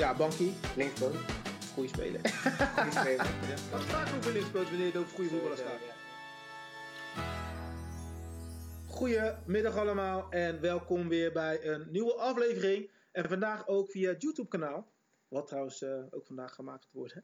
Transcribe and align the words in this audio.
Ja, 0.00 0.14
Bankie. 0.14 0.52
Linkspoot. 0.76 1.14
Goeie 1.74 1.88
speler. 1.88 2.20
Goeie 2.76 2.90
speler. 2.90 3.26
Wat 3.70 4.16
over 4.18 4.32
linkspoot 4.32 4.68
wanneer 4.68 4.86
het 4.86 4.96
over 4.96 5.14
goede 5.14 5.30
voetballers 5.30 5.60
gaat. 5.60 5.80
Goedemiddag 8.86 9.76
allemaal 9.76 10.30
en 10.30 10.60
welkom 10.60 11.08
weer 11.08 11.32
bij 11.32 11.66
een 11.66 11.86
nieuwe 11.90 12.14
aflevering. 12.14 12.90
En 13.12 13.28
vandaag 13.28 13.68
ook 13.68 13.90
via 13.90 14.08
het 14.08 14.22
YouTube 14.22 14.48
kanaal. 14.48 14.92
Wat 15.28 15.46
trouwens 15.46 15.82
eh, 15.82 16.02
ook 16.10 16.26
vandaag 16.26 16.54
gemaakt 16.54 16.88
wordt. 16.92 17.14
Hè? 17.14 17.20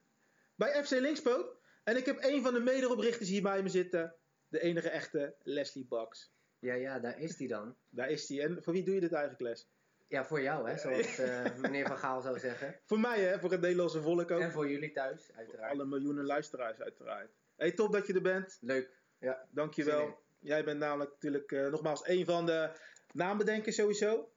Bij 0.55 0.85
FC 0.85 0.91
Linkspoot. 0.91 1.57
En 1.85 1.97
ik 1.97 2.07
heb 2.07 2.25
een 2.25 2.43
van 2.43 2.55
de 2.55 2.61
mederoprichters 2.61 3.29
hier 3.29 3.43
bij 3.43 3.63
me 3.63 3.69
zitten. 3.69 4.15
De 4.49 4.61
enige 4.61 4.89
echte 4.89 5.35
Leslie 5.43 5.87
Bucks. 5.89 6.33
Ja, 6.59 6.75
ja, 6.75 6.99
daar 6.99 7.21
is 7.21 7.37
die 7.37 7.49
dan. 7.49 7.77
Daar 7.89 8.11
is 8.11 8.29
hij. 8.29 8.41
En 8.41 8.63
voor 8.63 8.73
wie 8.73 8.85
doe 8.85 8.95
je 8.95 9.01
dit 9.01 9.13
eigenlijk, 9.13 9.43
Les? 9.43 9.69
Ja, 10.09 10.25
voor 10.25 10.43
jou, 10.43 10.71
hè, 10.71 10.79
zoals 10.79 11.19
eh, 11.19 11.57
meneer 11.57 11.87
Van 11.87 11.99
Gaal 11.99 12.21
zou 12.21 12.39
zeggen. 12.39 12.79
Voor 12.85 13.01
mij, 13.01 13.21
hè? 13.21 13.39
Voor 13.39 13.51
het 13.51 13.61
Nederlandse 13.61 14.03
volk 14.03 14.31
ook. 14.31 14.41
En 14.41 14.53
voor 14.53 14.69
jullie 14.71 14.93
thuis, 14.93 15.33
uiteraard. 15.35 15.73
Alle 15.73 15.85
miljoenen 15.85 16.25
luisteraars, 16.25 16.81
uiteraard. 16.81 17.31
Hey, 17.57 17.73
top 17.73 17.93
dat 17.93 18.07
je 18.07 18.13
er 18.15 18.23
bent. 18.23 18.59
Leuk. 18.61 18.91
Ja. 19.19 19.47
Dankjewel. 19.51 20.19
Jij 20.39 20.65
bent 20.65 20.79
namelijk 20.79 21.11
natuurlijk 21.11 21.53
eh, 21.53 21.67
nogmaals 21.67 22.07
een 22.09 22.25
van 22.25 22.47
de 22.47 22.71
naambedenkers 23.13 23.77
sowieso. 23.77 24.31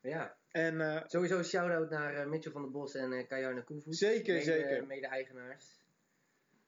ja. 0.00 0.36
En 0.50 0.80
eh, 0.80 1.02
Sowieso 1.06 1.38
een 1.38 1.44
shout-out 1.44 1.90
naar 1.90 2.28
Mitchell 2.28 2.52
van 2.52 2.62
der 2.62 2.70
Bos 2.70 2.94
en 2.94 3.12
uh, 3.12 3.26
Kajarne 3.26 3.64
Koevoet. 3.64 3.96
Zeker, 3.96 4.34
mede, 4.34 4.44
zeker. 4.44 4.86
Mede-eigenaars 4.86 5.80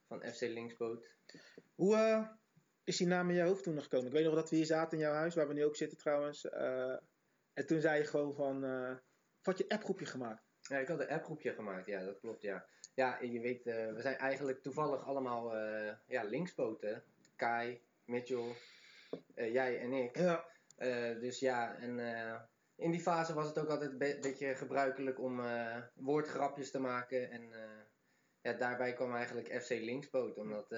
van 0.07 0.23
FC 0.23 0.41
Linksboot. 0.41 1.07
hoe 1.75 2.29
is 2.85 2.97
die 2.97 3.07
naam 3.07 3.29
in 3.31 3.37
je 3.37 3.43
hoofd 3.43 3.63
toen 3.63 3.75
nog 3.75 3.83
gekomen? 3.83 4.07
Ik 4.07 4.13
weet 4.13 4.25
nog 4.25 4.35
dat 4.35 4.51
we 4.51 4.57
hier 4.57 4.67
zaten 4.67 4.99
in 4.99 5.05
jouw 5.05 5.15
huis, 5.15 5.35
waar 5.35 5.49
we 5.49 5.55
nu 5.55 5.65
ook 5.65 5.77
zitten 5.77 5.99
trouwens. 5.99 6.47
En 7.59 7.67
toen 7.67 7.81
zei 7.81 7.99
je 7.99 8.07
gewoon 8.07 8.35
van, 8.35 8.65
eh 8.65 8.97
wat 9.43 9.59
je 9.59 9.69
appgroepje 9.69 10.07
gemaakt. 10.07 10.43
Ja, 10.61 10.79
ik 10.79 10.89
had 10.89 11.01
een 11.01 11.09
appgroepje 11.09 11.55
gemaakt, 11.55 11.87
ja, 11.87 12.05
dat 12.05 12.21
klopt, 12.21 12.43
ja. 12.43 12.67
Ja, 12.95 13.21
en 13.21 13.33
je 13.33 13.41
weet, 13.41 13.67
eh, 13.67 13.93
we 13.93 14.01
zijn 14.01 14.17
eigenlijk 14.17 14.63
toevallig 14.63 15.05
allemaal 15.05 15.57
eh, 15.57 15.95
ja, 16.07 16.23
linkspoten. 16.23 17.05
Kai, 17.37 17.83
Mitchell, 18.05 18.55
jij 19.35 19.81
en 19.81 19.93
ik. 19.93 20.17
Ja. 20.17 20.45
Dus 21.21 21.39
ja, 21.39 21.77
en 21.77 21.99
in 22.77 22.91
die 22.91 23.01
fase 23.01 23.35
was 23.35 23.47
het 23.47 23.59
ook 23.59 23.69
altijd 23.69 23.91
een 23.91 23.99
be- 23.99 24.19
beetje 24.21 24.55
gebruikelijk 24.55 25.21
om 25.21 25.41
woordgrapjes 25.95 26.71
te 26.71 26.81
maken. 26.81 27.31
En 27.31 27.51
ja, 28.41 28.53
daarbij 28.53 28.93
kwam 28.93 29.15
eigenlijk 29.15 29.63
FC 29.63 29.71
Linkspoot, 29.71 30.37
omdat 30.39 30.75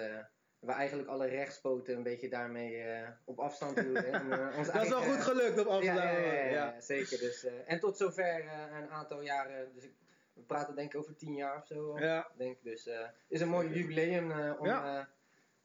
we 0.60 0.72
eigenlijk 0.72 1.08
alle 1.08 1.26
rechtspoten 1.26 1.96
een 1.96 2.02
beetje 2.02 2.28
daarmee 2.28 2.76
eh, 2.76 3.08
op 3.24 3.38
afstand 3.38 3.80
hielden. 3.80 4.12
en, 4.12 4.32
eh, 4.32 4.56
ons 4.58 4.72
Dat 4.72 4.82
is 4.82 4.88
wel 4.88 5.02
goed 5.02 5.22
gelukt 5.22 5.58
op 5.58 5.66
afstand. 5.66 5.98
ja, 5.98 6.10
ja, 6.10 6.32
ja, 6.32 6.50
ja, 6.50 6.80
zeker. 6.80 7.18
Dus, 7.18 7.44
eh, 7.44 7.52
en 7.66 7.80
tot 7.80 7.96
zover 7.96 8.44
een 8.72 8.90
aantal 8.90 9.20
jaren, 9.20 9.74
dus 9.74 9.84
ik, 9.84 9.92
we 10.32 10.42
praten 10.42 10.74
denk 10.74 10.92
ik 10.92 11.00
over 11.00 11.16
tien 11.16 11.34
jaar 11.34 11.56
of 11.56 11.66
zo. 11.66 11.98
Ja. 11.98 12.30
Denk. 12.36 12.62
Dus 12.62 12.84
het 12.84 13.12
is 13.28 13.40
een 13.40 13.48
mooi 13.48 13.68
jubileum 13.68 14.32
om 14.58 15.06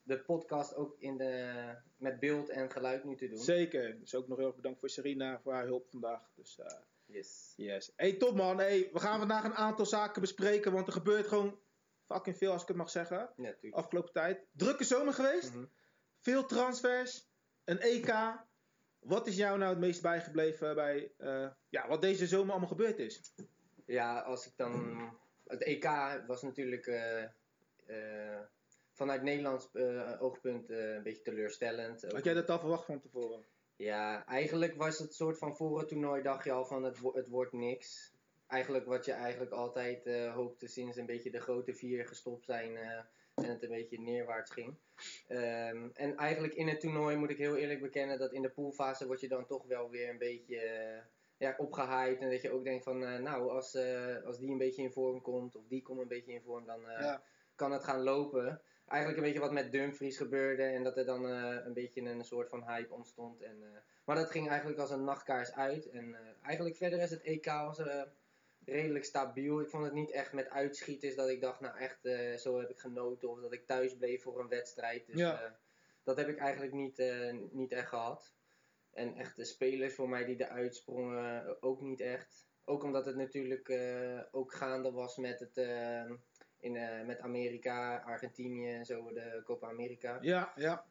de 0.03 0.19
podcast 0.19 0.75
ook 0.75 0.95
in 0.99 1.17
de, 1.17 1.53
met 1.97 2.19
beeld 2.19 2.49
en 2.49 2.71
geluid 2.71 3.03
nu 3.03 3.15
te 3.15 3.27
doen. 3.27 3.39
Zeker. 3.39 3.99
Dus 3.99 4.15
ook 4.15 4.27
nog 4.27 4.37
heel 4.37 4.47
erg 4.47 4.55
bedankt 4.55 4.79
voor 4.79 4.89
Serena 4.89 5.39
voor 5.39 5.53
haar 5.53 5.65
hulp 5.65 5.89
vandaag. 5.89 6.31
Dus 6.35 6.59
Yes. 7.07 7.53
yes. 7.57 7.91
Hey, 7.95 8.13
top 8.13 8.35
man. 8.35 8.57
Hey, 8.57 8.89
we 8.93 8.99
gaan 8.99 9.19
vandaag 9.19 9.43
een 9.43 9.53
aantal 9.53 9.85
zaken 9.85 10.21
bespreken, 10.21 10.71
want 10.71 10.87
er 10.87 10.93
gebeurt 10.93 11.27
gewoon 11.27 11.59
fucking 12.05 12.37
veel 12.37 12.51
als 12.51 12.61
ik 12.61 12.67
het 12.67 12.77
mag 12.77 12.89
zeggen. 12.89 13.29
Ja. 13.35 13.55
Afgelopen 13.71 14.13
tijd. 14.13 14.45
Drukke 14.51 14.83
zomer 14.83 15.13
geweest. 15.13 15.53
Mhm. 15.53 15.65
Veel 16.19 16.45
transfers, 16.45 17.27
een 17.63 17.79
EK. 17.79 18.13
Wat 18.99 19.27
is 19.27 19.35
jou 19.35 19.57
nou 19.57 19.69
het 19.69 19.79
meest 19.79 20.01
bijgebleven 20.01 20.75
bij 20.75 21.11
eh, 21.17 21.47
ja, 21.69 21.87
wat 21.87 22.01
deze 22.01 22.27
zomer 22.27 22.49
allemaal 22.51 22.69
gebeurd 22.69 22.99
is? 22.99 23.33
Ja, 23.85 24.19
als 24.19 24.47
ik 24.47 24.53
dan. 24.55 24.99
Het 25.47 25.63
EK 25.63 25.89
was 26.27 26.41
natuurlijk 26.41 26.87
eh, 26.87 27.23
eh, 27.85 28.39
vanuit 28.91 29.21
Nederlands 29.21 29.69
oogpunt 30.19 30.69
een 30.69 31.03
beetje 31.03 31.21
teleurstellend. 31.21 32.11
Had 32.11 32.23
jij 32.23 32.33
dat 32.33 32.49
al 32.49 32.59
verwacht 32.59 32.85
van 32.85 32.99
tevoren? 32.99 33.45
Ja, 33.75 34.25
eigenlijk 34.25 34.75
was 34.75 34.99
het 34.99 35.13
soort 35.13 35.37
van 35.37 35.55
voor 35.55 35.79
het 35.79 35.87
toernooi 35.87 36.21
dacht 36.21 36.43
je 36.43 36.51
al 36.51 36.65
van 36.65 36.83
het, 36.83 36.99
wo- 36.99 37.13
het 37.13 37.27
wordt 37.27 37.53
niks. 37.53 38.13
Eigenlijk 38.47 38.85
wat 38.85 39.05
je 39.05 39.11
eigenlijk 39.11 39.51
altijd 39.51 40.05
eh, 40.05 40.33
hoopte 40.33 40.67
sinds 40.67 40.97
een 40.97 41.05
beetje 41.05 41.31
de 41.31 41.39
grote 41.39 41.73
vier 41.73 42.07
gestopt 42.07 42.45
zijn 42.45 42.77
eh, 42.77 42.99
en 43.35 43.49
het 43.49 43.63
een 43.63 43.69
beetje 43.69 43.99
neerwaarts 43.99 44.51
ging. 44.51 44.75
Ehm, 45.27 45.89
en 45.93 46.15
eigenlijk 46.15 46.53
in 46.53 46.67
het 46.67 46.79
toernooi 46.79 47.15
moet 47.15 47.29
ik 47.29 47.37
heel 47.37 47.55
eerlijk 47.55 47.81
bekennen 47.81 48.19
dat 48.19 48.33
in 48.33 48.41
de 48.41 48.49
poolfase 48.49 49.05
word 49.05 49.19
je 49.21 49.27
dan 49.27 49.45
toch 49.45 49.65
wel 49.65 49.89
weer 49.89 50.09
een 50.09 50.17
beetje 50.17 50.59
eh, 50.59 51.01
ja, 51.37 51.55
opgehyped. 51.57 52.21
En 52.21 52.29
dat 52.29 52.41
je 52.41 52.51
ook 52.51 52.63
denkt 52.63 52.83
van 52.83 52.99
nou 52.99 53.49
als, 53.49 53.77
als 54.25 54.37
die 54.39 54.51
een 54.51 54.57
beetje 54.57 54.81
in 54.81 54.91
vorm 54.91 55.21
komt 55.21 55.55
of 55.55 55.67
die 55.67 55.81
komt 55.81 55.99
een 56.01 56.07
beetje 56.07 56.33
in 56.33 56.41
vorm 56.41 56.65
dan 56.65 56.81
Ja. 56.81 57.23
kan 57.55 57.71
het 57.71 57.83
gaan 57.83 58.01
lopen. 58.03 58.61
Eigenlijk 58.87 59.19
een 59.19 59.25
beetje 59.25 59.45
wat 59.47 59.51
met 59.51 59.71
Dumfries 59.71 60.17
gebeurde 60.17 60.63
en 60.63 60.83
dat 60.83 60.97
er 60.97 61.05
dan 61.05 61.23
een 61.23 61.73
beetje 61.73 62.01
een 62.01 62.23
soort 62.25 62.49
van 62.49 62.63
hype 62.63 62.93
ontstond. 62.93 63.41
En, 63.41 63.83
maar 64.05 64.15
dat 64.15 64.31
ging 64.31 64.49
eigenlijk 64.49 64.79
als 64.79 64.91
een 64.91 65.03
nachtkaars 65.03 65.53
uit. 65.53 65.89
En 65.89 66.15
eigenlijk 66.43 66.75
verder 66.75 66.99
is 66.99 67.09
het 67.09 67.21
EK 67.21 67.45
eh, 67.45 68.01
redelijk 68.65 69.05
stabiel. 69.05 69.61
Ik 69.61 69.69
vond 69.69 69.83
het 69.83 69.93
niet 69.93 70.11
echt 70.11 70.33
met 70.33 70.49
uitschieters 70.49 71.15
dat 71.15 71.29
ik 71.29 71.41
dacht, 71.41 71.59
nou 71.59 71.77
echt, 71.77 72.05
eh, 72.05 72.35
zo 72.35 72.59
heb 72.59 72.69
ik 72.69 72.79
genoten. 72.79 73.29
Of 73.29 73.39
dat 73.41 73.53
ik 73.53 73.65
thuis 73.65 73.97
bleef 73.97 74.21
voor 74.23 74.39
een 74.39 74.47
wedstrijd. 74.47 75.07
Dus 75.07 75.19
Ja. 75.19 75.41
eh, 75.41 75.51
dat 76.03 76.17
heb 76.17 76.27
ik 76.27 76.37
eigenlijk 76.37 76.73
niet, 76.73 76.99
eh, 76.99 77.33
niet 77.51 77.71
echt 77.71 77.87
gehad. 77.87 78.33
En 78.91 79.15
echt 79.15 79.35
de 79.35 79.45
spelers 79.45 79.93
voor 79.95 80.09
mij 80.09 80.25
die 80.25 80.41
eruit 80.41 80.75
sprongen, 80.75 81.61
ook 81.61 81.81
niet 81.81 82.01
echt. 82.01 82.47
Ook 82.65 82.83
omdat 82.83 83.05
het 83.05 83.15
natuurlijk 83.15 83.71
ook 84.31 84.53
gaande 84.53 84.91
was 84.91 85.17
met, 85.17 85.39
het, 85.39 85.57
in, 86.59 86.71
met 87.05 87.19
Amerika, 87.19 87.97
Argentinië 87.97 88.69
en 88.73 88.85
zo, 88.85 89.13
de 89.13 89.41
Copa 89.43 89.67
America. 89.67 90.17
Ja, 90.21 90.53
ja. 90.55 90.85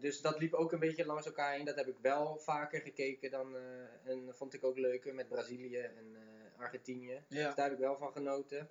Dus 0.00 0.20
dat 0.20 0.38
liep 0.38 0.54
ook 0.54 0.72
een 0.72 0.78
beetje 0.78 1.06
langs 1.06 1.26
elkaar 1.26 1.54
heen. 1.54 1.64
Dat 1.64 1.76
heb 1.76 1.86
ik 1.86 1.98
wel 1.98 2.38
vaker 2.38 2.80
gekeken 2.80 3.30
dan, 3.30 3.56
en 4.04 4.34
vond 4.34 4.54
ik 4.54 4.64
ook 4.64 4.78
leuker 4.78 5.14
met 5.14 5.28
Brazilië 5.28 5.78
en 5.78 6.16
Argentinië. 6.60 7.24
Ja. 7.28 7.46
Dus 7.46 7.54
daar 7.54 7.64
heb 7.64 7.72
ik 7.72 7.78
wel 7.78 7.96
van 7.96 8.12
genoten. 8.12 8.70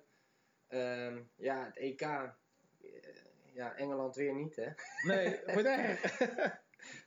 Ehm, 0.68 1.22
ja, 1.36 1.64
het 1.64 1.76
EK. 1.76 2.00
eh, 2.00 2.30
ja, 3.52 3.76
Engeland 3.76 4.16
weer 4.16 4.34
niet, 4.34 4.56
hè? 4.56 4.68
Nee, 5.06 5.40
wat 5.54 5.64
erg. 5.64 6.00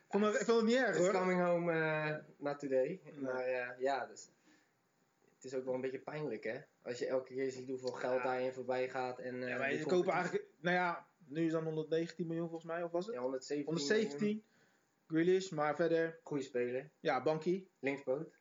vond 0.09 0.25
het, 0.25 0.35
ik 0.39 0.45
vond 0.45 0.57
het 0.61 0.65
niet 0.65 0.75
erg 0.77 0.89
It's 0.89 0.97
hoor. 0.97 1.11
coming 1.13 1.41
home 1.41 1.71
eh 1.73 2.15
not 2.37 2.59
today. 2.59 3.01
Maar 3.15 3.43
eh, 3.45 3.79
ja, 3.79 4.05
dus, 4.05 4.29
het 5.35 5.43
is 5.43 5.53
ook 5.53 5.65
wel 5.65 5.73
een 5.73 5.81
beetje 5.81 5.99
pijnlijk, 5.99 6.43
hè? 6.43 6.59
Als 6.81 6.99
je 6.99 7.05
elke 7.07 7.33
keer 7.33 7.51
ziet 7.51 7.67
hoeveel 7.69 7.91
geld 7.91 8.17
Ja. 8.17 8.23
daarin 8.23 8.53
voorbij 8.53 8.89
gaat. 8.89 9.19
En, 9.19 9.35
Ja, 9.47 9.57
maar 9.57 9.73
je 9.73 9.85
kopen 9.85 10.13
eigenlijk, 10.13 10.45
nou 10.59 10.75
ja, 10.75 11.07
nu 11.27 11.45
is 11.45 11.51
dan 11.51 11.63
119 11.63 12.27
miljoen 12.27 12.49
volgens 12.49 12.71
mij, 12.71 12.83
of 12.83 12.91
was 12.91 13.05
het? 13.05 13.15
Ja, 13.15 13.21
117. 13.21 13.65
117. 13.65 14.43
Grealish, 15.07 15.49
maar 15.49 15.75
verder, 15.75 16.19
Goeie 16.23 16.43
speler. 16.43 16.89
ja, 16.99 17.23
Bankie. 17.23 17.69
Linkspoot. 17.79 18.31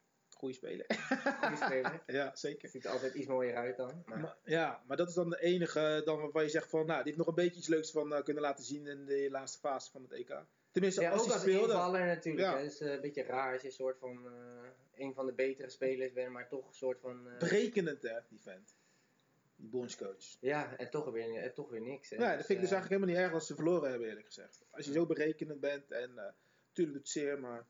Goeie 0.43 0.57
speler. 0.57 0.87
Goeie 1.41 1.57
speler. 1.57 2.03
ja, 2.19 2.31
zeker. 2.35 2.69
Ziet 2.69 2.85
er 2.85 2.91
altijd 2.91 3.15
iets 3.15 3.27
mooier 3.27 3.57
uit 3.57 3.77
dan. 3.77 4.03
Maar, 4.07 4.19
Maar, 4.19 4.37
ja, 4.45 4.83
maar 4.87 4.97
dat 4.97 5.09
is 5.09 5.15
dan 5.15 5.31
de 5.31 5.41
enige 5.41 6.03
dan 6.05 6.21
waarvan 6.21 6.43
je 6.43 6.49
zegt 6.49 6.69
van, 6.71 6.87
nou, 6.87 6.97
die 6.97 7.05
heeft 7.05 7.17
nog 7.17 7.27
een 7.27 7.35
beetje 7.35 7.59
iets 7.59 7.69
leuks 7.69 7.91
van 7.91 8.15
eh, 8.15 8.23
kunnen 8.23 8.43
laten 8.43 8.65
zien 8.65 8.87
in 8.87 9.05
de 9.07 9.29
laatste 9.31 9.59
fase 9.59 9.91
van 9.91 10.03
het 10.03 10.13
EK. 10.13 10.45
Tenminste, 10.71 11.01
ja, 11.01 11.11
als 11.11 11.21
ook 11.21 11.27
hij 11.27 11.35
als 11.35 11.43
speelde. 11.43 11.73
invaller 11.73 12.07
natuurlijk. 12.07 12.47
Ja. 12.47 12.59
Het 12.59 12.73
is 12.73 12.81
eh, 12.81 12.93
een 12.93 13.01
beetje 13.01 13.23
raar 13.23 13.53
als 13.53 13.63
je 13.63 13.69
een 13.69 13.75
soort 13.75 13.99
van 13.99 14.27
eh, 14.27 14.69
een 15.05 15.15
van 15.15 15.27
de 15.27 15.33
betere 15.33 15.71
spelers 15.71 16.13
bent, 16.13 16.33
maar 16.33 16.49
toch 16.49 16.67
een 16.69 16.75
soort 16.75 17.01
van. 17.01 17.29
Berekenend, 17.39 18.03
hè, 18.03 18.19
die 18.29 18.41
vent. 18.41 18.75
Die 19.57 19.69
bondscoach. 19.69 20.37
ja, 20.41 20.77
en 20.77 20.91
toch 20.91 21.11
weer, 21.11 21.37
eh, 21.37 21.51
toch 21.51 21.71
weer 21.71 21.81
niks. 21.81 22.11
Hè. 22.11 22.17
Ja, 22.17 22.37
dat 22.37 22.47
vind 22.47 22.49
ik 22.49 22.61
dus 22.61 22.71
eh, 22.71 22.73
eigenlijk 22.77 22.89
helemaal 22.89 23.09
niet 23.09 23.25
erg 23.25 23.33
als 23.33 23.47
ze 23.47 23.55
verloren 23.55 23.91
hebben, 23.91 24.09
eerlijk 24.09 24.27
gezegd. 24.27 24.65
Als 24.71 24.87
je 24.87 24.93
zo 24.93 25.07
berekenend 25.07 25.61
bent 25.61 25.91
en 25.91 26.15
natuurlijk 26.15 26.39
doet 26.73 26.95
het 26.95 27.09
zeer, 27.09 27.41
maar 27.41 27.67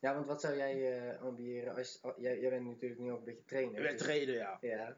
Ja, 0.00 0.14
want 0.14 0.26
wat 0.26 0.40
zou 0.40 0.56
jij 0.56 0.98
eh, 0.98 1.22
ambiëren? 1.22 1.74
Als, 1.74 2.00
jij, 2.16 2.40
jij 2.40 2.50
bent 2.50 2.64
natuurlijk 2.64 3.00
nu 3.00 3.10
ook 3.10 3.18
een 3.18 3.24
beetje 3.24 3.44
trainer. 3.44 3.74
je 3.74 3.86
bent 3.86 3.98
dus- 3.98 4.06
trainer, 4.06 4.34
ja. 4.34 4.58
Ja. 4.60 4.96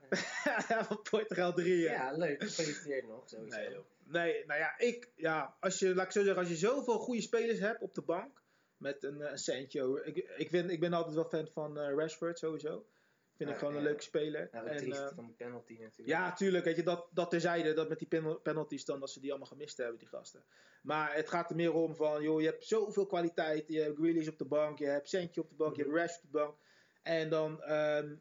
ja, 0.69 0.85
van 0.89 1.03
Portugal 1.11 1.53
3. 1.53 1.79
Ja. 1.79 1.93
ja, 1.93 2.13
leuk. 2.13 2.43
Gefeliciteerd 2.43 3.09
nog, 3.09 3.29
sowieso. 3.29 3.57
Nee, 3.57 3.71
joh. 3.71 3.85
nee, 4.05 4.47
nou 4.47 4.61
ja, 4.61 4.79
ik, 4.79 5.13
ja, 5.17 5.57
als 5.61 5.79
je, 5.79 5.95
laat 5.95 6.07
ik 6.07 6.13
zo 6.13 6.23
zeggen, 6.23 6.41
als 6.41 6.49
je 6.49 6.57
zoveel 6.57 6.99
goede 6.99 7.21
spelers 7.21 7.59
hebt 7.59 7.81
op 7.83 7.95
de 7.95 8.03
bank, 8.03 8.43
met 8.77 9.03
een, 9.03 9.23
eh, 9.23 9.31
een 9.31 9.39
Sancho, 9.39 9.97
ik, 9.97 10.17
ik, 10.37 10.49
vind, 10.49 10.71
ik 10.71 10.81
ben 10.81 10.93
altijd 10.93 11.15
wel 11.15 11.29
fan 11.29 11.49
van 11.53 11.79
eh, 11.79 11.95
Rashford 11.95 12.39
sowieso. 12.39 12.87
Vind 13.37 13.51
ik 13.51 13.57
gewoon 13.57 13.75
een 13.75 13.81
ja. 13.81 13.87
leuke 13.87 14.03
speler. 14.03 14.49
Wat 14.53 14.65
en, 14.65 14.77
triest 14.77 15.01
eh, 15.01 15.09
van 15.15 15.27
die 15.27 15.35
penalty 15.35 15.73
natuurlijk. 15.73 16.09
ja, 16.09 16.33
tuurlijk, 16.33 16.65
weet 16.65 16.77
je, 16.77 16.83
dat, 16.83 17.09
dat 17.13 17.31
terzijde, 17.31 17.73
dat 17.73 17.89
met 17.89 17.99
die 17.99 18.09
pen- 18.09 18.43
penalties 18.43 18.85
dan, 18.85 19.01
dat 19.01 19.11
ze 19.11 19.21
die 19.21 19.31
allemaal 19.31 19.49
gemist 19.49 19.77
hebben, 19.77 19.99
die 19.99 20.09
gasten. 20.09 20.45
Maar 20.83 21.15
het 21.15 21.29
gaat 21.29 21.51
er 21.51 21.57
meer 21.57 21.73
om 21.73 21.95
van, 21.95 22.23
joh, 22.23 22.41
je 22.41 22.47
hebt 22.47 22.65
zoveel 22.65 23.07
kwaliteit, 23.07 23.69
je 23.69 23.81
hebt 23.81 23.97
Grealish 23.97 24.29
op 24.29 24.39
de 24.39 24.45
bank, 24.45 24.79
je 24.79 24.87
hebt 24.87 25.09
Sancho 25.09 25.41
op 25.41 25.49
de 25.49 25.55
bank, 25.55 25.77
je 25.77 25.83
hebt 25.83 25.95
Rashford 25.95 26.25
op 26.25 26.33
de 26.33 26.39
bank. 26.39 26.59
En 27.03 27.31
dan, 27.31 27.63
ehm, 27.63 28.15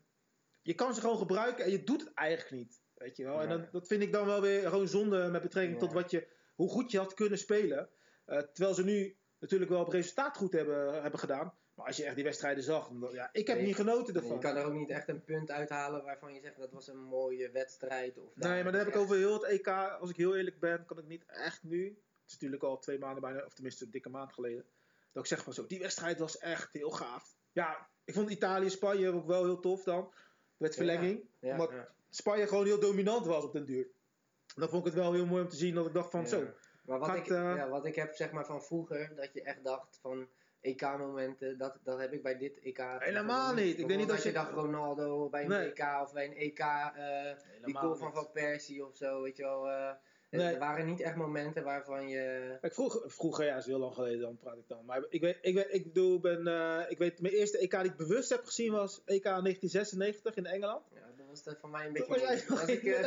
je 0.62 0.74
kan 0.74 0.94
ze 0.94 1.01
gewoon 1.01 1.18
gebruiken 1.18 1.65
en 1.65 1.71
je 1.71 1.83
doet 1.83 2.01
het 2.01 2.13
eigenlijk 2.13 2.51
niet, 2.51 2.81
weet 2.94 3.18
je 3.18 3.24
wel. 3.24 3.42
En 3.42 3.50
dan, 3.50 3.68
dat 3.71 3.88
vind 3.88 4.01
ik 4.01 4.12
dan 4.12 4.25
wel 4.25 4.42
weer 4.42 4.69
gewoon 4.69 4.88
zonde 4.88 5.30
met 5.30 5.42
betrekking 5.42 5.80
tot 5.80 5.94
wat 5.94 6.12
je, 6.12 6.27
hoe 6.56 6.69
goed 6.69 6.92
je 6.92 6.98
had 6.98 7.13
kunnen 7.13 7.38
spelen. 7.38 7.89
Eh, 8.25 8.38
terwijl 8.38 8.75
ze 8.75 8.83
nu 8.83 9.18
natuurlijk 9.39 9.71
wel 9.71 9.81
op 9.81 9.88
resultaat 9.89 10.38
goed 10.38 10.54
hebben, 10.54 11.01
hebben 11.01 11.19
gedaan. 11.19 11.54
Maar 11.75 11.86
als 11.86 11.98
je 11.98 12.04
echt 12.06 12.16
die 12.16 12.24
wedstrijden 12.24 12.64
zag, 12.64 12.90
dan- 12.90 13.14
ja, 13.14 13.30
ik 13.31 13.48
heb 13.48 13.58
Nee, 13.58 13.66
niet 13.66 13.75
genoten 13.75 14.14
Je 14.14 14.20
ervan. 14.20 14.40
kan 14.40 14.56
er 14.56 14.66
ook 14.66 14.74
niet 14.74 14.90
echt 14.90 15.08
een 15.10 15.24
punt 15.24 15.52
uithalen 15.52 16.04
waarvan 16.04 16.34
je 16.34 16.40
zegt 16.42 16.58
dat 16.58 16.72
was 16.72 16.88
een 16.88 17.04
mooie 17.04 17.52
wedstrijd. 17.52 18.18
Of 18.18 18.36
Nee, 18.36 18.64
maar 18.64 18.72
dan 18.72 18.81
heb 18.81 18.88
ik 18.90 18.96
over 18.96 19.16
heel 19.18 19.34
het 19.34 19.44
EK. 19.44 19.68
Als 19.68 20.10
ik 20.10 20.16
heel 20.16 20.36
eerlijk 20.36 20.60
ben, 20.60 20.86
kan 20.86 20.98
ik 20.98 21.06
niet 21.08 21.24
echt 21.28 21.64
nu. 21.64 21.86
Het 21.88 22.25
is 22.28 22.34
natuurlijk 22.34 22.64
al 22.64 22.80
twee 22.80 23.00
maanden 23.00 23.22
bijna, 23.22 23.46
of 23.46 23.54
tenminste 23.54 23.86
een 23.86 23.92
dikke 23.92 24.10
maand 24.10 24.34
geleden. 24.34 24.66
Dat 25.12 25.24
ik 25.24 25.30
zeg 25.30 25.44
van 25.44 25.54
zo, 25.54 25.68
die 25.68 25.80
wedstrijd 25.80 26.20
was 26.20 26.38
echt 26.38 26.74
heel 26.74 26.90
gaaf. 26.92 27.36
Ja, 27.52 27.88
ik 28.04 28.14
vond 28.14 28.30
Italië-Spanje 28.30 29.10
ook 29.14 29.25
wel 29.28 29.44
heel 29.44 29.60
tof 29.60 29.84
dan. 29.84 30.14
Met 30.58 30.75
verlenging. 30.75 31.24
Ja, 31.40 31.52
omdat. 31.52 31.72
Spanje 32.10 32.48
gewoon 32.48 32.66
heel 32.66 32.80
dominant 32.80 33.25
was 33.25 33.44
op 33.44 33.54
den 33.54 33.66
duur. 33.66 33.88
Dan 34.56 34.70
vond 34.70 34.86
ik 34.88 34.94
het 34.94 35.02
wel 35.02 35.14
heel 35.14 35.25
mooi 35.25 35.44
om 35.44 35.50
te 35.50 35.56
zien 35.56 35.75
dat 35.75 35.86
ik 35.86 35.94
dacht 35.94 36.10
van 36.12 36.28
zo. 36.28 36.48
Maar 36.86 37.00
wat, 37.00 37.08
Gaat, 37.10 37.18
ik, 37.18 37.28
eh, 37.28 37.56
ja, 37.56 37.70
wat 37.70 37.86
ik 37.86 37.96
heb 37.96 38.16
zeg 38.16 38.31
maar 38.31 38.46
van 38.46 38.64
vroeger, 38.64 39.16
dat 39.16 39.34
je 39.34 39.42
echt 39.42 39.64
dacht 39.64 39.98
van 40.02 40.28
EK-momenten, 40.63 41.57
dat, 41.57 41.77
dat 41.83 42.00
heb 42.00 42.13
ik 42.13 42.24
bij 42.24 42.38
dit 42.38 42.60
EK. 42.60 42.83
Helemaal 43.00 43.54
niet. 43.54 43.80
Ik 43.80 43.88
denk 43.88 44.00
niet 44.00 44.10
dat 44.10 44.24
je 44.24 44.31
dacht 44.31 44.51
Ronaldo 44.51 45.30
bij 45.30 45.44
een 45.44 45.50
Nee. 45.50 45.71
EK 45.74 46.01
of 46.01 46.13
bij 46.13 46.25
een 46.25 46.36
EK, 46.36 46.60
eh, 46.60 47.31
die 47.65 47.75
goal 47.77 47.95
van 47.95 48.13
Van 48.13 48.30
Persie 48.33 48.86
of 48.86 48.95
zo, 48.95 49.21
weet 49.21 49.38
je 49.38 49.44
wel. 49.44 49.69
eh, 49.69 49.92
Nee. 50.30 50.54
Er 50.54 50.60
waren 50.60 50.86
niet 50.86 51.01
echt 51.01 51.15
momenten 51.15 51.63
waarvan 51.63 52.10
je... 52.10 52.57
Kijk, 52.62 52.74
vroeger, 52.74 53.12
vroeger, 53.12 53.45
ja, 53.45 53.57
is 53.57 53.65
heel 53.65 53.80
lang 53.80 53.94
geleden, 53.94 54.19
dan 54.21 54.38
praat 54.38 54.57
ik 54.57 54.68
dan. 54.68 54.86
Maar 54.86 55.06
ik 55.10 55.21
weet, 55.21 55.38
ik 55.42 55.54
weet, 55.54 55.68
ik 55.74 55.83
bedoel, 55.83 56.19
ben, 56.19 56.48
eh, 56.48 56.80
ik 56.88 56.98
weet, 56.98 57.21
mijn 57.21 57.33
eerste 57.33 57.57
EK 57.57 57.71
die 57.71 57.92
ik 57.92 57.98
bewust 57.98 58.30
heb 58.30 58.45
gezien 58.45 58.71
was 58.71 59.01
EK 59.06 59.24
1996 59.24 60.36
in 60.36 60.45
Engeland. 60.45 60.86
Ja, 60.94 61.00
dat 61.18 61.27
was 61.27 61.44
dat 61.44 61.57
voor 61.60 61.69
mij 61.69 61.88
een 61.88 61.94
Toen 61.94 62.07
beetje... 62.07 62.25
was 62.25 62.39
jij 62.39 62.45
nog 62.48 62.68
ik, 62.68 62.83
eh, 62.83 63.04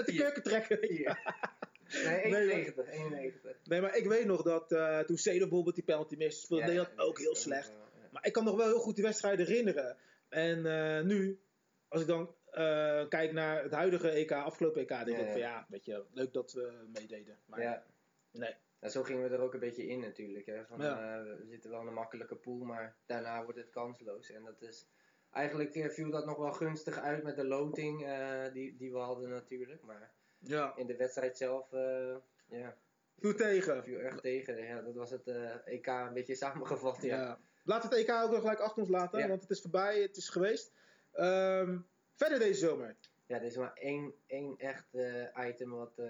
Nee, 1.93 2.05
Nee, 2.05 2.31
maar- 2.31 2.41
91. 2.41 2.91
91. 2.91 3.57
Nee, 3.65 3.81
maar 3.81 3.97
ik 3.97 4.07
weet 4.07 4.25
nog 4.27 4.43
dat 4.43 4.73
eh, 4.73 4.99
toen 5.01 5.17
Cedar 5.17 5.39
bijvoorbeeld 5.39 5.75
die 5.75 5.85
penalty 5.85 6.17
miste, 6.17 6.41
speelde 6.45 6.63
Ja, 6.65 6.69
Nederland 6.69 6.99
ook 6.99 7.19
heel 7.19 7.35
slecht. 7.35 7.69
wel, 7.69 7.77
ja. 8.03 8.09
Maar 8.13 8.27
ik 8.27 8.33
kan 8.33 8.45
nog 8.45 8.57
wel 8.57 8.67
heel 8.67 8.79
goed 8.79 8.95
die 8.95 9.05
wedstrijden 9.05 9.47
herinneren. 9.47 9.97
En 10.29 10.67
eh, 10.67 11.05
nu, 11.05 11.41
als 11.89 12.01
ik 12.01 12.07
dan 12.07 12.35
eh, 12.51 13.09
kijk 13.09 13.33
naar 13.33 13.63
het 13.63 13.73
huidige 13.73 14.11
EK, 14.11 14.33
afgelopen 14.33 14.81
EK, 14.81 14.89
denk 14.89 15.09
Ja, 15.09 15.19
ik 15.25 15.31
van 15.31 15.39
ja, 15.41 15.67
weet 15.69 15.85
je, 15.85 16.05
leuk 16.13 16.33
dat 16.33 16.53
we 16.53 16.73
meededen. 16.93 17.39
Maar 17.47 17.61
Ja. 17.61 17.85
nee. 18.31 18.55
Ja, 18.81 18.89
zo 18.89 19.03
gingen 19.03 19.29
we 19.29 19.35
er 19.37 19.41
ook 19.43 19.55
een 19.55 19.61
beetje 19.61 19.87
in 19.87 20.01
natuurlijk. 20.01 20.47
Hè. 20.47 20.65
Van, 20.67 20.81
Ja. 20.81 21.23
we 21.23 21.47
zitten 21.51 21.71
wel 21.71 21.81
in 21.81 21.87
een 21.87 21.93
makkelijke 21.95 22.37
pool, 22.37 22.65
maar 22.65 22.97
daarna 23.07 23.45
wordt 23.45 23.59
het 23.59 23.71
kansloos. 23.71 24.31
En 24.31 24.45
dat 24.45 24.63
is, 24.63 24.87
eigenlijk 25.33 25.91
viel 25.93 26.11
dat 26.11 26.27
nog 26.27 26.37
wel 26.37 26.53
gunstig 26.53 26.99
uit 26.99 27.23
met 27.23 27.37
de 27.37 27.45
loting 27.47 28.09
die, 28.53 28.77
die 28.77 28.93
we 28.93 28.99
hadden 28.99 29.29
natuurlijk. 29.31 29.83
Maar 29.83 30.13
Ja, 30.39 30.77
in 30.77 30.87
de 30.87 30.97
wedstrijd 30.97 31.37
zelf, 31.37 31.73
eh, 31.73 32.17
ja, 32.49 32.77
viel 33.19 33.35
tegen. 33.35 33.85
viel 33.85 33.99
erg 33.99 34.21
tegen. 34.21 34.65
Ja, 34.65 34.81
dat 34.83 34.95
was 34.95 35.11
het 35.11 35.27
eh, 35.27 35.55
EK 35.65 35.87
een 35.87 36.13
beetje 36.13 36.35
samengevat. 36.45 37.03
Ja. 37.03 37.21
Ja. 37.21 37.39
Laten 37.65 37.91
we 37.91 37.97
het 37.97 38.09
EK 38.09 38.15
ook 38.15 38.31
nog 38.31 38.41
gelijk 38.41 38.61
achter 38.61 38.83
ons 38.83 38.91
laten, 38.91 39.19
Ja. 39.19 39.29
want 39.29 39.41
het 39.41 39.51
is 39.51 39.61
voorbij, 39.61 40.01
het 40.03 40.17
is 40.17 40.29
geweest. 40.29 40.73
Ehm, 41.13 41.79
verder 42.15 42.39
deze 42.39 42.67
zomer. 42.67 42.97
Ja, 43.27 43.37
er 43.37 43.43
is 43.43 43.57
maar 43.57 43.73
één, 43.75 44.15
één 44.27 44.59
echt 44.59 44.95
eh, 44.95 45.49
item 45.49 45.71
wat, 45.71 46.01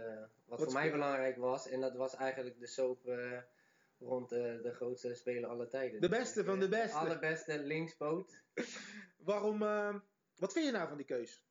wat, 0.44 0.62
voor 0.62 0.72
mij 0.72 0.90
belangrijk 0.90 1.37
was. 1.37 1.69
En 1.69 1.81
dat 1.81 1.94
was 1.94 2.14
eigenlijk 2.17 2.61
de 2.61 2.67
soap 2.67 3.11
rond 3.99 4.29
de 4.29 4.72
grootste 4.75 5.14
speler 5.14 5.49
aller 5.49 5.69
tijden. 5.69 6.00
De 6.00 6.08
beste 6.08 6.44
van 6.44 6.58
de 6.58 6.69
beste. 6.69 6.96
allerbeste 6.96 7.58
linkspoot. 7.58 8.43
Waarom, 9.17 9.58
wat 10.37 10.52
vind 10.52 10.64
je 10.64 10.72
nou 10.72 10.88
van 10.88 10.96
die 10.96 11.06
keus? 11.06 11.45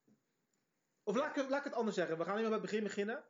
Of 1.07 1.15
laat 1.15 1.37
ik, 1.37 1.49
laat 1.49 1.57
ik 1.59 1.63
het 1.63 1.73
anders 1.73 1.95
zeggen, 1.95 2.17
we 2.17 2.23
gaan 2.23 2.33
even 2.37 2.43
bij 2.49 2.59
het 2.59 2.61
begin 2.69 2.83
beginnen. 2.83 3.23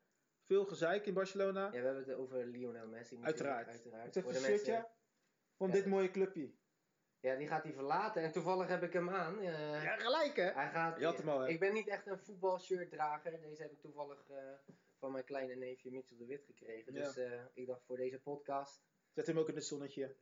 Veel 0.46 0.66
gezeik 0.66 1.06
in 1.06 1.14
Barcelona. 1.14 1.64
Ja, 1.66 1.70
we 1.72 1.78
hebben 1.78 2.04
het 2.04 2.14
over 2.14 2.46
Lionel 2.46 2.88
Messi. 2.88 3.20
Uiteraard. 3.22 3.68
uiteraard. 3.68 4.16
Het 4.16 4.26
is 4.26 4.36
een 4.36 4.42
shirtje 4.42 4.88
van 5.58 5.68
Ja. 5.68 5.74
dit 5.74 5.86
mooie 5.86 6.12
clubje. 6.12 6.54
Ja, 7.20 7.36
die 7.36 7.48
gaat 7.48 7.64
hij 7.64 7.74
verlaten. 7.74 8.24
En 8.24 8.32
toevallig 8.32 8.68
heb 8.68 8.84
ik 8.84 8.94
hem 8.94 9.10
aan. 9.10 9.40
eh, 9.40 9.84
Ja, 9.84 9.96
gelijk 9.98 10.36
hè? 10.36 10.44
Hij 10.52 10.70
gaat, 10.70 11.00
Je 11.00 11.06
had 11.06 11.18
hem 11.18 11.30
al, 11.30 11.40
hè? 11.40 11.48
Ik 11.48 11.60
ben 11.60 11.74
niet 11.74 11.88
echt 11.88 12.08
een 12.08 12.20
voetbalshirtdrager. 12.20 13.40
Deze 13.42 13.62
heb 13.62 13.72
ik 13.72 13.80
toevallig 13.82 14.30
eh, 14.30 14.38
van 15.00 15.12
mijn 15.12 15.24
kleine 15.24 15.56
neefje 15.56 15.92
Mitchell 15.92 16.18
de 16.18 16.26
Wit 16.26 16.44
gekregen. 16.46 16.94
Ja. 16.94 17.04
Dus 17.04 17.18
eh, 17.18 17.42
ik 17.54 17.68
dacht 17.68 17.86
voor 17.86 17.98
deze 17.98 18.20
podcast 18.20 18.84
Zet 19.14 19.28
hem 19.28 19.40
ook 19.40 19.50
in 19.50 19.56
het 19.56 19.66
zonnetje. 19.66 20.16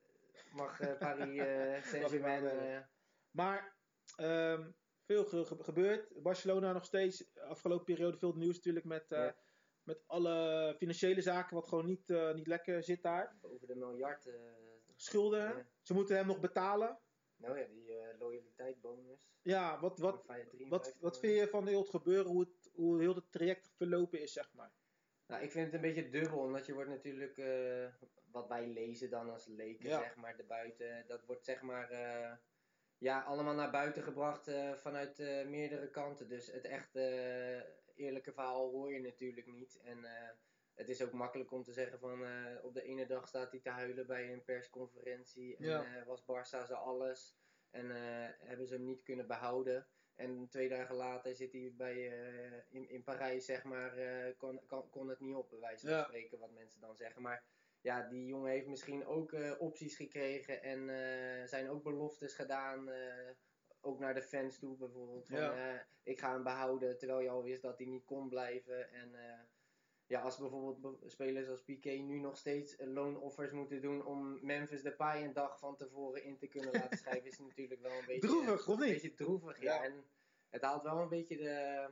mag 0.52 0.98
Paris 0.98 1.38
Saint-Germain... 1.90 2.86
Maar 3.32 3.76
ehm, 4.16 4.70
veel 5.06 5.26
ge- 5.26 5.46
ge- 5.46 5.64
gebeurd. 5.64 6.22
Barcelona 6.22 6.74
nog 6.74 6.86
steeds, 6.86 7.36
afgelopen 7.36 7.86
periode 7.86 8.18
veel 8.18 8.34
nieuws 8.36 8.56
natuurlijk 8.56 8.86
met, 8.86 9.12
eh, 9.12 9.32
met 9.84 10.04
alle 10.08 10.76
financiële 10.78 11.22
zaken 11.22 11.56
wat 11.56 11.68
gewoon 11.68 11.86
niet, 11.86 12.10
eh, 12.10 12.34
niet 12.34 12.48
lekker 12.48 12.84
zit 12.84 13.02
daar. 13.04 13.38
over 13.42 13.68
de 13.68 13.76
miljard... 13.76 14.26
eh, 14.28 14.34
Schulden, 14.96 15.40
Ja. 15.58 15.68
ze 15.82 15.94
moeten 15.94 16.16
hem 16.16 16.28
nog 16.28 16.40
betalen. 16.40 17.00
nou 17.36 17.60
ja, 17.60 17.68
die 17.68 18.18
loyaliteitbonus. 18.18 19.32
Ja, 19.42 19.80
wat, 19.80 20.00
wat, 20.00 20.16
van 20.16 20.26
vijf- 20.26 20.50
53 20.50 20.70
wat, 20.70 20.98
wat 21.02 21.20
vind 21.20 21.38
je 21.40 21.48
van 21.48 21.68
heel 21.68 21.80
het 21.82 21.90
gebeuren, 21.90 22.32
hoe, 22.32 22.40
het, 22.42 22.70
hoe 22.74 23.00
heel 23.00 23.16
het 23.16 23.32
traject 23.32 23.74
verlopen 23.78 24.22
is, 24.22 24.34
zeg 24.34 24.54
maar? 24.54 24.72
Nou, 25.28 25.44
ik 25.44 25.52
vind 25.52 25.66
het 25.66 25.74
een 25.74 25.82
beetje 25.82 26.10
dubbel, 26.10 26.40
omdat 26.40 26.66
je 26.66 26.74
wordt 26.74 26.90
natuurlijk, 26.90 27.36
wat 28.32 28.48
wij 28.48 28.68
lezen 28.68 29.10
dan 29.10 29.30
als 29.30 29.48
leken, 29.48 29.90
Ja. 29.90 30.00
zeg 30.00 30.16
maar, 30.16 30.38
de 30.38 30.44
buiten, 30.44 31.04
dat 31.08 31.26
wordt 31.26 31.46
zeg 31.46 31.62
maar, 31.62 31.92
ja, 33.04 33.22
allemaal 33.22 33.54
naar 33.54 33.72
buiten 33.72 34.04
gebracht 34.04 34.48
eh, 34.48 34.74
vanuit 34.74 35.20
eh, 35.20 35.46
meerdere 35.46 35.90
kanten. 35.90 36.28
Dus 36.28 36.52
het 36.52 36.66
echte 36.66 37.00
eh, 37.02 38.06
eerlijke 38.06 38.34
verhaal 38.34 38.70
hoor 38.70 38.94
je 38.94 39.00
natuurlijk 39.00 39.48
niet. 39.48 39.80
En 39.84 40.06
het 40.74 40.90
is 40.90 41.04
ook 41.04 41.12
makkelijk 41.12 41.52
om 41.52 41.64
te 41.64 41.74
zeggen 41.74 42.00
van, 42.00 42.26
op 42.62 42.74
de 42.74 42.84
ene 42.84 43.06
dag 43.06 43.28
staat 43.28 43.52
hij 43.52 43.60
te 43.60 43.70
huilen 43.70 44.08
bij 44.08 44.34
een 44.34 44.44
persconferentie 44.44 45.58
en 45.58 45.64
Ja. 45.66 46.04
was 46.06 46.22
Barça 46.22 46.66
ze 46.68 46.76
alles. 46.76 47.36
En 47.70 47.90
hebben 48.38 48.68
ze 48.68 48.74
hem 48.74 48.86
niet 48.86 49.04
kunnen 49.04 49.28
behouden. 49.28 49.88
En 50.16 50.48
twee 50.50 50.70
dagen 50.70 50.96
later 50.96 51.36
zit 51.36 51.52
hij 51.52 51.74
bij, 51.78 52.06
in, 52.70 52.90
in 52.90 53.04
Parijs, 53.04 53.46
zeg 53.46 53.64
maar, 53.64 53.94
kon, 54.38 54.62
kon, 54.68 54.90
kon 54.90 55.10
het 55.10 55.20
niet 55.20 55.36
op, 55.36 55.50
bij 55.50 55.60
wijze 55.60 55.88
van 55.88 55.96
Ja. 55.96 56.04
spreken, 56.04 56.40
wat 56.40 56.52
mensen 56.52 56.82
dan 56.82 56.96
zeggen. 56.96 57.22
Maar 57.22 57.44
ja, 57.84 58.08
die 58.10 58.26
jongen 58.26 58.52
heeft 58.52 58.68
misschien 58.68 59.06
ook 59.06 59.34
eh, 59.34 59.52
opties 59.62 59.96
gekregen 59.96 60.64
en 60.64 60.90
eh, 60.90 61.48
zijn 61.48 61.70
ook 61.70 61.84
beloftes 61.84 62.34
gedaan. 62.36 62.90
eh, 62.90 63.30
ook 63.86 64.00
naar 64.00 64.14
de 64.14 64.22
fans 64.22 64.60
toe 64.60 64.78
bijvoorbeeld. 64.78 65.28
Van, 65.28 65.38
Ja. 65.40 65.86
ik 66.04 66.20
ga 66.20 66.32
hem 66.34 66.44
behouden, 66.44 66.98
terwijl 66.98 67.20
je 67.20 67.30
al 67.30 67.44
wist 67.44 67.62
dat 67.62 67.78
hij 67.78 67.88
niet 67.88 68.06
kon 68.06 68.30
blijven. 68.30 68.92
En 68.92 69.16
ja, 70.06 70.22
als 70.22 70.38
bijvoorbeeld 70.38 70.82
be- 71.00 71.10
spelers 71.10 71.48
als 71.50 71.64
Piqué 71.64 71.92
nu 71.92 72.20
nog 72.20 72.38
steeds 72.38 72.76
loonoffers 72.80 73.52
moeten 73.52 73.82
doen 73.82 74.06
om 74.06 74.46
Memphis 74.46 74.82
Depay 74.82 75.24
een 75.24 75.34
dag 75.34 75.60
van 75.60 75.76
tevoren 75.76 76.24
in 76.24 76.38
te 76.38 76.48
kunnen 76.48 76.72
laten 76.72 76.98
schrijven, 77.04 77.30
is 77.30 77.40
natuurlijk 77.40 77.82
wel 77.82 77.92
een 78.00 78.06
beetje 78.06 78.28
Droevig, 78.28 78.68
of 78.68 78.74
een 78.80 78.84
niet? 78.84 78.94
beetje 78.94 79.14
droevig, 79.14 79.62
ja. 79.62 79.74
Ja. 79.76 79.84
En 79.84 80.04
het 80.50 80.62
haalt 80.62 80.84
wel 80.84 81.02
een 81.02 81.10
beetje 81.10 81.38
de. 81.38 81.88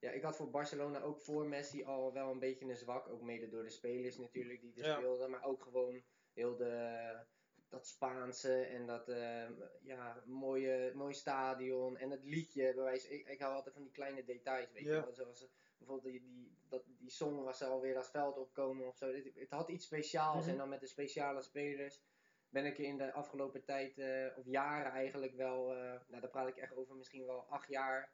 Ja, 0.00 0.10
ik 0.10 0.22
had 0.22 0.36
voor 0.36 0.50
Barcelona 0.50 1.00
ook 1.00 1.20
voor 1.20 1.46
Messi 1.46 1.84
al 1.84 2.12
wel 2.12 2.30
een 2.30 2.38
beetje 2.38 2.64
een 2.64 2.76
zwak. 2.76 3.08
Ook 3.08 3.22
mede 3.22 3.48
door 3.48 3.62
de 3.62 3.70
spelers 3.70 4.18
natuurlijk 4.18 4.60
die 4.60 4.74
er 4.82 4.86
Ja. 4.86 4.94
speelden. 4.96 5.30
Maar 5.30 5.44
ook 5.44 5.62
gewoon 5.62 6.02
heel 6.32 6.56
de, 6.56 7.16
dat 7.68 7.86
Spaanse 7.86 8.54
en 8.62 8.86
dat 8.86 9.08
eh, 9.08 9.48
ja, 9.82 10.22
mooie, 10.26 10.92
mooie 10.94 11.12
stadion. 11.14 11.96
En 11.96 12.10
het 12.10 12.24
liedje. 12.24 12.74
bij 12.74 12.84
wijze- 12.84 13.08
Ik, 13.14 13.26
ik 13.28 13.40
hou 13.40 13.54
altijd 13.54 13.74
van 13.74 13.82
die 13.82 13.92
kleine 13.92 14.24
details. 14.24 14.72
Weet 14.72 14.82
Ja. 14.84 14.94
je 14.94 15.00
wel. 15.00 15.12
Zoals 15.12 15.42
eh, 15.42 15.48
bijvoorbeeld 15.78 16.12
die, 16.12 16.20
die, 16.20 16.56
dat, 16.68 16.82
die 16.98 17.10
song 17.10 17.42
was 17.42 17.62
alweer 17.62 17.96
als 17.96 18.10
veld 18.10 18.36
opkomen 18.38 18.86
of 18.86 18.96
zo. 18.96 19.12
Het, 19.12 19.30
het 19.34 19.50
had 19.50 19.68
iets 19.68 19.84
speciaals. 19.84 20.40
Mhm. 20.42 20.50
En 20.50 20.56
dan 20.56 20.68
met 20.68 20.80
de 20.80 20.86
speciale 20.86 21.42
spelers 21.42 22.02
ben 22.48 22.64
ik 22.66 22.78
in 22.78 22.96
de 22.98 23.12
afgelopen 23.12 23.64
tijd, 23.64 23.98
eh, 23.98 24.26
of 24.38 24.44
jaren 24.46 24.92
eigenlijk 24.92 25.34
wel, 25.34 25.72
eh, 25.74 26.00
nou 26.08 26.20
daar 26.20 26.30
praat 26.30 26.48
ik 26.48 26.56
echt 26.56 26.74
over 26.76 26.96
misschien 26.96 27.26
wel 27.26 27.40
acht 27.48 27.68
jaar, 27.68 28.12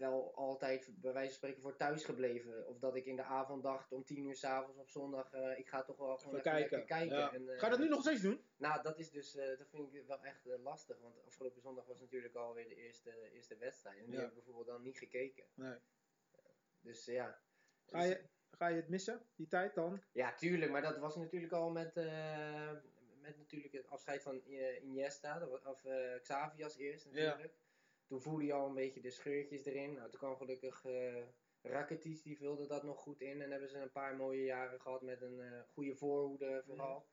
wel 0.00 0.34
altijd 0.34 0.90
bij 1.00 1.12
wijze 1.12 1.28
van 1.28 1.36
spreken 1.36 1.62
voor 1.62 1.76
thuis 1.76 2.04
gebleven. 2.04 2.66
Of 2.68 2.78
dat 2.78 2.96
ik 2.96 3.04
in 3.06 3.16
de 3.16 3.22
avond 3.22 3.62
dacht 3.62 3.92
om 3.92 4.04
tien 4.04 4.24
uur 4.24 4.36
s'avonds 4.36 4.78
op 4.78 4.88
zondag, 4.88 5.32
eh, 5.32 5.58
ik 5.58 5.68
ga 5.68 5.82
toch 5.82 5.96
wel 5.96 6.16
gewoon 6.18 6.38
Even 6.38 6.50
kijken. 6.52 6.78
lekker 6.78 6.96
kijken. 6.96 7.16
Ja. 7.18 7.32
En, 7.32 7.48
eh, 7.48 7.58
Ga 7.58 7.64
je 7.64 7.70
dat 7.70 7.80
nu 7.80 7.88
nog 7.88 8.00
steeds 8.00 8.20
doen? 8.20 8.44
Nou, 8.56 8.82
dat 8.82 8.98
is 8.98 9.10
dus, 9.10 9.36
eh, 9.36 9.58
dat 9.58 9.68
vind 9.70 9.94
ik 9.94 10.06
wel 10.06 10.22
echt 10.22 10.44
lastig. 10.44 11.00
Want 11.00 11.24
afgelopen 11.26 11.60
zondag 11.60 11.86
was 11.86 12.00
natuurlijk 12.00 12.34
alweer 12.34 12.68
de 12.68 12.74
eerste, 12.76 13.30
eerste 13.32 13.56
wedstrijd. 13.56 13.98
En 13.98 14.04
die 14.04 14.14
Ja. 14.14 14.20
heb 14.20 14.28
ik 14.28 14.34
bijvoorbeeld 14.34 14.66
dan 14.66 14.82
niet 14.82 14.98
gekeken. 14.98 15.44
Nee. 15.54 15.78
Dus 16.80 17.04
ja. 17.04 17.40
Ga 17.86 17.98
Dus- 17.98 18.08
je, 18.08 18.24
ga 18.50 18.66
je 18.66 18.76
het 18.76 18.88
missen, 18.88 19.26
die 19.34 19.46
tijd 19.48 19.74
dan? 19.74 20.02
Ja, 20.12 20.34
tuurlijk, 20.34 20.70
maar 20.70 20.82
dat 20.82 20.98
was 20.98 21.16
natuurlijk 21.16 21.52
al 21.52 21.70
met, 21.70 21.94
met 23.20 23.36
natuurlijk 23.36 23.72
het 23.72 23.86
afscheid 23.88 24.22
van 24.22 24.40
Iniesta, 24.82 25.46
of 25.46 25.84
Xavi 26.22 26.64
als 26.64 26.76
eerst 26.76 27.04
natuurlijk. 27.06 27.54
Toen 28.10 28.20
voelde 28.20 28.44
je 28.44 28.52
al 28.52 28.66
een 28.66 28.74
beetje 28.74 29.00
de 29.00 29.10
scheurtjes 29.10 29.64
erin. 29.64 29.94
Nou, 29.94 30.10
toen 30.10 30.18
kwam 30.18 30.36
gelukkig 30.36 30.84
eh 30.84 31.22
Rakitic, 31.62 32.22
die 32.22 32.36
vulde 32.36 32.66
dat 32.66 32.82
nog 32.82 33.00
goed 33.00 33.20
in. 33.20 33.42
En 33.42 33.50
hebben 33.50 33.68
ze 33.68 33.78
een 33.78 33.92
paar 33.92 34.16
mooie 34.16 34.44
jaren 34.44 34.80
gehad 34.80 35.02
met 35.02 35.22
een 35.22 35.40
eh, 35.40 35.60
goede 35.68 35.96
voorhoede 35.96 36.62
vooral. 36.66 37.06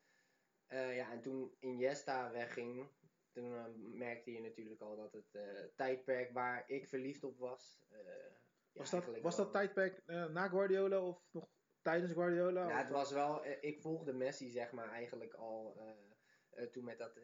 Eh, 0.65 0.95
ja, 0.95 1.11
en 1.11 1.21
toen 1.21 1.55
Iniesta 1.59 2.31
wegging, 2.31 2.89
toen 3.31 3.73
merkte 3.97 4.31
je 4.31 4.41
natuurlijk 4.41 4.81
al 4.81 4.95
dat 4.95 5.11
het 5.13 5.37
tijdperk 5.75 6.31
waar 6.31 6.63
ik 6.67 6.87
verliefd 6.87 7.23
op 7.23 7.37
was... 7.37 7.79
ja, 7.89 8.81
Was 8.81 8.89
dat, 8.89 9.21
was 9.21 9.35
dat 9.35 9.51
tijdperk 9.51 10.05
na 10.05 10.47
Guardiola 10.47 11.01
of 11.01 11.27
nog 11.31 11.47
tijdens 11.81 12.11
Guardiola? 12.11 12.65
Nou, 12.65 12.71
Of- 12.71 12.77
het 12.77 12.89
was 12.89 13.11
wel, 13.11 13.45
ik 13.45 13.81
volgde 13.81 14.13
Messi 14.13 14.49
zeg 14.49 14.71
maar 14.71 14.89
eigenlijk 14.89 15.33
al 15.33 15.77
toen 16.71 16.83
met 16.83 16.97
dat, 16.97 17.19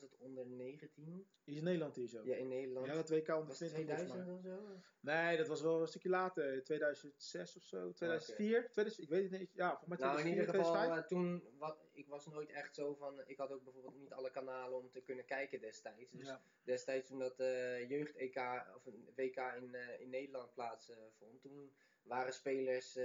was 0.00 0.10
het 0.10 0.20
onder 0.20 0.46
19? 0.46 1.26
Hier 1.44 1.56
is 1.56 1.62
Nederland 1.62 1.96
hier 1.96 2.08
zo. 2.08 2.20
Ja, 2.24 2.34
in 2.36 2.48
Nederland. 2.48 2.86
Ja, 2.86 2.94
dat 2.94 3.08
WK 3.08 3.28
onder 3.28 3.46
was 3.46 3.58
het 3.58 3.68
20 3.68 3.96
volgens 3.96 4.12
2000 4.12 4.44
mij. 4.44 4.52
of 4.54 4.60
zo? 4.60 4.80
Nee, 5.00 5.36
dat 5.36 5.46
was 5.46 5.60
wel 5.60 5.80
een 5.80 5.86
stukje 5.88 6.08
later. 6.08 6.64
2006 6.64 7.56
of 7.56 7.62
zo. 7.62 7.92
2004. 7.92 8.68
2000, 8.70 9.02
ik 9.04 9.08
weet 9.08 9.30
het 9.30 9.40
niet. 9.40 9.50
Ja, 9.54 9.68
volgens 9.68 9.88
mij 9.88 9.98
Nou, 9.98 10.18
in 10.18 10.24
2004, 10.24 10.30
ieder 10.30 10.54
geval, 10.54 10.72
2005. 10.72 11.02
eh, 11.02 11.08
toen, 11.08 11.58
wat, 11.58 11.88
ik 11.92 12.06
was 12.08 12.26
nooit 12.26 12.50
echt 12.50 12.74
zo 12.74 12.94
van, 12.94 13.22
ik 13.26 13.38
had 13.38 13.52
ook 13.52 13.64
bijvoorbeeld 13.64 13.96
niet 13.96 14.12
alle 14.12 14.30
kanalen 14.30 14.78
om 14.78 14.90
te 14.90 15.00
kunnen 15.00 15.24
kijken 15.24 15.60
destijds. 15.60 16.12
Dus 16.12 16.26
Ja. 16.26 16.42
destijds 16.64 17.08
toen 17.08 17.18
dat 17.18 17.40
eh, 17.40 17.88
jeugd-EK 17.88 18.36
of 18.76 18.86
een 18.86 19.08
WK 19.14 19.36
in, 19.56 19.74
eh, 19.74 20.00
in 20.00 20.10
Nederland 20.10 20.54
plaatsvond, 20.54 21.40
toen 21.40 21.72
waren 22.02 22.32
spelers 22.32 22.98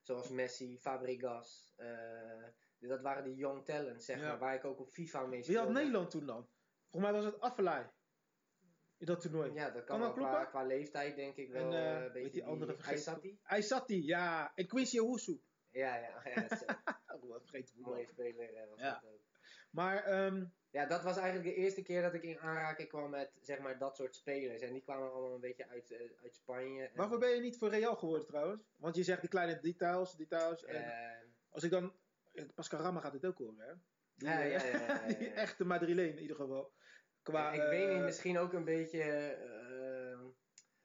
zoals 0.00 0.28
Messi, 0.30 0.78
Fabregas, 0.78 1.74
dat 2.88 3.00
waren 3.00 3.24
die 3.24 3.34
young 3.34 3.64
talents, 3.64 4.04
zeg 4.04 4.18
Ja. 4.20 4.26
maar, 4.28 4.38
waar 4.38 4.54
ik 4.54 4.64
ook 4.64 4.80
op 4.80 4.90
FIFA 4.90 5.20
mee 5.20 5.30
Wie 5.30 5.42
speelde. 5.42 5.60
had 5.60 5.72
Nederland 5.72 6.10
toen 6.10 6.26
dan? 6.26 6.48
Volgens 6.90 7.12
mij 7.12 7.22
was 7.22 7.32
het 7.32 7.40
Affelay. 7.40 7.90
In 8.98 9.06
dat 9.06 9.20
toernooi. 9.20 9.52
Ja, 9.52 9.64
dat 9.70 9.84
kan, 9.84 9.84
Kan 9.84 9.98
wel 10.00 10.08
dat 10.08 10.16
qua, 10.16 10.44
qua 10.44 10.62
leeftijd 10.62 11.16
denk 11.16 11.36
ik 11.36 11.50
wel 11.50 11.72
En, 11.72 11.72
eh, 11.78 11.90
eh, 11.90 11.94
een 11.94 12.00
weet 12.02 12.12
beetje 12.12 12.30
die 12.30 12.44
andere 12.44 12.74
vergeten? 12.74 12.96
Aysati? 13.12 13.38
Aysati, 13.42 14.04
ja. 14.04 14.52
En 14.54 14.66
Quincy 14.66 14.98
Owusu. 14.98 15.40
Ja, 15.70 15.96
ja, 15.96 16.20
ja, 16.24 16.34
dat 16.40 16.50
is 16.52 16.60
een 17.06 17.14
Oh, 17.22 17.86
mooie 17.86 18.06
speler 18.06 18.54
eh, 18.54 18.68
was 18.68 18.80
Ja. 18.80 19.00
dat 19.00 19.10
ook. 19.12 19.20
Maar, 19.70 20.04
ehm, 20.04 20.44
Ja, 20.70 20.86
dat 20.86 21.02
was 21.02 21.16
eigenlijk 21.16 21.48
de 21.48 21.54
eerste 21.62 21.82
keer 21.82 22.02
dat 22.02 22.14
ik 22.14 22.22
in 22.22 22.38
aanraking 22.40 22.88
kwam 22.88 23.10
met 23.10 23.30
zeg 23.40 23.58
maar 23.58 23.78
dat 23.78 23.96
soort 23.96 24.14
spelers. 24.14 24.62
En 24.62 24.72
die 24.72 24.82
kwamen 24.82 25.12
allemaal 25.12 25.34
een 25.34 25.40
beetje 25.40 25.68
uit, 25.68 25.90
eh, 25.90 26.10
uit 26.22 26.34
Spanje. 26.34 26.82
En, 26.84 26.96
waarvoor 26.96 27.18
ben 27.18 27.30
je 27.34 27.40
niet 27.40 27.58
voor 27.58 27.68
Real 27.68 27.96
geworden 27.96 28.26
trouwens? 28.26 28.62
Want 28.76 28.96
je 28.96 29.02
zegt 29.02 29.20
die 29.20 29.30
kleine 29.30 29.60
details, 29.60 30.16
details. 30.16 30.64
En 30.64 30.84
eh, 30.84 31.26
als 31.50 31.62
ik 31.62 31.70
dan... 31.70 31.92
Pascal 32.54 32.80
Rama 32.80 33.00
gaat 33.00 33.12
dit 33.12 33.26
ook 33.26 33.38
horen, 33.38 33.58
hè? 33.58 33.74
Die, 34.14 34.28
Ja, 34.28 34.42
eh, 34.42 34.50
ja, 34.50 34.64
ja, 34.64 34.78
ja, 34.78 35.06
ja, 35.06 35.06
die 35.18 35.30
echte 35.30 35.64
Madrileen 35.64 36.10
in 36.10 36.20
ieder 36.20 36.36
geval. 36.36 36.72
Qua, 37.22 37.52
ik 37.52 37.62
weet 37.62 37.88
niet, 37.88 37.98
eh, 37.98 38.04
misschien 38.04 38.38
ook 38.38 38.52
een 38.52 38.64
beetje 38.64 39.02
eh, 39.02 40.20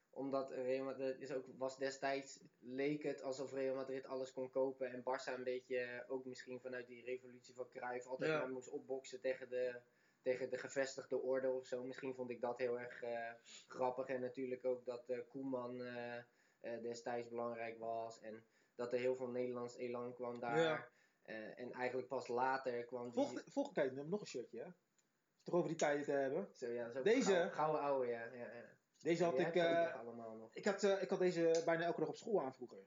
omdat 0.10 0.52
Real 0.52 0.86
Madrid 0.86 1.20
is 1.20 1.32
ook, 1.32 1.46
was 1.58 1.78
destijds, 1.78 2.44
leek 2.60 3.04
het 3.04 3.22
alsof 3.22 3.52
Real 3.54 3.76
Madrid 3.76 4.06
alles 4.06 4.32
kon 4.32 4.50
kopen. 4.50 4.92
En 4.92 5.00
Barça 5.04 5.34
een 5.34 5.44
beetje 5.44 6.06
ook 6.08 6.26
misschien 6.26 6.62
vanuit 6.62 6.88
die 6.88 7.06
revolutie 7.06 7.56
van 7.56 7.70
Cruijff 7.70 8.08
altijd 8.08 8.32
Ja. 8.32 8.38
maar 8.40 8.50
moest 8.50 8.70
opboksen 8.70 9.22
tegen 9.22 9.50
de, 9.50 9.82
tegen 10.22 10.50
de 10.50 10.58
gevestigde 10.58 11.22
orde 11.22 11.50
of 11.52 11.66
zo. 11.66 11.84
Misschien 11.84 12.16
vond 12.16 12.30
ik 12.30 12.42
dat 12.42 12.58
heel 12.58 12.80
erg 12.80 13.02
eh, 13.04 13.34
grappig. 13.68 14.08
En 14.08 14.22
natuurlijk 14.22 14.66
ook 14.66 14.86
dat 14.86 15.10
eh, 15.10 15.20
Koeman 15.28 15.82
eh, 15.84 16.18
eh, 16.60 16.82
destijds 16.82 17.30
belangrijk 17.30 17.80
was. 17.80 18.20
En 18.20 18.46
dat 18.76 18.94
er 18.94 19.00
heel 19.00 19.16
veel 19.16 19.30
Nederlands 19.30 19.76
elan 19.76 20.14
kwam 20.14 20.40
daar. 20.40 20.60
Ja. 20.60 20.90
Eh, 21.26 21.60
en 21.60 21.72
eigenlijk 21.72 22.08
pas 22.08 22.28
later 22.28 22.84
kwam 22.86 23.04
die... 23.04 23.14
Volgende, 23.14 23.44
volgende 23.48 23.92
neem 23.92 24.10
nog 24.10 24.22
een 24.22 24.28
shirtje, 24.28 24.60
hè? 24.60 24.70
Toch 25.44 25.56
over 25.56 25.68
die 25.68 25.78
tijden 25.78 26.04
te 26.06 26.12
hebben. 26.12 26.48
Zo, 26.54 26.68
ja, 26.68 26.92
zo 26.92 27.02
Deze? 27.02 27.24
Gouden, 27.32 27.52
gouden 27.52 27.82
ouwe, 27.82 28.08
ja. 28.08 28.24
ja, 28.24 28.54
ja. 28.54 28.74
Deze 29.02 29.24
had 29.24 29.40
ik... 29.40 29.56
eh, 29.56 29.96
allemaal 30.00 30.36
nog. 30.36 30.50
ik, 30.54 30.66
had, 30.66 30.84
eh, 30.84 31.02
ik 31.02 31.10
had 31.10 31.20
deze 31.20 31.62
bijna 31.66 31.84
elke 31.84 32.00
dag 32.00 32.10
op 32.10 32.16
school 32.16 32.42
aan 32.42 32.54
vroeger. 32.54 32.78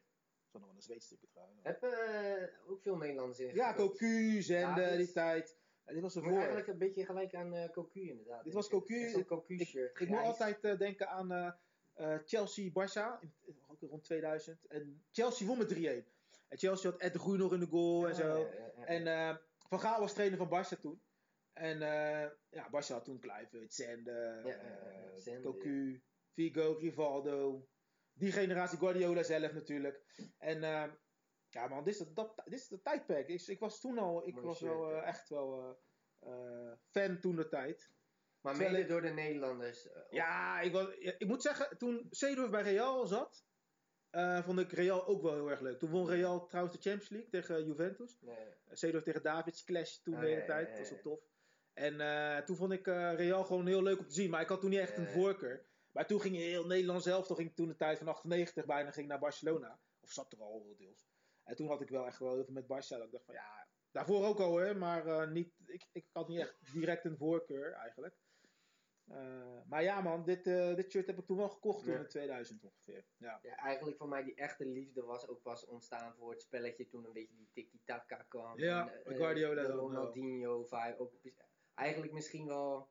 Was 0.51 0.61
nog 0.61 0.71
wel 0.71 0.75
een 0.75 0.83
zweetstukken 0.83 1.29
trouwens. 1.29 1.61
Heb 1.63 1.83
eh, 1.83 2.71
ook 2.71 2.83
veel 2.83 2.97
Nederlanders 2.97 3.39
in. 3.41 3.55
Ja, 3.55 3.75
Cocu, 3.75 4.43
Ja, 4.43 4.75
dit- 4.75 4.97
die 4.97 5.13
tijd. 5.13 5.59
Ja, 5.85 5.93
dit 5.93 6.03
was 6.03 6.17
ervoor. 6.17 6.33
eigenlijk 6.37 6.67
een 6.69 6.79
beetje 6.79 7.05
gelijk 7.05 7.35
aan 7.35 7.55
eh 7.55 7.71
Cocu 7.71 8.01
inderdaad. 8.09 8.45
Dit 8.45 8.53
was. 8.53 8.69
Cocu. 8.69 9.03
Echt 9.03 9.13
Zo'n 9.13 9.25
Cocu 9.25 9.59
shirt. 9.65 10.01
Ik 10.01 10.09
moet 10.09 10.19
altijd 10.19 10.65
eh, 10.65 10.79
denken 10.79 11.09
aan 11.09 11.33
eh, 11.33 11.53
eh, 11.95 12.19
Chelsea-Barça, 12.25 13.29
ook 13.67 13.81
rond 13.81 14.05
2000. 14.05 14.67
En 14.67 15.05
Chelsea 15.13 15.47
won 15.47 15.59
met 15.59 15.69
3-1. 15.69 16.07
En 16.49 16.59
Chelsea 16.59 16.91
had 16.91 17.01
Ed 17.01 17.13
de 17.13 17.19
Groen 17.19 17.39
nog 17.39 17.53
in 17.53 17.61
de 17.61 17.67
goal 17.67 18.09
en 18.09 18.15
zo. 18.15 18.39
ja. 18.39 18.85
En 18.85 19.07
eh, 19.07 19.37
Van 19.69 19.81
Gaal 19.81 20.01
was 20.01 20.13
trainer 20.13 20.39
van 20.39 20.49
Barça 20.65 20.81
toen. 20.81 21.03
En 21.53 21.83
eh 21.83 22.31
ja, 22.49 22.67
Barça 22.69 22.93
had 22.93 23.05
toen 23.05 23.19
Kluivert, 23.21 23.75
Zende, 23.75 24.13
eh, 24.45 25.17
Zende, 25.17 25.43
Cocu, 25.49 26.03
Figo, 26.33 26.77
Rivaldo. 26.81 27.69
Die 28.13 28.33
generatie, 28.33 28.79
Guardiola 28.79 29.23
zelf 29.23 29.53
natuurlijk. 29.53 30.03
En 30.39 30.61
ja 31.49 31.67
man, 31.69 31.85
dit 31.85 31.95
is, 31.95 32.01
het- 32.01 32.17
dat, 32.17 32.43
dit 32.45 32.59
is 32.59 32.69
de 32.69 32.81
tijdperk. 32.83 33.29
Ik, 33.29 33.43
ik 33.47 33.61
was 33.61 33.81
toen 33.81 33.99
al, 33.99 34.27
ik 34.27 34.35
Mooi 34.35 34.47
was 34.47 34.59
shirt, 34.59 34.71
wel 34.73 35.03
echt 35.03 35.29
wel 35.29 35.79
fan 36.91 37.21
toen 37.21 37.37
de 37.37 37.49
tijd. 37.49 37.91
maar 38.41 38.57
mede 38.57 38.85
door 38.87 39.01
de 39.03 39.09
Nederlanders. 39.11 39.89
Ja, 40.11 40.61
ik, 40.61 40.73
was, 40.73 40.89
ik 40.97 41.27
moet 41.27 41.43
zeggen, 41.43 41.79
toen 41.79 42.07
Seedorf 42.11 42.51
bij 42.51 42.63
Real 42.63 43.07
zat, 43.07 43.45
eh, 44.11 44.43
vond 44.43 44.59
ik 44.59 44.73
Real 44.73 45.07
ook 45.07 45.23
wel 45.23 45.35
heel 45.35 45.51
erg 45.51 45.61
leuk. 45.61 45.79
Toen 45.79 45.91
won 45.91 46.09
Real 46.09 46.47
trouwens 46.47 46.77
de 46.77 46.83
Champions 46.83 47.11
League 47.11 47.31
tegen 47.31 47.67
Juventus. 47.67 48.19
Nee, 48.21 48.37
Seedorf 48.71 49.05
tegen 49.05 49.23
Davids 49.23 49.65
clash 49.65 49.97
toen 49.97 50.15
Ah, 50.15 50.21
de 50.21 50.27
hele 50.27 50.45
tijd. 50.45 50.69
Dat 50.69 50.79
was 50.79 50.91
wel 50.91 51.01
tof. 51.01 51.21
En 51.73 52.01
eh, 52.01 52.45
toen 52.45 52.57
vond 52.57 52.73
ik 52.73 52.87
eh, 52.87 53.15
Real 53.15 53.45
gewoon 53.45 53.67
heel 53.67 53.83
leuk 53.83 53.99
om 53.99 54.07
te 54.07 54.13
zien. 54.13 54.31
Maar 54.31 54.41
ik 54.41 54.49
had 54.49 54.61
toen 54.61 54.71
niet 54.71 54.79
echt 54.79 54.97
een 54.97 55.09
voorkeur. 55.09 55.67
Maar 55.93 56.07
toen 56.07 56.21
ging 56.21 56.37
heel 56.37 56.67
Nederland 56.67 57.03
zelf, 57.03 57.27
toen 57.27 57.37
ging 57.37 57.49
ik 57.49 57.57
toen 57.57 57.69
de 57.69 57.77
tijd 57.77 57.99
van 57.99 58.09
98 58.09 58.65
bijna 58.65 58.91
ging 58.91 59.09
naar 59.09 59.19
Barcelona. 59.19 59.81
Of 60.01 60.13
zat 60.13 60.33
er 60.33 60.41
al 60.41 60.75
deels. 60.79 61.09
En 61.45 61.57
toen 61.57 61.69
had 61.69 61.81
ik 61.81 61.89
wel 61.89 62.07
echt 62.07 62.19
wel 62.19 62.35
heel 62.35 62.45
veel 62.45 62.55
met 62.55 62.65
Barça. 62.65 62.89
Dat 62.89 63.05
ik 63.05 63.11
dacht 63.11 63.25
van 63.25 63.35
ja, 63.35 63.67
daarvoor 63.91 64.25
ook 64.25 64.41
al 64.41 64.57
hè. 64.57 64.75
Maar 64.75 65.07
eh, 65.07 65.31
niet, 65.31 65.55
ik, 65.67 65.89
ik 65.93 66.07
had 66.13 66.29
niet 66.29 66.41
echt 66.41 66.73
direct 66.73 67.05
een 67.05 67.17
voorkeur 67.17 67.73
eigenlijk. 67.73 68.15
Eh, 69.09 69.61
maar 69.69 69.83
ja 69.83 70.01
man, 70.01 70.25
dit, 70.25 70.47
eh, 70.47 70.75
dit 70.75 70.91
shirt 70.91 71.07
heb 71.07 71.19
ik 71.19 71.27
toen 71.27 71.37
wel 71.37 71.49
gekocht 71.49 71.85
toen 71.85 71.95
in 71.95 72.09
2000 72.09 72.65
ongeveer. 72.65 73.05
Ja. 73.17 73.39
ja, 73.43 73.57
eigenlijk 73.57 73.97
voor 73.99 74.09
mij 74.09 74.23
die 74.25 74.35
echte 74.35 74.67
liefde 74.67 75.03
was 75.03 75.29
ook 75.29 75.43
pas 75.43 75.67
ontstaan 75.67 76.15
voor 76.15 76.31
het 76.31 76.43
spelletje 76.43 76.87
toen 76.89 77.05
een 77.05 77.13
beetje 77.13 77.37
die 77.37 77.49
tiki-taka 77.53 78.17
kwam. 78.29 78.59
Ja, 78.59 78.91
En, 78.93 79.05
eh, 79.05 79.17
Guardiola 79.17 79.63
de 79.63 79.73
Ronaldinho 79.73 80.65
vibe. 80.65 80.99
Ook, 80.99 81.13
eigenlijk 81.75 82.13
misschien 82.13 82.47
wel 82.47 82.89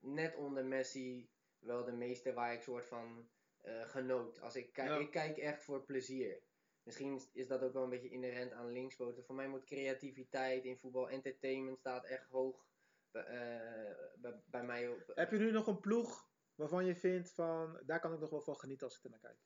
net 0.00 0.34
onder 0.36 0.64
Messi 0.64 1.30
wel 1.58 1.84
de 1.84 1.92
meeste 1.92 2.32
waar 2.32 2.52
ik 2.54 2.62
soort 2.62 2.86
van 2.86 3.28
genoot. 3.68 4.40
Als 4.40 4.56
ik, 4.56 4.72
kijk, 4.72 4.88
Ja. 4.88 4.98
ik 4.98 5.10
kijk 5.10 5.36
echt 5.36 5.62
voor 5.64 5.84
plezier. 5.84 6.42
Misschien 6.82 7.20
is- 7.32 7.46
dat 7.46 7.62
ook 7.62 7.72
wel 7.72 7.82
een 7.82 7.90
beetje 7.90 8.08
inherent 8.10 8.52
aan 8.52 8.72
linkspoten. 8.72 9.24
Voor 9.24 9.34
mij 9.34 9.48
moet 9.48 9.64
creativiteit 9.64 10.64
in 10.64 10.78
voetbal, 10.78 11.10
entertainment 11.10 11.78
staat 11.78 12.04
echt 12.04 12.28
hoog 12.28 12.65
bij, 13.16 13.24
eh, 13.26 14.20
bij, 14.20 14.42
bij 14.46 14.64
mij 14.64 14.88
op. 14.88 15.12
Heb 15.14 15.30
je 15.30 15.38
nu 15.38 15.50
nog 15.50 15.66
een 15.66 15.80
ploeg 15.80 16.28
waarvan 16.54 16.84
je 16.84 16.96
vindt 16.96 17.32
van, 17.32 17.82
daar 17.86 18.00
kan 18.00 18.12
ik 18.12 18.20
nog 18.20 18.30
wel 18.30 18.42
van 18.42 18.56
genieten 18.58 18.86
als 18.86 18.96
ik 18.96 19.04
er 19.04 19.10
naar 19.10 19.20
kijk? 19.20 19.38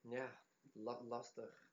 Ja, 0.00 0.42
la- 0.72 1.02
lastig. 1.02 1.70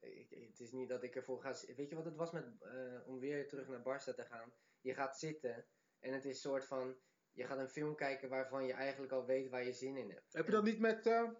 Ik, 0.00 0.30
het 0.30 0.60
is 0.60 0.72
niet 0.72 0.88
dat 0.88 1.02
ik 1.02 1.16
ervoor 1.16 1.40
ga. 1.40 1.54
Weet 1.76 1.88
je 1.88 1.94
wat 1.94 2.04
het 2.04 2.16
was 2.16 2.30
met, 2.30 2.60
eh, 2.60 3.08
om 3.08 3.18
weer 3.18 3.48
terug 3.48 3.68
naar 3.68 3.80
Barça 3.80 4.14
te 4.14 4.24
gaan? 4.24 4.52
Je 4.80 4.94
gaat 4.94 5.18
zitten 5.18 5.66
en 6.00 6.12
het 6.12 6.24
is 6.24 6.40
soort 6.40 6.64
van. 6.64 6.96
Je 7.32 7.44
gaat 7.44 7.58
een 7.58 7.68
film 7.68 7.94
kijken 7.96 8.28
waarvan 8.28 8.66
je 8.66 8.72
eigenlijk 8.72 9.12
al 9.12 9.26
weet 9.26 9.50
waar 9.50 9.64
je 9.64 9.72
zin 9.72 9.96
in 9.96 10.10
hebt. 10.10 10.32
Heb 10.32 10.46
je 10.46 10.52
dat 10.52 10.64
niet 10.64 10.78
met... 10.78 11.06
eh, 11.06 11.30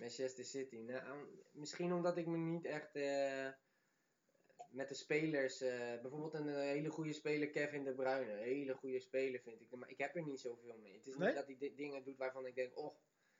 Manchester 0.00 0.44
City. 0.44 0.76
Nou, 0.76 1.42
misschien 1.52 1.92
omdat 1.92 2.16
ik 2.16 2.26
me 2.26 2.36
niet 2.36 2.64
echt 2.64 2.94
eh, 2.94 3.48
met 4.68 4.88
de 4.88 4.94
spelers. 4.94 5.60
eh, 5.60 6.00
bijvoorbeeld 6.00 6.34
een 6.34 6.48
eh, 6.48 6.54
hele 6.54 6.88
goede 6.90 7.12
speler, 7.12 7.50
Kevin 7.50 7.84
De 7.84 7.94
Bruyne. 7.94 8.32
Hele 8.32 8.74
goede 8.74 9.00
speler 9.00 9.40
vind 9.40 9.60
ik. 9.60 9.70
Maar 9.70 9.90
ik 9.90 9.98
heb 9.98 10.16
er 10.16 10.22
niet 10.22 10.40
zoveel 10.40 10.78
mee. 10.78 10.96
Het 10.96 11.06
is 11.06 11.16
Nee? 11.16 11.26
niet 11.26 11.36
dat 11.36 11.46
hij 11.46 11.56
di- 11.58 11.74
dingen 11.74 12.04
doet 12.04 12.16
waarvan 12.16 12.46
ik 12.46 12.54
denk, 12.54 12.78
oh. 12.78 12.96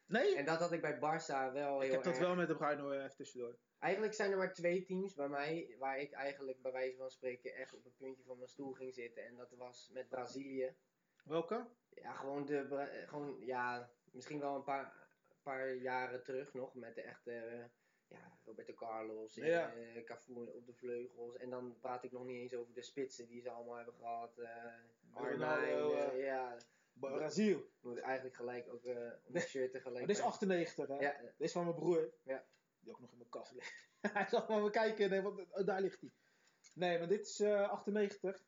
nee? 0.07 0.37
En 0.37 0.45
dat 0.45 0.59
had 0.59 0.73
ik 0.73 0.81
bij 0.81 0.97
Barça 0.97 1.53
wel 1.53 1.81
heel 1.81 1.83
ik 1.83 1.91
heb 1.93 2.03
dat 2.03 2.13
erg. 2.13 2.23
wel 2.23 2.35
met 2.35 2.49
de 2.49 2.55
hoor, 2.55 2.93
even 2.95 3.17
tussendoor. 3.17 3.59
Eigenlijk 3.79 4.15
zijn 4.15 4.31
er 4.31 4.37
maar 4.37 4.55
twee 4.55 4.85
teams 4.85 5.15
bij 5.15 5.29
mij 5.29 5.75
waar 5.79 5.99
ik 5.99 6.13
eigenlijk 6.13 6.63
bij 6.63 6.73
wijze 6.73 6.97
van 6.97 7.11
spreken 7.11 7.55
echt 7.55 7.75
op 7.75 7.85
het 7.85 7.97
puntje 7.97 8.25
van 8.25 8.37
mijn 8.37 8.49
stoel 8.49 8.73
ging 8.73 8.95
zitten. 8.95 9.25
En 9.27 9.37
dat 9.37 9.51
was 9.51 9.91
met 9.93 10.09
Brazilië. 10.09 10.75
Welke? 11.25 11.67
Ja, 11.95 12.13
gewoon 12.13 12.45
de, 12.47 12.87
gewoon, 13.07 13.37
ja, 13.41 13.91
misschien 14.13 14.41
wel 14.41 14.55
een 14.55 14.65
paar, 14.65 15.09
paar 15.43 15.75
jaren 15.75 16.23
terug 16.23 16.55
nog 16.55 16.75
met 16.75 16.95
de 16.95 17.03
echte, 17.03 17.33
eh, 17.33 17.65
ja, 18.09 18.39
Roberto 18.45 18.75
Carlos, 18.75 19.37
en, 19.39 19.47
Ja. 19.47 19.75
eh, 19.75 20.05
Cafu 20.05 20.33
op 20.35 20.67
de 20.67 20.75
vleugels. 20.75 21.37
En 21.37 21.51
dan 21.51 21.77
praat 21.81 22.05
ik 22.05 22.13
nog 22.13 22.25
niet 22.25 22.41
eens 22.41 22.55
over 22.55 22.75
de 22.75 22.83
spitsen 22.83 23.29
die 23.29 23.41
ze 23.41 23.51
allemaal 23.51 23.77
hebben 23.77 23.95
gehad. 23.95 24.39
eh 24.39 24.65
Arnijn, 25.13 25.63
eh, 25.69 26.07
eh, 26.07 26.25
ja, 26.25 26.57
Brazil. 26.93 27.71
moet 27.81 27.99
eigenlijk 27.99 28.37
gelijk 28.37 28.69
ook 28.69 28.85
op 29.25 29.33
mijn 29.33 29.45
shirt 29.47 29.73
tegelijk. 29.73 30.07
Dit 30.07 30.17
is 30.17 30.23
bij- 30.23 30.31
98 30.31 30.87
hè? 30.89 30.95
Ja, 30.99 31.17
Dit 31.21 31.33
is 31.37 31.53
van 31.53 31.65
mijn 31.65 31.77
broer. 31.77 32.13
Ja. 32.23 32.45
Die 32.81 32.93
ook 32.93 33.01
nog 33.01 33.11
in 33.13 33.19
mijn 33.19 33.31
kast 33.31 33.53
ligt. 33.53 33.89
hij 34.15 34.27
zag 34.29 34.49
maar 34.49 34.71
kijken 34.71 35.05
en 35.05 35.11
denkt, 35.11 35.25
wat- 35.37 35.61
oh, 35.61 35.67
daar 35.67 35.81
ligt 35.81 36.01
hij. 36.01 36.11
Nee, 36.75 36.99
maar 36.99 37.09
dit 37.09 37.27
is 37.27 37.41
eh 37.41 37.69
98. 37.71 38.45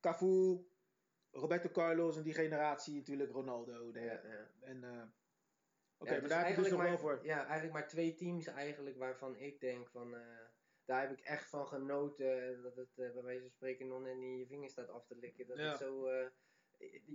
Cafu, 0.00 0.66
Roberto 1.30 1.68
Carlos 1.68 2.16
en 2.16 2.22
die 2.22 2.34
generatie 2.34 2.94
natuurlijk 2.96 3.30
Ronaldo. 3.30 3.90
de- 3.92 4.00
ja, 4.00 4.20
ja. 4.24 4.50
En, 4.60 5.12
eh, 5.98 6.04
Oké, 6.04 6.14
Ja, 6.14 6.20
maar 6.20 6.20
dus 6.20 6.28
daar 6.30 6.46
heb 6.46 6.56
je 6.56 6.62
dus 6.62 6.70
nog 6.70 6.80
wel 6.80 6.88
maar- 6.88 6.98
voor. 6.98 7.18
Ja, 7.22 7.44
eigenlijk 7.44 7.72
maar 7.72 7.88
twee 7.88 8.14
teams 8.14 8.46
eigenlijk 8.46 8.96
waarvan 8.98 9.36
ik 9.36 9.60
denk 9.60 9.88
van... 9.88 10.14
eh, 10.14 10.20
daar 10.84 11.00
heb 11.00 11.18
ik 11.18 11.24
echt 11.24 11.48
van 11.48 11.66
genoten 11.66 12.62
dat 12.62 12.76
het 12.76 12.98
eh, 12.98 13.12
bij 13.12 13.22
wijze 13.22 13.40
van 13.40 13.50
spreken 13.50 13.88
niet 14.02 14.06
in 14.06 14.38
je 14.38 14.46
vinger 14.46 14.70
staat 14.70 14.88
af 14.88 15.06
te 15.06 15.16
likken. 15.16 15.46
Dat 15.46 15.58
Ja. 15.58 15.68
het 15.70 15.78
zo... 15.78 16.06
eh, 16.06 16.26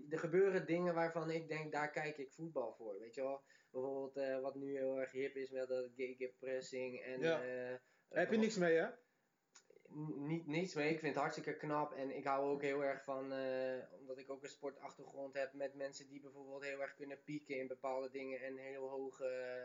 er 0.09 0.19
gebeuren 0.19 0.65
dingen 0.65 0.93
waarvan 0.93 1.31
ik 1.31 1.47
denk, 1.47 1.71
daar 1.71 1.91
kijk 1.91 2.17
ik 2.17 2.31
voetbal 2.31 2.73
voor. 2.73 2.99
Weet 2.99 3.15
je 3.15 3.21
wel? 3.21 3.43
Bijvoorbeeld 3.71 4.17
eh, 4.17 4.39
wat 4.41 4.55
nu 4.55 4.77
heel 4.77 4.99
erg 4.99 5.11
hip 5.11 5.35
is 5.35 5.49
met 5.49 5.67
dat 5.67 5.89
gegenpressing 5.95 7.01
en... 7.01 7.19
Ja. 7.19 7.41
eh, 7.41 7.77
Daar 8.09 8.19
heb 8.19 8.31
je 8.31 8.37
niks 8.37 8.57
mee 8.57 8.75
hè? 8.75 8.87
Niet, 10.15 10.47
niets 10.47 10.73
mee. 10.73 10.89
Ik 10.89 10.99
vind 10.99 11.13
het 11.13 11.21
hartstikke 11.21 11.57
knap. 11.57 11.93
En 11.93 12.15
ik 12.15 12.23
hou 12.23 12.51
ook 12.51 12.61
heel 12.61 12.83
erg 12.83 13.03
van, 13.03 13.31
eh, 13.31 13.77
omdat 13.99 14.17
ik 14.17 14.29
ook 14.29 14.43
een 14.43 14.49
sportachtergrond 14.49 15.33
heb, 15.33 15.53
met 15.53 15.75
mensen 15.75 16.07
die 16.07 16.19
bijvoorbeeld 16.19 16.63
heel 16.63 16.81
erg 16.81 16.93
kunnen 16.95 17.23
pieken 17.23 17.57
in 17.59 17.67
bepaalde 17.67 18.09
dingen 18.09 18.41
en 18.41 18.57
heel 18.57 18.89
hoog, 18.89 19.19
eh, 19.21 19.63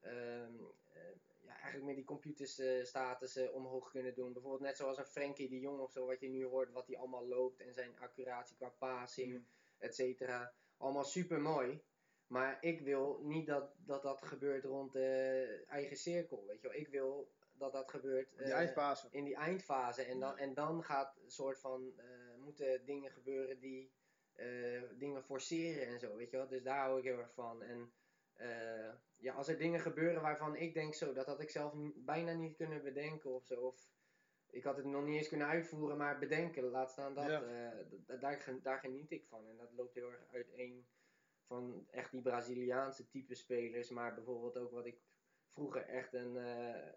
ehm, 0.00 0.54
eh, 0.92 1.02
ja, 1.40 1.52
eigenlijk 1.52 1.84
met 1.84 1.94
die 1.96 2.04
computerstatussen 2.04 3.54
omhoog 3.54 3.90
kunnen 3.90 4.14
doen. 4.14 4.32
Bijvoorbeeld 4.32 4.62
net 4.62 4.76
zoals 4.76 4.98
een 4.98 5.06
Frenkie 5.06 5.48
de 5.48 5.60
Jong 5.60 5.80
of 5.80 5.92
zo, 5.92 6.06
wat 6.06 6.20
je 6.20 6.28
nu 6.28 6.44
hoort, 6.44 6.72
wat 6.72 6.86
hij 6.86 6.98
allemaal 6.98 7.26
loopt 7.28 7.60
en 7.60 7.74
zijn 7.74 7.98
accuratie 7.98 8.56
qua 8.56 8.68
passing, 8.78 9.32
Mm. 9.32 9.46
et 9.78 9.94
cetera. 9.94 10.52
Allemaal 10.76 11.04
super 11.04 11.40
mooi. 11.40 11.82
Maar 12.26 12.58
ik 12.60 12.80
wil 12.80 13.20
niet 13.22 13.46
dat, 13.46 13.74
dat 13.76 14.02
dat 14.02 14.22
gebeurt 14.22 14.64
rond 14.64 14.92
de 14.92 15.64
eigen 15.68 15.96
cirkel, 15.96 16.44
weet 16.46 16.60
je 16.60 16.68
wel. 16.68 16.76
Ik 16.76 16.88
wil 16.88 17.30
dat 17.60 17.72
dat 17.72 17.90
gebeurt 17.90 18.36
Die 18.36 18.44
eh, 18.46 18.52
eindfase. 18.52 19.08
in 19.10 19.24
die 19.24 19.36
eindfase. 19.36 20.02
En 20.02 20.20
dan, 20.20 20.38
en 20.38 20.54
dan 20.54 20.84
gaat 20.84 21.16
een 21.24 21.30
soort 21.30 21.60
van, 21.60 21.92
eh, 21.96 22.04
moeten 22.38 22.84
dingen 22.84 23.10
gebeuren 23.10 23.60
die 23.60 23.92
eh, 24.32 24.82
dingen 24.98 25.22
forceren 25.24 25.86
en 25.86 25.98
zo, 25.98 26.16
weet 26.16 26.30
je 26.30 26.36
wel. 26.36 26.48
Dus 26.48 26.62
daar 26.62 26.78
hou 26.78 26.98
ik 26.98 27.04
heel 27.04 27.18
erg 27.18 27.32
van. 27.34 27.62
En 27.62 27.92
eh, 28.34 28.92
ja, 29.16 29.34
als 29.34 29.48
er 29.48 29.58
dingen 29.58 29.80
gebeuren 29.80 30.22
waarvan 30.22 30.56
ik 30.56 30.74
denk 30.74 30.94
zo, 30.94 31.12
dat 31.12 31.26
had 31.26 31.40
ik 31.40 31.50
zelf 31.50 31.72
bijna 31.94 32.32
niet 32.32 32.56
kunnen 32.56 32.82
bedenken 32.82 33.30
of 33.30 33.46
zo. 33.46 33.60
Of 33.60 33.88
ik 34.50 34.64
had 34.64 34.76
het 34.76 34.84
nog 34.86 35.04
niet 35.04 35.16
eens 35.16 35.28
kunnen 35.28 35.46
uitvoeren, 35.46 35.96
maar 35.96 36.18
bedenken, 36.18 36.64
laat 36.64 36.90
staan 36.90 37.14
dat. 37.14 37.26
Ja. 37.26 37.42
eh, 37.42 38.20
daar, 38.20 38.58
daar 38.62 38.78
geniet 38.78 39.10
ik 39.10 39.26
van. 39.26 39.48
En 39.48 39.56
dat 39.56 39.72
loopt 39.72 39.94
heel 39.94 40.10
erg 40.10 40.26
uiteen 40.32 40.86
van 41.46 41.86
echt 41.90 42.10
die 42.10 42.22
Braziliaanse 42.22 43.08
type 43.08 43.34
spelers. 43.34 43.90
Maar 43.90 44.14
bijvoorbeeld 44.14 44.58
ook 44.58 44.70
wat 44.70 44.86
ik 44.86 45.00
vroeger 45.52 45.82
echt 45.82 46.12
een, 46.12 46.36
eh, 46.36 46.92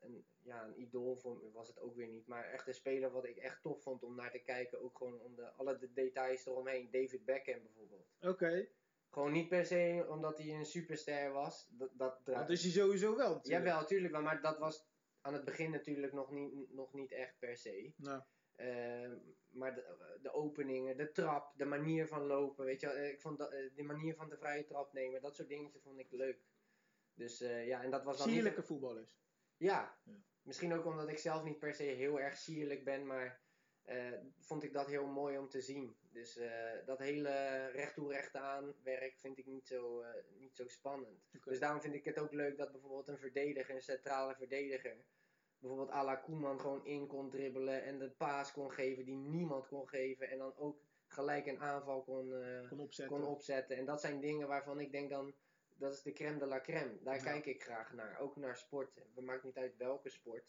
een, 0.00 0.24
ja, 0.42 0.64
een 0.64 0.80
idool 0.80 1.16
vond, 1.16 1.52
was 1.52 1.68
het 1.68 1.80
ook 1.80 1.96
weer 1.96 2.08
niet. 2.08 2.26
Maar 2.26 2.44
echt 2.44 2.66
een 2.66 2.74
speler 2.74 3.10
wat 3.10 3.24
ik 3.24 3.36
echt 3.36 3.62
tof 3.62 3.82
vond 3.82 4.02
om 4.02 4.14
naar 4.14 4.30
te 4.30 4.38
kijken. 4.42 4.80
Ook 4.82 4.96
gewoon 4.96 5.20
om 5.20 5.34
de, 5.36 5.50
alle 5.50 5.78
de 5.78 5.92
details 5.92 6.46
eromheen. 6.46 6.90
David 6.90 7.24
Beckham 7.24 7.62
bijvoorbeeld. 7.62 8.06
Oké. 8.20 8.68
Gewoon 9.10 9.32
niet 9.32 9.48
per 9.48 9.66
se 9.66 10.06
omdat 10.08 10.38
hij 10.38 10.54
een 10.54 10.66
superster 10.66 11.32
was. 11.32 11.68
Dat, 11.70 11.90
dat 11.94 12.20
Dat 12.24 12.50
is 12.50 12.62
hij 12.62 12.72
sowieso 12.72 13.16
wel. 13.16 13.34
natuurlijk. 13.34 13.64
Jawel, 13.64 13.86
tuurlijk 13.86 14.12
wel. 14.12 14.22
Maar 14.22 14.40
dat 14.42 14.58
was 14.58 14.86
aan 15.20 15.32
het 15.34 15.44
begin 15.44 15.70
natuurlijk 15.70 16.12
nog 16.12 16.30
niet, 16.30 16.72
nog 16.72 16.92
niet 16.92 17.12
echt 17.12 17.38
per 17.38 17.56
se. 17.56 17.92
Nou, 17.96 18.22
maar 19.48 19.74
de, 19.74 20.16
de 20.22 20.32
openingen, 20.32 20.96
de 20.96 21.12
trap, 21.12 21.52
de 21.56 21.64
manier 21.64 22.06
van 22.08 22.26
lopen, 22.26 22.64
weet 22.64 22.80
je 22.80 22.86
wel. 22.86 22.96
eh, 22.96 23.08
Ik 23.08 23.20
vond 23.20 23.38
dat, 23.38 23.52
eh, 23.52 23.70
de 23.74 23.82
manier 23.82 24.14
van 24.14 24.28
de 24.28 24.36
vrije 24.36 24.64
trap 24.64 24.92
nemen, 24.92 25.20
dat 25.22 25.34
soort 25.36 25.48
dingetjes 25.48 25.82
vond 25.82 25.98
ik 25.98 26.12
leuk. 26.12 26.38
Dus 27.18 27.40
eh, 27.40 27.66
ja, 27.66 27.82
en 27.82 27.90
dat 27.90 28.04
was 28.04 28.18
dan 28.18 28.28
sierlijke 28.28 28.58
niet... 28.58 28.66
voetballers. 28.66 29.18
Ja. 29.56 29.98
Ja. 30.04 30.12
misschien 30.42 30.74
ook 30.74 30.84
omdat 30.84 31.08
ik 31.08 31.18
zelf 31.18 31.44
niet 31.44 31.58
per 31.58 31.74
se 31.74 31.82
heel 31.82 32.20
erg 32.20 32.36
sierlijk 32.36 32.84
ben, 32.84 33.06
maar 33.06 33.40
eh, 33.82 34.12
vond 34.38 34.62
ik 34.62 34.72
dat 34.72 34.86
heel 34.86 35.06
mooi 35.06 35.38
om 35.38 35.48
te 35.48 35.60
zien. 35.60 35.96
Dus 36.12 36.36
eh, 36.36 36.86
dat 36.86 36.98
hele 36.98 37.66
recht 37.66 37.94
toe 37.94 38.12
recht 38.12 38.34
aan 38.34 38.74
werk 38.82 39.18
vind 39.18 39.38
ik 39.38 39.46
niet 39.46 39.66
zo, 39.66 40.04
niet 40.38 40.56
zo 40.56 40.66
spannend. 40.66 41.22
Dus 41.44 41.58
daarom 41.58 41.80
vind 41.80 41.94
ik 41.94 42.04
het 42.04 42.18
ook 42.18 42.32
leuk 42.32 42.56
dat 42.56 42.72
bijvoorbeeld 42.72 43.08
een 43.08 43.18
verdediger, 43.18 43.74
een 43.74 43.82
centrale 43.82 44.34
verdediger, 44.34 45.04
bijvoorbeeld 45.58 45.90
à 45.90 46.04
la 46.04 46.16
Koeman 46.16 46.60
gewoon 46.60 46.84
in 46.84 47.06
kon 47.06 47.30
dribbelen 47.30 47.82
en 47.82 47.98
de 47.98 48.10
paas 48.10 48.52
kon 48.52 48.72
geven 48.72 49.04
die 49.04 49.16
niemand 49.16 49.68
kon 49.68 49.88
geven. 49.88 50.28
En 50.28 50.38
dan 50.38 50.56
ook 50.56 50.80
gelijk 51.06 51.46
een 51.46 51.60
aanval 51.60 52.02
kon, 52.02 52.34
Kon 52.68 52.80
opzetten. 52.80 53.16
kon 53.16 53.26
opzetten. 53.26 53.76
En 53.76 53.84
dat 53.84 54.00
zijn 54.00 54.20
dingen 54.20 54.48
waarvan 54.48 54.80
ik 54.80 54.92
denk 54.92 55.10
dan, 55.10 55.34
dat 55.78 55.92
is 55.92 56.02
de 56.02 56.12
crème 56.12 56.38
de 56.38 56.46
la 56.46 56.60
crème. 56.60 56.98
Daar 57.02 57.14
Ja. 57.16 57.22
kijk 57.22 57.46
ik 57.46 57.62
graag 57.62 57.92
naar. 57.92 58.18
Ook 58.18 58.36
naar 58.36 58.56
sport. 58.56 58.94
Het 59.14 59.24
maakt 59.24 59.44
niet 59.44 59.56
uit 59.56 59.76
welke 59.76 60.08
sport. 60.10 60.44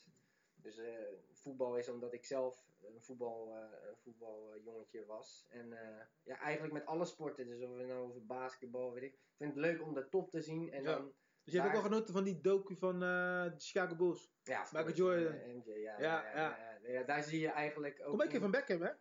Dus 0.56 0.78
eh, 0.78 0.94
voetbal 1.32 1.78
is 1.78 1.90
omdat 1.90 2.14
ik 2.14 2.26
zelf 2.26 2.66
een 2.82 3.02
voetbal, 3.02 3.56
een 3.58 3.98
voetbaljongetje 3.98 5.06
was. 5.06 5.46
En 5.50 5.74
eh, 5.74 6.06
ja, 6.24 6.40
eigenlijk 6.40 6.74
met 6.74 6.86
alle 6.86 7.06
sporten. 7.06 7.48
Dus 7.48 7.62
of 7.62 7.76
we 7.76 7.84
nou 7.84 8.08
over 8.08 8.26
basketbal, 8.26 8.94
weet 8.94 9.04
ik. 9.04 9.14
Ik 9.14 9.36
vind 9.38 9.50
het 9.56 9.60
leuk 9.64 9.82
om 9.82 9.94
de 9.94 10.10
top 10.10 10.30
te 10.32 10.42
zien. 10.42 10.72
En 10.72 10.84
Ja. 10.84 10.96
dan, 10.96 11.14
Dus 11.44 11.54
je 11.54 11.60
hebt 11.62 11.72
ook 11.76 11.84
al 11.84 11.90
genoten 11.90 12.14
van 12.14 12.24
die 12.24 12.42
docu 12.42 12.76
van 12.76 13.00
de 13.00 13.54
Chicago 13.58 13.96
Bulls. 13.96 14.32
ja, 14.44 14.62
Michael 14.72 14.94
Jordan. 14.94 15.34
MJ, 15.56 15.72
ja, 15.74 16.00
Ja, 16.00 16.36
ja, 16.36 16.78
ja. 16.84 17.04
Daar 17.04 17.24
zie 17.24 17.40
je 17.40 17.50
eigenlijk 17.50 18.00
ook... 18.02 18.10
Kom 18.10 18.22
een 18.22 18.28
keer 18.28 18.40
van 18.40 18.52
Beckham, 18.52 18.82
hè? 18.82 18.92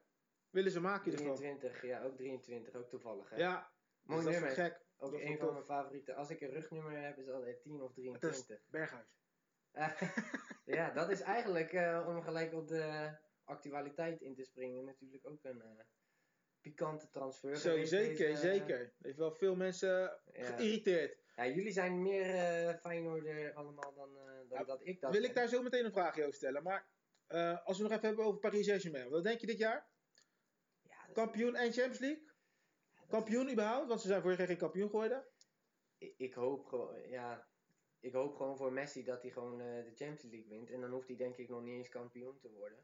Willen 0.51 0.71
ze 0.71 0.81
maken 0.81 1.05
in 1.05 1.19
ieder 1.19 1.21
geval. 1.21 1.37
23, 1.37 1.83
ja, 1.83 2.03
ook 2.03 2.17
23, 2.17 2.75
ook 2.75 2.89
toevallig. 2.89 3.31
Hè? 3.31 3.37
Ja, 3.37 3.73
Mooi 4.03 4.25
dus 4.25 4.25
dat 4.25 4.33
nummer. 4.33 4.51
is 4.51 4.57
wel 4.57 4.67
gek. 4.71 4.87
Ook 5.01 5.13
Dat 5.13 5.21
een 5.21 5.39
van 5.39 5.53
mijn 5.53 5.65
favorieten. 5.65 6.15
Als 6.17 6.31
ik 6.31 6.41
een 6.41 6.51
rugnummer 6.51 7.03
heb, 7.03 7.19
is 7.19 7.29
altijd 7.29 7.63
10 7.63 7.83
of 7.83 7.95
Het 7.95 7.99
is 8.05 8.13
23. 8.47 8.61
Berghuis. 8.71 9.17
ja, 10.65 10.91
dat 10.91 11.11
is 11.11 11.21
eigenlijk, 11.21 11.73
eh, 11.73 12.05
om 12.09 12.23
gelijk 12.23 12.53
op 12.55 12.69
de 12.69 13.11
actualiteit 13.45 14.21
in 14.21 14.35
te 14.35 14.45
springen, 14.45 14.85
natuurlijk 14.85 15.27
ook 15.27 15.45
een 15.45 15.63
eh, 15.63 15.85
pikante 16.61 17.09
transfer. 17.11 17.57
Zo, 17.57 17.85
zeker, 17.85 18.27
deze, 18.27 18.41
zeker. 18.41 18.93
Heeft 18.99 19.17
wel 19.17 19.33
veel 19.33 19.57
mensen 19.57 20.21
Ja. 20.33 20.45
geïrriteerd. 20.45 21.17
ja, 21.37 21.47
jullie 21.47 21.73
zijn 21.73 22.03
meer 22.03 22.35
eh 22.35 22.75
Feyenoorder 22.81 23.53
allemaal 23.55 23.95
dan, 23.95 24.17
eh, 24.19 24.25
dan 24.25 24.59
Ja, 24.59 24.65
dat 24.65 24.81
ik 24.87 25.01
dat 25.01 25.11
Wil 25.13 25.21
ben. 25.21 25.31
ik 25.31 25.37
daar 25.37 25.49
zo 25.49 25.63
meteen 25.63 25.85
een 25.85 25.93
vraag 25.93 26.19
over 26.19 26.35
stellen. 26.35 26.63
Maar 26.63 26.89
eh, 27.27 27.67
als 27.67 27.77
we 27.77 27.83
nog 27.83 27.93
even 27.93 28.07
hebben 28.07 28.25
over 28.25 28.41
Paris 28.41 28.67
Saint-Germain. 28.67 29.09
Wat 29.11 29.23
denk 29.25 29.41
je 29.41 29.47
dit 29.47 29.59
jaar? 29.59 29.87
Ja, 30.83 31.07
dat 31.07 31.15
Kampioen 31.15 31.55
en 31.55 31.73
Champions 31.73 31.99
League? 31.99 32.28
Kampioen 33.09 33.51
überhaupt? 33.51 33.89
Want 33.89 34.01
ze 34.01 34.07
zijn 34.07 34.23
vorig 34.23 34.39
jaar 34.39 34.47
geen 34.47 34.57
kampioen 34.57 34.91
geworden. 34.91 35.25
ik, 35.99 36.15
ik 36.17 36.35
hoop 36.35 36.67
gewoon, 36.67 37.09
ja, 37.09 37.49
ik 38.01 38.13
hoop 38.13 38.37
gewoon 38.37 38.57
voor 38.57 38.73
Messi 38.73 39.05
dat 39.05 39.23
hij 39.23 39.31
gewoon 39.31 39.61
eh, 39.61 39.85
de 39.85 39.93
Champions 39.95 40.23
League 40.23 40.49
wint. 40.49 40.71
En 40.71 40.81
dan 40.81 40.91
hoeft 40.91 41.09
hij 41.09 41.17
denk 41.17 41.37
ik 41.37 41.49
nog 41.49 41.63
niet 41.63 41.75
eens 41.75 41.89
kampioen 41.89 42.39
te 42.39 42.51
worden. 42.51 42.79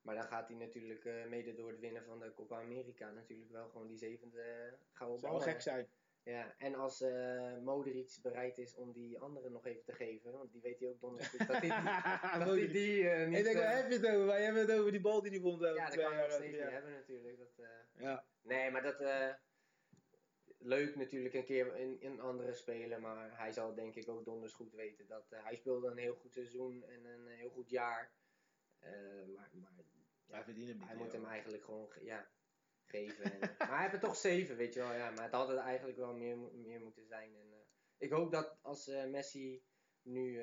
Maar 0.00 0.14
dan 0.14 0.24
gaat 0.24 0.48
hij 0.48 0.56
natuurlijk 0.56 1.04
eh, 1.04 1.26
mede 1.26 1.54
door 1.54 1.70
het 1.70 1.80
winnen 1.80 2.04
van 2.04 2.20
de 2.20 2.34
Copa 2.34 2.60
America 2.60 3.10
natuurlijk 3.10 3.50
wel 3.50 3.68
gewoon 3.68 3.86
die 3.86 3.96
zevende 3.96 4.40
eh, 4.40 4.72
gouden 4.92 5.20
zou 5.20 5.32
bal. 5.32 5.40
wel 5.40 5.52
gek 5.52 5.60
zijn. 5.60 5.88
Ja, 6.22 6.54
en 6.58 6.74
als 6.74 7.00
eh 7.00 7.58
Modric 7.58 8.18
bereid 8.22 8.58
is 8.58 8.74
om 8.74 8.92
die 8.92 9.18
andere 9.18 9.50
nog 9.50 9.66
even 9.66 9.84
te 9.84 9.92
geven, 9.92 10.32
want 10.32 10.52
die 10.52 10.60
weet 10.60 10.78
hij 10.80 10.88
ook 10.88 11.00
donders 11.00 11.28
goed 11.28 11.38
dat 11.38 11.48
hij 11.48 11.60
die, 11.60 11.68
dat 12.44 12.56
hij 12.56 12.68
die 12.68 13.04
niet... 13.04 13.38
Ik 13.38 13.44
denk, 13.44 13.56
waar 13.56 13.76
heb 13.76 13.88
je 13.90 13.96
het 13.96 14.06
over? 14.06 14.26
Waar 14.26 14.42
heb 14.42 14.54
je 14.54 14.60
het 14.60 14.72
over 14.72 14.92
die 14.92 15.00
bal 15.00 15.22
die 15.22 15.30
die 15.30 15.40
vond? 15.40 15.60
ja, 15.60 15.74
dat 15.74 15.94
kan 15.94 15.98
je 15.98 16.02
nog 16.02 16.18
jaar, 16.18 16.30
steeds 16.30 16.52
niet 16.52 16.70
hebben 16.70 16.92
natuurlijk. 16.92 17.38
Dat, 17.38 17.66
Ja. 17.96 18.24
Nee, 18.44 18.70
maar 18.70 18.82
dat. 18.82 19.00
eh, 19.00 19.34
leuk 20.58 20.96
natuurlijk 20.96 21.34
een 21.34 21.44
keer 21.44 21.76
in, 21.76 22.00
in 22.00 22.20
andere 22.20 22.52
spelen. 22.52 23.00
Maar 23.00 23.38
hij 23.38 23.52
zal 23.52 23.74
denk 23.74 23.94
ik 23.94 24.08
ook 24.08 24.24
donders 24.24 24.52
goed 24.52 24.72
weten 24.72 25.06
dat 25.06 25.32
eh, 25.32 25.44
hij 25.44 25.54
speelde 25.54 25.88
een 25.90 25.96
heel 25.96 26.14
goed 26.14 26.32
seizoen 26.32 26.84
en 26.84 27.04
een 27.04 27.26
heel 27.26 27.50
goed 27.50 27.70
jaar. 27.70 28.12
Eh, 28.78 28.90
maar 29.34 29.50
maar 29.52 29.72
ja, 30.26 30.34
Hij 30.34 30.44
verdient 30.44 30.84
hij 30.84 30.96
moet 30.96 31.12
hem 31.12 31.24
eigenlijk 31.24 31.64
gewoon 31.64 31.90
ge- 31.90 32.04
ja, 32.04 32.30
geven. 32.84 33.24
En, 33.24 33.38
maar 33.58 33.68
hij 33.68 33.80
heeft 33.80 33.94
er 33.94 34.00
toch 34.00 34.16
zeven, 34.16 34.56
weet 34.56 34.74
je 34.74 34.80
wel. 34.80 34.92
Ja, 34.92 35.10
maar 35.10 35.22
het 35.24 35.32
had 35.32 35.48
het 35.48 35.58
eigenlijk 35.58 35.98
wel 35.98 36.14
meer, 36.14 36.36
meer 36.38 36.80
moeten 36.80 37.06
zijn. 37.06 37.34
En, 37.36 37.52
ik 37.98 38.10
hoop 38.10 38.32
dat 38.32 38.58
als 38.62 38.86
Messi 38.86 39.64
nu 40.02 40.42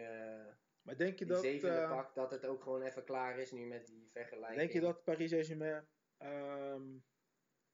Maar 0.82 0.98
denk 0.98 1.20
je 1.20 1.26
die 1.26 1.34
dat... 1.34 1.44
zevende 1.44 1.88
pakt, 1.88 2.16
dat 2.16 2.32
het 2.32 2.46
ook 2.46 2.64
gewoon 2.64 2.82
even 2.82 3.04
klaar 3.04 3.38
is 3.40 3.52
nu 3.52 3.66
met 3.66 3.88
die 3.88 4.10
vergelijking. 4.12 4.58
Denk 4.60 4.72
je 4.72 4.80
dat 4.80 5.04
Paris 5.04 5.30
Saint-Germain, 5.30 5.88
ehm, 6.18 6.98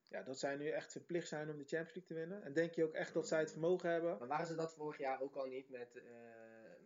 ja, 0.10 0.24
dat 0.24 0.40
zij 0.40 0.56
nu 0.56 0.70
echt 0.70 0.92
verplicht 0.92 1.28
zijn 1.28 1.50
om 1.50 1.58
de 1.58 1.66
Champions 1.66 1.94
League 1.96 2.04
te 2.06 2.14
winnen? 2.14 2.44
En 2.44 2.54
denk 2.54 2.74
je 2.74 2.84
ook 2.84 2.94
echt 2.94 3.14
dat 3.14 3.28
zij 3.28 3.40
het 3.40 3.52
vermogen 3.52 3.90
hebben? 3.90 4.18
Maar 4.18 4.28
waren 4.28 4.48
ze 4.48 4.56
dat 4.56 4.74
vorig 4.74 4.98
jaar 4.98 5.22
ook 5.22 5.36
al 5.36 5.46
niet 5.46 5.70
met, 5.70 5.96
eh, 5.96 6.04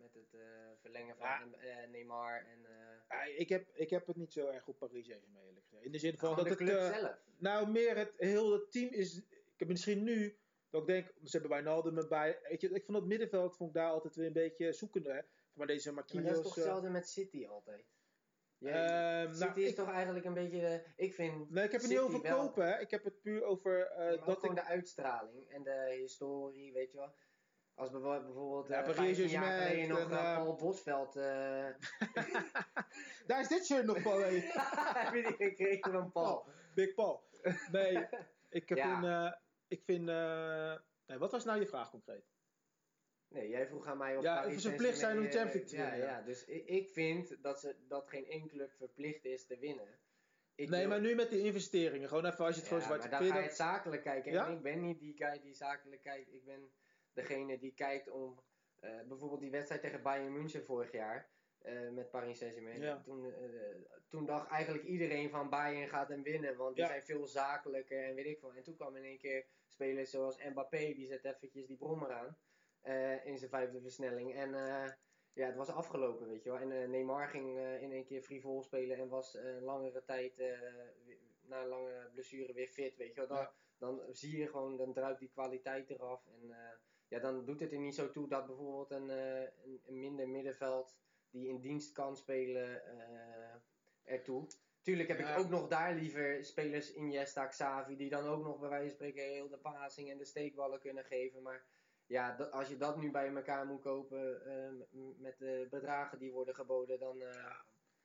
met 0.00 0.14
het 0.14 0.34
eh, 0.34 0.40
verlengen 0.80 1.16
van 1.16 1.26
Ja. 1.26 1.48
eh, 1.58 1.88
Neymar 1.90 2.46
en 2.46 2.66
Ah, 3.08 3.28
ik, 3.38 3.48
heb, 3.48 3.68
ik 3.72 3.90
heb 3.90 4.06
het 4.06 4.16
niet 4.16 4.32
zo 4.32 4.46
erg 4.48 4.68
op 4.68 4.78
Paris 4.78 5.08
eerlijk 5.08 5.26
gezegd. 5.68 5.84
In 5.84 5.92
de 5.92 5.98
zin 5.98 6.18
van 6.18 6.28
gewoon 6.28 6.48
dat 6.48 6.58
de 6.58 6.64
het... 6.64 6.94
zelf? 6.94 7.16
nou, 7.38 7.70
meer 7.70 7.96
het 7.96 8.12
heel 8.16 8.52
het 8.52 8.70
team 8.72 8.92
is... 8.92 9.16
Ik 9.28 9.58
heb 9.58 9.68
misschien 9.68 10.02
nu... 10.02 10.36
Dat 10.70 10.80
ik 10.80 10.86
denk, 10.86 11.06
ze 11.06 11.30
hebben 11.30 11.50
Wijnaldum 11.50 11.98
erbij. 11.98 12.38
Weet 12.42 12.60
je, 12.60 12.68
ik 12.68 12.84
vond 12.84 12.98
het 12.98 13.06
middenveld 13.06 13.56
vond 13.56 13.70
ik 13.70 13.76
daar 13.76 13.90
altijd 13.90 14.14
weer 14.14 14.26
een 14.26 14.32
beetje 14.32 14.72
zoekende. 14.72 15.12
Hè? 15.12 15.20
Maar 15.52 15.66
deze 15.66 15.92
Maar 15.92 16.02
dat 16.02 16.14
is 16.14 16.20
Marquinhos... 16.22 16.44
toch 16.44 16.54
hetzelfde 16.54 16.88
met 16.90 17.08
City 17.08 17.46
altijd? 17.46 17.84
Ja, 18.62 19.22
Ehm, 19.22 19.32
City 19.34 19.44
nou, 19.44 19.60
is 19.62 19.68
ik- 19.70 19.76
toch 19.76 19.90
eigenlijk 19.90 20.24
een 20.24 20.34
beetje, 20.34 20.60
de- 20.60 20.84
ik 20.96 21.14
vind 21.14 21.50
Nee, 21.50 21.64
ik 21.64 21.72
heb 21.72 21.80
het 21.80 21.90
niet 21.90 21.98
over 21.98 22.22
wel- 22.22 22.38
kopen, 22.38 22.66
hè. 22.66 22.80
Ik 22.80 22.90
heb 22.90 23.04
het 23.04 23.20
puur 23.20 23.44
over 23.44 23.86
eh, 23.90 24.04
Ja, 24.04 24.10
ook 24.20 24.26
dat 24.26 24.38
gewoon 24.38 24.56
ik... 24.56 24.62
de 24.62 24.68
uitstraling 24.68 25.48
en 25.50 25.62
de 25.62 25.96
historie, 26.00 26.72
weet 26.72 26.92
je 26.92 26.98
wel. 26.98 27.14
Als 27.74 27.90
bijvo- 27.90 28.22
bijvoorbeeld 28.24 28.68
Ja, 28.68 28.78
eh 28.78 28.82
Paris 28.94 28.96
15 29.16 29.28
jaar 29.28 29.62
geleden 29.62 29.88
nog 29.88 29.98
eh, 30.10 30.32
eh, 30.32 30.36
Paul 30.36 30.54
Bosveld 30.56 31.16
eh 31.16 31.66
Daar 33.26 33.40
is 33.40 33.48
dit 33.48 33.66
shirt 33.66 33.84
nog 33.86 34.02
hé. 34.04 34.40
heb 35.04 35.14
je 35.14 35.22
die 35.22 35.48
gekregen 35.48 35.92
van 35.92 36.12
Paul. 36.12 36.46
Big 36.74 36.94
Paul. 36.94 37.24
Nee, 37.70 38.06
ik 38.58 38.68
heb 38.68 38.78
Ja. 38.78 38.96
een... 39.02 39.26
eh, 39.26 39.32
ik 39.68 39.82
vind... 39.84 40.08
eh, 40.08 40.76
nee, 41.06 41.18
wat 41.18 41.30
was 41.32 41.44
nou 41.44 41.60
je 41.60 41.66
vraag 41.66 41.90
concreet? 41.90 42.24
Nee, 43.32 43.48
jij 43.48 43.66
vroeg 43.66 43.86
aan 43.86 43.98
mij 43.98 44.16
of 44.16 44.22
Ja, 44.22 44.34
Paris 44.40 44.54
of 44.54 44.60
ze 44.60 44.68
verplicht 44.68 44.98
zijn 44.98 45.16
om 45.18 45.22
de 45.24 45.30
Champions 45.30 45.54
League 45.54 45.68
te 45.68 45.76
ja, 45.76 45.90
winnen, 45.90 46.08
Ja, 46.08 46.22
dus 46.22 46.44
ik, 46.44 46.66
ik 46.66 46.88
vind 46.90 47.42
dat, 47.42 47.60
ze, 47.60 47.76
dat 47.88 48.08
geen 48.08 48.26
één 48.26 48.48
club 48.48 48.72
verplicht 48.72 49.24
is 49.24 49.46
te 49.46 49.58
winnen. 49.58 49.98
Ik 50.54 50.68
nee, 50.68 50.80
wil- 50.80 50.88
maar 50.88 51.00
nu 51.00 51.14
met 51.14 51.30
die 51.30 51.42
investeringen. 51.42 52.08
Gewoon 52.08 52.26
even 52.26 52.44
als 52.44 52.54
je 52.54 52.60
het 52.60 52.70
Ja, 52.70 52.76
gewoon 52.76 52.82
zwart... 52.98 53.10
maar 53.10 53.20
dan 53.20 53.28
ga 53.30 53.36
je 53.38 53.42
het 53.46 53.56
zakelijk 53.56 54.02
kijken. 54.02 54.32
Ja? 54.32 54.46
En 54.46 54.52
ik 54.52 54.62
ben 54.62 54.80
niet 54.80 54.98
die 55.00 55.14
guy 55.16 55.40
die 55.42 55.54
zakelijk 55.54 56.02
kijkt. 56.02 56.32
Ik 56.32 56.44
ben 56.44 56.70
degene 57.12 57.58
die 57.58 57.74
kijkt 57.74 58.10
om... 58.10 58.42
eh, 58.80 59.00
bijvoorbeeld 59.08 59.40
die 59.40 59.50
wedstrijd 59.50 59.82
tegen 59.82 60.02
Bayern 60.02 60.32
München 60.32 60.64
vorig 60.64 60.92
jaar. 60.92 61.30
eh, 61.58 61.88
met 61.90 62.10
Paris 62.10 62.38
Saint-Germain. 62.38 62.80
Ja. 62.80 63.00
Toen, 63.04 63.32
eh, 63.32 63.40
toen 64.08 64.26
dacht 64.26 64.50
eigenlijk 64.50 64.84
iedereen 64.84 65.30
van 65.30 65.50
Bayern 65.50 65.88
gaat 65.88 66.08
hem 66.08 66.22
winnen, 66.22 66.56
want 66.56 66.74
die 66.74 66.84
Ja. 66.84 66.90
zijn 66.90 67.02
veel 67.04 67.26
zakelijker 67.26 68.04
en 68.04 68.14
weet 68.14 68.26
ik 68.26 68.38
veel. 68.38 68.52
En 68.54 68.62
toen 68.62 68.76
kwam 68.76 68.96
in 68.96 69.04
één 69.04 69.18
keer 69.18 69.44
spelers 69.66 70.10
zoals 70.10 70.42
Mbappé, 70.44 70.78
die 70.94 71.06
zet 71.06 71.24
eventjes 71.24 71.66
die 71.66 71.76
brommer 71.76 72.10
aan 72.12 72.36
eh, 72.82 73.26
in 73.26 73.38
zijn 73.38 73.50
vijfde 73.50 73.80
versnelling. 73.80 74.34
En 74.34 74.54
eh, 74.54 74.92
ja, 75.32 75.46
het 75.46 75.56
was 75.56 75.68
afgelopen, 75.68 76.28
weet 76.28 76.42
je 76.42 76.50
wel. 76.50 76.58
En 76.58 76.72
eh, 76.72 76.88
Neymar 76.88 77.28
ging 77.28 77.58
in 77.58 77.92
één 77.92 78.04
keer 78.04 78.22
frivol 78.22 78.62
spelen 78.62 78.96
en 78.96 79.08
was 79.08 79.34
een 79.34 79.62
langere 79.62 80.04
tijd, 80.04 80.36
na 81.42 81.62
een 81.62 81.68
lange 81.68 82.10
blessure, 82.12 82.52
weer 82.52 82.68
fit, 82.68 82.96
weet 82.96 83.14
je 83.14 83.20
wel. 83.20 83.28
Dan, 83.28 83.38
Ja. 83.38 83.54
dan 83.78 84.00
zie 84.12 84.36
je 84.38 84.48
gewoon, 84.48 84.76
dan 84.76 84.92
druipt 84.92 85.18
die 85.20 85.30
kwaliteit 85.30 85.90
eraf. 85.90 86.26
En 86.26 86.54
ja, 87.08 87.18
dan 87.18 87.44
doet 87.44 87.60
het 87.60 87.72
er 87.72 87.78
niet 87.78 87.94
zo 87.94 88.10
toe 88.10 88.28
dat 88.28 88.46
bijvoorbeeld 88.46 88.90
een, 88.90 89.08
een, 89.08 89.80
een 89.86 89.98
minder 89.98 90.28
middenveld 90.28 90.96
die 91.30 91.48
in 91.48 91.60
dienst 91.60 91.92
kan 91.92 92.16
spelen 92.16 92.82
ertoe. 94.04 94.46
Tuurlijk 94.82 95.08
heb 95.08 95.18
Ja. 95.18 95.32
ik 95.32 95.38
ook 95.38 95.48
nog 95.48 95.68
daar 95.68 95.94
liever 95.94 96.44
spelers 96.44 96.94
Iniesta, 96.94 97.46
Xavi, 97.46 97.96
die 97.96 98.10
dan 98.10 98.26
ook 98.26 98.42
nog 98.44 98.58
bij 98.58 98.68
wijze 98.68 98.86
van 98.86 98.94
spreken 98.94 99.22
heel 99.22 99.48
de 99.48 99.58
passing 99.58 100.10
en 100.10 100.18
de 100.18 100.24
steekballen 100.24 100.80
kunnen 100.80 101.04
geven. 101.04 101.42
Maar 101.42 101.64
ja, 102.12 102.36
dat, 102.36 102.50
als 102.50 102.68
je 102.68 102.76
dat 102.76 102.96
nu 102.96 103.10
bij 103.10 103.34
elkaar 103.34 103.66
moet 103.66 103.80
kopen 103.80 104.44
eh, 104.46 104.70
met 105.16 105.38
de 105.38 105.66
bedragen 105.70 106.18
die 106.18 106.32
worden 106.32 106.54
geboden, 106.54 106.98
dan... 106.98 107.22
eh, 107.22 107.54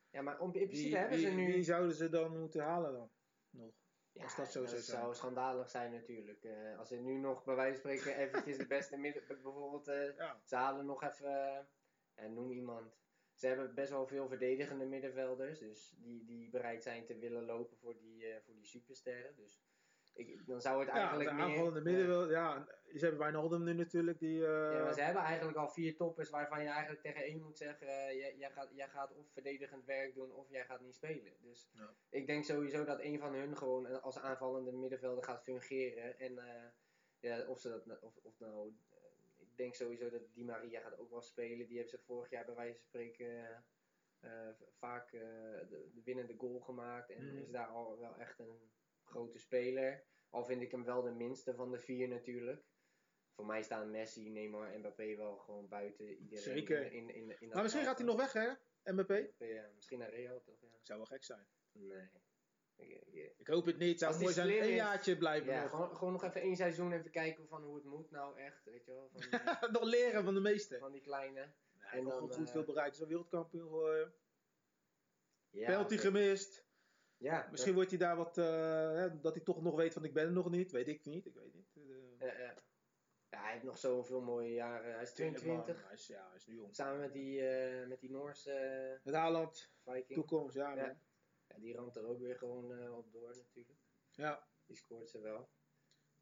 ja, 0.09 0.21
maar 0.21 0.39
om, 0.39 0.53
in 0.53 0.67
principe 0.67 0.97
hebben 0.97 1.19
ze 1.19 1.29
nu... 1.29 1.53
wie 1.53 1.63
zouden 1.63 1.95
ze 1.95 2.09
dan 2.09 2.39
moeten 2.39 2.61
halen 2.61 2.93
dan? 2.93 3.09
Nog. 3.49 3.73
Ja, 4.11 4.23
als 4.23 4.35
dat 4.35 4.51
zo 4.51 4.65
zou 4.65 4.81
zijn. 4.81 4.99
zou 4.99 5.15
schandalig 5.15 5.69
zijn 5.69 5.91
natuurlijk. 5.91 6.43
Eh, 6.43 6.77
als 6.79 6.91
er 6.91 6.99
nu 6.99 7.17
nog 7.17 7.43
bij 7.43 7.55
wijze 7.55 7.81
van 7.81 7.97
spreken 7.97 8.21
eventjes 8.21 8.57
de 8.57 8.67
beste 8.67 8.97
midden... 9.05 9.23
Bijvoorbeeld, 9.27 9.85
Ja. 10.17 10.41
ze 10.43 10.55
halen 10.55 10.85
nog 10.85 11.03
even... 11.03 11.67
en 12.13 12.33
noem 12.33 12.51
iemand. 12.51 12.97
Ze 13.33 13.47
hebben 13.47 13.75
best 13.75 13.91
wel 13.91 14.07
veel 14.07 14.27
verdedigende 14.27 14.85
middenvelders. 14.85 15.59
Dus 15.59 15.95
die, 15.97 16.25
die 16.25 16.49
bereid 16.49 16.83
zijn 16.83 17.05
te 17.05 17.17
willen 17.17 17.45
lopen 17.45 17.77
voor 17.77 17.97
die, 17.97 18.25
voor 18.45 18.53
die 18.55 18.65
supersterren. 18.65 19.35
Dus 19.35 19.61
ik, 20.17 20.47
dan 20.47 20.61
zou 20.61 20.79
het 20.79 20.87
Ja, 20.87 20.93
eigenlijk 20.99 21.31
meer... 21.31 21.43
aanvallende 21.43 21.81
middenveld. 21.81 22.29
Ja, 22.29 22.67
ze 22.93 22.99
hebben 22.99 23.19
Wijnaldum 23.19 23.63
nu 23.63 23.73
natuurlijk. 23.73 24.19
Die, 24.19 24.45
eh, 24.45 24.71
Ja, 24.73 24.83
maar 24.83 24.93
ze 24.93 25.01
hebben 25.01 25.23
eigenlijk 25.23 25.57
al 25.57 25.69
vier 25.69 25.95
toppers 25.95 26.29
waarvan 26.29 26.61
je 26.61 26.67
eigenlijk 26.69 27.01
tegen 27.01 27.21
één 27.23 27.41
moet 27.41 27.57
zeggen: 27.57 27.87
eh, 27.87 28.15
jij, 28.19 28.35
jij, 28.37 28.51
gaat, 28.51 28.69
jij 28.75 28.87
gaat 28.89 29.13
of 29.13 29.31
verdedigend 29.31 29.85
werk 29.85 30.13
doen 30.15 30.31
of 30.31 30.49
jij 30.49 30.65
gaat 30.65 30.81
niet 30.81 30.95
spelen. 30.95 31.33
Dus 31.41 31.69
Ja. 31.73 31.93
ik 32.09 32.27
denk 32.27 32.43
sowieso 32.43 32.83
dat 32.85 32.99
een 33.01 33.19
van 33.19 33.33
hun 33.33 33.57
gewoon 33.57 33.87
eh, 33.87 34.03
als 34.03 34.17
aanvallende 34.19 34.71
middenvelder 34.71 35.23
gaat 35.23 35.43
fungeren. 35.43 36.19
En 36.19 36.37
eh, 36.37 36.63
ja, 37.19 37.45
of 37.47 37.59
ze 37.59 37.69
dat 37.69 37.85
nou- 37.85 37.99
of, 38.01 38.17
of 38.23 38.39
nou, 38.39 38.73
eh, 38.89 38.97
ik 39.37 39.57
denk 39.57 39.75
sowieso 39.75 40.09
dat 40.09 40.21
Di 40.33 40.43
Maria 40.43 40.79
gaat 40.81 40.97
ook 40.97 41.09
wel 41.09 41.21
spelen. 41.21 41.67
Die 41.67 41.77
hebben 41.77 41.99
ze 41.99 42.05
vorig 42.05 42.29
jaar 42.29 42.45
bij 42.45 42.55
wijze 42.55 42.73
van 42.77 42.83
spreken 42.85 43.27
eh, 43.27 43.57
eh, 44.19 44.53
vaak 44.77 45.11
eh, 45.13 45.21
de, 45.69 45.89
de 45.93 46.01
winnende 46.03 46.33
goal 46.37 46.59
gemaakt 46.59 47.09
en 47.09 47.25
Mhm. 47.27 47.37
is 47.37 47.49
daar 47.51 47.67
al 47.67 47.99
wel 47.99 48.15
echt 48.17 48.39
een 48.39 48.71
grote 49.07 49.37
speler. 49.37 50.03
Al 50.29 50.45
vind 50.45 50.61
ik 50.61 50.71
hem 50.71 50.83
wel 50.83 51.01
de 51.01 51.11
minste 51.11 51.55
van 51.55 51.71
de 51.71 51.79
vier 51.79 52.07
natuurlijk. 52.07 52.63
Voor 53.35 53.45
mij 53.45 53.63
staan 53.63 53.91
Messi, 53.91 54.29
Neymar 54.29 54.71
en 54.71 54.79
Mbappé 54.79 55.15
wel 55.15 55.37
gewoon 55.37 55.67
buiten 55.67 56.09
iedereen. 56.17 56.43
Zeker. 56.43 56.85
In, 56.85 56.91
in, 56.91 57.09
in, 57.09 57.29
in 57.29 57.37
dat 57.39 57.53
maar 57.53 57.63
misschien 57.63 57.85
gaat 57.85 57.97
hij 57.97 58.07
nog 58.07 58.15
weg, 58.17 58.33
hè? 58.33 58.49
MBP? 58.83 59.33
Ja, 59.37 59.69
misschien 59.75 59.99
naar 59.99 60.09
Real 60.09 60.41
toch? 60.41 60.61
Ja. 60.61 60.67
Zou 60.81 60.97
wel 60.99 61.07
gek 61.07 61.23
zijn. 61.23 61.47
Nee. 61.71 62.09
Ik- 62.75 63.03
ik- 63.05 63.33
Ik 63.37 63.47
hoop 63.47 63.65
het 63.65 63.77
niet. 63.77 63.99
Zou 63.99 64.19
mooi 64.19 64.33
zijn. 64.33 64.49
Een 64.49 64.73
jaartje 64.73 65.17
blijven 65.17 65.53
Ja, 65.53 65.61
nog. 65.61 65.69
gewoon, 65.71 65.95
gewoon 65.95 66.13
nog 66.13 66.23
even 66.23 66.41
één 66.41 66.55
seizoen 66.55 66.91
even 66.91 67.11
kijken 67.11 67.47
van 67.47 67.63
hoe 67.63 67.75
het 67.75 67.83
moet 67.85 68.11
nou 68.11 68.39
echt, 68.39 68.63
weet 68.63 68.85
je 68.85 68.91
wel. 68.91 69.09
Van, 69.09 69.21
nog 69.71 69.83
leren 69.83 70.23
van 70.23 70.33
de 70.33 70.39
meeste. 70.39 70.77
van 70.77 70.91
die 70.91 71.01
kleine. 71.01 71.53
En 71.91 72.03
nog 72.03 72.19
dan, 72.19 72.31
goed 72.31 72.45
eh, 72.47 72.51
veel 72.51 72.63
bereikt. 72.63 72.95
Is 72.95 73.01
al 73.01 73.07
wereldkampioen 73.07 73.67
geworden. 73.67 74.13
Ja, 75.49 75.65
Penalty 75.65 75.97
gemist. 75.97 76.66
Ja, 77.17 77.47
Misschien 77.51 77.73
wordt 77.73 77.89
hij 77.89 77.99
daar 77.99 78.15
wat... 78.15 78.37
eh, 78.37 79.05
dat 79.21 79.33
hij 79.35 79.43
toch 79.43 79.61
nog 79.61 79.75
weet 79.75 79.93
van 79.93 80.03
ik 80.03 80.13
ben 80.13 80.25
er 80.25 80.31
nog 80.31 80.49
niet. 80.49 80.71
Weet 80.71 80.87
ik 80.87 81.05
niet. 81.05 81.25
Ik 81.25 81.33
weet 81.33 81.53
niet. 81.53 81.75
Eh, 81.75 81.83
Ja, 82.19 82.39
ja. 82.39 82.53
ja, 83.29 83.41
hij 83.41 83.51
heeft 83.51 83.63
nog 83.63 83.77
zoveel 83.77 84.21
mooie 84.21 84.53
jaren. 84.53 84.93
Hij 84.93 85.01
is 85.01 85.13
22. 85.13 85.83
Hij 85.83 85.93
is, 85.93 86.07
ja, 86.07 86.27
hij 86.27 86.35
is 86.35 86.45
nu 86.45 86.55
jong. 86.55 86.75
Samen 86.75 86.99
met 86.99 87.13
die, 87.13 87.47
eh, 87.47 87.87
met 87.87 87.99
die 87.99 88.11
Noorse 88.11 88.51
Het 89.03 89.13
Haaland. 89.15 89.71
Viking. 89.83 90.07
Toekomst. 90.19 90.55
Ja, 90.55 90.73
Ja. 90.75 90.85
man. 90.85 90.99
Ja, 91.47 91.57
die 91.59 91.73
ramt 91.75 91.95
er 91.95 92.07
ook 92.07 92.19
weer 92.19 92.35
gewoon 92.37 92.89
op 92.93 93.11
door 93.11 93.35
natuurlijk. 93.35 93.79
Ja, 94.11 94.47
Die 94.65 94.75
scoort 94.75 95.09
ze 95.09 95.19
wel. 95.21 95.49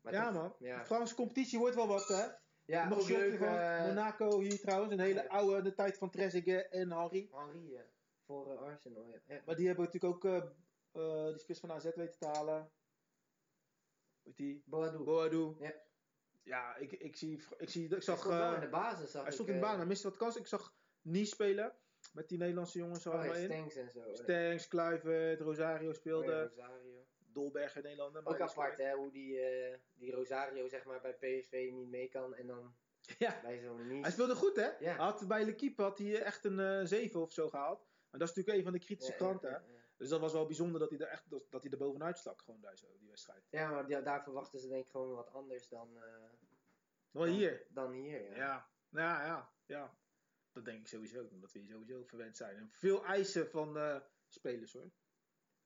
Maar 0.01 0.13
ja 0.13 0.23
toch- 0.31 0.33
man. 0.41 0.55
Ja, 0.59 0.79
De 0.79 0.85
Franse 0.85 1.15
competitie 1.15 1.59
wordt 1.59 1.75
wel 1.75 1.87
wat, 1.87 2.07
hè? 2.07 2.25
ja 2.65 2.87
Nog 2.89 3.09
leuk. 3.09 3.37
van 3.37 3.47
Monaco 3.87 4.39
hier 4.39 4.59
trouwens. 4.59 4.91
Een 4.93 4.99
hele 4.99 5.29
oude, 5.29 5.61
de 5.61 5.73
tijd 5.73 5.97
van 5.97 6.09
Trezeguet 6.09 6.67
en 6.71 6.91
Henry. 6.91 7.29
Henri, 7.31 7.71
ja. 7.71 7.85
Voor 8.25 8.57
Arsenal, 8.57 9.15
ja. 9.27 9.41
Maar 9.45 9.55
die 9.55 9.67
hebben 9.67 9.85
natuurlijk 9.85 10.25
ook 10.25 10.51
eh, 10.95 11.21
eh, 11.25 11.29
die 11.29 11.39
spits 11.39 11.59
van 11.59 11.71
AZ 11.71 11.83
weten 11.95 12.19
te 12.19 12.25
halen. 12.25 12.71
Weet 14.23 14.37
die? 14.37 14.63
Boadu. 14.65 14.97
Boadu. 15.03 15.55
Ja. 15.59 15.73
Ja, 16.43 16.75
ik, 16.75 16.91
ik, 16.91 17.15
zie, 17.15 17.43
ik, 17.57 17.69
zie, 17.69 17.83
ik 17.83 17.89
Hij 17.91 18.01
zag... 18.01 18.17
stond 18.19 18.33
wel 18.35 18.47
eh, 18.49 18.53
in 18.55 18.59
de 18.59 18.69
basis, 18.69 19.11
zag 19.11 19.23
hij 19.23 19.31
stond 19.31 19.47
in 19.49 19.55
de 19.55 19.61
eh, 19.61 19.67
baan, 19.67 19.77
hij 19.77 19.85
miste 19.87 20.07
wat 20.09 20.17
kansen. 20.17 20.41
Ik 20.41 20.47
zag 20.47 20.75
Nice 21.01 21.31
spelen. 21.33 21.73
Met 22.13 22.29
die 22.29 22.37
Nederlandse 22.37 22.77
jongens 22.77 23.05
Oh, 23.07 23.13
ja, 23.13 23.19
allemaal 23.19 23.37
in. 23.37 23.43
Stenks 23.45 23.75
en 23.75 23.91
zo. 23.91 23.99
eh. 23.99 24.13
Stenks, 24.15 24.67
Kluivert, 24.67 25.39
Rosario 25.41 25.89
Oh, 25.89 25.95
speelde. 25.95 26.31
ja, 26.31 26.41
Rosario. 26.67 27.05
Dolberg 27.17 27.75
in 27.75 27.83
Nederlander. 27.83 28.23
maar 28.23 28.33
Ook 28.33 28.39
apart, 28.39 28.77
hè, 28.77 28.93
hoe 28.93 29.11
die, 29.11 29.39
eh, 29.39 29.77
die 29.93 30.11
Rosario 30.11 30.67
zeg 30.67 30.83
maar 30.85 31.01
bij 31.01 31.13
PSV 31.13 31.69
niet 31.73 31.89
mee 31.89 32.07
kan 32.09 32.35
en 32.35 32.47
dan 32.47 32.75
Ja, 33.17 33.39
bij 33.41 33.59
zo'n 33.59 34.01
hij 34.01 34.11
speelde 34.11 34.35
goed 34.35 34.55
hè. 34.55 34.65
Ja. 34.67 34.75
Hij 34.79 34.93
had 34.95 35.27
bij 35.27 35.45
L'Equipe 35.45 35.81
had 35.81 35.97
hij 35.97 36.21
echt 36.21 36.45
een 36.45 36.59
eh 36.59 36.81
7 36.83 37.21
of 37.21 37.31
zo 37.31 37.49
gehaald. 37.49 37.79
En 38.11 38.19
dat 38.19 38.29
is 38.29 38.35
natuurlijk 38.35 38.57
een 38.57 38.63
van 38.71 38.73
de 38.79 38.85
kritische 38.85 39.11
Ja, 39.11 39.17
kanten. 39.17 39.63
Dus 39.97 40.09
dat 40.09 40.19
was 40.19 40.33
wel 40.33 40.45
bijzonder 40.45 40.79
dat 40.79 40.89
hij 40.89 40.99
er 40.99 41.07
echt 41.07 41.29
dat, 41.29 41.45
dat 41.49 41.61
hij 41.63 41.71
er 41.71 41.77
bovenuit 41.77 42.17
stak, 42.17 42.41
gewoon 42.41 42.61
daar 42.61 42.77
zo, 42.77 42.97
die 42.99 43.07
wedstrijd. 43.09 43.47
Ja, 43.49 43.69
maar 43.71 43.87
die- 43.87 44.01
daar 44.01 44.23
verwachten 44.23 44.59
ze 44.59 44.67
denk 44.67 44.83
ik 44.85 44.89
gewoon 44.91 45.15
wat 45.15 45.31
anders 45.31 45.67
dan, 45.67 45.97
eh, 45.97 46.03
Wel 47.11 47.25
dan- 47.25 47.33
hier. 47.33 47.65
dan 47.69 47.91
hier. 47.91 48.21
Ja. 48.29 48.35
Ja. 48.35 48.69
Ja, 48.89 49.25
ja, 49.25 49.51
ja. 49.65 49.97
Dat 50.51 50.65
denk 50.65 50.79
ik 50.79 50.87
sowieso, 50.87 51.27
omdat 51.31 51.51
we 51.51 51.59
hier 51.59 51.69
sowieso 51.71 52.03
verwend 52.03 52.37
zijn. 52.37 52.55
En 52.57 52.69
veel 52.71 53.05
eisen 53.05 53.49
van 53.49 53.77
eh, 53.77 53.99
spelers 54.27 54.73
hoor. 54.73 54.91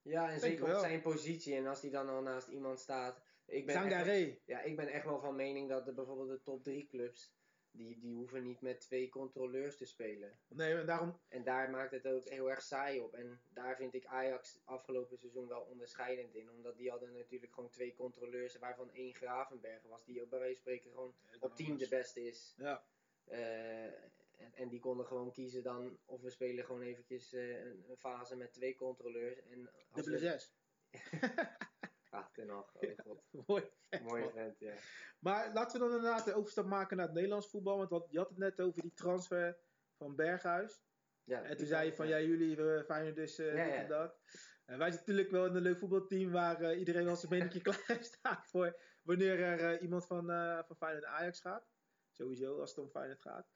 Ja, 0.02 0.24
en 0.24 0.30
Denk 0.30 0.42
zeker 0.42 0.64
op 0.76 0.80
zijn 0.80 1.02
positie 1.02 1.56
en 1.56 1.68
als 1.68 1.82
die 1.82 1.92
dan 1.92 2.10
al 2.10 2.22
naast 2.22 2.48
iemand 2.48 2.80
staat. 2.80 3.22
Ik 3.46 3.66
ben, 3.66 3.76
echt, 3.92 4.42
ja, 4.46 4.62
ik 4.62 4.76
ben 4.76 4.88
echt 4.88 5.06
wel 5.06 5.20
van 5.20 5.36
mening 5.36 5.70
dat 5.70 5.86
de, 5.86 5.94
bijvoorbeeld 5.94 6.30
de 6.30 6.42
top 6.42 6.64
3 6.64 6.88
clubs, 6.88 7.34
die, 7.80 8.00
die 8.00 8.16
hoeven 8.16 8.44
niet 8.44 8.62
met 8.62 8.80
twee 8.80 9.10
controleurs 9.10 9.78
te 9.78 9.86
spelen. 9.86 10.40
Nee, 10.48 10.74
en 10.76 10.86
daarom. 10.86 11.20
En 11.28 11.44
daar 11.44 11.70
maakt 11.70 11.92
het 11.92 12.08
ook 12.08 12.30
heel 12.30 12.50
erg 12.50 12.62
saai 12.62 13.00
op. 13.00 13.14
En 13.14 13.42
daar 13.54 13.76
vind 13.76 13.94
ik 13.94 14.06
Ajax 14.06 14.60
afgelopen 14.64 15.18
seizoen 15.18 15.48
wel 15.48 15.62
onderscheidend 15.62 16.36
in. 16.36 16.50
Omdat 16.50 16.78
die 16.78 16.90
hadden 16.90 17.14
natuurlijk 17.14 17.54
gewoon 17.54 17.70
twee 17.70 17.94
controleurs, 17.96 18.58
waarvan 18.60 18.92
één 18.92 19.14
Gravenberg 19.14 19.82
was, 19.84 20.06
die 20.06 20.22
ook 20.22 20.30
bij 20.30 20.40
wijze 20.40 20.54
van 20.54 20.62
spreken 20.62 20.92
gewoon 20.92 21.16
op 21.40 21.56
10 21.56 21.78
de 21.78 21.88
beste 21.88 22.26
is. 22.26 22.54
Ja, 22.58 22.84
Eh, 23.26 23.86
en, 23.86 24.54
en 24.54 24.70
die 24.70 24.80
konden 24.80 25.06
gewoon 25.06 25.32
kiezen 25.32 25.64
dan 25.64 25.98
of 26.06 26.22
we 26.22 26.30
spelen 26.30 26.66
gewoon 26.66 26.82
eventjes 26.82 27.34
eh, 27.34 27.60
een, 27.66 27.84
een 27.90 27.98
fase 27.98 28.36
met 28.36 28.54
twee 28.54 28.76
controleurs. 28.76 29.42
En 29.42 29.70
als 29.92 30.06
dubbele 30.06 30.18
we- 30.20 30.22
zes. 30.28 30.54
Ah, 32.10 32.26
ten 32.32 32.50
acht, 32.50 32.76
oh 32.76 32.98
god. 32.98 33.24
Mooi. 33.48 33.72
Mooie 34.04 34.24
man. 34.24 34.32
vent, 34.32 34.60
ja. 34.60 34.74
Maar 35.20 35.54
laten 35.54 35.80
we 35.80 35.88
dan 35.88 35.96
inderdaad 35.96 36.26
de 36.26 36.34
overstap 36.34 36.66
maken 36.66 36.98
naar 36.98 37.06
het 37.06 37.16
Nederlands 37.16 37.50
voetbal. 37.50 37.78
Want 37.78 37.90
wat, 37.90 38.08
je 38.10 38.18
had 38.18 38.30
het 38.30 38.38
net 38.38 38.62
over 38.62 38.82
die 38.82 38.94
transfer 38.94 39.58
van 39.98 40.16
Berghuis. 40.16 40.84
ja 41.24 41.44
En 41.44 41.58
toen 41.58 41.68
zei 41.68 41.86
je 41.86 41.94
van, 41.94 42.08
ja, 42.08 42.20
jullie 42.20 42.58
uh, 42.58 42.84
Feyenoord 42.84 43.16
dus 43.16 43.40
uh, 43.40 43.56
Ja, 43.56 43.64
ja. 43.64 43.74
en 43.74 43.88
dat. 43.88 44.20
En 44.66 44.78
wij 44.78 44.92
zitten 44.92 45.08
natuurlijk 45.08 45.32
wel 45.32 45.46
in 45.46 45.56
een 45.56 45.62
leuk 45.62 45.80
voetbalteam 45.80 46.32
waar 46.32 46.62
uh, 46.62 46.80
iedereen 46.80 47.06
wel 47.06 47.16
zijn 47.16 47.32
beenetje 47.32 47.62
klaar 47.72 48.04
staat 48.04 48.48
voor 48.50 48.82
wanneer 49.04 49.40
er 49.40 49.82
iemand 49.82 50.06
van, 50.06 50.26
van 50.66 50.76
Feyenoord 50.78 51.04
naar 51.04 51.14
Ajax 51.14 51.40
gaat. 51.40 51.68
Sowieso, 52.12 52.60
als 52.60 52.70
het 52.70 52.80
om 52.80 52.90
Feyenoord 52.90 53.22
gaat. 53.22 53.50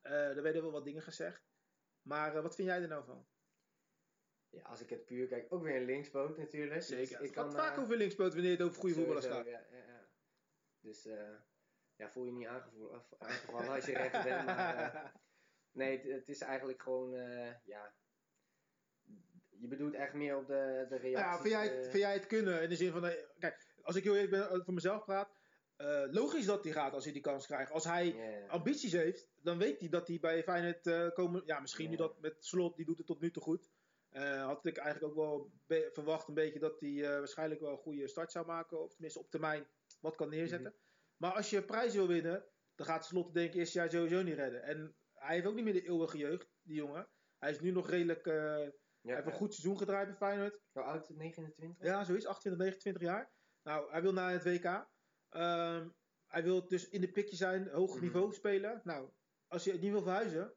Er 0.00 0.42
werden 0.42 0.62
wel 0.62 0.70
wat 0.70 0.84
dingen 0.84 1.02
gezegd. 1.02 1.48
Maar 2.02 2.42
wat 2.42 2.54
vind 2.54 2.68
jij 2.68 2.82
er 2.82 2.88
nou 2.88 3.04
van? 3.04 3.26
Ja, 4.50 4.62
als 4.62 4.80
ik 4.80 4.90
het 4.90 5.04
puur 5.04 5.26
kijk, 5.26 5.46
ook 5.52 5.62
weer 5.62 5.76
een 5.76 5.84
linkspoot 5.84 6.38
natuurlijk. 6.38 6.82
Zeker. 6.82 7.08
Dus 7.08 7.10
ik 7.10 7.20
ik 7.20 7.32
kan 7.32 7.52
vaak 7.52 7.76
eh, 7.76 7.82
over 7.82 7.96
linkspoot 7.96 8.34
wanneer 8.34 8.50
het 8.50 8.62
over 8.62 8.80
goede 8.80 8.94
voetballers 8.94 9.26
gaat. 9.26 9.46
Ja, 9.46 9.66
ja, 9.70 9.76
ja. 9.86 10.08
Dus 10.80 11.06
eh, 11.06 11.34
ja, 11.96 12.10
voel 12.10 12.24
je 12.24 12.32
niet 12.32 12.46
aangevallen 12.46 13.68
als 13.68 13.84
je 13.84 13.92
recht 13.92 14.24
bent. 14.24 14.44
Maar, 14.46 14.94
eh, 14.94 15.10
nee, 15.72 15.98
het, 15.98 16.10
het 16.10 16.28
is 16.28 16.40
eigenlijk 16.40 16.82
gewoon, 16.82 17.14
eh, 17.14 17.52
ja. 17.64 17.94
Je 19.48 19.68
bedoelt 19.68 19.94
echt 19.94 20.14
meer 20.14 20.36
op 20.36 20.46
de, 20.46 20.86
de 20.88 20.96
reacties. 20.96 21.10
Ja, 21.12 21.40
vind 21.40 21.54
jij, 21.54 21.68
het, 21.68 21.82
vind 21.82 22.02
jij 22.02 22.12
het 22.12 22.26
kunnen 22.26 22.62
in 22.62 22.68
de 22.68 22.76
zin 22.76 22.92
van, 22.92 23.12
kijk, 23.38 23.66
als 23.82 23.96
ik 23.96 24.04
heel 24.04 24.14
eerlijk 24.14 24.30
ben, 24.30 24.64
voor 24.64 24.74
mezelf 24.74 25.04
praat, 25.04 25.38
uh, 25.78 26.02
logisch 26.10 26.46
dat 26.46 26.64
hij 26.64 26.72
gaat 26.72 26.92
als 26.92 27.04
hij 27.04 27.12
die 27.12 27.22
kans 27.22 27.46
krijgt. 27.46 27.70
Als 27.72 27.84
hij 27.84 28.16
ambities 28.48 28.92
heeft, 28.92 29.30
dan 29.42 29.58
weet 29.58 29.80
hij 29.80 29.88
dat 29.88 30.08
hij 30.08 30.18
bij 30.20 30.42
Feyenoord 30.42 30.86
uh, 30.86 31.10
komen, 31.10 31.42
ja 31.44 31.60
misschien 31.60 31.90
nu 31.90 31.96
dat 31.96 32.20
met 32.20 32.44
Slot, 32.44 32.76
die 32.76 32.84
doet 32.84 32.98
het 32.98 33.06
tot 33.06 33.20
nu 33.20 33.30
toe 33.30 33.42
goed. 33.42 33.70
Uh, 34.12 34.44
had 34.46 34.66
ik 34.66 34.76
eigenlijk 34.76 35.12
ook 35.12 35.24
wel 35.24 35.52
verwacht 35.92 36.28
een 36.28 36.34
beetje 36.34 36.58
dat 36.58 36.80
hij 36.80 36.88
uh, 36.90 37.08
waarschijnlijk 37.08 37.60
wel 37.60 37.70
een 37.70 37.78
goede 37.78 38.08
start 38.08 38.32
zou 38.32 38.46
maken, 38.46 38.80
of 38.82 38.92
tenminste 38.92 39.18
op 39.20 39.30
termijn 39.30 39.66
wat 40.00 40.16
kan 40.16 40.28
neerzetten. 40.28 40.70
Mhm. 40.72 40.80
Maar 41.16 41.32
als 41.32 41.50
je 41.50 41.62
prijs 41.64 41.94
wil 41.94 42.06
winnen, 42.06 42.44
dan 42.74 42.86
gaat 42.86 43.04
Slot 43.04 43.34
denk 43.34 43.48
ik 43.48 43.54
eerst 43.54 43.72
jaar 43.72 43.90
sowieso 43.90 44.22
niet 44.22 44.34
redden. 44.34 44.62
En 44.62 44.96
hij 45.14 45.34
heeft 45.34 45.46
ook 45.46 45.54
niet 45.54 45.64
meer 45.64 45.72
de 45.72 45.86
eeuwige 45.86 46.18
jeugd, 46.18 46.50
die 46.62 46.76
jongen. 46.76 47.08
Hij 47.38 47.50
is 47.50 47.60
nu 47.60 47.70
nog 47.70 47.90
redelijk... 47.90 48.26
eh, 48.26 48.34
hij 48.34 49.14
heeft 49.14 49.26
een 49.26 49.32
ja. 49.32 49.38
goed 49.38 49.54
seizoen 49.54 49.78
gedraaid 49.78 50.06
bij 50.06 50.16
Feyenoord. 50.16 50.60
Hoe 50.72 50.82
oud? 50.82 51.08
29? 51.08 51.86
Ja, 51.86 52.04
zoiets. 52.04 52.26
28, 52.26 52.60
29 52.62 53.02
jaar. 53.02 53.32
Nou, 53.62 53.90
hij 53.90 54.02
wil 54.02 54.12
naar 54.12 54.32
het 54.32 54.44
WK. 54.44 54.88
Ehm, 55.28 55.88
hij 56.26 56.42
wil 56.42 56.68
dus 56.68 56.88
in 56.88 57.00
de 57.00 57.10
pikje 57.10 57.36
zijn, 57.36 57.68
hoog 57.68 57.94
Mhm. 57.94 58.04
niveau 58.04 58.32
spelen. 58.32 58.80
Nou, 58.84 59.10
als 59.46 59.64
je 59.64 59.72
niet 59.72 59.90
wil 59.90 60.02
verhuizen... 60.02 60.54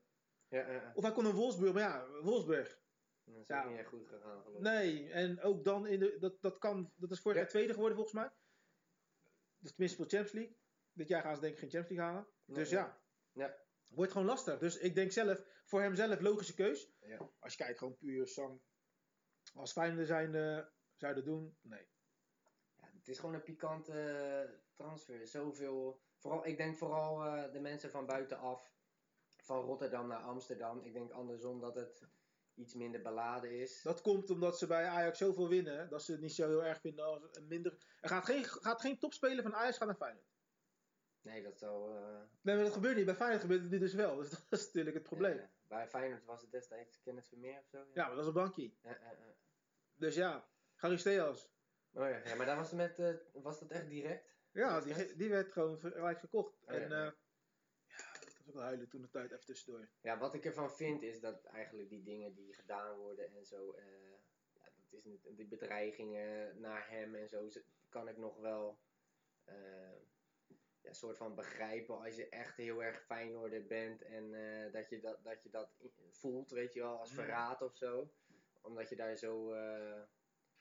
Ja, 0.47 0.71
ja. 0.71 0.91
Of 0.95 1.03
hij 1.03 1.11
kon 1.11 1.23
naar 1.23 1.33
Wolfsburg, 1.33 1.73
maar 1.73 1.81
ja, 1.81 2.07
Wolfsburg. 2.21 2.81
Dat 3.25 3.35
is 3.35 3.47
Ja. 3.47 3.67
niet 3.69 3.77
echt 3.77 3.87
goed 3.87 4.07
gegaan 4.07 4.41
geloof. 4.43 4.61
Nee, 4.61 5.11
en 5.11 5.41
ook 5.41 5.63
dan 5.63 5.87
in 5.87 5.99
de. 5.99 6.17
Dat, 6.19 6.41
dat 6.41 6.57
kan. 6.57 6.91
Dat 6.95 7.11
is 7.11 7.19
vorig 7.19 7.37
Ja. 7.37 7.43
jaar 7.43 7.51
tweede 7.51 7.73
geworden 7.73 7.95
volgens 7.97 8.15
mij. 8.15 8.31
Dus 9.59 9.71
tenminste 9.71 9.97
voor 9.97 10.07
Champions 10.09 10.31
League. 10.33 10.57
Dit 10.93 11.07
jaar 11.07 11.21
gaan 11.21 11.35
ze 11.35 11.41
denk 11.41 11.53
ik 11.53 11.59
geen 11.59 11.69
Champions 11.69 11.97
League 11.97 12.13
halen. 12.15 12.31
Nee, 12.45 12.57
dus 12.57 12.69
ja. 12.69 13.01
Ja. 13.31 13.57
Wordt 13.87 14.11
gewoon 14.11 14.27
lastig. 14.27 14.59
Dus 14.59 14.77
ik 14.77 14.95
denk 14.95 15.11
zelf, 15.11 15.43
voor 15.65 15.81
hemzelf 15.81 16.19
logische 16.19 16.53
keus. 16.53 16.91
Ja. 17.01 17.29
Als 17.39 17.53
je 17.53 17.63
kijkt, 17.63 17.77
gewoon 17.77 17.97
puur 17.97 18.27
zang. 18.27 18.61
Als 19.53 19.71
Feyenoord 19.71 20.07
zijn 20.07 20.35
eh 20.35 20.65
zouden 20.95 21.23
doen, 21.23 21.57
nee. 21.61 21.87
Ja, 22.75 22.89
het 22.93 23.07
is 23.07 23.19
gewoon 23.19 23.35
een 23.35 23.43
pikante 23.43 23.91
eh, 23.93 24.59
transfer. 24.73 25.27
Zoveel. 25.27 26.01
Vooral, 26.17 26.45
ik 26.45 26.57
denk 26.57 26.77
vooral 26.77 27.23
eh, 27.25 27.51
de 27.51 27.59
mensen 27.59 27.91
van 27.91 28.05
buitenaf. 28.05 28.71
Van 29.37 29.61
Rotterdam 29.61 30.07
naar 30.07 30.21
Amsterdam. 30.21 30.81
Ik 30.83 30.93
denk 30.93 31.11
andersom 31.11 31.59
dat 31.59 31.75
het 31.75 32.07
iets 32.55 32.73
minder 32.73 33.01
beladen 33.01 33.51
is. 33.59 33.81
Dat 33.81 34.01
komt 34.01 34.29
omdat 34.29 34.57
ze 34.57 34.67
bij 34.67 34.85
Ajax 34.87 35.17
zoveel 35.17 35.47
winnen, 35.49 35.89
dat 35.89 36.03
ze 36.03 36.11
het 36.11 36.21
niet 36.21 36.33
zo 36.33 36.47
heel 36.47 36.63
erg 36.63 36.79
vinden 36.79 37.05
als 37.05 37.21
een 37.31 37.47
minder. 37.47 37.77
Er 38.01 38.09
gaat 38.09 38.25
geen, 38.25 38.45
gaat 38.45 38.81
geen 38.81 38.99
topspeler 38.99 39.43
van 39.43 39.55
Ajax 39.55 39.77
gaan 39.77 39.87
naar 39.87 39.95
Feyenoord. 39.95 40.31
Nee, 41.21 41.43
dat 41.43 41.57
zou. 41.59 41.95
eh, 41.97 42.19
Nee, 42.41 42.55
maar 42.55 42.63
dat 42.63 42.73
gebeurt 42.73 42.95
niet. 42.95 43.05
Bij 43.05 43.15
Feyenoord 43.15 43.41
gebeurt 43.41 43.61
het 43.61 43.71
nu 43.71 43.79
dus 43.79 43.93
wel. 43.93 44.15
Dus 44.15 44.29
dat 44.49 44.59
is 44.59 44.65
natuurlijk 44.65 44.95
het 44.95 45.03
probleem. 45.05 45.37
ja, 45.37 45.49
bij 45.67 45.87
Feyenoord 45.87 46.25
was 46.25 46.41
het 46.41 46.51
destijds 46.51 47.01
Kenneth 47.01 47.27
Vermeer 47.27 47.59
of 47.59 47.67
zo. 47.67 47.77
Ja, 47.77 47.85
Ja, 47.93 48.05
maar 48.05 48.11
dat 48.15 48.19
is 48.19 48.27
een 48.27 48.33
bankie. 48.33 48.77
Dus 49.95 50.15
ja, 50.15 50.47
Charisteas. 50.75 51.51
Oh 51.93 52.09
ja, 52.09 52.21
ja 52.25 52.35
maar 52.35 52.45
dat 52.45 52.57
was, 52.57 52.71
met, 52.71 52.99
eh, 52.99 53.13
was 53.33 53.59
dat 53.59 53.71
echt 53.71 53.89
direct? 53.89 54.35
Ja, 54.51 54.81
die, 54.81 55.15
die 55.15 55.29
werd 55.29 55.51
gewoon 55.51 55.79
gelijk 55.79 56.19
gekocht. 56.19 56.57
Oh, 56.63 56.73
en 56.73 56.89
ja. 56.89 57.05
eh, 57.05 57.11
ja, 57.87 58.11
dat 58.19 58.32
was 58.43 58.53
ook 58.53 58.59
wel 58.59 58.69
huilen 58.69 58.89
toen 58.89 59.01
de 59.01 59.09
tijd 59.09 59.31
even 59.31 59.45
tussendoor. 59.45 59.89
Ja, 60.01 60.17
wat 60.17 60.33
ik 60.33 60.45
ervan 60.45 60.71
vind 60.71 61.03
is 61.03 61.19
dat 61.19 61.45
eigenlijk 61.45 61.89
die 61.89 62.03
dingen 62.03 62.33
die 62.33 62.53
gedaan 62.53 62.97
worden 62.97 63.35
en 63.35 63.45
zo, 63.45 63.71
eh, 63.71 63.85
ja, 64.53 64.63
dat 64.63 64.99
is 64.99 65.03
niet, 65.03 65.27
die 65.35 65.47
bedreigingen 65.47 66.59
naar 66.59 66.89
hem 66.89 67.15
en 67.15 67.29
zo, 67.29 67.49
kan 67.89 68.07
ik 68.07 68.17
nog 68.17 68.37
wel 68.37 68.79
eh, 69.45 69.55
ja, 70.81 70.93
soort 70.93 71.17
van 71.17 71.35
begrijpen 71.35 71.99
als 71.99 72.15
je 72.15 72.29
echt 72.29 72.57
heel 72.57 72.83
erg 72.83 73.03
Feyenoorder 73.05 73.65
bent 73.65 74.01
en 74.01 74.33
eh, 74.33 74.71
dat, 74.71 74.89
je 74.89 74.99
dat, 74.99 75.23
dat 75.23 75.43
je 75.43 75.49
dat 75.49 75.69
voelt, 76.09 76.51
weet 76.51 76.73
je 76.73 76.79
wel, 76.79 76.99
als 76.99 77.13
verraad 77.13 77.61
of 77.61 77.75
zo. 77.75 78.11
Omdat 78.61 78.89
je 78.89 78.95
daar 78.95 79.15
zo, 79.15 79.55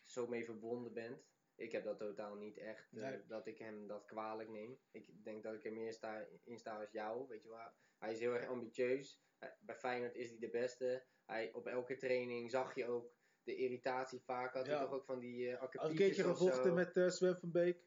zo 0.03 0.27
mee 0.27 0.45
verbonden 0.45 0.93
bent. 0.93 1.32
Ik 1.57 1.73
heb 1.73 1.85
dat 1.85 1.99
totaal 1.99 2.35
niet 2.35 2.59
echt, 2.59 2.93
eh, 2.97 3.09
dat 3.27 3.47
ik 3.47 3.59
hem 3.59 3.87
dat 3.87 4.05
kwalijk 4.05 4.49
neem. 4.49 4.79
Ik 4.91 5.25
denk 5.25 5.43
dat 5.43 5.55
ik 5.55 5.65
er 5.65 5.73
meer 5.73 5.93
sta, 5.93 6.27
in 6.45 6.59
sta 6.59 6.79
als 6.81 6.91
jou, 6.91 7.27
weet 7.29 7.43
je 7.43 7.49
wel. 7.49 7.71
Hij 7.99 8.13
is 8.13 8.19
heel 8.19 8.35
erg 8.35 8.49
ambitieus. 8.49 9.23
Hij- 9.39 9.57
Bij 9.61 9.77
Feyenoord 9.77 10.15
is 10.15 10.29
hij 10.31 10.39
de 10.39 10.49
beste. 10.51 11.03
Hij, 11.27 11.53
op 11.53 11.67
elke 11.67 11.97
training 11.97 12.51
zag 12.51 12.75
je 12.75 12.87
ook 12.87 13.13
de 13.43 13.57
irritatie 13.57 14.21
vaak. 14.21 14.55
Had 14.55 14.67
Ja. 14.67 14.73
hij 14.77 14.81
toch 14.85 14.93
ook 14.95 15.05
van 15.05 15.19
die 15.19 15.51
uh, 15.51 15.61
Als 15.61 15.91
een 15.91 15.95
keertje 15.97 16.23
gevochten 16.25 16.75
met 16.75 16.97
eh, 16.97 17.09
Sven 17.09 17.37
van 17.39 17.51
Beek. 17.51 17.79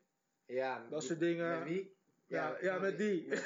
ja, 0.45 0.87
Dat 0.89 1.03
soort 1.03 1.19
dingen. 1.19 1.59
Met 1.59 1.67
wie? 1.67 1.95
Ja, 2.27 2.57
ja, 2.61 2.79
met 2.79 2.97
die. 2.97 3.27
met 3.27 3.43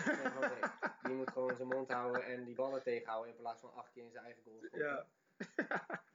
die 1.02 1.14
moet 1.16 1.30
gewoon 1.32 1.56
zijn 1.56 1.68
mond 1.68 1.92
houden 1.92 2.24
en 2.26 2.44
die 2.46 2.56
ballen 2.56 2.84
tegenhouden 2.84 3.32
in 3.34 3.40
plaats 3.40 3.62
van 3.62 3.74
acht 3.74 3.92
keer 3.92 4.04
in 4.04 4.12
zijn 4.12 4.26
eigen 4.26 4.44
goal 4.44 4.58
schoppen. 4.60 4.80
Ja. 4.80 5.10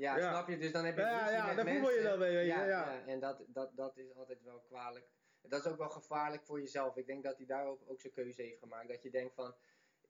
Ja, 0.00 0.16
Ja. 0.16 0.28
snap 0.30 0.48
je? 0.48 0.58
Dus 0.58 0.72
dan 0.72 0.84
heb 0.84 0.96
je 0.96 1.00
Ja, 1.02 1.30
ja, 1.30 1.46
met 1.46 1.56
daar 1.56 1.66
voetbal 1.66 1.90
je 1.90 1.94
mensen. 1.94 2.10
dan 2.10 2.18
mee, 2.18 2.30
weet 2.30 2.40
je, 2.46 2.52
Ja, 2.52 2.64
ja. 2.64 2.92
ja, 2.92 3.06
en 3.06 3.20
dat, 3.20 3.44
dat, 3.46 3.76
dat 3.76 3.96
is 3.96 4.14
altijd 4.14 4.42
wel 4.42 4.60
kwalijk. 4.60 5.08
Dat 5.42 5.64
is 5.64 5.70
ook 5.72 5.78
wel 5.78 5.88
gevaarlijk 5.90 6.44
voor 6.44 6.60
jezelf. 6.60 6.96
Ik 6.96 7.06
denk 7.06 7.24
dat 7.24 7.36
hij 7.36 7.46
daar 7.46 7.66
ook, 7.66 7.82
ook 7.86 8.00
zijn 8.00 8.12
keuze 8.12 8.42
heeft 8.42 8.58
gemaakt. 8.58 8.88
Dat 8.88 9.02
je 9.02 9.10
denkt 9.10 9.34
van, 9.34 9.54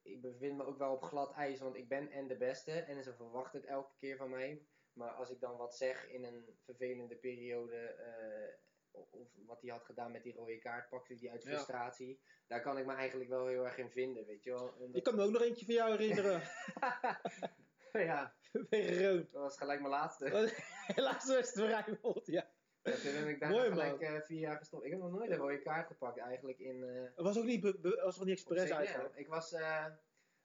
ik 0.02 0.20
bevind 0.20 0.56
me 0.56 0.64
ook 0.64 0.78
wel 0.78 0.92
op 0.92 1.02
glad 1.02 1.32
ijs, 1.34 1.60
want 1.60 1.76
ik 1.76 1.88
ben 1.88 2.10
en 2.10 2.26
de 2.28 2.36
beste. 2.36 2.72
En 2.72 3.02
ze 3.02 3.14
verwachten 3.14 3.60
het 3.60 3.68
elke 3.68 3.94
keer 3.98 4.16
van 4.16 4.30
mij. 4.30 4.66
Maar 4.92 5.10
als 5.10 5.30
ik 5.30 5.40
dan 5.40 5.56
wat 5.56 5.76
zeg 5.76 6.08
in 6.08 6.24
een 6.24 6.58
vervelende 6.64 7.16
periode, 7.16 7.76
eh, 7.76 8.54
of 8.90 9.08
wat 9.46 9.60
hij 9.62 9.70
had 9.70 9.84
gedaan 9.84 10.12
met 10.12 10.22
die 10.22 10.34
rode 10.34 10.58
kaart, 10.58 10.88
pakte 10.88 11.14
hij 11.20 11.30
uit 11.30 11.42
Ja. 11.42 11.50
frustratie. 11.50 12.20
Daar 12.46 12.60
kan 12.62 12.78
ik 12.78 12.86
me 12.86 12.94
eigenlijk 12.94 13.30
wel 13.30 13.46
heel 13.46 13.64
erg 13.64 13.78
in 13.78 13.90
vinden, 13.90 14.26
weet 14.26 14.44
je 14.44 14.50
wel. 14.50 14.68
Omdat- 14.78 14.96
Ik 14.96 15.02
kan 15.02 15.14
me 15.14 15.22
ook 15.22 15.30
nog 15.32 15.42
eentje 15.42 15.64
van 15.64 15.74
jou 15.74 15.90
herinneren. 15.90 16.40
ja, 18.10 18.34
Tegen 18.70 19.06
Roon. 19.06 19.28
dat 19.32 19.42
was 19.42 19.56
gelijk 19.56 19.80
mijn 19.80 19.92
laatste. 19.92 20.52
Helaas 20.96 21.26
werd 21.26 21.46
het 21.46 21.58
voor 21.58 21.66
Rijnmond, 21.66 22.26
ja. 22.26 22.50
Ja, 22.82 22.92
toen 22.92 23.12
ben 23.12 23.28
ik 23.28 23.40
daar 23.40 23.50
Mooi, 23.50 23.68
gelijk 23.70 24.00
eh, 24.00 24.20
vier 24.20 24.38
jaar 24.38 24.56
gestopt. 24.56 24.84
Ik 24.84 24.90
heb 24.90 25.00
nog 25.00 25.10
nooit 25.10 25.30
een 25.30 25.36
rode 25.36 25.58
kaart 25.58 25.86
gepakt 25.86 26.18
eigenlijk 26.18 26.58
in... 26.58 26.84
eh, 26.84 27.02
Het 27.02 27.24
was 27.24 27.38
ook 27.38 27.44
niet, 27.44 27.62
was 27.82 28.18
ook 28.18 28.24
niet 28.24 28.34
expres 28.34 28.70
eigenlijk. 28.70 29.16
Ik 29.16 29.28
was, 29.28 29.52
eh 29.52 29.84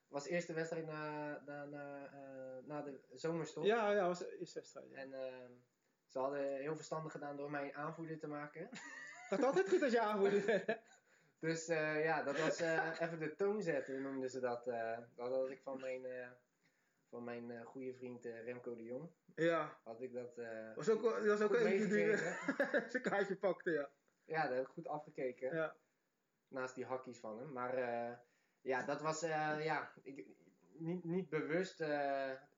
was 0.07 0.25
eerste 0.27 0.53
wedstrijd 0.53 0.85
na, 0.85 1.29
na, 1.45 1.65
na, 1.65 2.09
na 2.65 2.81
de 2.81 2.99
zomerstop. 3.13 3.63
Ja, 3.65 3.91
ja, 3.91 4.07
was 4.07 4.19
de 4.19 4.37
eerste 4.39 4.59
wedstrijd. 4.59 4.89
Ja. 4.91 4.97
En 4.97 5.13
eh, 5.13 5.49
ze 6.07 6.19
hadden 6.19 6.55
heel 6.57 6.75
verstandig 6.75 7.11
gedaan 7.11 7.37
door 7.37 7.51
mij 7.51 7.73
aanvoerder 7.73 8.19
te 8.19 8.27
maken. 8.27 8.69
Gaat 9.29 9.43
altijd 9.43 9.69
goed 9.69 9.81
als 9.81 9.91
je 9.91 9.99
aanvoerder 9.99 10.79
Dus 11.39 11.65
ja, 11.65 12.23
dat 12.23 12.39
was 12.39 12.59
even 12.99 13.19
de 13.19 13.35
toon 13.35 13.61
zetten, 13.61 14.01
noemden 14.01 14.29
ze 14.29 14.39
dat. 14.39 14.65
dat 15.15 15.29
had 15.29 15.49
ik 15.49 15.61
van 15.61 15.79
mijn, 15.79 16.01
van 17.15 17.23
mijn 17.23 17.51
eh, 17.51 17.65
goede 17.65 17.93
vriend 17.93 18.25
eh, 18.25 18.43
Remco 18.43 18.75
de 18.75 18.83
Jong. 18.83 19.09
Ja, 19.35 19.77
Had 19.83 20.01
ik 20.01 20.13
dat 20.13 20.37
eh, 20.37 20.75
was 20.75 20.89
ook, 20.89 21.01
was 21.01 21.41
ook 21.41 21.53
eentje 21.55 21.87
die 21.87 22.17
zijn 22.91 23.03
kaartje 23.03 23.35
pakte, 23.37 23.71
ja. 23.71 23.89
Ja, 24.25 24.47
dat 24.47 24.55
heb 24.55 24.65
ik 24.65 24.71
goed 24.73 24.87
afgekeken. 24.87 25.55
ja. 25.55 25.75
Naast 26.47 26.75
die 26.75 26.85
hakjes 26.85 27.19
van 27.19 27.39
hem. 27.39 27.51
Maar 27.51 27.77
ja, 28.61 28.83
dat 28.85 29.01
was 29.01 29.19
ja, 29.21 29.91
ik, 30.01 30.25
niet, 30.71 31.03
niet 31.03 31.29
bewust. 31.29 31.79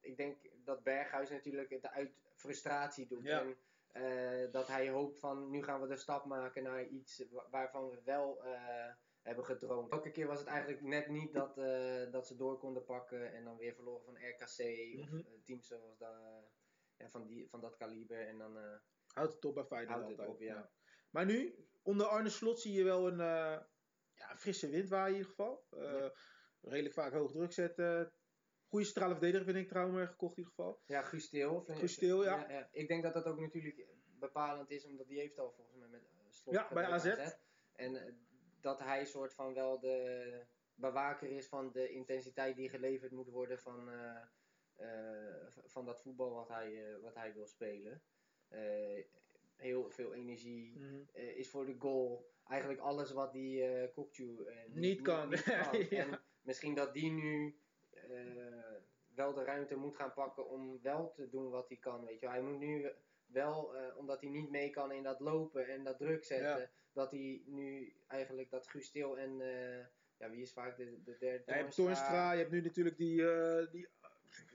ik 0.01 0.17
denk 0.17 0.37
dat 0.63 0.83
Berghuis 0.83 1.29
natuurlijk 1.29 1.69
het 1.69 1.87
uit 1.87 2.11
frustratie 2.35 3.07
doet. 3.07 3.23
Ja. 3.23 3.43
En 3.91 4.51
dat 4.51 4.67
hij 4.67 4.89
hoopt 4.89 5.19
van 5.19 5.49
nu 5.49 5.63
gaan 5.63 5.81
we 5.81 5.87
de 5.87 5.97
stap 5.97 6.25
maken 6.25 6.63
naar 6.63 6.83
iets 6.83 7.23
wa- 7.29 7.47
waarvan 7.49 7.89
we 7.89 8.01
wel 8.03 8.41
hebben 9.27 9.45
gedroomd. 9.45 9.91
Elke 9.91 10.11
keer 10.11 10.27
was 10.27 10.39
het 10.39 10.47
eigenlijk 10.47 10.81
net 10.81 11.07
niet 11.07 11.33
dat, 11.33 11.57
eh, 11.57 12.11
dat 12.11 12.27
ze 12.27 12.35
door 12.35 12.57
konden 12.57 12.83
pakken 12.85 13.33
en 13.33 13.43
dan 13.43 13.57
weer 13.57 13.73
verloren 13.73 14.03
van 14.03 14.15
RKC 14.15 14.45
of 14.99 15.25
eh, 15.25 15.41
teams 15.43 15.67
zoals 15.67 15.97
dat, 15.97 16.15
ja, 16.97 17.09
van, 17.09 17.27
die, 17.27 17.49
van 17.49 17.61
dat 17.61 17.75
kaliber. 17.77 18.27
En 18.27 18.37
dan 18.37 18.57
eh, 18.57 18.75
Houdt 19.13 19.33
het 19.33 19.45
op 19.45 19.53
bij 19.55 19.63
Feyenoord 19.65 19.95
houdt 19.99 20.09
het 20.09 20.19
altijd. 20.27 20.35
op, 20.35 20.41
ja. 20.55 20.69
Maar 21.09 21.25
nu, 21.25 21.55
onder 21.81 22.05
Arne 22.07 22.29
Slot 22.29 22.59
zie 22.59 22.73
je 22.73 22.83
wel 22.83 23.07
een 23.07 23.19
eh, 23.19 23.59
ja, 24.13 24.37
frisse 24.37 24.69
wind 24.69 24.89
waaien 24.89 25.13
in 25.15 25.17
ieder 25.19 25.29
geval. 25.29 25.65
Eh, 25.69 25.81
Ja. 25.81 26.11
Redelijk 26.61 26.93
vaak 26.93 27.13
hoog 27.13 27.31
druk 27.31 27.51
zetten. 27.51 28.13
Goede 28.67 28.85
centrale 28.85 29.13
verdediger 29.13 29.45
vind 29.45 29.57
ik 29.57 29.67
trouwens 29.67 30.09
gekocht 30.09 30.37
in 30.37 30.43
ieder 30.43 30.53
geval. 30.55 30.81
Ja, 30.85 31.01
Guus 31.01 31.23
Steel. 31.25 31.63
vind- 31.63 31.77
Guus 31.79 31.93
Steel, 31.93 32.23
ja. 32.23 32.67
Ik 32.71 32.87
denk 32.87 33.03
dat 33.03 33.13
dat 33.13 33.25
ook 33.25 33.39
natuurlijk 33.39 33.85
bepalend 34.19 34.71
is, 34.71 34.85
omdat 34.85 35.07
die 35.07 35.19
heeft 35.19 35.39
al 35.39 35.51
volgens 35.51 35.77
mij 35.77 35.87
met 35.87 36.01
eh, 36.03 36.17
slot 36.29 36.53
Ja, 36.55 36.67
bij 36.73 36.83
gedaan 36.83 36.99
AZ. 37.23 37.33
En 37.75 37.95
eh, 37.95 38.13
dat 38.61 38.79
hij 38.79 39.05
soort 39.05 39.33
van 39.33 39.53
wel 39.53 39.79
de 39.79 40.45
bewaker 40.73 41.29
is 41.29 41.47
van 41.47 41.71
de 41.71 41.89
intensiteit 41.89 42.55
die 42.55 42.69
geleverd 42.69 43.11
moet 43.11 43.29
worden 43.29 43.59
van, 43.59 43.89
eh, 43.89 44.21
eh, 44.75 45.47
van 45.65 45.85
dat 45.85 46.01
voetbal 46.01 46.33
wat 46.33 46.47
hij, 46.47 46.85
eh, 46.93 47.01
wat 47.01 47.15
hij 47.15 47.33
wil 47.33 47.47
spelen. 47.47 48.01
Heel 49.55 49.89
veel 49.89 50.13
energie, 50.13 50.79
Mhm. 50.79 51.01
is 51.13 51.49
voor 51.49 51.65
de 51.65 51.75
goal. 51.79 52.29
Eigenlijk 52.43 52.79
alles 52.81 53.11
wat 53.11 53.31
die 53.31 53.87
Kokju 53.91 54.45
eh, 54.45 54.55
niet, 54.65 54.75
Niet 54.75 55.01
kan. 55.01 55.29
Ja. 55.45 55.71
En 55.89 56.21
misschien 56.41 56.75
dat 56.75 56.93
die 56.93 57.11
nu 57.11 57.59
wel 59.15 59.33
de 59.33 59.43
ruimte 59.43 59.75
moet 59.75 59.95
gaan 59.95 60.13
pakken 60.13 60.49
om 60.49 60.81
wel 60.81 61.11
te 61.11 61.29
doen 61.29 61.49
wat 61.49 61.67
hij 61.67 61.77
kan. 61.77 62.05
Weet 62.05 62.19
je. 62.19 62.27
Hij 62.27 62.41
moet 62.41 62.59
nu 62.59 62.91
wel, 63.27 63.75
eh, 63.75 63.97
omdat 63.97 64.21
hij 64.21 64.29
niet 64.29 64.49
mee 64.49 64.69
kan 64.69 64.91
in 64.91 65.03
dat 65.03 65.19
lopen 65.19 65.67
en 65.67 65.83
dat 65.83 65.97
druk 65.97 66.23
zetten, 66.23 66.59
Ja. 66.59 66.69
dat 66.93 67.11
hij 67.11 67.41
nu 67.45 67.93
eigenlijk 68.07 68.49
dat 68.49 68.67
Guus 68.67 68.91
Til 68.91 69.17
en 69.17 69.41
eh, 69.41 69.85
ja, 70.17 70.29
wie 70.29 70.41
is 70.41 70.53
vaak 70.53 70.77
de, 70.77 71.03
de 71.03 71.17
derde 71.17 71.43
Ja, 71.45 71.55
je 71.55 71.61
hebt 71.61 71.75
Toornstra, 71.75 72.31
je 72.31 72.39
hebt 72.39 72.51
nu 72.51 72.61
natuurlijk 72.61 72.97
die, 72.97 73.29
eh, 73.31 73.71
die, 73.71 73.87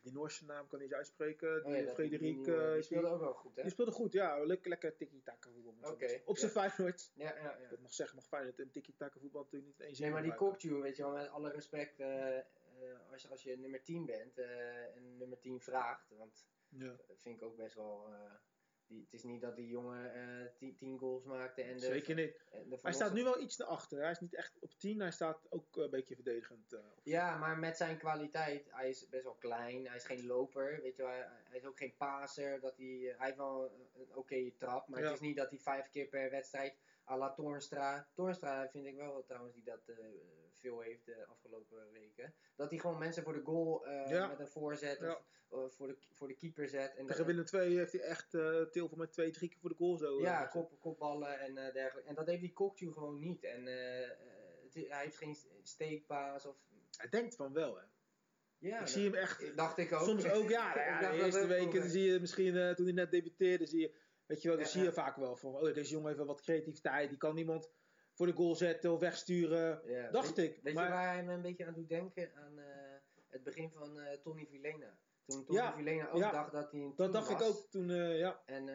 die 0.03 0.13
Noorse 0.13 0.45
naam 0.45 0.67
kan 0.69 0.79
ik 0.79 0.81
niet 0.81 0.83
eens 0.83 0.93
uitspreken. 0.93 1.65
Die 1.65 1.77
Oh 1.77 1.85
ja, 1.85 1.93
Frederik. 1.93 2.21
die, 2.21 2.45
die 2.73 2.83
speelde 2.83 3.09
ook 3.09 3.21
wel 3.21 3.35
goed, 3.35 3.57
hè? 3.57 3.63
die 3.63 3.71
speelde 3.71 3.93
goed, 3.93 4.13
ja. 4.13 4.45
Lekker, 4.45 4.69
lekker 4.69 4.97
tiki-taka 4.97 5.51
voetbal. 5.51 5.97
zeggen. 5.99 6.23
Op 6.25 6.39
zijn 6.39 6.51
Feyenoord. 6.51 7.11
Ja, 7.15 7.37
ja, 7.37 7.59
ja. 7.61 7.69
Dat 7.69 7.81
mag 7.81 7.93
zeggen, 7.95 8.17
mag 8.17 8.27
Feyenoord 8.27 8.59
en 8.59 8.71
tiki-taka 8.71 9.19
voetbal 9.21 9.43
natuurlijk 9.43 9.79
niet 9.79 9.89
eens 9.89 9.99
Nee, 9.99 10.11
maar 10.11 10.23
die 10.23 10.35
Kokju, 10.35 10.81
weet 10.81 10.97
je 10.97 11.03
wel, 11.03 11.13
met 11.13 11.29
alle 11.29 11.51
respect, 11.51 12.01
als, 13.11 13.31
als 13.31 13.43
je 13.43 13.59
nummer 13.59 13.83
10 13.83 14.07
bent 14.07 14.39
en 14.95 15.17
nummer 15.17 15.39
10 15.41 15.61
vraagt, 15.61 16.11
want 16.17 16.47
Ja. 16.69 16.97
vind 17.17 17.37
ik 17.37 17.43
ook 17.43 17.57
best 17.57 17.75
wel, 17.75 18.09
die, 18.87 19.01
het 19.03 19.13
is 19.13 19.23
niet 19.23 19.41
dat 19.41 19.57
die 19.57 19.69
jongen 19.69 20.15
eh, 20.15 20.47
tien, 20.57 20.77
tien 20.77 20.99
goals 20.99 21.25
maakte 21.25 21.63
en 21.63 21.75
de, 21.77 21.81
Zeker 21.87 22.15
niet. 22.15 22.45
de 22.51 22.79
Hij 22.83 22.93
staat 22.93 23.13
nu 23.13 23.23
wel 23.25 23.41
iets 23.41 23.59
erachter. 23.59 24.01
Hij 24.03 24.11
is 24.11 24.21
niet 24.21 24.35
echt 24.35 24.59
op 24.59 24.73
10, 24.79 25.01
hij 25.01 25.11
staat 25.11 25.47
ook 25.51 25.77
een 25.77 25.91
beetje 25.91 26.15
verdedigend. 26.15 26.73
eh, 26.73 26.79
op. 26.97 27.01
Ja, 27.03 27.39
maar 27.39 27.59
met 27.59 27.77
zijn 27.77 27.99
kwaliteit, 27.99 28.67
hij 28.71 28.89
is 28.89 29.09
best 29.09 29.25
wel 29.25 29.35
klein, 29.35 29.87
hij 29.87 29.97
is 29.97 30.05
geen 30.05 30.27
loper, 30.27 30.81
weet 30.83 30.97
je 30.97 31.03
hij, 31.05 31.27
hij 31.29 31.59
is 31.59 31.65
ook 31.67 31.79
geen 31.79 31.97
paser, 31.97 32.61
dat 32.61 32.77
hij, 32.77 33.15
hij 33.17 33.27
heeft 33.27 33.37
wel 33.37 33.73
een, 33.95 34.15
oké 34.17 34.51
trap, 34.59 34.89
maar 34.89 35.01
Ja. 35.01 35.05
het 35.05 35.15
is 35.15 35.21
niet 35.27 35.37
dat 35.37 35.51
hij 35.51 35.59
vijf 35.59 35.91
keer 35.91 36.07
per 36.07 36.31
wedstrijd 36.31 36.77
à 37.09 37.17
la 37.17 37.33
Toornstra, 37.35 38.09
Toornstra 38.15 38.69
vind 38.69 38.87
ik 38.87 38.97
wel 38.97 39.25
trouwens 39.25 39.55
die 39.55 39.65
dat 39.65 39.89
eh, 39.89 39.97
veel 40.63 40.81
heeft 40.81 41.07
de 41.07 41.27
afgelopen 41.27 41.93
weken, 41.93 42.35
dat 42.57 42.71
hij 42.71 42.79
gewoon 42.79 42.99
mensen 42.99 43.23
voor 43.23 43.33
de 43.33 43.43
goal 43.45 43.87
eh, 43.87 44.11
Ja. 44.11 44.27
met 44.27 44.39
een 44.41 44.49
voorzet 44.49 44.99
Ja. 44.99 45.25
of 45.49 45.65
eh, 45.65 45.77
voor, 45.77 45.87
de, 45.87 45.97
voor 46.13 46.29
de 46.29 46.35
keeper 46.35 46.69
zet. 46.69 46.95
En 46.95 47.07
Tegen 47.07 47.27
Willem 47.27 47.45
II 47.53 47.77
heeft 47.77 47.93
hij 47.93 48.01
echt 48.01 48.35
uh, 48.35 48.63
Tilvel 48.63 48.97
met 48.97 49.13
twee, 49.13 49.31
drie 49.31 49.49
keer 49.49 49.59
voor 49.59 49.71
de 49.71 49.77
goal 49.77 49.97
zo. 49.97 50.21
Ja, 50.21 50.47
kop, 50.47 50.81
kopballen 50.81 51.39
en 51.39 51.55
dergelijke. 51.55 52.09
En 52.09 52.15
dat 52.15 52.27
heeft 52.27 52.41
die 52.41 52.53
Kokju 52.53 52.93
gewoon 52.93 53.19
niet. 53.19 53.45
En 53.45 53.67
het 54.63 54.75
hij 54.75 55.03
heeft 55.03 55.17
geen 55.17 55.37
steekpaas 55.63 56.47
of... 56.47 56.57
Hij 56.97 57.09
denkt 57.09 57.37
van 57.37 57.53
wel, 57.53 57.77
hè. 57.77 57.85
Ja, 58.59 58.81
ik 58.81 58.87
zie 58.87 59.05
hem 59.05 59.15
echt. 59.15 59.57
dacht 59.57 59.79
ik 59.79 59.93
ook. 59.93 60.07
Soms 60.07 60.31
ook, 60.31 60.49
ja. 60.51 60.77
ja, 61.01 61.11
de 61.11 61.17
eerste 61.17 61.47
weken 61.47 61.91
zie 61.91 62.13
je 62.13 62.21
misschien, 62.21 62.75
toen 62.75 62.85
hij 62.85 62.95
net 62.95 63.11
debuteerde, 63.11 63.67
zie 63.67 63.81
je, 63.81 63.95
weet 64.27 64.43
je 64.43 64.49
wel, 64.49 64.57
dan 64.57 64.67
Ja, 64.67 64.73
zie 64.73 64.83
je 64.83 64.93
vaak 64.93 65.17
wel 65.17 65.37
van, 65.37 65.55
oh, 65.55 65.75
deze 65.75 65.91
jongen 65.91 66.07
heeft 66.07 66.19
wel 66.19 66.27
wat 66.27 66.41
creativiteit, 66.41 67.09
die 67.09 67.19
kan 67.19 67.37
iemand 67.37 67.71
voor 68.15 68.27
de 68.27 68.33
goal 68.33 68.55
zetten 68.55 68.93
of 68.93 69.01
wegsturen. 69.01 69.83
Ja, 69.87 70.11
Dacht 70.11 70.37
weet, 70.37 70.51
ik, 70.57 70.63
Weet 70.63 70.75
maar- 70.75 70.85
je 70.85 70.91
waar 70.91 71.13
hij 71.15 71.25
me 71.25 71.33
een 71.33 71.43
beetje 71.43 71.67
aan 71.67 71.75
doet 71.75 71.89
denken? 71.89 72.33
Aan 72.35 72.59
eh, 72.59 72.67
het 73.29 73.43
begin 73.43 73.71
van 73.71 74.01
eh 74.01 74.19
Tony 74.19 74.47
Vilena. 74.47 74.99
Toen 75.27 75.45
Tony 75.45 75.59
Ja, 75.59 75.75
Vilena 75.75 76.09
ook 76.11 76.19
ja. 76.19 76.31
dacht 76.31 76.53
dat 76.53 76.71
hij 76.73 76.81
een 76.81 76.93
Dat 76.97 77.13
dacht 77.13 77.31
ik 77.31 77.41
ook 77.43 77.71
toen, 77.71 77.91
eh, 77.91 78.19
ja, 78.19 78.43
En, 78.47 78.69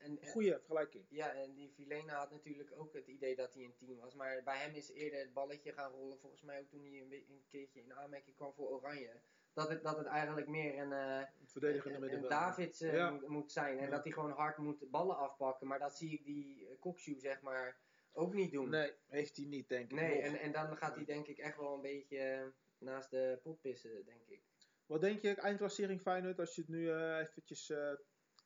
en, 0.00 0.18
goede 0.26 0.58
vergelijking. 0.58 1.04
ja, 1.08 1.32
en 1.32 1.54
die 1.54 1.72
Vilena 1.76 2.14
had 2.18 2.30
natuurlijk 2.30 2.70
ook 2.76 2.92
het 2.94 3.06
idee 3.06 3.36
dat 3.36 3.54
hij 3.54 3.64
een 3.64 3.74
team 3.76 3.96
was. 3.96 4.14
Maar 4.14 4.42
bij 4.42 4.58
hem 4.58 4.74
is 4.74 4.90
eerder 4.92 5.18
het 5.18 5.32
balletje 5.32 5.72
gaan 5.72 5.90
rollen. 5.92 6.18
Volgens 6.18 6.42
mij 6.42 6.60
ook 6.60 6.68
toen 6.68 6.80
hij 6.84 7.00
een, 7.00 7.12
een 7.12 7.44
keertje 7.48 7.80
in 7.80 7.94
aanmerking 7.94 8.36
kwam 8.36 8.52
voor 8.52 8.68
Oranje. 8.68 9.10
Dat 9.52 9.68
het, 9.68 9.82
dat 9.82 9.96
het 9.96 10.06
eigenlijk 10.06 10.48
meer 10.48 10.78
een, 10.78 11.26
Verdedigende 11.44 12.10
een, 12.10 12.22
een 12.22 12.28
Davids 12.28 12.78
Ja. 12.78 13.10
moet, 13.10 13.28
moet 13.28 13.52
zijn. 13.52 13.78
En 13.78 13.84
Ja. 13.84 13.90
dat 13.90 14.02
hij 14.04 14.12
gewoon 14.12 14.30
hard 14.32 14.58
moet 14.58 14.90
ballen 14.90 15.16
afpakken. 15.18 15.66
Maar 15.66 15.78
dat 15.78 15.96
zie 15.96 16.12
ik 16.12 16.24
die 16.24 16.60
uh, 16.60 16.68
Kokshoe 16.80 17.20
zeg 17.20 17.40
maar 17.40 17.76
ook 18.14 18.34
niet 18.34 18.52
doen. 18.52 18.68
Nee, 18.70 18.92
heeft 19.06 19.36
hij 19.36 19.46
niet, 19.46 19.68
denk 19.68 19.90
ik. 19.90 19.96
Nee, 19.96 20.20
en, 20.20 20.36
en 20.38 20.52
dan 20.52 20.76
gaat 20.76 20.94
hij 20.94 21.04
denk 21.04 21.26
ik 21.26 21.38
echt 21.38 21.56
wel 21.56 21.74
een 21.74 21.80
beetje 21.80 22.18
eh, 22.18 22.46
naast 22.78 23.10
de 23.10 23.38
pot 23.42 23.60
pissen, 23.60 24.04
denk 24.04 24.26
ik. 24.28 24.42
Wat 24.86 25.00
denk 25.00 25.20
je, 25.20 25.34
eindklassering 25.34 26.00
Feyenoord, 26.00 26.38
als 26.38 26.54
je 26.54 26.60
het 26.60 26.70
nu 26.70 26.90
eh, 26.90 27.18
eventjes 27.18 27.70
eh, 27.70 27.92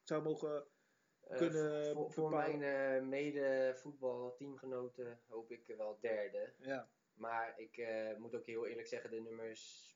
zou 0.03 0.23
mogen... 0.23 0.67
Kunnen 1.37 2.11
voor, 2.11 2.31
mijn 2.31 3.09
mede 3.09 3.73
voetbalteamgenoten 3.77 5.21
hoop 5.27 5.51
ik 5.51 5.67
wel 5.77 5.99
derde. 6.01 6.53
Ja, 6.59 6.91
Maar 7.15 7.55
ik 7.61 7.77
eh, 7.77 8.17
moet 8.17 8.35
ook 8.35 8.47
heel 8.47 8.67
eerlijk 8.67 8.87
zeggen, 8.89 9.11
de 9.11 9.21
nummers 9.21 9.95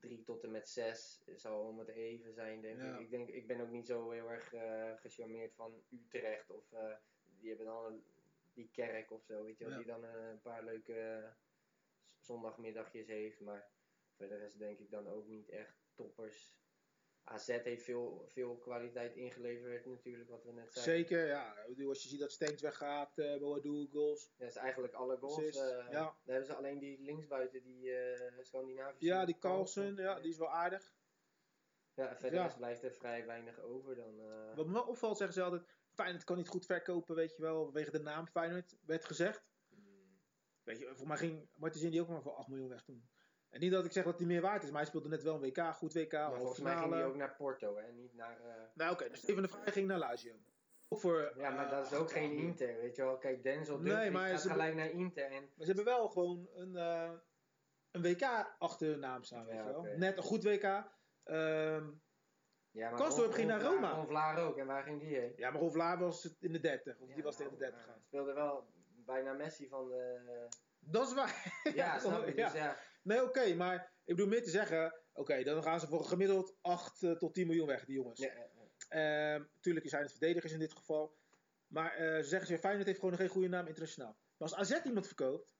3 0.00 0.22
tot 0.22 0.42
en 0.44 0.50
met 0.50 0.68
6 0.68 1.22
zal 1.34 1.60
om 1.60 1.78
het 1.78 1.88
even 1.88 2.32
zijn, 2.34 2.60
denk 2.60 2.80
Ja. 2.80 2.94
ik. 2.94 3.00
Ik, 3.00 3.10
denk, 3.10 3.28
ik 3.28 3.46
ben 3.46 3.60
ook 3.60 3.70
niet 3.70 3.86
zo 3.86 4.10
heel 4.10 4.30
erg 4.30 4.48
gecharmeerd 5.00 5.54
van 5.54 5.82
Utrecht. 5.90 6.50
Of 6.50 6.72
eh, 6.72 6.94
die 7.38 7.48
hebben 7.48 7.66
dan 7.66 7.84
een- 7.84 8.04
die 8.54 8.70
kerk 8.72 9.10
of 9.10 9.24
zo, 9.24 9.44
weet 9.44 9.58
je 9.58 9.64
wel. 9.64 9.72
Ja. 9.72 9.78
Die 9.78 9.86
dan 9.86 10.04
eh, 10.04 10.28
een 10.28 10.40
paar 10.40 10.64
leuke 10.64 10.94
eh, 11.00 11.30
zondagmiddagjes 12.18 13.06
heeft. 13.06 13.40
Maar 13.40 13.70
voor 14.16 14.28
de 14.28 14.36
rest 14.36 14.58
denk 14.58 14.78
ik 14.78 14.90
dan 14.90 15.08
ook 15.08 15.26
niet 15.26 15.48
echt 15.48 15.76
toppers. 15.94 16.62
AZ 17.26 17.46
heeft 17.46 17.84
veel, 17.84 18.24
veel 18.28 18.56
kwaliteit 18.58 19.14
ingeleverd 19.16 19.86
natuurlijk, 19.86 20.30
wat 20.30 20.44
we 20.44 20.52
net 20.52 20.72
zeiden. 20.72 20.94
zeker. 21.06 21.26
Ja, 21.26 21.66
als 21.88 22.02
je 22.02 22.08
ziet 22.08 22.20
dat 22.20 22.32
Stenks 22.32 22.62
weggaat, 22.62 23.18
eh 23.18 23.38
Boadu 23.38 23.88
goals. 23.92 24.32
Dat 24.36 24.48
is 24.48 24.56
eigenlijk 24.56 24.94
alle 24.94 25.16
goals. 25.16 25.54
Ja. 25.54 25.90
Daar 25.90 26.14
hebben 26.24 26.46
ze 26.46 26.54
alleen 26.54 26.78
die 26.78 27.00
linksbuiten, 27.00 27.62
die 27.62 27.96
eh 27.96 28.42
Scandinavische. 28.42 29.04
Ja, 29.06 29.24
die 29.24 29.38
Carlsen, 29.38 29.96
ja, 29.96 30.20
die 30.20 30.30
is 30.30 30.38
wel 30.38 30.50
aardig. 30.50 30.94
Ja, 31.94 32.16
verder 32.16 32.38
Ja. 32.40 32.54
blijft 32.56 32.82
er 32.82 32.92
vrij 32.92 33.26
weinig 33.26 33.60
over 33.60 33.94
dan. 33.96 34.20
eh, 34.20 34.56
Wat 34.56 34.66
me 34.66 34.72
wel 34.72 34.86
opvalt, 34.86 35.16
zeggen 35.16 35.36
ze 35.36 35.42
altijd, 35.42 35.62
Feyenoord 35.94 36.24
kan 36.24 36.36
niet 36.36 36.48
goed 36.48 36.66
verkopen, 36.66 37.14
weet 37.14 37.36
je 37.36 37.42
wel, 37.42 37.64
vanwege 37.64 37.90
de 37.90 38.00
naam 38.00 38.26
Feyenoord, 38.26 38.76
werd 38.86 39.04
gezegd. 39.04 39.44
mm, 39.68 40.20
Weet 40.62 40.78
je, 40.78 40.90
voor 40.94 41.06
mij 41.06 41.16
ging 41.16 41.48
Martin 41.54 41.80
Zin 41.80 41.90
die 41.90 42.00
ook 42.00 42.08
maar 42.08 42.22
voor 42.22 42.34
8 42.34 42.48
miljoen 42.48 42.68
weg 42.68 42.82
toen. 42.82 43.08
En 43.48 43.60
niet 43.60 43.70
dat 43.72 43.84
ik 43.84 43.92
zeg 43.92 44.04
dat 44.04 44.18
hij 44.18 44.26
meer 44.26 44.40
waard 44.40 44.62
is, 44.62 44.68
maar 44.70 44.78
hij 44.80 44.88
speelde 44.88 45.08
net 45.08 45.22
wel 45.22 45.34
een 45.34 45.40
WK, 45.40 45.74
goed 45.74 45.92
WK, 45.92 46.12
maar 46.12 46.38
volgens 46.38 46.60
mij 46.60 46.76
ging 46.76 46.94
die 46.94 47.04
ook 47.04 47.14
naar 47.16 47.34
Porto, 47.36 47.76
hè? 47.76 47.92
Niet 47.92 48.14
naar. 48.14 48.40
eh, 48.40 48.62
Nou 48.74 48.92
oké, 48.92 49.08
dus 49.08 49.18
Steven 49.18 49.42
de 49.42 49.48
Vrij 49.48 49.72
ging 49.72 49.86
naar 49.86 49.98
Lazio. 49.98 50.34
Ook 50.88 51.00
voor, 51.00 51.32
Ja, 51.36 51.50
maar 51.50 51.64
eh, 51.64 51.70
dat 51.70 51.86
is 51.86 51.92
ook 51.92 52.02
8 52.04 52.12
geen. 52.12 52.32
Inter, 52.36 52.76
weet 52.76 52.96
je 52.96 53.02
wel. 53.02 53.18
Kijk, 53.18 53.42
Denzel 53.42 53.78
Nee, 53.78 53.84
Dumfries 53.92 54.12
maar 54.12 54.28
gaat 54.28 54.40
ze- 54.40 54.50
gelijk 54.50 54.74
naar 54.74 54.90
Inter. 54.90 55.24
En, 55.24 55.42
Maar 55.42 55.66
ze 55.66 55.72
hebben 55.72 55.84
wel 55.84 56.08
gewoon 56.08 56.48
een, 56.54 56.76
eh, 56.76 57.12
een 57.90 58.02
WK 58.02 58.54
achter 58.58 58.88
hun 58.88 58.98
naam 59.00 59.22
staan, 59.22 59.44
weet 59.44 59.54
Ja, 59.54 59.66
je 59.66 59.70
wel. 59.72 59.82
Net 59.96 60.16
een 60.16 60.22
goed 60.22 60.42
WK. 60.44 60.92
Ehm, 61.24 61.90
ja, 62.74 62.90
maar 62.90 62.98
Ron- 63.00 63.32
ging 63.32 63.48
naar 63.48 63.60
Ron 63.62 63.76
Vlaar- 63.76 63.90
Roma. 63.90 63.96
Ron 63.96 64.06
Vlaar 64.06 64.38
ook, 64.38 64.58
en 64.58 64.66
waar 64.66 64.82
ging 64.82 65.00
die 65.00 65.16
heen? 65.16 65.32
ja, 65.36 65.50
maar 65.50 65.60
Rolf 65.60 65.74
Laar 65.74 65.98
was 65.98 66.36
in 66.40 66.52
de 66.52 66.60
30, 66.60 66.98
of 66.98 67.08
die 67.12 67.22
was 67.22 67.36
tegen 67.36 67.52
de 67.52 67.58
nou, 67.58 67.70
30 67.70 67.78
eh, 67.80 67.84
gegaan. 67.86 68.02
speelde 68.06 68.32
wel 68.32 68.64
bijna 69.06 69.32
Messi 69.32 69.68
van 69.68 69.88
de. 69.88 70.48
Dat 70.78 71.06
is 71.08 71.14
waar. 71.14 71.52
Ja, 71.74 71.98
snap 71.98 72.26
ja. 72.28 72.44
Dus 72.44 72.52
ja, 72.52 72.76
Nee, 73.02 73.22
oké, 73.22 73.54
maar 73.54 73.92
ik 74.04 74.14
bedoel 74.16 74.30
meer 74.30 74.42
te 74.42 74.50
zeggen, 74.50 74.94
oké, 75.12 75.42
dan 75.42 75.62
gaan 75.62 75.80
ze 75.80 75.86
voor 75.86 76.04
gemiddeld 76.04 76.56
8 76.60 77.02
eh, 77.02 77.10
tot 77.12 77.34
10 77.34 77.46
miljoen 77.46 77.66
weg, 77.66 77.84
die 77.84 77.94
jongens. 77.94 78.20
ja, 78.20 78.32
ja. 78.32 78.52
Ehm, 79.34 79.44
tuurlijk 79.60 79.88
zijn 79.88 80.02
het 80.02 80.10
verdedigers 80.10 80.52
in 80.52 80.58
dit 80.58 80.72
geval. 80.72 81.16
Maar 81.66 81.92
eh, 81.94 82.16
ze 82.16 82.22
zeggen, 82.28 82.48
ze, 82.48 82.58
Feyenoord 82.58 82.86
heeft 82.86 82.98
gewoon 82.98 83.16
geen 83.16 83.28
goede 83.28 83.48
naam 83.48 83.66
internationaal. 83.66 84.16
Maar 84.36 84.48
als 84.48 84.54
AZ 84.54 84.84
iemand 84.84 85.06
verkoopt, 85.06 85.52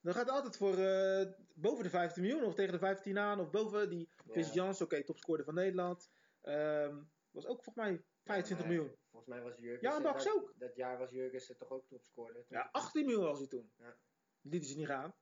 dan 0.00 0.14
gaat 0.14 0.26
het 0.26 0.34
altijd 0.34 0.56
voor 0.56 0.78
eh, 0.78 1.26
boven 1.54 1.84
de 1.84 1.90
15 1.90 2.22
miljoen 2.22 2.44
of 2.44 2.54
tegen 2.54 2.72
de 2.72 2.78
15 2.78 3.18
aan. 3.18 3.40
Of 3.40 3.50
boven 3.50 3.88
die 3.90 4.08
Chris 4.30 4.46
Ja. 4.46 4.52
Jans, 4.52 4.80
oké, 4.82 5.04
topscorer 5.04 5.44
van 5.44 5.54
Nederland. 5.54 6.10
Ehm, 6.46 7.02
was 7.30 7.46
ook 7.46 7.62
volgens 7.64 7.74
mij 7.86 8.04
25 8.24 8.48
Ja, 8.48 8.56
maar 8.56 8.66
miljoen. 8.66 8.98
Volgens 9.10 9.34
mij 9.34 9.42
was 9.42 9.56
Jurgensen. 9.56 10.02
Ja, 10.02 10.32
ook. 10.34 10.54
Dat 10.58 10.76
jaar 10.76 10.98
was 10.98 11.10
Jurgensen 11.10 11.56
toch 11.56 11.70
ook 11.70 11.88
topscorer. 11.88 12.44
Ja, 12.48 12.68
18 12.72 13.04
miljoen 13.04 13.24
was 13.24 13.38
hij 13.38 13.48
toen. 13.48 13.72
Ja. 13.78 13.96
Lieten 14.40 14.68
ze 14.70 14.76
niet 14.76 14.86
gaan. 14.86 15.14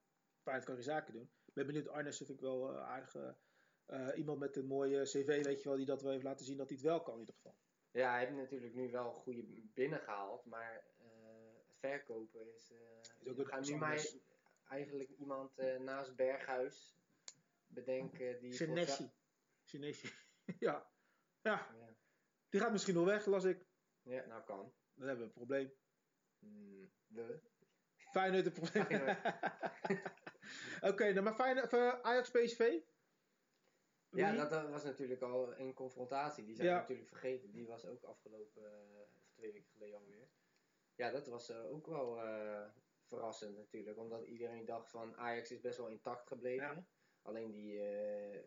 Feyenoord 0.42 0.66
kan 0.66 0.74
geen 0.74 0.84
zaken 0.84 1.12
doen. 1.12 1.30
Ik 1.44 1.54
ben 1.54 1.66
benieuwd, 1.66 1.88
Arnes 1.88 2.16
vind 2.16 2.28
ik 2.28 2.40
wel 2.40 2.70
eh, 2.72 2.82
aardig. 2.82 3.14
eh, 3.14 3.28
eh, 3.84 4.18
iemand 4.18 4.38
met 4.38 4.56
een 4.56 4.66
mooie 4.66 5.02
cv, 5.02 5.44
weet 5.44 5.62
je 5.62 5.68
wel, 5.68 5.76
die 5.76 5.86
dat 5.86 6.02
wel 6.02 6.10
heeft 6.12 6.24
laten 6.24 6.44
zien 6.46 6.56
dat 6.56 6.68
hij 6.68 6.76
het 6.76 6.86
wel 6.86 7.02
kan 7.02 7.14
in 7.14 7.20
ieder 7.20 7.34
geval. 7.34 7.56
Ja, 7.90 8.10
hij 8.10 8.20
heeft 8.24 8.36
natuurlijk 8.36 8.74
nu 8.74 8.90
wel 8.90 9.12
goede 9.12 9.42
binnengehaald, 9.74 10.44
maar 10.44 10.84
eh, 10.98 11.06
verkopen 11.80 12.54
is. 12.54 12.70
eh 12.72 12.98
Is 13.20 13.28
ook 13.28 13.36
we 13.36 13.42
een 13.42 13.46
gaan 13.48 13.62
nu 13.62 13.76
maar 13.76 14.06
eigenlijk 14.68 15.10
iemand 15.10 15.58
eh, 15.58 15.78
naast 15.80 16.16
Berghuis 16.16 16.96
bedenken 17.66 18.40
die. 18.40 18.52
Senesi. 18.52 19.10
Senesi. 19.62 20.08
ja. 20.58 20.92
Ja, 21.44 21.74
die 22.48 22.60
gaat 22.60 22.72
misschien 22.72 22.94
nog 22.94 23.04
weg, 23.04 23.26
las 23.26 23.44
ik. 23.44 23.66
ja, 24.02 24.26
nou 24.26 24.44
kan. 24.44 24.72
Dan 24.94 25.06
hebben 25.06 25.18
we 25.18 25.24
een 25.24 25.46
probleem. 25.46 25.72
Hmm, 26.38 26.92
we. 27.06 27.40
Feyenoord 28.12 28.46
een 28.46 28.52
probleem. 28.52 28.86
Oké, 30.90 31.12
nou 31.12 31.22
maar 31.22 31.34
Feyenoord, 31.34 31.72
of, 31.72 32.02
Ajax 32.02 32.30
PSV? 32.30 32.80
Ja, 34.10 34.32
dat, 34.36 34.50
dat 34.50 34.70
was 34.70 34.84
natuurlijk 34.84 35.22
al 35.22 35.58
een 35.58 35.74
confrontatie. 35.74 36.44
Die 36.44 36.54
zijn 36.54 36.68
Ja. 36.68 36.78
natuurlijk 36.78 37.08
vergeten. 37.08 37.52
Die 37.52 37.66
was 37.66 37.86
ook 37.86 38.02
afgelopen, 38.04 38.64
eh, 38.64 39.00
of 39.00 39.32
twee 39.32 39.52
weken 39.52 39.70
geleden 39.72 39.98
alweer. 39.98 40.28
Ja, 40.94 41.10
dat 41.10 41.26
was 41.26 41.48
eh, 41.48 41.72
ook 41.72 41.86
wel 41.86 42.22
eh, 42.22 42.68
verrassend 43.08 43.56
natuurlijk. 43.56 43.98
Omdat 43.98 44.26
iedereen 44.26 44.64
dacht 44.64 44.90
van 44.90 45.16
Ajax 45.16 45.50
is 45.50 45.60
best 45.60 45.78
wel 45.78 45.88
intact 45.88 46.26
gebleven. 46.26 46.66
Ja. 46.66 46.86
Alleen 47.22 47.50
die 47.50 47.80
eh 47.80 48.44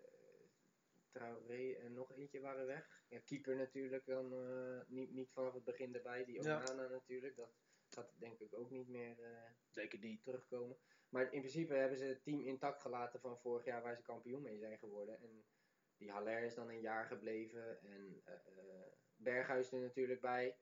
Traoré 1.11 1.73
en 1.73 1.93
nog 1.93 2.11
eentje 2.13 2.39
waren 2.39 2.65
weg. 2.65 3.03
Ja, 3.09 3.19
keeper 3.19 3.55
natuurlijk 3.55 4.05
dan 4.05 4.33
eh, 4.33 4.81
niet, 4.87 5.11
niet 5.11 5.31
vanaf 5.31 5.53
het 5.53 5.63
begin 5.63 5.95
erbij. 5.95 6.25
Die 6.25 6.41
Ja. 6.43 6.55
Onana 6.61 6.87
natuurlijk. 6.87 7.35
Dat 7.35 7.51
gaat 7.89 8.13
denk 8.19 8.39
ik 8.39 8.53
ook 8.55 8.69
niet 8.69 8.87
meer... 8.87 9.19
eh, 9.23 9.49
Zeker 9.69 9.99
niet. 9.99 10.23
terugkomen. 10.23 10.77
Maar 11.09 11.33
in 11.33 11.39
principe 11.39 11.73
hebben 11.73 11.97
ze 11.97 12.05
het 12.05 12.23
team 12.23 12.41
intact 12.41 12.81
gelaten 12.81 13.19
van 13.19 13.39
vorig 13.39 13.65
jaar 13.65 13.81
waar 13.81 13.95
ze 13.95 14.01
kampioen 14.01 14.41
mee 14.41 14.57
zijn 14.57 14.77
geworden. 14.77 15.19
En 15.19 15.45
die 15.97 16.11
Haller 16.11 16.43
is 16.43 16.55
dan 16.55 16.69
een 16.69 16.81
jaar 16.81 17.05
gebleven. 17.05 17.81
En 17.81 18.21
eh, 18.25 18.33
eh, 18.33 18.81
Berghuis 19.15 19.71
er 19.71 19.79
natuurlijk 19.79 20.21
bij. 20.21 20.57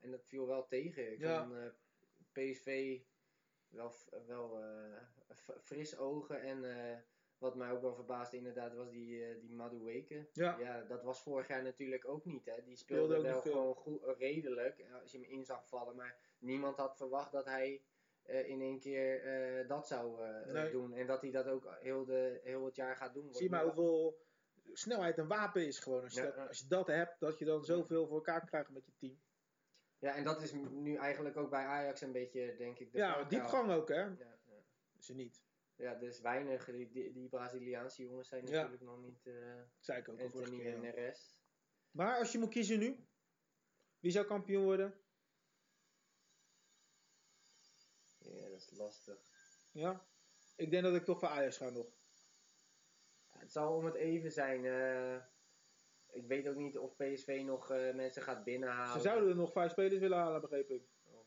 En 0.00 0.10
dat 0.10 0.26
viel 0.26 0.46
wel 0.46 0.66
tegen. 0.66 1.12
Ik 1.12 1.18
Ja. 1.20 1.40
vond 1.42 1.54
eh, 1.54 1.70
PSV 2.32 3.00
wel, 3.68 3.92
wel 4.26 4.62
eh, 4.62 5.02
fris 5.62 5.96
ogen. 5.96 6.40
En 6.42 6.64
eh, 6.64 6.98
wat 7.38 7.54
mij 7.54 7.70
ook 7.70 7.80
wel 7.80 7.94
verbaasde 7.94 8.36
inderdaad 8.36 8.74
was 8.74 8.90
die, 8.90 9.24
eh 9.24 9.40
die 9.40 9.52
Madueke. 9.52 10.28
Ja. 10.32 10.58
Ja, 10.58 10.82
dat 10.82 11.02
was 11.02 11.22
vorig 11.22 11.48
jaar 11.48 11.62
natuurlijk 11.62 12.08
ook 12.08 12.24
niet. 12.24 12.44
Hè. 12.44 12.62
Die 12.64 12.76
Speelde 12.76 13.20
wel 13.20 13.40
gewoon 13.40 13.74
goed, 13.74 14.02
redelijk, 14.18 14.78
eh, 14.78 15.00
als 15.00 15.12
je 15.12 15.18
hem 15.18 15.26
in 15.26 15.44
zag 15.44 15.68
vallen. 15.68 15.96
Maar 15.96 16.18
niemand 16.38 16.76
had 16.76 16.96
verwacht 16.96 17.32
dat 17.32 17.44
hij 17.44 17.82
eh, 18.22 18.48
in 18.48 18.60
één 18.60 18.78
keer 18.78 19.66
dat 19.66 19.86
zou 19.86 20.20
Nee. 20.52 20.70
doen. 20.70 20.94
En 20.94 21.06
dat 21.06 21.22
hij 21.22 21.30
dat 21.30 21.46
ook 21.46 21.76
heel, 21.80 22.04
de, 22.04 22.40
heel 22.42 22.64
het 22.64 22.76
jaar 22.76 22.96
gaat 22.96 23.14
doen. 23.14 23.34
Zie 23.34 23.50
maar 23.50 23.64
hoeveel 23.64 24.24
snelheid 24.72 25.18
een 25.18 25.28
wapen 25.28 25.66
is 25.66 25.78
gewoon. 25.78 26.02
Als 26.02 26.14
je, 26.14 26.20
Ja, 26.20 26.30
dat, 26.30 26.48
als 26.48 26.58
je 26.58 26.66
dat 26.68 26.86
hebt, 26.86 27.20
dat 27.20 27.38
je 27.38 27.44
dan 27.44 27.64
zoveel 27.64 28.06
voor 28.06 28.16
elkaar 28.16 28.46
krijgt 28.46 28.70
met 28.70 28.86
je 28.86 28.92
team. 28.98 29.20
Ja, 29.98 30.14
en 30.14 30.24
dat 30.24 30.42
is 30.42 30.52
nu 30.70 30.96
eigenlijk 30.96 31.36
ook 31.36 31.50
bij 31.50 31.64
Ajax 31.64 32.00
een 32.00 32.12
beetje, 32.12 32.54
denk 32.56 32.78
ik, 32.78 32.92
de 32.92 32.98
ja, 32.98 33.24
diepgang 33.24 33.72
ook, 33.72 33.88
hè? 33.88 34.00
Ja, 34.02 34.38
er 35.08 35.14
niet. 35.14 35.45
Ja, 35.76 35.94
dus 35.94 36.20
weinig. 36.20 36.64
Die, 36.64 37.12
die, 37.12 37.28
Braziliaanse 37.28 38.02
jongens 38.02 38.28
zijn 38.28 38.46
Ja. 38.46 38.52
natuurlijk 38.52 38.82
nog 38.82 38.98
niet... 39.02 39.26
eh 39.26 39.62
zei 39.80 40.00
ik 40.00 40.08
ook 40.08 40.20
al 40.20 40.28
vorige 40.28 40.50
Anthony 40.50 40.62
keer. 40.64 40.74
en 40.74 40.82
ja. 40.82 40.90
de 40.90 40.96
rest. 41.00 41.36
Maar 41.90 42.18
als 42.18 42.32
je 42.32 42.38
moet 42.38 42.48
kiezen 42.50 42.78
nu, 42.78 43.06
wie 43.98 44.10
zou 44.10 44.26
kampioen 44.26 44.64
worden? 44.64 45.00
Ja, 48.18 48.48
dat 48.48 48.58
is 48.60 48.70
lastig. 48.70 49.18
Ja? 49.70 50.06
Ik 50.56 50.70
denk 50.70 50.82
dat 50.82 50.94
ik 50.94 51.04
toch 51.04 51.18
voor 51.18 51.28
Ajax 51.28 51.56
ga 51.56 51.70
nog. 51.70 51.86
Ja, 53.32 53.38
het 53.38 53.52
zal 53.52 53.76
om 53.76 53.84
het 53.84 53.94
even 53.94 54.32
zijn. 54.32 54.64
eh, 54.64 55.24
ik 56.06 56.26
weet 56.26 56.48
ook 56.48 56.56
niet 56.56 56.78
of 56.78 56.96
PSV 56.96 57.42
nog 57.46 57.70
eh, 57.70 57.94
mensen 57.94 58.22
gaat 58.22 58.44
binnenhalen. 58.44 58.92
Ze 58.92 59.00
zouden 59.08 59.28
er 59.28 59.36
nog 59.36 59.52
vijf 59.52 59.70
spelers 59.70 59.98
willen 60.00 60.18
halen, 60.18 60.40
begreep 60.40 60.70
ik. 60.70 60.88
Of, 61.02 61.26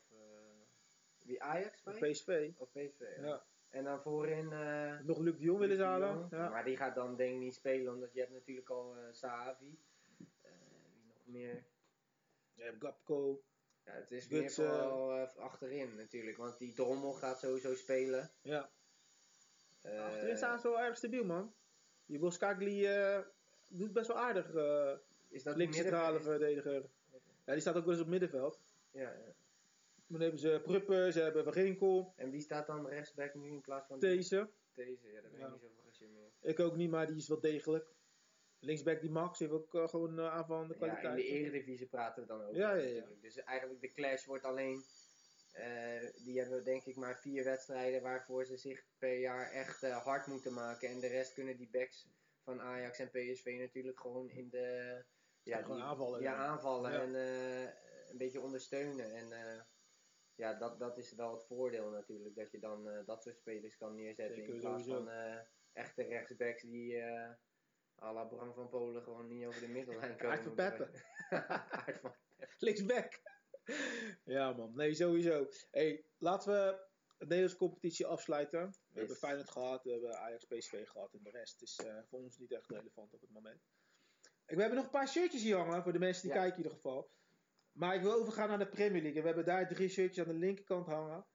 wie 1.19 1.43
Ajax? 1.43 1.83
Of? 1.83 1.99
PSV. 1.99 2.51
Of 2.57 2.71
PSV, 2.71 2.99
ja. 2.99 3.25
Ja. 3.25 3.47
En 3.69 3.83
dan 3.83 4.01
voorin... 4.01 4.51
eh, 4.53 4.99
Nog 4.99 5.17
Luc 5.19 5.37
de 5.37 5.43
Jong 5.43 5.59
willen 5.59 5.77
ze 5.77 5.83
halen. 5.83 6.27
Ja. 6.31 6.49
Maar 6.49 6.63
die 6.63 6.77
gaat 6.77 6.95
dan 6.95 7.15
denk 7.15 7.33
ik 7.33 7.39
niet 7.39 7.53
spelen, 7.53 7.93
omdat 7.93 8.13
je 8.13 8.19
hebt 8.19 8.31
natuurlijk 8.31 8.69
al 8.69 8.95
Sahavi. 9.11 9.77
Eh, 10.41 10.51
wie 10.93 11.05
nog 11.07 11.25
meer? 11.25 11.63
Je 12.53 12.63
hebt 12.63 12.83
Gapco. 12.83 13.41
Ja, 13.85 13.91
het 13.91 14.11
is 14.11 14.25
Gutsen. 14.25 14.65
meer 14.65 14.79
vooral 14.81 15.27
achterin 15.27 15.95
natuurlijk, 15.95 16.37
want 16.37 16.57
die 16.57 16.73
Drommel 16.73 17.13
gaat 17.13 17.39
sowieso 17.39 17.75
spelen. 17.75 18.31
Ja. 18.41 18.69
Achterin 19.83 20.37
staan 20.37 20.59
ze 20.59 20.69
wel 20.69 20.79
erg 20.79 20.97
stabiel, 20.97 21.23
man. 21.25 21.53
Die 22.05 22.19
Boskagli 22.19 22.87
doet 23.69 23.93
best 23.93 24.07
wel 24.07 24.17
aardig. 24.17 24.45
is 25.29 25.43
dat 25.43 25.55
links 25.55 25.77
centrale 25.77 26.19
verdediger. 26.21 26.89
Ja, 27.45 27.51
die 27.53 27.61
staat 27.61 27.75
ook 27.75 27.83
wel 27.85 27.93
eens 27.93 28.01
op 28.03 28.07
middenveld. 28.09 28.59
Ja, 28.91 29.01
ja. 29.01 29.33
Dan 30.09 30.21
hebben 30.21 30.39
ze 30.39 30.59
Pruppen, 30.63 31.13
ze 31.13 31.19
hebben 31.21 31.43
Van 31.43 31.53
Ginkel, 31.53 32.13
En 32.15 32.29
wie 32.31 32.41
staat 32.41 32.67
dan 32.67 32.87
rechtsback 32.87 33.33
nu 33.35 33.47
in 33.51 33.61
plaats 33.61 33.87
van 33.87 33.99
deze. 33.99 34.49
deze? 34.73 35.07
Ja, 35.07 35.21
daar 35.21 35.31
ben 35.31 35.39
ik 35.39 35.45
Ja. 35.45 35.49
niet 35.51 35.61
zoveel 35.61 35.83
gezien 35.87 36.13
meer. 36.13 36.31
Ik 36.41 36.59
ook 36.59 36.75
niet, 36.75 36.89
maar 36.89 37.07
die 37.07 37.15
is 37.15 37.27
wel 37.27 37.39
degelijk. 37.39 37.87
Linksback 38.59 39.01
die 39.01 39.09
Max 39.11 39.39
heeft 39.39 39.51
ook 39.51 39.75
eh, 39.75 39.87
gewoon 39.87 40.19
uh, 40.19 40.33
aanvallende 40.33 40.75
Ja, 40.79 40.85
in 40.85 40.91
kwaliteit. 40.91 41.15
de 41.17 41.23
eredivisie 41.33 41.87
praten 41.87 42.21
we 42.21 42.27
dan 42.27 42.41
ook. 42.43 42.53
Ja, 42.55 42.69
over 42.69 42.81
ja, 42.81 42.87
ja. 42.87 42.93
natuurlijk. 42.93 43.21
Dus 43.21 43.35
eigenlijk 43.43 43.81
de 43.81 43.91
clash 43.93 44.25
wordt 44.25 44.43
alleen... 44.45 44.83
eh, 45.51 46.23
die 46.23 46.39
hebben 46.39 46.63
denk 46.63 46.83
ik 46.85 46.95
maar 46.95 47.19
vier 47.19 47.43
wedstrijden 47.43 48.01
waarvoor 48.01 48.45
ze 48.45 48.57
zich 48.57 48.85
per 48.97 49.17
jaar 49.19 49.51
echt 49.51 49.81
hard 49.81 50.27
moeten 50.27 50.53
maken. 50.53 50.89
En 50.89 50.99
de 50.99 51.07
rest 51.07 51.33
kunnen 51.33 51.57
die 51.57 51.69
backs 51.71 52.07
van 52.43 52.61
Ajax 52.61 52.99
en 52.99 53.09
PSV 53.09 53.55
natuurlijk 53.59 53.99
gewoon 53.99 54.29
in 54.29 54.49
de... 54.49 55.03
Ja, 55.43 55.61
die- 55.61 55.73
aanvallen, 55.81 56.21
Ja, 56.21 56.31
ja. 56.31 56.37
aanvallen 56.37 56.91
Ja. 56.91 57.01
en 57.01 57.13
een 58.11 58.17
beetje 58.17 58.41
ondersteunen. 58.41 59.11
En 59.13 59.27
ja, 60.39 60.53
dat, 60.53 60.79
dat 60.79 60.97
is 60.97 61.13
wel 61.15 61.33
het 61.33 61.45
voordeel 61.45 61.89
natuurlijk. 61.89 62.35
Dat 62.35 62.51
je 62.51 62.59
dan 62.59 62.89
eh, 62.89 63.05
dat 63.05 63.23
soort 63.23 63.37
spelers 63.37 63.77
kan 63.77 63.95
neerzetten. 63.95 64.35
Zeker, 64.35 64.53
in 64.53 64.59
plaats 64.59 64.83
sowieso. 64.85 65.03
van 65.05 65.13
eh, 65.13 65.39
echte 65.73 66.03
rechtsbacks 66.03 66.61
die... 66.63 66.97
eh 66.97 67.31
à 68.01 68.13
la 68.13 68.23
Bram 68.25 68.53
van 68.53 68.69
Polen 68.69 69.03
gewoon 69.03 69.27
niet 69.27 69.45
over 69.45 69.61
de 69.61 69.67
middellijn 69.67 70.15
komen. 70.17 70.31
Aard 70.31 70.43
van 70.43 70.53
Peppe. 70.53 70.89
Aard 71.85 71.99
van 71.99 72.15
Linksback. 72.57 73.21
ja, 74.23 74.53
man. 74.53 74.75
Nee, 74.75 74.93
sowieso. 74.93 75.47
Hey, 75.71 76.05
laten 76.17 76.51
we 76.53 76.87
de 77.17 77.25
Nederlandse 77.25 77.57
competitie 77.57 78.05
afsluiten. 78.05 78.59
We 78.59 78.65
Yes. 78.87 78.95
hebben 78.95 79.15
Feyenoord 79.15 79.49
gehad, 79.49 79.83
we 79.83 79.91
hebben 79.91 80.17
Ajax 80.17 80.45
PSV 80.45 80.87
gehad 80.87 81.13
en 81.13 81.23
de 81.23 81.29
rest 81.29 81.61
is 81.61 81.79
voor 82.09 82.19
ons 82.19 82.37
niet 82.37 82.51
echt 82.51 82.67
relevant 82.69 83.13
op 83.13 83.21
het 83.21 83.29
moment. 83.31 83.61
En 84.45 84.55
we 84.55 84.61
hebben 84.61 84.75
nog 84.77 84.85
een 84.85 84.91
paar 84.99 85.07
shirtjes 85.07 85.41
hier 85.43 85.57
hangen 85.57 85.83
voor 85.83 85.93
de 85.93 85.99
mensen 85.99 86.23
die 86.23 86.31
Ja. 86.33 86.37
kijken 86.37 86.57
in 86.57 86.63
ieder 86.63 86.77
geval. 86.77 87.11
Maar 87.71 87.95
ik 87.95 88.01
wil 88.01 88.13
overgaan 88.13 88.47
naar 88.49 88.57
de 88.59 88.67
Premier 88.67 89.01
League. 89.01 89.15
En 89.17 89.21
we 89.21 89.27
hebben 89.27 89.45
daar 89.45 89.67
drie 89.67 89.89
shirtjes 89.89 90.25
aan 90.25 90.31
de 90.33 90.39
linkerkant 90.39 90.85
hangen. 90.85 91.25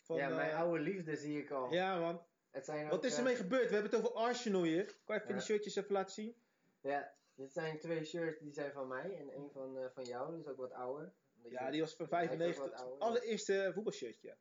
Van, 0.00 0.16
ja, 0.16 0.28
mijn 0.28 0.50
eh, 0.50 0.58
oude 0.58 0.82
liefde 0.82 1.16
zie 1.16 1.38
ik 1.38 1.50
al. 1.50 1.72
Ja, 1.72 1.98
man. 1.98 2.22
Het 2.50 2.64
zijn 2.64 2.84
ook, 2.84 2.90
Wat 2.90 3.04
is 3.04 3.12
eh, 3.12 3.18
ermee 3.18 3.36
gebeurd? 3.36 3.68
We 3.68 3.74
hebben 3.74 3.90
het 3.90 4.00
over 4.00 4.16
Arsenal 4.16 4.62
hier. 4.62 4.84
Kan 5.04 5.14
je 5.14 5.20
even 5.20 5.28
Ja. 5.28 5.34
die 5.34 5.42
shirtjes 5.44 5.76
even 5.76 5.92
laten 5.92 6.14
zien? 6.14 6.34
Ja, 6.80 7.14
dit 7.34 7.52
zijn 7.52 7.78
twee 7.78 8.04
shirts 8.04 8.40
die 8.40 8.52
zijn 8.52 8.72
van 8.72 8.88
mij 8.88 9.16
en 9.18 9.30
één 9.30 9.50
van, 9.50 9.78
eh, 9.78 9.84
van 9.90 10.04
jou, 10.04 10.36
dus 10.36 10.46
ook 10.46 10.56
wat 10.56 10.72
ouder. 10.72 11.12
Ja, 11.42 11.70
die 11.70 11.80
was 11.80 11.94
van 11.96 12.06
Hij 12.10 12.24
is 12.24 12.30
ook 12.30 12.36
95. 12.36 12.70
wat 12.70 12.80
ouder. 12.80 12.98
Allereerste 12.98 13.70
voetbalshirtje. 13.74 14.36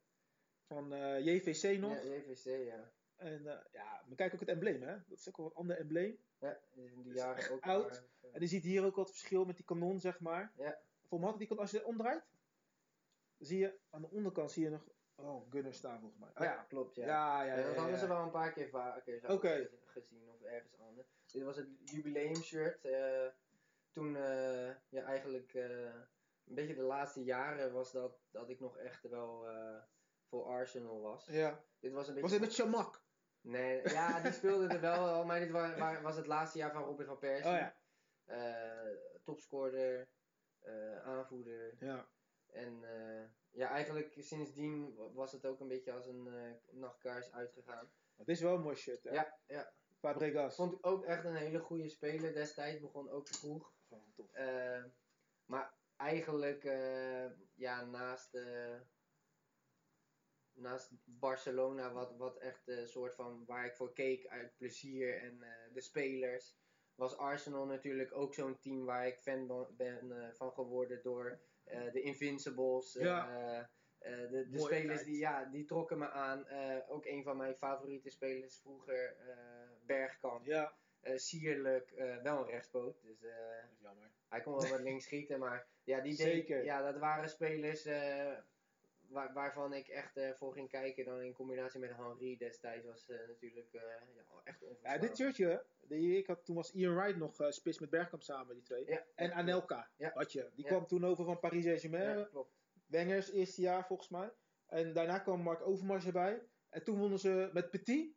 Van 0.67 0.89
JVC 1.23 1.79
nog. 1.79 2.03
Ja, 2.03 2.13
JVC, 2.13 2.65
ja. 2.65 2.91
En 3.15 3.43
ja, 3.71 4.03
maar 4.07 4.15
kijk 4.15 4.33
ook 4.33 4.39
het 4.39 4.49
embleem, 4.49 4.81
hè? 4.81 4.95
Dat 5.07 5.17
is 5.17 5.27
ook 5.27 5.37
wel 5.37 5.45
een 5.45 5.53
ander 5.53 5.77
embleem. 5.77 6.19
Ja, 6.39 6.59
die 6.73 6.85
is 6.85 6.91
in 6.91 7.01
die 7.01 7.13
Is 7.13 7.19
jaren 7.19 7.51
ook 7.51 7.61
oud. 7.61 8.03
En 8.31 8.41
je 8.41 8.47
ziet 8.47 8.63
hier 8.63 8.83
ook 8.85 8.95
wat 8.95 9.09
verschil 9.09 9.45
met 9.45 9.55
die 9.55 9.65
kanon, 9.65 9.99
zeg 9.99 10.19
maar. 10.19 10.51
Ja. 10.57 10.79
Voor 11.09 11.37
die 11.37 11.47
kanon, 11.47 11.61
als 11.61 11.71
je 11.71 11.77
het 11.77 11.85
omdraait, 11.85 12.23
zie 13.37 13.57
je 13.59 13.79
aan 13.89 14.01
de 14.01 14.09
onderkant 14.09 14.51
zie 14.51 14.63
je 14.63 14.69
nog. 14.69 14.89
Oh, 15.15 15.51
Gunner 15.51 15.73
staan 15.73 15.99
volgens 15.99 16.19
mij. 16.19 16.29
Oh, 16.29 16.43
ja, 16.43 16.63
klopt, 16.63 16.95
ja. 16.95 17.05
ja, 17.05 17.43
ja. 17.43 17.53
Ja, 17.53 17.59
ja, 17.59 17.67
dat 17.67 17.75
hadden 17.75 17.97
ze 17.99 18.07
wel 18.07 18.21
een 18.21 18.31
paar 18.31 18.51
keer 18.51 18.69
vaker 18.69 19.21
gezien 19.85 20.29
of 20.29 20.41
ergens 20.41 20.79
anders. 20.79 21.07
Dit 21.31 21.43
was 21.43 21.55
het 21.55 21.67
jubileumshirt. 21.83 22.85
eh 22.85 23.27
toen, 23.91 24.15
eh, 24.15 24.69
ja, 24.89 25.03
eigenlijk 25.03 25.53
eh, 25.53 25.79
een 26.45 26.55
beetje 26.55 26.75
de 26.75 26.81
laatste 26.81 27.23
jaren 27.23 27.73
was 27.73 27.91
dat, 27.91 28.19
dat 28.31 28.49
ik 28.49 28.59
nog 28.59 28.77
echt 28.77 29.09
wel 29.09 29.47
eh, 29.47 29.81
voor 30.29 30.45
Arsenal 30.45 31.01
was. 31.01 31.25
Ja. 31.25 31.63
Dit 31.79 31.93
was 31.93 32.07
een 32.07 32.13
Was 32.13 32.21
beetje... 32.31 32.45
het 32.45 32.45
met 32.45 32.53
Chamak? 32.55 33.01
Nee, 33.41 33.89
ja, 33.89 34.21
die 34.21 34.31
speelde 34.31 34.67
er 34.67 34.81
wel 34.81 35.07
al, 35.07 35.25
maar 35.25 35.39
dit 35.39 35.51
wa- 35.51 35.77
wa- 35.77 36.01
was 36.01 36.15
het 36.15 36.27
laatste 36.27 36.57
jaar 36.57 36.71
van 36.71 36.83
Robin 36.83 37.05
van 37.05 37.17
Persie. 37.19 37.51
Oh 37.51 37.57
ja. 37.57 37.75
Eh, 38.25 38.95
topscorer, 39.23 39.99
eh, 39.99 40.05
aanvoerder. 41.03 41.75
Ja. 41.79 42.09
En 42.47 42.83
eh, 42.83 43.25
ja, 43.51 43.69
eigenlijk 43.69 44.15
sindsdien 44.19 44.95
wa- 44.95 45.11
was 45.11 45.31
het 45.31 45.45
ook 45.45 45.59
een 45.59 45.67
beetje 45.67 45.91
als 45.91 46.05
een 46.05 46.27
eh, 46.27 46.51
nachtkaars 46.75 47.31
uitgegaan. 47.31 47.91
Het 48.15 48.27
is 48.27 48.41
wel 48.41 48.55
een 48.55 48.61
mooi 48.61 48.75
shirt, 48.75 49.03
hè? 49.03 49.09
Ja, 49.11 49.39
ja. 49.47 49.73
Fabregas. 49.99 50.55
Vond 50.55 50.73
ik 50.73 50.85
ook 50.85 51.05
echt 51.05 51.23
een 51.25 51.35
hele 51.35 51.59
goede 51.59 51.89
speler 51.89 52.33
destijds. 52.33 52.79
Begon 52.81 53.09
ook 53.09 53.27
vroeg. 53.27 53.73
Tof. 54.15 54.31
Eh, 54.31 54.83
maar 55.45 55.73
eigenlijk, 55.95 56.63
eh, 56.63 57.25
ja, 57.53 57.85
naast, 57.85 58.35
eh, 58.35 58.79
naast 60.53 60.91
Barcelona, 61.03 61.91
wat, 61.93 62.15
wat 62.17 62.37
echt 62.37 62.67
een 62.67 62.87
soort 62.87 63.15
van 63.15 63.45
waar 63.45 63.65
ik 63.65 63.75
voor 63.75 63.93
keek 63.93 64.27
uit 64.27 64.57
plezier 64.57 65.21
en 65.21 65.43
eh, 65.43 65.73
de 65.73 65.81
spelers, 65.81 66.57
was 66.97 67.17
Arsenal 67.17 67.65
natuurlijk 67.65 68.15
ook 68.15 68.33
zo'n 68.33 68.59
team 68.59 68.85
waar 68.85 69.07
ik 69.07 69.19
fan 69.19 69.67
ben 69.77 70.11
eh, 70.11 70.33
van 70.33 70.51
geworden 70.51 70.99
door 71.03 71.39
eh, 71.63 71.91
de 71.91 72.01
Invincibles. 72.01 72.93
Ja. 72.93 73.29
eh, 73.99 74.29
de 74.29 74.47
de 74.49 74.59
spelers 74.59 74.95
tijd. 74.95 75.05
die, 75.05 75.17
ja, 75.17 75.45
die 75.45 75.65
trokken 75.65 75.97
me 75.97 76.09
aan. 76.09 76.45
Ook 76.87 77.05
een 77.05 77.23
van 77.23 77.37
mijn 77.37 77.55
favoriete 77.55 78.09
spelers 78.09 78.59
vroeger, 78.59 79.15
eh, 79.17 79.35
Bergkamp. 79.85 80.45
Ja. 80.45 80.73
Sierlijk, 81.15 81.93
wel 82.23 82.37
een 82.39 82.45
rechtspoot. 82.49 83.01
Dus 83.01 83.19
Dat 83.19 83.31
is 83.71 83.79
jammer. 83.81 84.11
hij 84.29 84.41
kon 84.41 84.53
wel 84.55 84.69
wat 84.69 84.81
links 84.89 85.03
schieten, 85.05 85.39
maar 85.39 85.67
ja, 85.83 86.01
die 86.01 86.15
deed, 86.15 86.47
ja, 86.47 86.91
dat 86.91 86.97
waren 86.99 87.29
spelers 87.29 87.83
waar, 89.09 89.33
waarvan 89.33 89.73
ik 89.73 89.87
echt 89.87 90.17
eh, 90.17 90.33
voor 90.33 90.53
ging 90.53 90.69
kijken. 90.69 91.05
Dan 91.05 91.21
in 91.21 91.33
combinatie 91.33 91.79
met 91.79 91.95
Henry 91.95 92.37
destijds 92.37 92.85
was 92.85 93.09
eh, 93.09 93.27
natuurlijk 93.27 93.73
eh, 93.73 93.81
ja, 93.81 93.87
echt 94.43 94.59
Ja, 94.59 94.65
onverstaanbaar. 94.67 94.99
dit 94.99 95.17
shirtje, 95.17 95.65
die 95.87 96.17
ik 96.17 96.27
had, 96.27 96.45
toen 96.45 96.55
was 96.55 96.71
Ian 96.73 96.95
Wright 96.95 97.17
nog 97.17 97.35
spits 97.49 97.79
met 97.79 97.89
Bergkamp 97.89 98.23
samen, 98.23 98.55
die 98.55 98.63
twee. 98.63 98.85
Ja, 98.85 99.05
En 99.15 99.27
ja, 99.29 99.33
Anelka 99.33 99.89
Ja. 99.97 100.11
had 100.13 100.31
je. 100.31 100.49
Die 100.55 100.63
Ja. 100.65 100.69
kwam 100.71 100.87
toen 100.87 101.05
over 101.05 101.25
van 101.25 101.39
Paris 101.39 101.63
Saint-Germain. 101.63 102.17
Ja, 102.17 102.23
klopt. 102.25 102.55
Wengers 102.87 103.31
eerste 103.31 103.61
jaar 103.61 103.85
volgens 103.87 104.09
mij. 104.09 104.33
En 104.67 104.93
daarna 104.93 105.19
kwam 105.19 105.41
Mark 105.41 105.61
Overmars 105.61 106.05
erbij. 106.05 106.47
En 106.69 106.83
toen 106.83 106.97
wonnen 106.97 107.19
ze 107.19 107.49
met 107.53 107.69
Petit. 107.69 108.15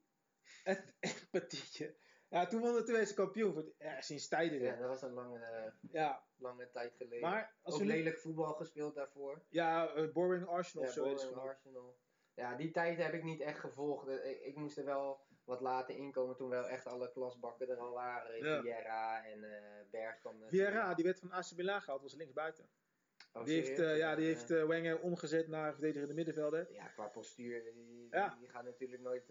En, 0.65 0.77
en 1.01 1.11
Petietje. 1.31 1.97
Ja, 2.31 2.47
toen 2.47 2.61
wonnen 2.61 2.81
de 2.81 2.87
Tweede 2.93 3.15
kampioen. 3.15 3.53
Voor 3.53 3.63
het- 3.63 3.75
ja, 3.79 4.01
sinds 4.01 4.29
tijden. 4.29 4.61
Ja, 4.61 4.77
dat 4.77 4.89
was 4.89 5.03
een 5.03 5.13
lange, 5.13 5.39
eh, 5.39 5.73
ja, 5.93 6.25
lange 6.37 6.71
tijd 6.71 6.95
geleden. 6.97 7.21
maar 7.31 7.55
als 7.63 7.75
ook 7.75 7.81
we 7.81 7.87
nu... 7.87 7.93
lelijk 7.93 8.19
voetbal 8.19 8.53
gespeeld 8.55 8.95
daarvoor. 8.95 9.43
Ja, 9.49 9.95
eh, 9.95 10.13
Boring 10.13 10.47
Arsenal 10.47 10.83
Ja, 10.85 10.89
of 10.89 10.95
zo 10.95 11.03
Boring 11.03 11.21
het. 11.21 11.39
Arsenal. 11.39 11.99
Ja, 12.35 12.57
die 12.57 12.71
tijd 12.71 12.99
heb 12.99 13.13
ik 13.13 13.23
niet 13.23 13.41
echt 13.41 13.59
gevolgd. 13.59 14.09
Eh, 14.09 14.31
Ik, 14.31 14.41
ik 14.41 14.57
moest 14.57 14.79
er 14.79 14.85
wel 14.85 15.21
wat 15.45 15.61
later 15.61 15.97
inkomen 15.97 16.37
toen 16.37 16.49
wel 16.49 16.69
echt 16.69 16.87
alle 16.87 17.13
klasbakken 17.13 17.69
er 17.69 17.77
al 17.79 17.93
waren. 17.93 18.45
Ja. 18.45 18.61
Vieira 18.61 19.25
en 19.27 19.41
Bergkamp. 19.91 20.39
natuurlijk. 20.41 20.71
Vieira, 20.73 20.95
die 20.95 21.05
werd 21.05 21.19
van 21.19 21.33
AC 21.33 21.51
Milan 21.57 21.83
gehaald, 21.83 22.03
was 22.03 22.15
linksbuiten. 22.15 22.69
Oh, 23.33 23.45
die 23.45 23.55
heeft, 23.63 23.77
ja, 23.99 24.15
die 24.15 24.27
heeft 24.27 24.51
eh, 24.51 24.67
Wenger 24.67 25.01
omgezet 25.01 25.49
naar 25.49 25.73
verdedigende 25.73 26.15
middenvelder. 26.15 26.73
Ja, 26.73 26.87
qua 26.87 27.07
postuur, 27.09 27.63
die, 27.75 28.09
Ja. 28.11 28.37
die 28.41 28.49
gaat 28.49 28.65
natuurlijk 28.65 29.03
nooit 29.03 29.31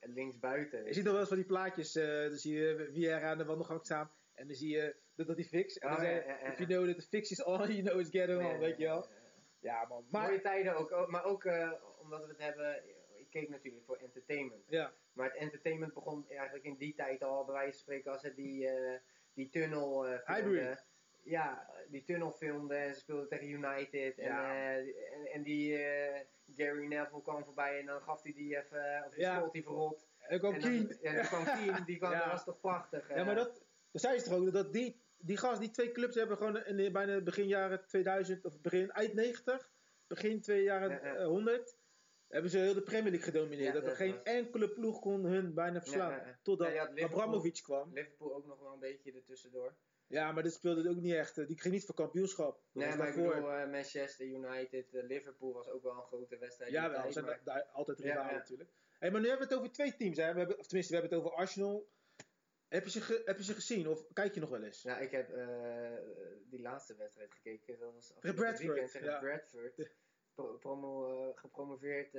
links 0.00 0.38
buiten. 0.38 0.84
Je 0.84 0.92
ziet 0.92 1.02
nog 1.02 1.12
wel 1.12 1.20
eens 1.20 1.28
van 1.28 1.38
die 1.38 1.46
plaatjes, 1.46 1.94
eh, 1.94 2.20
dan 2.28 2.36
zie 2.36 2.54
je 2.54 2.88
Vieira 2.92 3.20
aan 3.20 3.38
de 3.38 3.44
wandelgang 3.44 3.84
staan. 3.84 4.10
En 4.34 4.46
dan 4.46 4.56
zie 4.56 4.70
je 4.76 4.96
dat, 5.14 5.26
dat 5.26 5.36
die 5.36 5.44
fix. 5.48 5.78
En 5.78 5.88
dan 5.88 5.96
Oh, 5.96 6.02
zei 6.04 6.14
ja, 6.14 6.20
je, 6.20 6.26
ja, 6.28 6.38
ja. 6.38 6.52
if 6.52 6.58
you 6.58 6.68
know 6.68 6.86
that 6.86 6.96
the 7.00 7.06
fix 7.08 7.30
is 7.30 7.42
on, 7.44 7.58
you 7.72 7.82
know 7.82 8.00
it's 8.00 8.10
getting 8.10 8.42
on, 8.52 8.58
weet 8.58 8.76
je 8.76 8.84
wel. 8.84 9.06
Ja 9.60 9.84
man, 9.88 10.04
maar... 10.10 10.26
Mooie 10.26 10.40
tijden 10.40 10.76
ook, 10.76 10.92
ook- 10.92 11.10
maar 11.10 11.24
ook 11.24 11.44
eh, 11.44 11.72
omdat 12.02 12.20
we 12.22 12.28
het 12.28 12.38
hebben, 12.38 12.82
ik 13.16 13.30
keek 13.30 13.48
natuurlijk 13.48 13.84
voor 13.84 13.96
entertainment. 13.96 14.64
Ja. 14.68 14.92
Maar 15.12 15.26
het 15.26 15.36
entertainment 15.36 15.94
begon 15.94 16.24
eigenlijk 16.28 16.64
in 16.64 16.76
die 16.76 16.94
tijd 16.94 17.22
al, 17.22 17.44
bij 17.44 17.54
wijze 17.54 17.70
van 17.70 17.78
spreken, 17.80 18.12
als 18.12 18.20
ze 18.20 18.34
die, 18.34 18.68
eh, 18.68 18.98
die 19.34 19.48
tunnel 19.48 20.04
filmden. 20.24 20.78
Ja, 21.24 21.70
die 21.88 22.04
tunnel 22.04 22.30
filmden 22.30 22.78
en 22.78 22.94
ze 22.94 23.00
speelden 23.00 23.28
tegen 23.28 23.48
United. 23.48 24.18
En, 24.18 24.24
Ja. 24.24 24.54
eh, 24.54 24.76
en, 24.78 25.26
en 25.32 25.42
die 25.42 25.76
eh, 25.76 26.20
Gary 26.56 26.86
Neville 26.86 27.22
kwam 27.22 27.44
voorbij 27.44 27.80
en 27.80 27.86
dan 27.86 28.00
gaf 28.00 28.22
hij 28.22 28.32
die 28.32 28.56
even, 28.56 29.04
of 29.06 29.16
Ja. 29.16 29.36
schoot 29.38 29.52
hij 29.52 29.62
verrot. 29.62 30.06
En 30.18 30.40
En 30.40 30.58
Keen. 30.58 30.98
en 31.02 31.14
dan 31.14 31.24
kwam 31.24 31.44
Keen, 31.44 31.84
die 31.84 31.96
kwam, 31.98 32.10
Ja. 32.12 32.18
dat 32.18 32.30
was 32.32 32.44
toch 32.44 32.60
prachtig. 32.60 33.08
Ja, 33.08 33.14
eh. 33.14 33.26
maar 33.26 33.34
dat, 33.34 33.64
dat 33.90 34.00
zei 34.02 34.18
ze 34.18 34.24
toch 34.24 34.34
ook, 34.38 34.52
dat 34.52 34.72
die, 34.72 35.00
die 35.18 35.36
gast, 35.36 35.60
die 35.60 35.70
twee 35.70 35.92
clubs 35.92 36.14
hebben 36.14 36.36
gewoon 36.36 36.64
in 36.64 36.76
de, 36.76 36.90
bijna 36.90 37.20
begin 37.20 37.46
jaren 37.46 37.86
2000, 37.86 38.44
of 38.44 38.60
begin, 38.60 38.90
eind 38.90 39.14
90, 39.14 39.70
begin 40.06 40.40
twee 40.40 40.62
jaren 40.62 40.90
Ja, 40.90 41.06
ja. 41.06 41.14
eh, 41.16 41.26
100, 41.26 41.76
hebben 42.28 42.50
ze 42.50 42.58
heel 42.58 42.74
de 42.74 42.82
Premier 42.82 43.10
League 43.10 43.32
gedomineerd. 43.32 43.74
Ja, 43.74 43.80
dat 43.80 43.90
er 43.90 43.96
geen 43.96 44.12
was- 44.14 44.22
enkele 44.22 44.68
ploeg 44.68 45.00
kon 45.00 45.24
hun 45.24 45.54
bijna 45.54 45.80
verslaan. 45.80 46.10
Ja, 46.10 46.16
ja, 46.16 46.26
ja. 46.26 46.38
Totdat 46.42 46.72
Ja. 46.72 46.90
Abramovic 47.04 47.60
kwam. 47.62 47.90
Liverpool 47.94 48.34
ook 48.34 48.46
nog 48.46 48.60
wel 48.60 48.72
een 48.72 48.78
beetje 48.78 49.12
ertussendoor. 49.12 49.74
Ja, 50.06 50.32
maar 50.32 50.42
dit 50.42 50.52
speelde 50.52 50.88
ook 50.90 50.96
niet 50.96 51.14
echt. 51.14 51.38
eh, 51.38 51.46
Die 51.46 51.60
ging 51.60 51.74
niet 51.74 51.84
voor 51.84 51.94
kampioenschap. 51.94 52.62
Dat 52.72 52.84
Nee, 52.84 52.96
maar 52.96 53.08
ik 53.08 53.14
bedoel, 53.14 53.50
eh, 53.50 53.70
Manchester 53.70 54.26
United, 54.26 54.94
eh, 54.94 55.02
Liverpool 55.02 55.52
was 55.52 55.68
ook 55.68 55.82
wel 55.82 55.92
een 55.96 56.02
grote 56.02 56.38
wedstrijd. 56.38 56.70
Ja, 56.70 56.90
wel. 56.90 57.12
zijn 57.12 57.24
maar- 57.24 57.40
daar 57.44 57.62
altijd 57.64 57.98
Ja, 57.98 58.04
rivalen 58.04 58.32
ja. 58.32 58.36
natuurlijk. 58.38 58.70
Hey, 58.98 59.10
maar 59.10 59.20
nu 59.20 59.28
hebben 59.28 59.46
we 59.48 59.52
het 59.54 59.62
over 59.62 59.74
twee 59.74 59.96
teams. 59.96 60.16
Hè. 60.16 60.32
We 60.32 60.38
hebben, 60.38 60.58
of 60.58 60.66
tenminste, 60.66 60.94
we 60.94 61.00
hebben 61.00 61.18
het 61.18 61.26
over 61.28 61.38
Arsenal. 61.38 61.88
Heb 62.68 62.84
je 62.84 62.90
ze, 62.90 63.22
heb 63.24 63.36
je 63.36 63.44
ze 63.44 63.54
gezien 63.54 63.88
of 63.88 64.12
kijk 64.12 64.34
je 64.34 64.40
nog 64.40 64.50
wel 64.50 64.62
eens? 64.62 64.82
Nou, 64.84 65.02
ik 65.02 65.10
heb 65.10 65.28
die 66.50 66.60
laatste 66.60 66.96
wedstrijd 66.96 67.34
gekeken. 67.34 67.78
Dat 67.78 67.92
was 67.94 68.06
Tegen 68.06 68.16
afgelopen 68.16 68.42
Bradford, 68.44 68.68
weekend 68.72 68.92
tegen 68.92 69.08
ja. 69.08 69.18
Bradford. 69.18 69.90
Pro- 70.34 70.56
promo, 70.58 71.32
gepromoveerd 71.32 72.16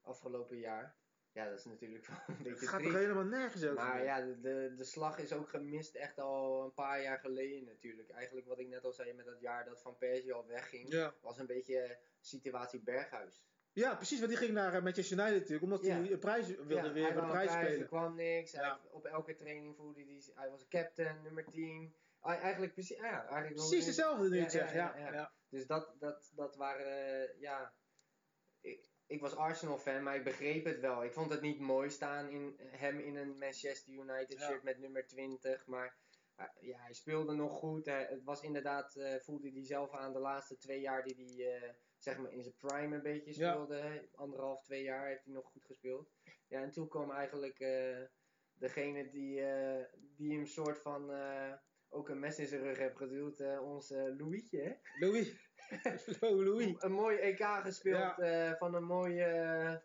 afgelopen 0.00 0.58
jaar. 0.58 0.96
Ja, 1.34 1.48
dat 1.48 1.58
is 1.58 1.64
natuurlijk 1.64 2.06
wel 2.06 2.16
een 2.26 2.44
Het 2.44 2.68
gaat 2.68 2.82
toch 2.82 2.92
helemaal 2.92 3.24
nergens 3.24 3.64
over? 3.64 3.74
Maar 3.74 4.04
ja, 4.04 4.20
de, 4.20 4.72
de, 4.76 4.84
slag 4.84 5.18
is 5.18 5.32
ook 5.32 5.48
gemist 5.48 5.94
echt 5.94 6.18
al 6.18 6.64
een 6.64 6.72
paar 6.74 7.02
jaar 7.02 7.18
geleden 7.18 7.64
natuurlijk. 7.64 8.10
Eigenlijk 8.10 8.46
wat 8.46 8.58
ik 8.58 8.68
net 8.68 8.84
al 8.84 8.92
zei 8.92 9.12
met 9.12 9.26
dat 9.26 9.40
jaar 9.40 9.64
dat 9.64 9.80
Van 9.82 9.96
Persie 9.98 10.32
al 10.32 10.46
wegging. 10.46 10.88
Ja. 10.92 11.14
Was 11.20 11.38
een 11.38 11.46
beetje 11.46 11.98
situatie 12.20 12.80
Berghuis. 12.80 13.42
ja, 13.72 13.94
precies. 13.94 14.18
Want 14.18 14.30
die 14.30 14.38
ging 14.40 14.52
naar 14.52 14.74
eh, 14.74 14.82
Manchester 14.82 15.18
United 15.18 15.36
natuurlijk. 15.36 15.62
Omdat 15.62 15.84
Ja. 15.84 15.94
hij 15.96 16.10
een 16.12 16.18
prijs 16.18 16.46
wilde 16.46 16.74
Ja, 16.74 16.92
weer 16.92 17.12
voor 17.12 17.22
de 17.22 17.28
prijs 17.28 17.50
spelen. 17.50 17.80
Er 17.80 17.86
kwam 17.86 18.14
niks. 18.14 18.52
Hij, 18.52 18.76
op 18.90 19.04
elke 19.04 19.34
training 19.34 19.76
voelde 19.76 20.02
hij, 20.04 20.22
hij 20.34 20.50
was 20.50 20.68
captain, 20.68 21.22
nummer 21.22 21.44
10. 21.50 21.94
Hij- 22.20 22.38
Eigenlijk 22.38 22.72
precies, 22.72 22.96
ja, 22.96 23.26
eigenlijk 23.26 23.54
Precies 23.54 23.86
hetzelfde 23.86 24.28
nu 24.28 24.36
Ja, 24.36 24.42
het 24.42 24.52
zegt. 24.52 24.72
ja. 24.72 25.32
Dus 25.48 25.66
dat, 25.66 25.94
dat, 25.98 26.32
dat 26.34 26.56
waren, 26.56 26.86
eh, 26.86 27.40
ja. 27.40 27.74
Ik, 28.60 28.92
ik 29.06 29.20
was 29.20 29.36
Arsenal 29.36 29.78
fan, 29.78 30.02
maar 30.02 30.16
ik 30.16 30.24
begreep 30.24 30.64
het 30.64 30.80
wel. 30.80 31.04
Ik 31.04 31.12
vond 31.12 31.30
het 31.30 31.40
niet 31.40 31.60
mooi 31.60 31.90
staan 31.90 32.28
in 32.28 32.54
hem 32.60 32.98
in 32.98 33.16
een 33.16 33.38
Manchester 33.38 33.92
United 33.92 34.38
Ja. 34.38 34.46
shirt 34.48 34.62
met 34.62 34.78
nummer 34.78 35.06
20. 35.06 35.66
Maar 35.66 35.96
eh, 36.36 36.46
ja, 36.60 36.78
hij 36.78 36.92
speelde 36.94 37.34
nog 37.34 37.58
goed. 37.58 37.86
Hij, 37.86 38.06
het 38.10 38.24
was 38.24 38.42
inderdaad, 38.42 38.96
eh, 38.96 39.20
voelde 39.20 39.50
hij 39.50 39.64
zelf 39.64 39.92
aan 39.92 40.12
de 40.12 40.18
laatste 40.18 40.56
twee 40.56 40.80
jaar 40.80 41.04
die 41.04 41.14
hij 41.36 41.56
eh, 41.56 41.74
zeg 41.98 42.18
maar 42.18 42.32
in 42.32 42.42
zijn 42.42 42.54
prime 42.58 42.96
een 42.96 43.02
beetje 43.02 43.40
Ja. 43.40 43.50
speelde. 43.52 44.08
Anderhalf, 44.14 44.62
twee 44.62 44.82
jaar 44.82 45.06
heeft 45.06 45.24
hij 45.24 45.34
nog 45.34 45.46
goed 45.46 45.64
gespeeld. 45.64 46.10
Ja, 46.48 46.62
en 46.62 46.70
toen 46.70 46.88
kwam 46.88 47.10
eigenlijk 47.10 47.58
degene 48.52 49.10
die, 49.10 49.42
die 50.16 50.32
hem 50.36 50.46
soort 50.46 50.78
van 50.78 51.10
ook 51.88 52.08
een 52.08 52.18
mes 52.18 52.38
in 52.38 52.46
zijn 52.46 52.62
rug 52.62 52.78
heeft 52.78 52.96
geduwd. 52.96 53.40
onze 53.60 54.14
Louietje, 54.18 54.62
hè? 54.62 54.72
Louis. 55.06 55.52
Louis. 56.20 56.74
Een 56.78 56.92
mooi 56.92 57.16
EK 57.18 57.42
gespeeld 57.62 58.16
Ja. 58.16 58.16
eh, 58.50 58.56
van 58.58 58.74
een 58.74 58.84
mooie, 58.84 59.24
eh, 59.24 59.76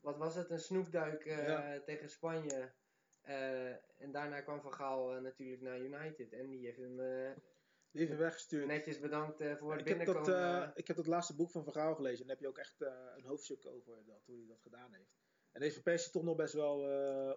wat 0.00 0.16
was 0.16 0.34
het, 0.34 0.50
een 0.50 0.58
snoepduik 0.60 1.24
eh, 1.26 1.46
Ja. 1.46 1.80
tegen 1.80 2.08
Spanje. 2.10 2.72
En 3.98 4.12
daarna 4.12 4.40
kwam 4.40 4.60
Van 4.60 4.72
Gaal 4.74 5.20
natuurlijk 5.20 5.62
naar 5.62 5.78
United. 5.80 6.32
En 6.32 6.48
die 6.48 6.64
heeft 6.64 6.78
hem 6.78 6.96
Die 6.96 8.00
heeft 8.00 8.08
hem 8.10 8.18
weggestuurd. 8.18 8.66
netjes 8.66 9.00
bedankt 9.00 9.36
voor 9.58 9.72
het 9.72 9.80
ik, 9.80 9.88
heb 9.88 10.04
dat, 10.06 10.24
binnenkomen. 10.24 10.72
ik 10.74 10.86
heb 10.86 10.96
dat 10.96 11.06
laatste 11.06 11.34
boek 11.34 11.50
van 11.50 11.64
Verhaal 11.64 11.94
gelezen. 11.94 12.20
En 12.20 12.26
daar 12.26 12.36
heb 12.36 12.44
je 12.44 12.48
ook 12.50 12.58
echt 12.58 12.80
een 13.16 13.24
hoofdstuk 13.24 13.66
over 13.66 14.04
dat, 14.06 14.22
hoe 14.26 14.36
hij 14.38 14.46
dat 14.46 14.60
gedaan 14.60 14.92
heeft. 14.92 15.16
En 15.52 15.62
heeft 15.62 15.74
Van 15.74 15.82
Persie 15.82 16.12
toch 16.12 16.22
nog 16.22 16.36
best 16.36 16.54
wel, 16.54 16.78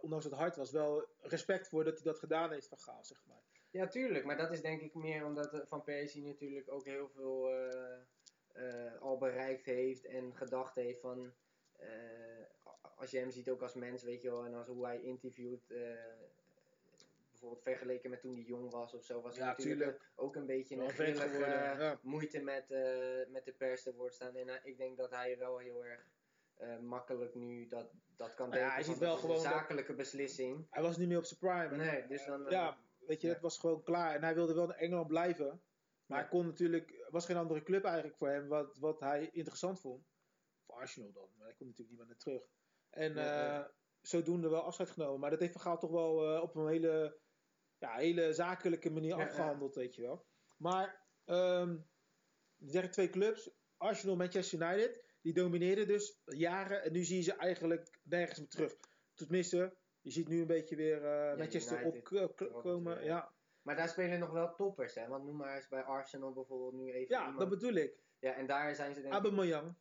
ondanks 0.01 0.25
het 0.25 0.33
hard 0.33 0.55
was, 0.55 0.71
wel 0.71 1.07
respect 1.19 1.67
voor 1.69 1.83
dat 1.83 1.93
hij 1.93 2.03
dat 2.03 2.19
gedaan 2.19 2.51
heeft 2.51 2.67
van 2.67 2.79
Gaal, 2.79 3.03
zeg 3.05 3.25
maar. 3.25 3.43
Ja, 3.77 3.87
tuurlijk. 3.87 4.25
Maar 4.25 4.37
dat 4.37 4.51
is 4.51 4.61
denk 4.61 4.81
ik 4.81 4.93
meer 4.93 5.25
omdat 5.25 5.53
eh, 5.53 5.59
Van 5.65 5.83
Persie 5.83 6.23
natuurlijk 6.23 6.71
ook 6.71 6.85
heel 6.85 7.09
veel 7.09 7.49
eh, 7.49 7.97
eh, 8.53 9.01
al 9.01 9.17
bereikt 9.17 9.65
heeft 9.65 10.05
en 10.05 10.35
gedacht 10.35 10.75
heeft 10.75 10.99
van... 10.99 11.33
als 12.95 13.11
je 13.11 13.17
hem 13.19 13.31
ziet 13.31 13.49
ook 13.49 13.61
als 13.61 13.73
mens, 13.73 14.03
weet 14.03 14.21
je 14.21 14.29
wel, 14.29 14.45
en 14.45 14.53
als 14.53 14.67
hoe 14.67 14.85
hij 14.85 15.01
interviewt... 15.01 15.67
bijvoorbeeld 17.29 17.63
vergeleken 17.63 18.09
met 18.09 18.21
toen 18.21 18.33
hij 18.33 18.43
jong 18.43 18.71
was 18.71 18.93
of 18.93 19.03
zo, 19.03 19.21
was 19.21 19.35
hij 19.37 19.45
Ja, 19.45 19.49
natuurlijk 19.51 19.79
tuurlijk. 19.81 20.11
ook 20.15 20.35
een 20.35 20.45
beetje 20.45 20.75
een 20.75 20.89
grillige 20.89 21.37
ja. 21.39 21.99
moeite 22.01 22.39
met, 22.39 22.69
met 23.29 23.45
de 23.45 23.53
pers 23.57 23.83
te 23.83 23.93
woord 23.93 24.13
staan. 24.13 24.35
En 24.35 24.61
ik 24.63 24.77
denk 24.77 24.97
dat 24.97 25.09
hij 25.09 25.37
wel 25.37 25.57
heel 25.57 25.85
erg 25.85 26.07
makkelijk 26.81 27.35
nu 27.35 27.67
dat, 27.67 27.91
dat 28.15 28.33
kan 28.33 28.49
Nou 28.49 28.59
ja, 28.61 28.65
denken. 28.67 28.83
hij 28.85 28.93
ziet 28.93 28.97
wel 29.03 29.15
gewoon 29.15 29.35
een 29.37 29.43
dat- 29.43 29.51
zakelijke 29.51 29.93
beslissing. 29.93 30.67
Hij 30.69 30.83
was 30.83 30.97
niet 30.97 31.07
meer 31.07 31.17
op 31.17 31.25
zijn 31.25 31.39
prime. 31.39 31.75
Nee, 31.75 32.07
dus 32.07 32.25
dan... 32.25 32.45
ja, 32.49 32.77
weet 33.07 33.21
je, 33.21 33.27
het 33.27 33.41
was 33.41 33.59
gewoon 33.59 33.83
klaar. 33.83 34.15
En 34.15 34.23
hij 34.23 34.35
wilde 34.35 34.53
wel 34.53 34.63
in 34.63 34.75
Engeland 34.75 35.07
blijven. 35.07 35.61
Maar 36.05 36.19
hij 36.19 36.27
kon 36.27 36.45
natuurlijk, 36.45 37.07
was 37.09 37.25
geen 37.25 37.37
andere 37.37 37.63
club 37.63 37.83
eigenlijk 37.83 38.17
voor 38.17 38.29
hem 38.29 38.47
wat, 38.47 38.77
wat 38.77 38.99
hij 38.99 39.29
interessant 39.31 39.79
vond. 39.79 40.05
Voor 40.65 40.75
Arsenal 40.75 41.11
dan, 41.11 41.29
maar 41.37 41.47
hij 41.47 41.55
kon 41.55 41.67
natuurlijk 41.67 41.97
niet 41.97 42.07
meer 42.07 42.07
naar 42.07 42.17
terug. 42.17 42.43
En 42.89 43.17
eh, 43.17 43.65
zodoende 44.01 44.49
wel 44.49 44.61
afscheid 44.61 44.89
genomen. 44.89 45.19
Maar 45.19 45.29
dat 45.29 45.39
heeft 45.39 45.51
Van 45.51 45.61
Gaal 45.61 45.77
toch 45.77 45.91
wel 45.91 46.35
eh, 46.35 46.41
op 46.41 46.55
een 46.55 46.67
hele, 46.67 47.19
ja, 47.77 47.95
hele 47.95 48.33
zakelijke 48.33 48.89
manier 48.89 49.15
afgehandeld, 49.15 49.75
weet 49.75 49.95
je 49.95 50.01
wel. 50.01 50.25
Maar, 50.57 51.05
ehm 51.25 51.77
er 52.71 52.91
twee 52.91 53.09
clubs, 53.09 53.49
Arsenal 53.77 54.13
en 54.13 54.17
Manchester 54.17 54.61
United, 54.61 55.03
die 55.21 55.33
domineerden 55.33 55.87
dus 55.87 56.21
jaren. 56.25 56.83
En 56.83 56.91
nu 56.91 57.03
zie 57.03 57.17
je 57.17 57.23
ze 57.23 57.33
eigenlijk 57.33 57.99
nergens 58.03 58.39
meer 58.39 58.49
terug. 58.49 58.75
Tenminste, 59.13 59.77
je 60.07 60.13
ziet 60.13 60.27
nu 60.27 60.41
een 60.41 60.47
beetje 60.47 60.75
weer 60.75 61.05
eh, 61.05 61.37
Manchester 61.37 61.85
opkomen. 62.39 63.03
ja. 63.03 63.31
Maar 63.61 63.75
daar 63.75 63.89
spelen 63.89 64.19
nog 64.19 64.31
wel 64.31 64.55
toppers, 64.55 64.95
hè? 64.95 65.07
Want 65.07 65.25
noem 65.25 65.35
maar 65.35 65.55
eens 65.55 65.67
bij 65.67 65.83
Arsenal 65.83 66.33
bijvoorbeeld 66.33 66.73
nu 66.73 66.91
even 66.91 67.15
Ja, 67.15 67.19
iemand. 67.19 67.39
dat 67.39 67.49
bedoel 67.49 67.73
ik. 67.73 67.99
Ja, 68.19 68.33
en 68.33 68.45
daar 68.47 68.75
zijn 68.75 68.93
ze 68.93 69.01
denk 69.01 69.13
ik... 69.13 69.19
Aubameyang. 69.21 69.73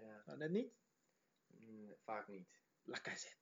Ja, 0.00 0.22
Nou, 0.26 0.38
net 0.38 0.50
niet. 0.50 0.72
mm, 1.46 1.94
vaak 2.04 2.28
niet. 2.28 2.48
Lacazette. 2.84 3.36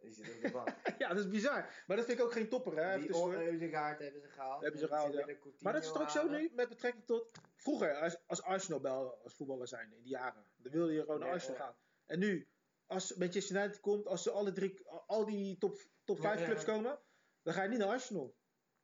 Die 0.00 0.12
zit 0.12 0.34
op 0.34 0.42
de 0.42 0.50
bank. 0.50 0.68
ja, 0.98 1.08
dat 1.08 1.18
is 1.18 1.28
bizar. 1.28 1.82
Maar 1.86 1.96
dat 1.96 2.06
vind 2.06 2.18
ik 2.18 2.24
ook 2.24 2.32
geen 2.32 2.48
topper, 2.48 2.72
hè? 2.72 2.98
Die 2.98 3.10
hebben 3.12 3.58
ze 3.58 3.68
gehaald. 3.68 4.62
Hebben 4.62 4.80
ze 4.80 4.86
gehaald, 4.86 5.12
ja. 5.14 5.26
Maar 5.60 5.72
dat 5.72 5.82
is 5.82 5.92
toch 5.92 6.02
ook 6.02 6.10
zo 6.10 6.28
nu 6.28 6.50
met 6.54 6.68
betrekking 6.68 7.04
tot... 7.06 7.30
Vroeger, 7.56 7.94
als, 7.94 8.26
als 8.26 8.42
Arsenal 8.42 8.82
wel 8.82 9.20
als 9.22 9.34
voetballer 9.34 9.68
zijn 9.68 9.92
in 9.92 10.02
die 10.02 10.10
jaren. 10.10 10.44
Dan 10.56 10.72
wilde 10.72 10.92
je 10.92 11.00
gewoon 11.00 11.20
naar 11.20 11.30
Arsenal 11.30 11.56
gaan. 11.56 11.76
En 12.06 12.18
nu, 12.18 12.48
als 12.86 13.14
Manchester 13.14 13.56
United 13.56 13.80
komt, 13.80 14.06
als 14.06 14.22
ze 14.22 14.30
alle 14.30 14.52
drie, 14.52 14.86
al 15.06 15.24
die 15.24 15.58
top, 15.58 15.76
top 16.04 16.16
Ja, 16.16 16.22
5 16.22 16.38
ja, 16.40 16.44
clubs 16.46 16.64
komen, 16.64 16.98
dan 17.42 17.54
ga 17.54 17.62
je 17.62 17.68
niet 17.68 17.78
naar 17.78 17.88
Arsenal. 17.88 18.36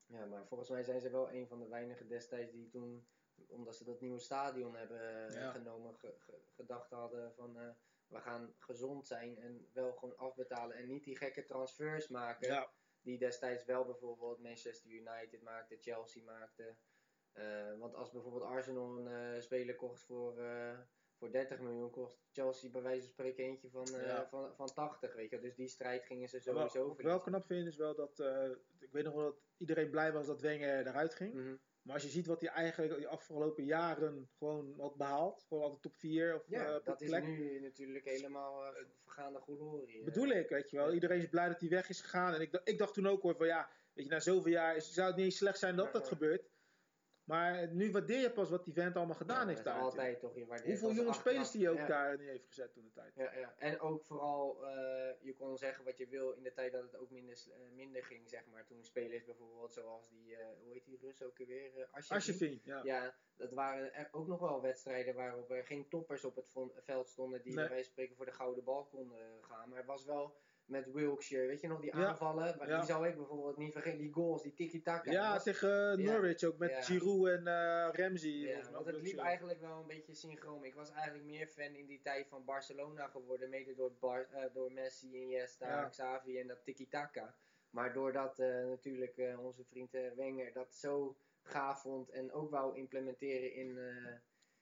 Ja, 0.07 0.27
maar 0.27 0.47
volgens 0.47 0.69
mij 0.71 0.83
zijn 0.83 1.01
ze 1.01 1.11
wel 1.11 1.33
een 1.33 1.47
van 1.49 1.59
de 1.61 1.69
weinigen 1.69 2.09
destijds 2.09 2.53
die 2.53 2.69
toen, 2.69 3.07
omdat 3.49 3.77
ze 3.77 3.85
dat 3.85 4.01
nieuwe 4.01 4.19
stadion 4.21 4.77
hebben 4.77 5.29
eh, 5.29 5.35
Ja. 5.35 5.51
genomen, 5.51 5.95
ge- 5.99 6.15
ge- 6.19 6.43
gedacht 6.55 6.91
hadden 6.91 7.35
van 7.35 7.59
eh, 7.59 7.71
we 8.07 8.21
gaan 8.21 8.55
gezond 8.59 9.07
zijn 9.07 9.39
en 9.39 9.71
wel 9.73 9.93
gewoon 9.93 10.17
afbetalen 10.17 10.77
en 10.77 10.87
niet 10.89 11.05
die 11.05 11.17
gekke 11.17 11.45
transfers 11.45 12.09
maken. 12.09 12.49
Ja, 12.49 12.73
Die 13.01 13.19
destijds 13.19 13.65
wel 13.65 13.85
bijvoorbeeld 13.85 14.39
Manchester 14.43 14.91
United 14.91 15.43
maakte, 15.43 15.77
Chelsea 15.81 16.25
maakte. 16.25 16.77
Eh, 17.33 17.79
want 17.79 17.95
als 17.95 18.11
bijvoorbeeld 18.11 18.45
Arsenal 18.45 18.99
een 18.99 19.35
eh, 19.35 19.41
speler 19.41 19.77
kocht 19.77 20.03
voor, 20.05 20.39
eh, 20.39 20.79
voor 21.23 21.33
30 21.33 21.61
miljoen, 21.61 21.91
kost 21.91 22.19
Chelsea 22.33 22.71
bij 22.71 22.83
wijze 22.83 23.01
van 23.01 23.11
spreken 23.11 23.45
eentje 23.45 23.71
van, 23.71 23.87
eh, 23.95 24.07
Ja. 24.07 24.29
van, 24.29 24.55
van 24.57 24.67
80. 24.75 25.15
Weet 25.15 25.31
je. 25.31 25.37
wel. 25.37 25.45
Dus 25.45 25.55
die 25.55 25.69
strijd 25.69 26.05
gingen 26.05 26.29
ze 26.29 26.41
sowieso 26.41 26.89
wat 26.89 26.99
ik 26.99 27.05
wel 27.05 27.21
knap 27.21 27.45
vind 27.45 27.67
is 27.67 27.77
wel 27.77 27.95
dat... 27.95 28.19
eh, 28.21 28.51
ik 28.81 28.93
weet 28.93 29.05
nog 29.05 29.15
wel 29.15 29.25
dat 29.25 29.41
iedereen 29.57 29.91
blij 29.91 30.13
was 30.13 30.27
dat 30.27 30.41
Wenger 30.41 30.87
eruit 30.87 31.15
ging. 31.15 31.35
Mhm. 31.35 31.55
Maar 31.83 31.95
als 31.95 32.03
je 32.03 32.09
ziet 32.09 32.27
wat 32.27 32.41
hij 32.41 32.51
eigenlijk 32.51 32.97
die 32.97 33.09
afgelopen 33.09 33.65
jaren 33.65 34.29
gewoon 34.39 34.75
had 34.79 34.97
behaald. 34.97 35.45
Gewoon 35.49 35.63
altijd 35.63 35.83
top 35.83 35.95
4 35.97 36.35
of 36.35 36.45
Ja, 36.49 36.75
eh, 36.77 36.85
dat 36.85 37.01
is 37.01 37.09
plek. 37.09 37.25
nu 37.27 37.61
natuurlijk 37.61 38.05
helemaal 38.05 38.65
eh, 38.67 38.85
vergaande 39.03 39.41
glorie. 39.41 40.05
Bedoel 40.05 40.29
ik, 40.29 40.49
weet 40.49 40.71
je 40.71 40.77
wel. 40.77 40.93
Iedereen 40.93 41.19
is 41.19 41.29
blij 41.29 41.49
dat 41.49 41.61
hij 41.61 41.69
weg 41.69 41.89
is 41.89 42.01
gegaan. 42.01 42.35
En 42.35 42.41
ik, 42.41 42.53
dacht- 42.53 42.69
ik 42.69 42.79
dacht 42.79 42.95
toen 42.95 43.07
ook 43.09 43.23
hoor 43.23 43.37
van 43.37 43.47
ja, 43.47 43.69
weet 43.93 44.05
je, 44.05 44.11
na 44.11 44.21
zoveel 44.21 44.53
jaar 44.53 44.77
is, 44.77 44.93
zou 44.93 45.07
het 45.07 45.17
niet 45.17 45.25
eens 45.25 45.37
slecht 45.37 45.59
zijn 45.59 45.77
dat 45.77 45.93
dat 45.93 46.09
gebeurt. 46.09 46.51
Maar 47.25 47.69
nu 47.69 47.91
waardeer 47.93 48.21
je 48.21 48.31
pas 48.31 48.51
wat 48.51 48.65
die 48.65 48.75
vent 48.75 48.97
allemaal 48.97 49.17
gedaan 49.17 49.41
Ja, 49.41 49.47
heeft 49.47 49.65
daar. 49.65 49.81
altijd 49.81 50.21
toch. 50.21 50.35
Je 50.35 50.47
waardeert 50.47 50.69
Hoeveel 50.81 51.03
jonge 51.03 51.13
spelers 51.15 51.51
die 51.51 51.63
hij 51.63 51.71
ook 51.71 51.79
ja. 51.79 51.87
daar 51.87 52.19
neer 52.19 52.29
heeft 52.29 52.47
gezet 52.47 52.73
toen 52.73 52.85
de 52.85 52.93
tijd. 52.93 53.15
Ja, 53.15 53.35
ja. 53.39 53.55
En 53.59 53.81
ook 53.81 54.05
vooral, 54.05 54.65
eh, 54.65 54.71
je 55.21 55.35
kon 55.39 55.59
zeggen 55.59 55.85
wat 55.85 55.99
je 55.99 56.09
wil 56.09 56.33
in 56.33 56.43
de 56.43 56.53
tijd 56.53 56.73
dat 56.73 56.83
het 56.83 56.97
ook 56.97 57.11
minder, 57.11 57.39
eh, 57.51 57.71
minder 57.75 58.05
ging, 58.05 58.29
zeg 58.29 58.47
maar. 58.47 58.67
Toen 58.67 58.85
spelers 58.85 59.25
bijvoorbeeld 59.25 59.73
zoals 59.73 60.09
die, 60.09 60.37
eh, 60.37 60.47
hoe 60.63 60.73
heet 60.73 60.85
die 60.85 60.99
Rus 61.01 61.23
ook 61.23 61.39
weer? 61.39 61.79
Uh, 61.79 62.11
Asjefin, 62.11 62.61
ja. 62.65 62.81
Ja, 62.85 63.15
dat 63.37 63.53
waren 63.53 63.95
er 63.95 64.09
ook 64.13 64.27
nog 64.27 64.41
wel 64.41 64.61
wedstrijden 64.63 65.15
waarop 65.15 65.51
er 65.51 65.65
geen 65.65 65.89
toppers 65.89 66.25
op 66.25 66.37
het 66.37 66.53
veld 66.85 67.09
stonden 67.09 67.43
die 67.43 67.55
Nee. 67.55 67.69
bij 67.69 67.83
spreken 67.83 68.17
voor 68.17 68.27
de 68.27 68.33
gouden 68.33 68.65
bal 68.65 68.85
konden 68.87 69.45
gaan. 69.45 69.69
Maar 69.69 69.79
het 69.79 69.87
was 69.87 70.05
wel 70.05 70.37
met 70.73 70.93
Wilkshire, 70.93 71.47
weet 71.47 71.61
je 71.61 71.69
nog, 71.69 71.81
die 71.81 71.95
aanvallen, 71.95 72.55
maar 72.59 72.69
Ja. 72.69 72.77
die 72.77 72.87
zou 72.87 73.09
ik 73.09 73.17
bijvoorbeeld 73.17 73.57
niet 73.57 73.73
vergeten, 73.73 73.99
die 73.99 74.13
goals, 74.13 74.43
die 74.43 74.55
tiki-taka. 74.55 75.11
Ja, 75.11 75.33
was- 75.33 75.43
tegen 75.43 75.69
Ja. 76.01 76.13
Norwich 76.13 76.43
ook 76.45 76.59
met 76.59 76.71
Ja. 76.71 76.81
Giroud 76.83 77.27
en 77.29 77.47
eh 77.47 77.89
Ramsey. 77.93 78.31
Ja, 78.31 78.71
want 78.71 78.87
het 78.87 79.01
liep 79.01 79.19
eigenlijk 79.19 79.61
wel 79.61 79.81
een 79.81 79.87
beetje 79.87 80.15
synchroon. 80.15 80.65
Ik 80.65 80.75
was 80.75 80.91
eigenlijk 80.93 81.25
meer 81.25 81.47
fan 81.47 81.75
in 81.75 81.87
die 81.87 82.01
tijd 82.03 82.29
van 82.29 82.45
Barcelona 82.45 83.07
geworden, 83.07 83.51
mede 83.51 83.75
door, 83.75 83.93
Bar 84.01 84.29
eh, 84.31 84.45
door 84.55 84.73
Messi, 84.73 85.15
Iniesta. 85.23 85.89
Xavi 85.89 86.39
en 86.39 86.47
dat 86.47 86.65
tiki-taka. 86.65 87.35
Maar 87.71 87.93
doordat 87.93 88.39
eh, 88.39 88.65
natuurlijk 88.67 89.21
onze 89.39 89.65
vriend 89.65 89.91
Wenger 90.17 90.53
dat 90.53 90.75
zo 90.75 91.17
gaaf 91.43 91.81
vond 91.83 92.11
en 92.11 92.33
ook 92.33 92.51
wou 92.51 92.77
implementeren 92.77 93.55
in, 93.55 93.79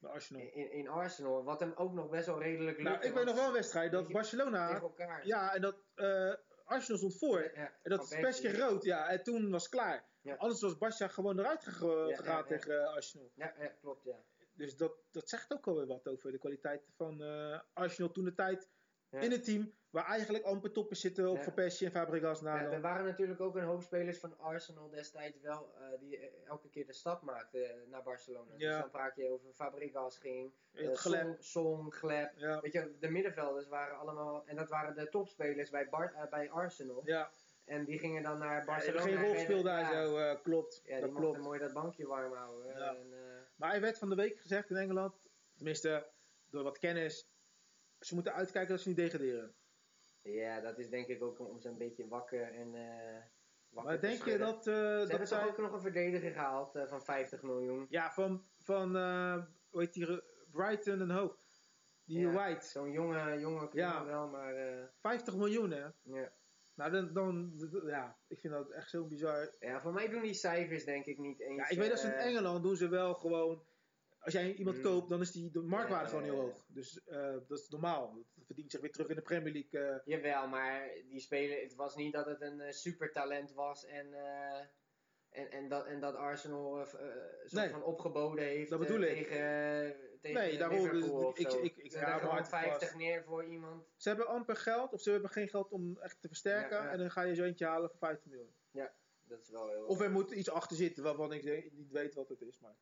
Bij 0.01 0.11
Arsenal. 0.11 0.41
in, 0.41 0.71
in 0.71 0.87
Arsenal, 0.87 1.43
wat 1.43 1.59
hem 1.59 1.73
ook 1.75 1.93
nog 1.93 2.09
best 2.09 2.25
wel 2.25 2.41
redelijk 2.41 2.77
lukte. 2.77 2.93
Nou, 2.93 3.05
ik 3.05 3.13
weet 3.13 3.25
nog 3.25 3.35
wel 3.35 3.47
een 3.47 3.53
wedstrijd 3.53 3.91
dat 3.91 4.07
Barcelona. 4.07 4.81
Ja, 5.23 5.53
en 5.53 5.61
dat 5.61 5.75
eh, 5.95 6.33
Arsenal 6.65 6.97
stond 6.97 7.17
voor. 7.17 7.51
Ja, 7.55 7.71
En 7.83 7.89
dat 7.89 8.11
is 8.11 8.19
best 8.19 8.45
rood, 8.45 8.83
ja. 8.83 9.09
En 9.09 9.23
toen 9.23 9.49
was 9.49 9.63
het 9.63 9.71
klaar. 9.71 10.05
Ja. 10.21 10.35
Anders 10.35 10.61
was 10.61 10.77
Barca 10.77 11.07
gewoon 11.07 11.39
eruit 11.39 11.63
gegaan 11.63 12.45
tegen 12.45 12.81
eh, 12.81 12.93
Arsenal. 12.93 13.31
Ja, 13.35 13.53
klopt, 13.81 14.03
ja. 14.03 14.15
Dus 14.53 14.77
dat, 14.77 14.93
dat 15.11 15.29
zegt 15.29 15.53
ook 15.53 15.67
alweer 15.67 15.87
wat 15.87 16.07
over 16.07 16.31
de 16.31 16.37
kwaliteit 16.37 16.89
van 16.95 17.23
eh, 17.23 17.59
Arsenal 17.73 18.11
toen 18.11 18.25
de 18.25 18.33
tijd. 18.33 18.69
Ja. 19.11 19.19
In 19.19 19.31
het 19.31 19.43
team 19.43 19.73
waar 19.89 20.05
eigenlijk 20.05 20.43
amper 20.43 20.71
toppers 20.71 20.99
zitten 21.01 21.29
op 21.29 21.35
Ja. 21.37 21.43
Van 21.43 21.53
Persie 21.53 21.85
en 21.85 21.91
Fabregas 21.91 22.41
na. 22.41 22.61
Ja, 22.61 22.69
er 22.71 22.81
waren 22.81 23.05
natuurlijk 23.05 23.39
ook 23.41 23.55
een 23.55 23.63
hoop 23.63 23.81
spelers 23.81 24.19
van 24.19 24.37
Arsenal 24.39 24.89
destijds 24.89 25.39
wel 25.41 25.73
eh, 25.77 25.99
die 25.99 26.17
eh, 26.17 26.47
elke 26.47 26.69
keer 26.69 26.85
de 26.85 26.93
stap 26.93 27.21
maakten 27.21 27.69
eh, 27.69 27.75
naar 27.87 28.03
Barcelona. 28.03 28.53
Ja. 28.57 28.69
Dus 28.71 28.79
dan 28.81 28.89
praat 28.89 29.15
je 29.15 29.29
over 29.29 29.53
Fabregas 29.53 30.17
ging, 30.17 30.53
Het 30.71 30.89
eh, 30.89 30.97
gelep. 30.97 31.23
Son, 31.23 31.35
Son, 31.39 31.91
Gleb. 31.91 32.31
Ja. 32.35 32.61
Weet 32.61 32.71
je, 32.73 32.95
de 32.99 33.09
middenvelders 33.09 33.67
waren 33.67 33.97
allemaal, 33.97 34.43
en 34.45 34.55
dat 34.55 34.69
waren 34.69 34.95
de 34.95 35.09
topspelers 35.09 35.69
bij, 35.69 35.89
Bar, 35.89 36.27
bij 36.29 36.49
Arsenal. 36.49 37.01
ja. 37.05 37.31
En 37.65 37.85
die 37.85 37.99
gingen 37.99 38.23
dan 38.23 38.37
naar 38.37 38.51
Ja, 38.53 38.57
die 38.57 38.65
Barcelona. 38.65 39.01
hebben 39.03 39.17
geen 39.19 39.27
en 39.27 39.33
rolspel 39.33 39.63
werden- 39.63 39.83
daar 39.93 40.05
ja, 40.21 40.33
zo, 40.35 40.39
klopt. 40.41 40.81
Ja, 40.85 40.91
die 40.93 41.01
dat 41.01 41.09
mochten 41.11 41.29
klopt. 41.31 41.45
mooi 41.45 41.59
dat 41.59 41.73
bankje 41.73 42.07
warm 42.07 42.33
houden. 42.33 42.67
Ja. 42.77 42.95
En, 42.95 43.13
Maar 43.55 43.69
hij 43.69 43.81
werd 43.81 43.97
van 43.97 44.09
de 44.09 44.15
week 44.15 44.39
gezegd 44.39 44.69
in 44.69 44.75
Engeland, 44.75 45.13
tenminste 45.55 46.07
door 46.49 46.63
wat 46.63 46.77
kennis, 46.77 47.29
ze 48.05 48.13
moeten 48.13 48.33
uitkijken 48.33 48.71
dat 48.71 48.81
ze 48.81 48.87
niet 48.87 48.97
degraderen. 48.97 49.55
ja, 50.21 50.61
dat 50.61 50.77
is 50.79 50.89
denk 50.89 51.07
ik 51.07 51.23
ook 51.23 51.39
om 51.39 51.59
ze 51.59 51.69
een 51.69 51.77
beetje 51.77 52.07
wakker 52.07 52.53
en 52.53 52.75
eh 52.75 53.23
wakker 53.69 53.91
Maar 53.91 53.99
te 53.99 54.07
denk 54.07 54.23
je 54.25 54.37
dat, 54.37 54.67
eh, 54.67 54.73
Ze 54.73 54.79
hebben 54.79 55.07
dat 55.07 55.17
toch 55.19 55.27
zij... 55.27 55.47
ook 55.47 55.57
nog 55.57 55.71
een 55.73 55.81
verdediger 55.81 56.31
gehaald 56.31 56.75
eh, 56.75 56.87
van 56.87 57.03
50 57.03 57.41
miljoen. 57.41 57.85
Ja, 57.89 58.11
van, 58.11 58.45
van 58.57 58.95
hoe 59.69 59.81
heet 59.81 59.93
die, 59.93 60.21
Brighton 60.51 61.01
en 61.01 61.09
Hoog. 61.09 61.39
Die 62.05 62.19
Ja. 62.19 62.31
White. 62.31 62.65
Zo'n 62.65 62.91
jonge, 62.91 63.39
jonge 63.39 63.69
Ja. 63.71 64.05
wel, 64.05 64.27
maar 64.27 64.55
eh, 64.55 64.83
50 64.99 65.35
miljoen 65.35 65.71
hè. 65.71 65.87
ja. 66.03 66.31
Nou, 66.75 66.91
dan, 66.91 67.13
dan, 67.13 67.53
ja, 67.85 68.17
ik 68.27 68.39
vind 68.39 68.53
dat 68.53 68.71
echt 68.71 68.89
zo 68.89 69.05
bizar. 69.07 69.55
ja, 69.59 69.81
voor 69.81 69.93
mij 69.93 70.09
doen 70.09 70.21
die 70.21 70.33
cijfers 70.33 70.85
denk 70.85 71.05
ik 71.05 71.17
niet 71.17 71.39
eens. 71.39 71.57
Ja, 71.57 71.69
ik 71.69 71.77
weet 71.77 71.89
dat 71.89 71.99
ze 71.99 72.07
in 72.07 72.13
Engeland 72.13 72.63
doen 72.63 72.75
ze 72.75 72.87
wel 72.87 73.13
gewoon. 73.13 73.63
Als 74.23 74.33
jij 74.33 74.53
iemand 74.53 74.77
Mm. 74.77 74.83
koopt, 74.83 75.09
dan 75.09 75.21
is 75.21 75.31
die 75.31 75.51
de 75.51 75.61
marktwaarde 75.61 76.03
Ja, 76.03 76.09
gewoon 76.09 76.25
ja, 76.25 76.31
heel 76.31 76.41
ja. 76.41 76.47
hoog. 76.47 76.65
Dus 76.67 77.03
eh, 77.03 77.35
dat 77.47 77.59
is 77.59 77.69
normaal. 77.69 78.13
Dat 78.35 78.45
verdient 78.45 78.71
zich 78.71 78.81
weer 78.81 78.91
terug 78.91 79.07
in 79.09 79.15
de 79.15 79.21
Premier 79.21 79.53
League. 79.53 79.89
eh. 79.91 79.99
Jawel, 80.05 80.47
maar 80.47 80.89
die 81.09 81.19
spelen, 81.19 81.61
het 81.61 81.75
was 81.75 81.95
niet 81.95 82.13
dat 82.13 82.25
het 82.25 82.41
een 82.41 82.61
eh, 82.61 82.71
supertalent 82.71 83.53
was 83.53 83.85
en, 83.85 84.13
en, 85.29 85.51
en, 85.51 85.67
dat, 85.69 85.85
en 85.85 85.99
dat 85.99 86.15
Arsenal 86.15 86.87
Nee. 87.49 87.69
van 87.69 87.83
opgeboden 87.83 88.43
heeft 88.45 88.69
Dat 88.69 88.79
bedoel 88.79 89.01
ik. 89.01 89.15
tegen, 89.27 89.95
tegen 90.21 90.41
Nee, 90.41 90.57
daarom, 90.57 90.77
Liverpool 90.79 91.33
dus 91.33 91.39
ik- 91.45 91.49
zo. 91.51 91.61
ik- 91.61 91.77
ik- 91.77 91.91
ja, 91.91 92.17
gewoon 92.17 92.37
vast. 92.37 92.49
50 92.49 92.95
neer 92.95 93.23
voor 93.23 93.45
iemand. 93.45 93.85
Ze 93.97 94.07
hebben 94.09 94.27
amper 94.27 94.55
geld, 94.55 94.93
of 94.93 95.01
ze 95.01 95.11
hebben 95.11 95.29
geen 95.29 95.47
geld 95.49 95.71
om 95.71 95.97
echt 95.99 96.21
te 96.21 96.27
versterken. 96.27 96.77
Ja, 96.77 96.83
ja. 96.83 96.89
En 96.91 96.97
dan 96.97 97.11
ga 97.11 97.21
je 97.21 97.35
zo 97.35 97.43
eentje 97.43 97.65
halen 97.65 97.89
voor 97.89 97.99
50 97.99 98.25
miljoen. 98.31 98.53
Dat 99.27 99.41
is 99.41 99.49
wel 99.49 99.69
heel... 99.69 99.85
Of 99.85 99.99
er 100.01 100.11
moet 100.11 100.31
iets 100.31 100.49
achter 100.49 100.75
zitten 100.77 101.03
waarvan 101.03 101.33
ik 101.33 101.71
niet 101.73 101.91
weet 101.91 102.13
wat 102.13 102.29
het 102.29 102.41
is. 102.41 102.59
Maar. 102.59 102.75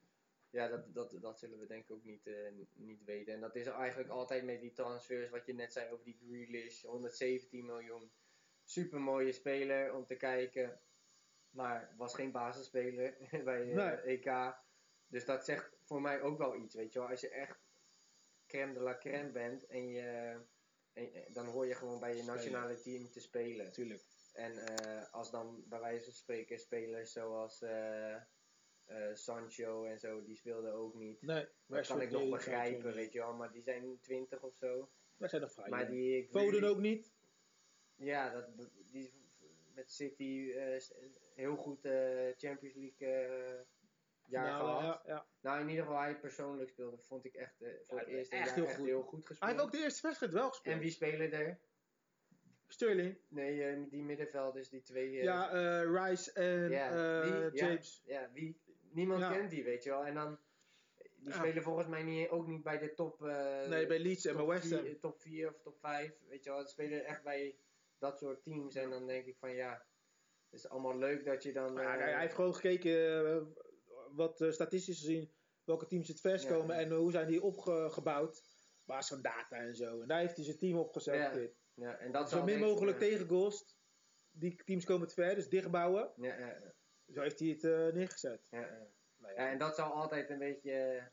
Ja, 0.51 0.67
dat, 0.67 0.93
dat, 0.93 1.17
dat 1.21 1.39
zullen 1.39 1.59
we 1.59 1.65
denk 1.65 1.83
ik 1.83 1.91
ook 1.91 2.03
niet, 2.03 2.27
eh, 2.27 2.51
niet 2.73 3.03
weten. 3.03 3.33
En 3.33 3.39
dat 3.39 3.55
is 3.55 3.65
eigenlijk 3.67 4.09
altijd 4.09 4.43
met 4.43 4.61
die 4.61 4.71
transfers, 4.73 5.29
wat 5.29 5.45
je 5.45 5.53
net 5.53 5.73
zei 5.73 5.91
over 5.91 6.05
die 6.05 6.17
Grealish, 6.27 6.81
117 6.83 7.65
miljoen. 7.65 8.11
Super 8.63 9.01
mooie 9.01 9.31
speler 9.31 9.93
om 9.93 10.05
te 10.05 10.15
kijken, 10.15 10.81
maar 11.49 11.93
was 11.97 12.13
geen 12.15 12.31
basisspeler 12.31 13.17
bij 13.43 13.71
eh, 13.73 14.13
EK. 14.13 14.55
Dus 15.07 15.25
dat 15.25 15.45
zegt 15.45 15.77
voor 15.83 16.01
mij 16.01 16.21
ook 16.21 16.37
wel 16.37 16.55
iets, 16.55 16.75
weet 16.75 16.93
je 16.93 16.99
wel. 16.99 17.07
Als 17.09 17.21
je 17.21 17.29
echt 17.29 17.59
crème 18.47 18.73
de 18.73 18.79
la 18.79 18.97
crème 18.97 19.31
bent 19.31 19.65
en 19.65 19.87
je, 19.87 20.01
en, 20.93 21.13
en- 21.13 21.33
dan 21.33 21.45
hoor 21.45 21.65
je 21.67 21.75
gewoon 21.75 21.99
bij 21.99 22.09
je 22.09 22.15
Spelen. 22.21 22.35
nationale 22.35 22.81
team 22.81 23.11
te 23.11 23.19
spelen. 23.19 23.65
Natuurlijk. 23.65 24.03
En 24.33 24.57
eh, 24.57 25.13
als 25.13 25.31
dan 25.31 25.63
bij 25.67 25.79
wijze 25.79 26.03
van 26.03 26.13
spreken 26.13 26.59
spelers 26.59 27.11
zoals 27.11 27.61
eh, 27.61 28.13
eh, 28.13 28.21
Sancho 29.13 29.83
en 29.85 29.99
zo, 29.99 30.23
die 30.23 30.35
speelden 30.35 30.73
ook 30.73 30.93
niet. 30.95 31.21
Nee, 31.21 31.47
Dat 31.67 31.87
kan 31.87 32.01
ik 32.01 32.11
nog 32.11 32.29
begrijpen, 32.29 32.93
weet 32.93 33.13
je 33.13 33.19
wel, 33.19 33.33
maar 33.33 33.51
die 33.51 33.61
zijn 33.61 33.99
20 34.01 34.41
of 34.41 34.55
zo. 34.55 34.89
Wij 35.17 35.29
zijn 35.29 35.41
nog 35.41 35.51
vrij. 35.51 35.69
Maar 35.69 35.89
die 35.89 36.27
Foden 36.31 36.63
ook 36.63 36.77
niet. 36.79 37.11
Ja, 37.95 38.29
dat, 38.33 38.69
die 38.91 39.13
met 39.73 39.91
City 39.91 40.51
eh, 40.55 40.79
heel 41.35 41.55
goed 41.55 41.85
eh, 41.85 42.27
Champions 42.37 42.75
League 42.75 43.07
eh, 43.07 43.61
jaar 44.25 44.45
Finale, 44.45 44.63
gehad. 44.79 45.01
ja, 45.05 45.13
ja. 45.13 45.27
Nou, 45.41 45.61
in 45.61 45.69
ieder 45.69 45.83
geval 45.83 45.99
hij 45.99 46.19
persoonlijk 46.19 46.69
speelde, 46.69 46.97
vond 46.97 47.25
ik 47.25 47.33
echt 47.35 47.61
eh, 47.61 47.69
voor 47.87 47.97
Ja, 47.97 48.03
het 48.05 48.13
eerst 48.13 48.31
een 48.33 48.37
echt 48.39 48.47
jaar 48.47 48.55
heel 48.57 48.65
echt 48.67 48.75
goed. 48.75 48.85
heel 48.87 49.01
goed 49.01 49.17
Hij 49.19 49.27
gespeeld. 49.27 49.51
heeft 49.51 49.63
ook 49.63 49.71
de 49.71 49.77
eerste 49.77 50.07
wedstrijd 50.07 50.33
wel 50.33 50.49
gespeeld. 50.49 50.75
en 50.75 50.81
wie 50.81 50.91
spelen 50.91 51.31
er? 51.31 51.59
Sterling. 52.67 53.17
Nee, 53.27 53.63
eh, 53.63 53.83
die 53.89 54.03
middenvelders, 54.03 54.69
die 54.69 54.81
twee. 54.81 55.17
eh, 55.17 55.23
ja, 55.23 55.51
eh, 55.51 55.83
Rice 56.07 56.31
en 56.33 56.71
eh. 56.71 57.53
James. 57.53 58.01
Ja, 58.05 58.29
wie? 58.33 58.61
Niemand 58.91 59.19
Ja. 59.21 59.31
kent 59.31 59.49
die, 59.49 59.63
weet 59.63 59.83
je 59.83 59.89
wel. 59.89 60.05
En 60.05 60.13
dan, 60.13 60.39
die 61.15 61.29
Ja. 61.29 61.37
spelen 61.37 61.63
volgens 61.63 61.87
mij 61.87 62.03
niet, 62.03 62.29
ook 62.29 62.47
niet 62.47 62.63
bij 62.63 62.77
de 62.77 62.93
top, 62.93 63.23
eh 63.23 63.67
Nee, 63.67 63.87
bij 63.87 63.99
Leeds 63.99 64.25
en 64.25 64.35
bij 64.35 64.45
West 64.45 64.71
Ham. 64.71 64.79
vier, 64.83 64.99
top 64.99 65.21
4 65.21 65.49
of 65.49 65.61
top 65.61 65.79
5, 65.79 66.13
weet 66.27 66.43
je 66.43 66.49
wel. 66.49 66.61
Ze 66.61 66.67
spelen 66.67 67.05
echt 67.05 67.23
bij 67.23 67.55
dat 67.97 68.17
soort 68.19 68.43
teams. 68.43 68.75
En 68.75 68.89
dan 68.89 69.07
denk 69.07 69.25
ik 69.25 69.37
van 69.37 69.53
ja, 69.55 69.85
het 70.49 70.59
is 70.59 70.69
allemaal 70.69 70.97
leuk 70.97 71.25
dat 71.25 71.43
je 71.43 71.53
dan... 71.53 71.73
Ja, 71.73 71.97
eh, 71.97 72.03
hij, 72.03 72.19
heeft 72.19 72.35
gewoon 72.35 72.55
gekeken 72.55 73.25
eh, 73.25 73.41
wat 74.15 74.45
statistisch 74.49 74.99
gezien 74.99 75.31
welke 75.63 75.87
teams 75.87 76.07
het 76.07 76.19
verst 76.21 76.43
Ja. 76.47 76.51
komen 76.51 76.75
en 76.75 76.91
hoe 76.91 77.11
zijn 77.11 77.27
die 77.27 77.41
opgebouwd. 77.41 78.37
Op 78.37 78.85
basis 78.85 79.09
van 79.09 79.21
data 79.21 79.55
en 79.55 79.75
zo. 79.75 80.01
En 80.01 80.07
daar 80.07 80.19
heeft 80.19 80.35
hij 80.35 80.45
zijn 80.45 80.57
team 80.57 80.77
opgezet. 80.77 81.53
Ja, 81.73 81.97
en 81.97 82.11
dat 82.11 82.29
Zo 82.29 82.43
min 82.43 82.59
mogelijk 82.59 82.97
tegengoals. 82.97 83.77
Die 84.31 84.63
teams 84.63 84.85
komen 84.85 85.07
te 85.07 85.13
ver, 85.13 85.35
dus 85.35 85.49
dichtbouwen. 85.49 86.11
Ja, 86.15 86.37
ja, 86.39 86.73
Zo 87.13 87.21
heeft 87.21 87.39
hij 87.39 87.47
het 87.49 87.63
eh, 87.63 87.87
neergezet. 87.93 88.41
ja, 88.49 88.59
ja. 88.59 88.87
Nou 89.17 89.33
Ja, 89.33 89.49
en 89.49 89.57
dat 89.57 89.75
zal 89.75 89.93
altijd 89.93 90.29
een 90.29 90.39
beetje 90.39 90.71
eh, 90.71 91.03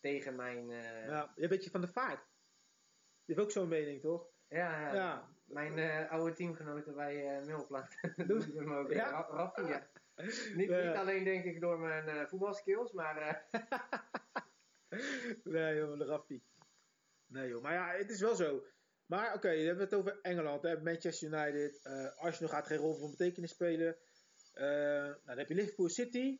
tegen 0.00 0.36
mijn... 0.36 0.70
eh, 0.70 1.06
Ja, 1.06 1.32
je 1.36 1.48
weet 1.48 1.64
je 1.64 1.70
van 1.70 1.80
de 1.80 1.88
vaart. 1.88 2.28
Die 3.24 3.34
heeft 3.34 3.40
ook 3.40 3.50
zo'n 3.50 3.68
mening, 3.68 4.00
toch? 4.00 4.26
ja, 4.48 4.80
ja. 4.80 4.94
Ja. 4.94 5.28
Mijn 5.44 6.08
oude 6.08 6.34
teamgenoten 6.34 6.94
bij 6.94 7.38
uh, 7.40 7.46
Milplant 7.46 7.96
Doen- 8.26 8.40
ze 8.40 8.52
hem 8.56 8.72
ook. 8.72 8.90
Ja? 8.92 9.08
Ja? 9.08 9.26
Raffi, 9.30 9.62
ja. 9.62 9.86
Niet, 10.54 10.68
Ja. 10.68 10.86
niet 10.86 10.96
alleen 10.96 11.24
denk 11.24 11.44
ik 11.44 11.60
door 11.60 11.78
mijn 11.78 12.28
voetbalskills, 12.28 12.92
maar... 12.92 13.44
nee 15.44 15.76
joh, 15.76 15.98
de 15.98 16.04
Raffi. 16.04 16.42
Nee 17.26 17.48
joh, 17.48 17.62
maar 17.62 17.72
ja, 17.72 17.90
het 17.96 18.10
is 18.10 18.20
wel 18.20 18.34
zo. 18.34 18.64
Maar 19.06 19.34
oké, 19.34 19.48
we 19.50 19.56
hebben 19.64 19.84
het 19.84 19.94
over 19.94 20.18
Engeland, 20.22 20.62
hè? 20.62 20.80
Manchester 20.82 21.28
United. 21.28 21.80
eh 21.82 22.16
Arsenal 22.16 22.52
gaat 22.52 22.66
geen 22.66 22.78
rol 22.78 22.94
van 22.98 23.10
betekenis 23.10 23.50
spelen. 23.50 23.96
Eh, 24.52 24.64
nou, 24.64 25.20
dan 25.24 25.38
heb 25.38 25.48
je 25.48 25.54
Liverpool 25.54 25.88
City. 25.88 26.38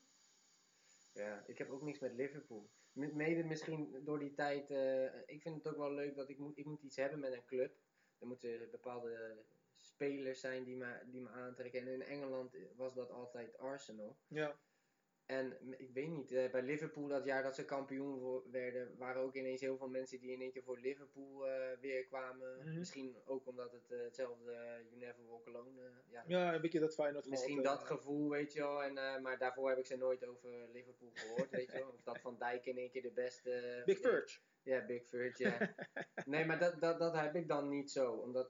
Ja, 1.13 1.45
ik 1.47 1.59
heb 1.59 1.71
ook 1.71 1.83
niks 1.83 1.99
met 1.99 2.13
Liverpool. 2.13 2.71
Mede 2.93 3.45
misschien 3.45 4.05
door 4.05 4.19
die 4.19 4.35
tijd. 4.35 4.71
eh, 4.71 5.05
ik 5.27 5.43
vind 5.43 5.57
het 5.57 5.67
ook 5.69 5.77
wel 5.77 5.93
leuk 5.93 6.17
dat 6.17 6.29
ik 6.29 6.39
moet, 6.39 6.59
ik 6.59 6.65
moet 6.65 6.83
iets 6.83 6.97
hebben 6.97 7.21
met 7.21 7.33
een 7.33 7.45
club. 7.45 7.79
Er 8.19 8.27
moeten 8.27 8.71
bepaalde 8.71 9.45
spelers 9.77 10.41
zijn 10.41 10.65
die 10.65 10.77
me, 10.77 11.01
die 11.07 11.21
me 11.21 11.29
aantrekken. 11.29 11.81
En 11.81 11.89
in 11.89 12.03
Engeland 12.03 12.57
was 12.77 12.95
dat 12.95 13.11
altijd 13.11 13.59
Arsenal. 13.59 14.19
Ja. 14.27 14.59
En 15.31 15.57
ik 15.77 15.91
weet 15.93 16.09
niet, 16.09 16.33
eh, 16.33 16.51
bij 16.51 16.63
Liverpool 16.63 17.09
dat 17.09 17.25
jaar 17.25 17.43
dat 17.43 17.55
ze 17.55 17.65
kampioen 17.65 18.43
werden, 18.51 18.97
waren 18.99 19.23
ook 19.23 19.35
ineens 19.35 19.61
heel 19.61 19.77
veel 19.77 19.89
mensen 19.89 20.21
die 20.21 20.33
in 20.33 20.41
één 20.41 20.53
keer 20.53 20.63
voor 20.63 20.79
Liverpool 20.79 21.47
eh, 21.47 21.79
weer 21.81 22.05
kwamen. 22.05 22.59
Mhm. 22.59 22.79
Misschien 22.79 23.17
ook 23.25 23.47
omdat 23.47 23.73
het 23.73 23.91
eh, 23.91 24.03
hetzelfde 24.03 24.51
uh, 24.51 24.89
You 24.89 24.97
Never 24.97 25.27
Walk 25.29 25.47
Alone, 25.47 25.91
ja. 26.07 26.25
Ja, 26.27 26.55
een 26.55 26.61
beetje 26.61 26.81
dat 26.81 26.95
Feyenoord 26.95 27.27
Misschien 27.29 27.63
dat 27.63 27.83
gevoel, 27.83 28.31
weet 28.31 28.53
je 28.53 28.61
wel. 28.61 28.83
En, 28.83 29.23
maar 29.23 29.39
daarvoor 29.39 29.69
heb 29.69 29.79
ik 29.79 29.87
ze 29.87 29.97
nooit 29.97 30.27
over 30.27 30.69
Liverpool 30.73 31.11
gehoord, 31.15 31.51
weet 31.51 31.73
je 31.73 31.79
wel. 31.79 31.89
Of 31.95 32.03
dat 32.03 32.21
Van 32.21 32.39
Dijk 32.39 32.67
in 32.67 32.79
één 32.79 32.91
keer 32.91 33.03
de 33.03 33.13
beste... 33.13 33.83
Big 33.85 33.99
Verge. 33.99 34.39
Ja, 34.63 34.87
Big 34.87 35.09
Verge, 35.09 35.43
ja. 35.43 35.75
nee, 36.33 36.45
maar 36.45 36.59
dat, 36.59 36.81
dat, 36.81 36.99
dat 36.99 37.15
heb 37.15 37.35
ik 37.35 37.49
dan 37.49 37.69
niet 37.69 37.91
zo. 37.91 38.13
Omdat, 38.13 38.49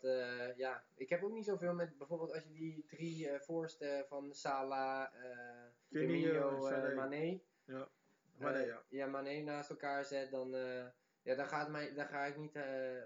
ja, 0.57 0.85
ik 0.95 1.09
heb 1.09 1.23
ook 1.23 1.33
niet 1.33 1.45
zoveel 1.45 1.75
met 1.75 1.99
bijvoorbeeld 1.99 2.33
als 2.33 2.43
je 2.43 2.53
die 2.53 2.85
drie 2.87 3.29
eh 3.29 3.41
voorste 3.41 4.05
van 4.09 4.35
Salah, 4.35 5.15
eh 5.15 5.70
Firmino, 5.91 6.33
Firmino, 6.33 6.67
eh, 6.67 6.73
Sané. 6.73 6.95
Mané. 6.95 7.41
Ja. 7.65 7.91
Maar 8.39 8.55
eh, 8.55 8.67
ja. 8.67 8.85
ja, 8.89 9.07
Mané 9.07 9.41
naast 9.43 9.71
elkaar 9.71 10.05
zet, 10.05 10.31
dan, 10.31 10.55
eh, 10.55 10.87
ja, 11.23 11.35
dan, 11.35 11.47
gaat 11.47 11.71
mij, 11.71 11.95
dan 11.95 12.07
ga 12.07 12.25
ik 12.25 12.37
niet 12.37 12.59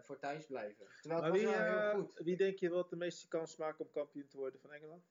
voor 0.02 0.18
thuis 0.18 0.46
blijven. 0.46 0.86
Terwijl 1.00 1.20
Maar 1.22 1.32
wie, 1.32 1.46
wel 1.46 1.90
heel 1.90 2.00
goed. 2.00 2.14
wie 2.24 2.36
denk 2.36 2.58
je 2.58 2.68
wat 2.68 2.90
de 2.90 2.96
meeste 2.96 3.28
kans 3.28 3.56
maakt 3.56 3.80
om 3.80 3.90
kampioen 3.90 4.28
te 4.28 4.36
worden 4.36 4.60
van 4.60 4.72
Engeland? 4.72 5.04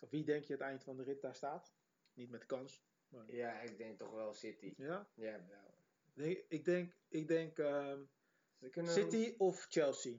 Of 0.00 0.10
wie 0.10 0.24
denk 0.24 0.44
je 0.44 0.52
het 0.52 0.62
eind 0.62 0.84
van 0.84 0.96
de 0.96 1.02
rit 1.02 1.20
daar 1.20 1.34
staat? 1.34 1.74
Niet 2.12 2.30
met 2.30 2.46
kans. 2.46 2.84
Ja, 3.26 3.60
ik 3.60 3.78
denk 3.78 3.98
toch 3.98 4.10
wel 4.12 4.32
City. 4.34 4.74
Ja? 4.76 5.08
Ja, 5.14 5.46
wel. 5.48 5.74
Nee, 6.14 6.44
ik 6.48 6.64
denk, 6.64 6.94
ik 7.08 7.28
denk 7.28 7.58
ehm, 7.58 8.04
Ze 8.58 8.68
kunnen 8.68 8.92
City 8.92 9.34
of 9.38 9.66
Chelsea. 9.68 10.18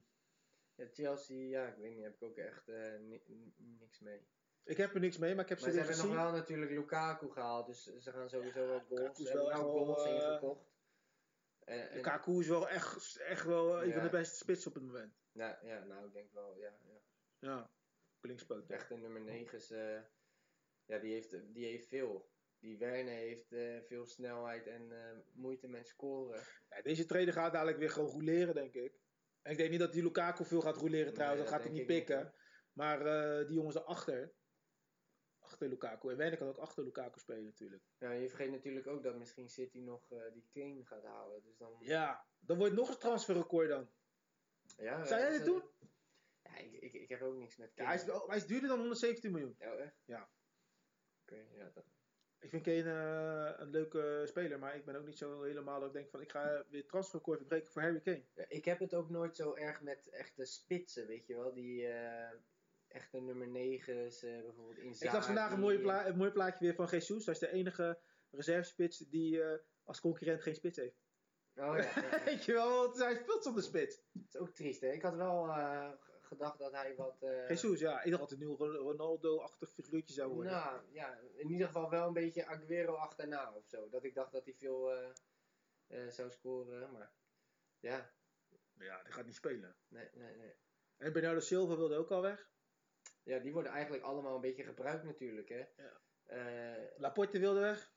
Ja, 0.76 0.88
Chelsea, 0.92 1.38
ja, 1.38 1.68
ik 1.68 1.76
weet 1.76 1.96
niet, 1.96 2.04
heb 2.04 2.14
ik 2.14 2.24
ook 2.24 2.38
echt 2.38 2.68
ni- 3.00 3.24
ni- 3.28 3.54
niks 3.58 4.00
mee. 4.00 4.28
Ik 4.66 4.78
heb 4.78 4.94
er 4.94 5.00
niks 5.00 5.18
mee, 5.18 5.36
maar 5.36 5.44
ik 5.44 5.50
heb 5.50 5.60
Maar 5.60 5.70
ze 5.70 5.76
ze 5.76 5.82
weer 5.82 5.88
hebben 5.88 6.06
gezien. 6.06 6.24
nog 6.24 6.32
wel 6.32 6.42
natuurlijk 6.42 6.72
Lukaku 6.72 7.32
gehaald, 7.32 7.66
dus 7.66 7.84
ze 7.84 8.12
gaan 8.12 8.30
sowieso 8.30 8.68
wel 8.68 8.80
goals. 8.80 9.18
Ze 9.18 9.28
hebben 9.28 9.48
wel 9.48 9.72
goals 9.72 10.06
eh, 10.06 10.14
ingekocht. 10.14 10.74
En, 11.64 11.90
en, 11.90 11.96
Lukaku 11.96 12.40
is 12.40 12.48
wel 12.48 12.70
echt, 12.70 13.18
echt 13.18 13.46
wel 13.46 13.84
een 13.84 13.94
van 13.94 14.04
de 14.04 14.10
beste 14.10 14.36
spitsen 14.36 14.68
op 14.68 14.74
het 14.74 14.84
moment. 14.84 15.14
ja, 15.32 15.60
ja, 15.64 15.84
nou, 15.84 16.06
ik 16.08 16.14
denk 16.14 16.32
wel, 16.32 16.58
ja. 16.58 16.78
ja. 16.84 17.02
Ja, 17.40 17.72
linkspoot. 18.22 18.70
Echt 18.70 18.90
de 18.90 18.98
nummer 18.98 19.22
9 19.22 19.58
is, 19.58 19.72
eh, 19.72 20.00
ja, 20.86 21.00
die 21.00 21.14
heeft, 21.14 21.54
die 21.54 21.66
heeft 21.66 21.88
veel. 21.88 22.34
Die 22.60 22.78
Werner 22.78 23.14
heeft 23.14 23.52
eh, 23.52 23.82
veel 23.82 24.06
snelheid 24.06 24.68
en 24.68 24.92
moeite 25.34 25.68
met 25.68 25.88
scoren. 25.88 26.42
Ja, 26.70 26.82
deze 26.82 27.06
trainer 27.06 27.34
gaat 27.34 27.54
dadelijk 27.54 27.78
weer 27.78 27.90
gewoon 27.90 28.10
rouleren, 28.10 28.54
denk 28.54 28.74
ik. 28.74 29.00
En 29.42 29.52
ik 29.52 29.58
denk 29.58 29.70
niet 29.70 29.80
dat 29.80 29.94
die 29.94 30.04
Lukaku 30.04 30.46
veel 30.46 30.62
gaat 30.62 30.78
rouleren 30.78 31.14
trouwens, 31.14 31.42
Nee, 31.42 31.52
dat 31.52 31.60
gaat 31.60 31.70
hij 31.70 31.80
niet 31.80 31.90
ik 31.90 31.98
pikken. 31.98 32.34
maar 32.74 33.00
die 33.48 33.56
jongens 33.56 33.76
erachter, 33.76 34.34
achter 35.56 35.70
Lukaku. 35.70 36.10
En 36.10 36.18
Werner 36.18 36.38
kan 36.38 36.48
ook 36.48 36.58
achter 36.58 36.84
Lukaku 36.84 37.20
spelen 37.20 37.44
natuurlijk. 37.44 37.84
Ja, 38.00 38.12
je 38.12 38.28
vergeet 38.30 38.52
natuurlijk 38.52 38.88
ook 38.88 39.04
dat 39.04 39.16
misschien 39.18 39.50
City 39.50 39.80
nog 39.80 40.12
eh, 40.12 40.32
die 40.34 40.48
Kane 40.54 40.86
gaat 40.86 41.04
halen. 41.04 41.44
Dus 41.44 41.58
dan, 41.58 41.76
Ja, 41.80 42.26
dan 42.40 42.58
wordt 42.58 42.74
nog 42.74 42.90
een 42.90 42.98
transferrecord 42.98 43.70
dan. 43.70 43.90
ja, 44.78 45.06
Zou 45.06 45.20
jij 45.20 45.30
eh, 45.30 45.34
dit 45.38 45.46
ze- 45.46 45.52
doen? 45.52 45.64
Ja, 46.44 46.58
ik, 46.58 46.72
ik, 46.74 46.94
ik 46.94 47.10
heb 47.10 47.22
ook 47.22 47.36
niks 47.36 47.58
met 47.58 47.68
Ja, 47.70 47.74
Kane. 47.76 47.88
hij, 47.88 48.14
is, 48.16 48.28
hij 48.28 48.38
is 48.38 48.46
duurder 48.48 48.70
dan 48.70 48.80
117 48.80 49.32
miljoen. 49.32 49.56
Oh, 49.60 49.80
echt? 49.80 50.02
Ja. 50.06 50.30
Oké, 51.22 51.46
ja, 51.52 51.70
dat, 51.74 51.86
Ik 52.40 52.50
vind 52.50 52.64
Kane 52.64 52.92
eh, 53.54 53.60
een 53.60 53.70
leuke 53.70 54.24
speler, 54.28 54.60
maar 54.60 54.76
ik 54.76 54.86
ben 54.86 54.96
ook 54.96 55.06
niet 55.06 55.18
zo 55.18 55.44
helemaal 55.44 55.80
dat 55.80 55.88
ik 55.88 55.94
denk 55.96 56.10
van 56.10 56.22
ik 56.22 56.32
ga 56.32 56.64
weer 56.70 56.86
transferrecord 56.88 57.38
verbreken 57.40 57.72
voor 57.72 57.82
Harry 57.82 58.02
Kane. 58.02 58.26
Ja, 58.34 58.46
ik 58.48 58.66
heb 58.66 58.80
het 58.80 58.94
ook 58.94 59.10
nooit 59.10 59.36
zo 59.36 59.54
erg 59.56 59.82
met 59.82 60.10
echte 60.10 60.46
spitsen, 60.46 61.08
weet 61.08 61.28
je 61.28 61.36
wel. 61.36 61.54
Die 61.54 61.88
eh, 61.88 62.38
echte 62.96 63.20
nummer 63.20 63.48
9's, 63.48 64.24
eh, 64.24 64.42
bijvoorbeeld 64.42 64.78
in 64.78 64.90
Ik 64.90 64.96
zag 64.96 65.26
vandaag 65.26 65.52
een 65.52 65.60
mooi, 65.60 65.80
pla 65.80 66.08
een 66.08 66.18
mooi 66.18 66.32
plaatje 66.32 66.66
weer 66.66 66.76
van 66.76 66.86
Jesus. 66.86 67.26
Hij 67.26 67.34
is 67.34 67.40
de 67.40 67.52
enige 67.52 68.00
reservespits 68.30 68.98
die 68.98 69.44
eh, 69.44 69.60
als 69.84 70.00
concurrent 70.00 70.42
geen 70.42 70.56
spits 70.56 70.78
heeft. 70.78 71.04
Oh 71.56 71.78
ja. 71.78 71.94
Weet 72.26 72.46
je 72.46 72.54
wel, 72.54 72.70
want 72.82 72.98
hij 72.98 73.16
speelt 73.16 73.44
zonder 73.44 73.64
spits. 73.64 74.02
dat 74.12 74.24
is 74.34 74.40
ook 74.40 74.50
triest, 74.50 74.82
hè. 74.82 74.92
Ik 74.92 75.02
had 75.02 75.16
wel 75.16 75.44
g- 75.48 75.98
gedacht 76.22 76.60
dat 76.60 76.72
hij 76.72 76.96
wat... 76.96 77.22
eh, 77.22 77.50
Jesus, 77.50 77.80
ja. 77.80 78.04
Ik 78.04 78.10
dacht 78.10 78.22
dat 78.22 78.30
het 78.30 78.40
nu 78.40 78.46
Ronaldo-achtig 78.56 79.70
figuurtje 79.70 80.14
zou 80.14 80.34
worden. 80.34 80.52
Nou, 80.52 80.82
ja, 80.92 81.20
in 81.36 81.50
ieder 81.50 81.68
geval 81.68 81.90
wel 81.90 82.08
een 82.08 82.14
beetje 82.14 82.46
Aguero 82.46 82.94
achterna 82.94 83.54
of 83.54 83.66
zo. 83.68 83.90
Dat 83.90 84.04
ik 84.04 84.16
dacht 84.16 84.32
dat 84.32 84.46
hij 84.46 84.54
veel 84.54 84.92
zou 86.10 86.32
scoren, 86.32 86.92
maar... 86.92 87.12
Ja, 87.80 88.12
Ja, 88.78 89.04
die 89.04 89.14
gaat 89.14 89.26
niet 89.26 89.36
spelen. 89.36 89.76
nee, 89.88 90.10
nee, 90.14 90.36
nee. 90.36 90.54
En 90.98 91.14
Bernardo 91.14 91.40
Silva 91.40 91.76
wilde 91.76 91.96
ook 91.96 92.12
al 92.12 92.22
weg. 92.22 92.50
Ja, 93.26 93.40
die 93.40 93.54
worden 93.54 93.72
eigenlijk 93.72 94.04
allemaal 94.04 94.36
een 94.36 94.42
beetje 94.42 94.64
gebruikt 94.64 95.04
natuurlijk, 95.04 95.50
hè. 95.50 95.66
Ja. 95.76 96.02
Eh, 96.26 96.84
Laporte 96.98 97.40
wilde 97.40 97.60
weg. 97.60 97.94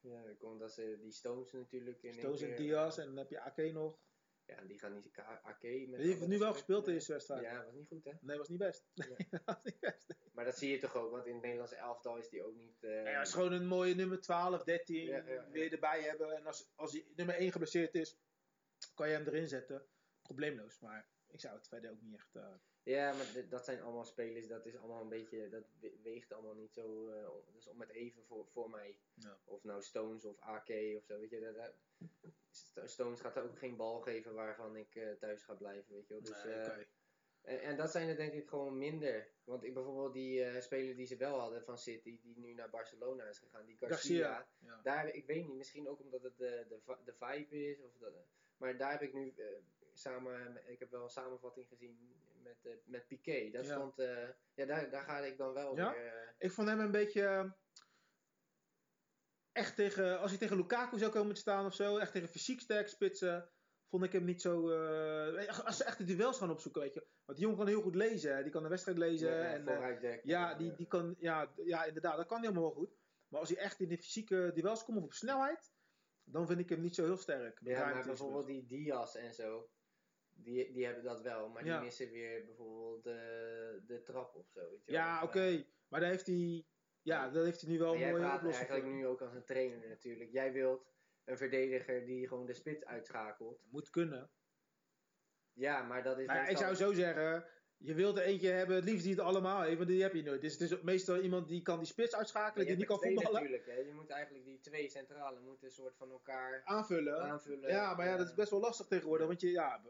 ja, 0.00 0.22
komt 0.38 0.60
dat 0.60 0.72
ze 0.72 0.98
die 1.00 1.12
Stones 1.12 1.52
natuurlijk 1.52 2.02
in 2.02 2.12
Stones 2.12 2.40
en 2.42 2.56
Diaz. 2.56 2.96
eh, 2.98 3.02
En 3.04 3.08
dan 3.08 3.18
heb 3.18 3.30
je 3.30 3.40
Ake 3.40 3.72
nog. 3.72 4.00
Ja, 4.44 4.60
die 4.64 4.78
gaan 4.78 4.92
niet... 4.92 5.10
AK 5.42 5.62
met 5.62 5.62
Die 5.62 5.88
heeft 6.14 6.26
nu 6.26 6.38
wel 6.38 6.52
gespeeld 6.52 6.86
in 6.86 6.92
eh, 6.92 6.98
deze 6.98 7.12
wedstrijd. 7.12 7.42
Ja, 7.42 7.64
was 7.64 7.74
niet 7.74 7.86
goed, 7.86 8.04
hè. 8.04 8.12
Nee, 8.20 8.38
was 8.38 8.48
niet 8.48 8.58
best. 8.58 8.86
Nee. 8.94 9.08
Nee, 9.30 9.40
was 9.44 9.62
niet 9.62 9.80
best. 9.80 10.14
Maar 10.32 10.44
dat 10.44 10.58
zie 10.58 10.70
je 10.70 10.78
toch 10.78 10.96
ook, 10.96 11.10
want 11.10 11.26
in 11.26 11.32
het 11.32 11.42
Nederlandse 11.42 11.76
elftal 11.76 12.16
is 12.18 12.28
die 12.28 12.42
ook 12.44 12.54
niet... 12.54 12.82
eh, 12.84 13.04
Ja, 13.04 13.18
het 13.18 13.26
is 13.26 13.32
gewoon 13.34 13.52
een 13.52 13.66
mooie 13.66 13.94
nummer 13.94 14.20
12, 14.20 14.64
13 14.64 15.04
Ja, 15.04 15.16
ja, 15.16 15.32
ja. 15.32 15.50
weer 15.50 15.72
erbij 15.72 16.02
hebben. 16.02 16.36
En 16.36 16.46
als, 16.46 16.70
als 16.74 16.92
hij 16.92 17.06
nummer 17.14 17.34
1 17.34 17.52
geblesseerd 17.52 17.94
is, 17.94 18.18
kan 18.94 19.08
je 19.08 19.14
hem 19.14 19.26
erin 19.26 19.48
zetten. 19.48 19.86
Probleemloos. 20.22 20.80
Maar 20.80 21.08
ik 21.26 21.40
zou 21.40 21.56
het 21.56 21.68
verder 21.68 21.90
ook 21.90 22.00
niet 22.00 22.14
echt... 22.14 22.34
eh, 22.34 22.54
Ja, 22.84 23.12
maar 23.12 23.26
dat 23.48 23.64
zijn 23.64 23.82
allemaal 23.82 24.04
spelers, 24.04 24.46
dat 24.48 24.66
is 24.66 24.76
allemaal 24.76 25.02
een 25.02 25.08
beetje, 25.08 25.48
dat 25.48 25.62
we- 25.80 25.98
weegt 26.02 26.32
allemaal 26.32 26.54
niet 26.54 26.72
zo, 26.72 27.06
dat 27.44 27.54
is 27.56 27.66
om 27.68 27.80
het 27.80 27.90
even 27.90 28.22
voor, 28.24 28.46
voor 28.46 28.70
mij. 28.70 28.96
Ja. 29.14 29.38
Of 29.44 29.64
nou 29.64 29.82
Stones 29.82 30.24
of 30.24 30.40
AK 30.40 30.68
of 30.96 31.04
zo, 31.04 31.18
weet 31.18 31.30
je. 31.30 31.40
Dat, 31.40 31.54
dat- 31.54 31.74
St- 32.50 32.80
Stones 32.90 33.20
gaat 33.20 33.36
er 33.36 33.42
ook 33.42 33.58
geen 33.58 33.76
bal 33.76 34.00
geven 34.00 34.34
waarvan 34.34 34.76
ik 34.76 34.94
eh, 34.94 35.12
thuis 35.12 35.42
ga 35.42 35.54
blijven, 35.54 35.94
weet 35.94 36.06
je 36.08 36.14
wel. 36.14 36.22
Dus, 36.22 36.44
nee, 36.44 36.52
eh, 36.54 36.84
en, 37.42 37.60
en 37.60 37.76
dat 37.76 37.90
zijn 37.90 38.08
er 38.08 38.16
denk 38.16 38.32
ik 38.32 38.48
gewoon 38.48 38.78
minder. 38.78 39.28
Want 39.44 39.64
ik 39.64 39.74
bijvoorbeeld 39.74 40.12
die 40.12 40.44
eh, 40.44 40.60
speler 40.60 40.96
die 40.96 41.06
ze 41.06 41.16
wel 41.16 41.38
hadden 41.38 41.64
van 41.64 41.78
City, 41.78 42.20
die 42.22 42.38
nu 42.38 42.52
naar 42.54 42.70
Barcelona 42.70 43.24
is 43.24 43.38
gegaan, 43.38 43.66
die 43.66 43.76
Garcia. 43.76 44.48
Ja. 44.58 44.80
Daar, 44.82 45.08
ik 45.08 45.26
weet 45.26 45.46
niet, 45.46 45.56
misschien 45.56 45.88
ook 45.88 46.00
omdat 46.00 46.22
het 46.22 46.36
de, 46.36 46.64
de, 46.68 46.96
de 47.04 47.12
vibe 47.14 47.70
is. 47.70 47.80
Of 47.80 47.92
dat, 47.98 48.12
maar 48.56 48.76
daar 48.76 48.90
heb 48.92 49.02
ik 49.02 49.12
nu 49.12 49.34
samen, 49.92 50.62
ik 50.70 50.78
heb 50.78 50.90
wel 50.90 51.02
een 51.02 51.10
samenvatting 51.10 51.68
gezien 51.68 52.14
met, 52.42 52.56
eh, 52.62 52.72
met 52.84 53.06
Piqué. 53.06 53.50
Dat 53.50 53.66
Ja. 53.66 53.92
eh, 53.96 54.28
ja, 54.54 54.66
daar, 54.66 54.90
daar 54.90 55.04
ga 55.04 55.18
ik 55.18 55.36
dan 55.38 55.52
wel 55.52 55.76
Ja? 55.76 55.92
weer. 55.92 56.06
eh, 56.06 56.28
Ik 56.38 56.52
vond 56.52 56.68
hem 56.68 56.80
een 56.80 56.90
beetje... 56.90 57.54
Echt 59.52 59.76
tegen... 59.76 60.20
Als 60.20 60.30
hij 60.30 60.38
tegen 60.40 60.56
Lukaku 60.56 60.98
zou 60.98 61.10
komen 61.12 61.34
te 61.34 61.40
staan 61.40 61.66
of 61.66 61.74
zo. 61.74 61.96
Echt 61.96 62.12
tegen 62.12 62.28
fysiek 62.28 62.60
sterk 62.60 62.88
spitsen. 62.88 63.50
Vond 63.88 64.04
ik 64.04 64.12
hem 64.12 64.24
niet 64.24 64.40
zo... 64.42 64.70
als 65.64 65.76
ze 65.76 65.84
echt 65.84 65.98
de 65.98 66.04
duels 66.04 66.38
gaan 66.38 66.50
opzoeken, 66.50 66.82
weet 66.82 66.94
je. 66.94 67.06
Want 67.24 67.38
die 67.38 67.46
jongen 67.46 67.56
kan 67.56 67.66
heel 67.66 67.82
goed 67.82 67.94
lezen. 67.94 68.36
hè. 68.36 68.42
Die 68.42 68.52
kan 68.52 68.62
de 68.62 68.68
wedstrijd 68.68 68.98
lezen. 68.98 69.28
ja, 69.28 69.52
en. 69.54 69.64
Ja, 70.24 70.54
die, 70.54 70.74
die 70.74 70.86
kan, 70.86 71.14
ja, 71.18 71.52
ja, 71.64 71.84
inderdaad, 71.84 72.16
dat 72.16 72.26
kan 72.26 72.38
hij 72.38 72.46
allemaal 72.46 72.64
wel 72.68 72.74
goed. 72.78 72.96
Maar 73.28 73.40
als 73.40 73.48
hij 73.48 73.58
echt 73.58 73.80
in 73.80 73.88
de 73.88 73.98
fysieke 73.98 74.50
duels 74.54 74.84
komt 74.84 74.98
of 74.98 75.04
op 75.04 75.12
snelheid, 75.12 75.72
dan 76.24 76.46
vind 76.46 76.58
ik 76.60 76.68
hem 76.68 76.80
niet 76.80 76.94
zo 76.94 77.04
heel 77.04 77.16
sterk. 77.16 77.58
Ja, 77.62 77.84
maar 77.84 78.00
in 78.00 78.06
bijvoorbeeld 78.06 78.46
die 78.46 78.66
Diaz 78.66 79.14
en 79.14 79.34
zo, 79.34 79.70
die, 80.42 80.72
die 80.72 80.84
hebben 80.84 81.04
dat 81.04 81.22
wel. 81.22 81.48
Maar 81.48 81.64
Ja. 81.64 81.74
die 81.74 81.84
missen 81.84 82.10
weer 82.10 82.44
bijvoorbeeld 82.44 83.04
de, 83.04 83.82
de 83.86 84.02
trap 84.02 84.34
of 84.34 84.48
zo. 84.48 84.60
Weet 84.70 84.84
je 84.84 84.92
Ja, 84.92 85.22
oké. 85.22 85.46
Eh, 85.46 85.60
Maar 85.88 86.00
daar 86.00 86.10
heeft 86.10 86.26
hij, 86.26 86.66
ja, 87.02 87.30
daar 87.30 87.44
heeft 87.44 87.60
hij 87.60 87.70
nu 87.70 87.78
wel 87.78 87.94
een 87.94 88.10
mooie 88.10 88.34
oplossing 88.34 88.68
eigenlijk 88.68 88.98
nu 88.98 89.06
ook 89.06 89.20
als 89.20 89.34
een 89.34 89.44
trainer 89.44 89.88
natuurlijk. 89.88 90.30
Jij 90.32 90.52
wilt 90.52 90.90
een 91.24 91.36
verdediger 91.36 92.04
die 92.04 92.28
gewoon 92.28 92.46
de 92.46 92.54
spits 92.54 92.84
uitschakelt. 92.84 93.62
Moet 93.70 93.90
kunnen. 93.90 94.30
Ja, 95.52 95.82
maar 95.82 96.02
dat 96.02 96.18
is 96.18 96.26
Maar 96.26 96.50
ik 96.50 96.56
zou 96.56 96.74
zo 96.74 96.92
zeggen, 96.92 97.46
je 97.76 97.94
wilt 97.94 98.16
er 98.16 98.22
eentje 98.24 98.48
hebben, 98.48 98.76
het 98.76 98.84
liefst 98.84 99.02
die 99.04 99.14
het 99.14 99.22
allemaal 99.22 99.62
heeft, 99.62 99.76
want 99.76 99.88
die 99.88 100.02
heb 100.02 100.14
je 100.14 100.22
nooit. 100.22 100.40
Dus 100.40 100.52
het 100.52 100.60
is 100.70 100.80
meestal 100.80 101.20
iemand 101.20 101.48
die 101.48 101.62
kan 101.62 101.78
die 101.78 101.86
spits 101.86 102.14
uitschakelen, 102.14 102.66
die 102.66 102.76
niet 102.76 102.86
kan 102.86 103.00
voetballen, 103.00 103.32
natuurlijk, 103.32 103.66
hè. 103.66 103.74
Je 103.74 103.92
moet 103.92 104.10
eigenlijk 104.10 104.44
die 104.44 104.60
twee 104.60 104.88
centrale 104.88 105.40
moeten 105.40 105.66
een 105.66 105.72
soort 105.72 105.96
van 105.96 106.10
elkaar 106.10 106.60
aanvullen. 106.64 107.20
aanvullen. 107.22 107.70
Ja, 107.70 107.94
maar 107.94 108.06
ja, 108.06 108.16
dat 108.16 108.26
is 108.26 108.34
best 108.34 108.50
wel 108.50 108.60
lastig 108.60 108.86
tegenwoordig, 108.86 109.26
want 109.26 109.40
je, 109.40 109.50
ja, 109.50 109.82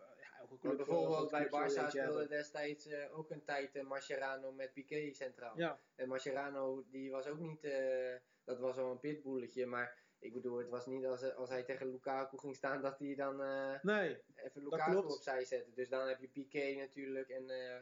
Maar 0.61 0.77
bijvoorbeeld 0.77 1.31
bij 1.31 1.47
Barça 1.47 1.89
speelde 1.89 2.27
destijds 2.29 2.87
eh, 2.87 3.19
ook 3.19 3.31
een 3.31 3.45
tijd 3.45 3.75
eh, 3.77 3.83
Mascherano 3.85 4.53
met 4.53 4.73
Piqué 4.73 5.13
centraal. 5.13 5.59
Ja, 5.59 5.81
En 5.95 6.09
Mascherano, 6.09 6.85
die 6.91 7.11
was 7.11 7.27
ook 7.27 7.39
niet, 7.39 7.65
eh, 7.65 8.15
dat 8.45 8.59
was 8.59 8.77
wel 8.77 8.91
een 8.91 9.01
pitbulletje, 9.01 9.67
maar 9.67 10.01
ik 10.19 10.33
bedoel, 10.33 10.59
het 10.59 10.69
was 10.69 10.87
niet 10.87 11.05
als, 11.07 11.35
als 11.35 11.49
hij 11.49 11.63
tegen 11.63 11.91
Lukaku 11.91 12.39
ging 12.39 12.57
staan 12.57 12.83
dat 12.83 12.99
hij 12.99 13.15
dan 13.15 13.43
eh, 13.43 13.83
nee, 13.83 14.09
even 14.35 14.63
Dat 14.63 14.63
Lukaku 14.73 14.91
klopt. 14.91 15.15
opzij 15.15 15.45
zette. 15.45 15.71
Dus 15.75 15.89
dan 15.89 16.09
heb 16.09 16.21
je 16.21 16.29
Piqué 16.29 16.75
natuurlijk 16.79 17.29
en 17.29 17.51
eh, 17.51 17.81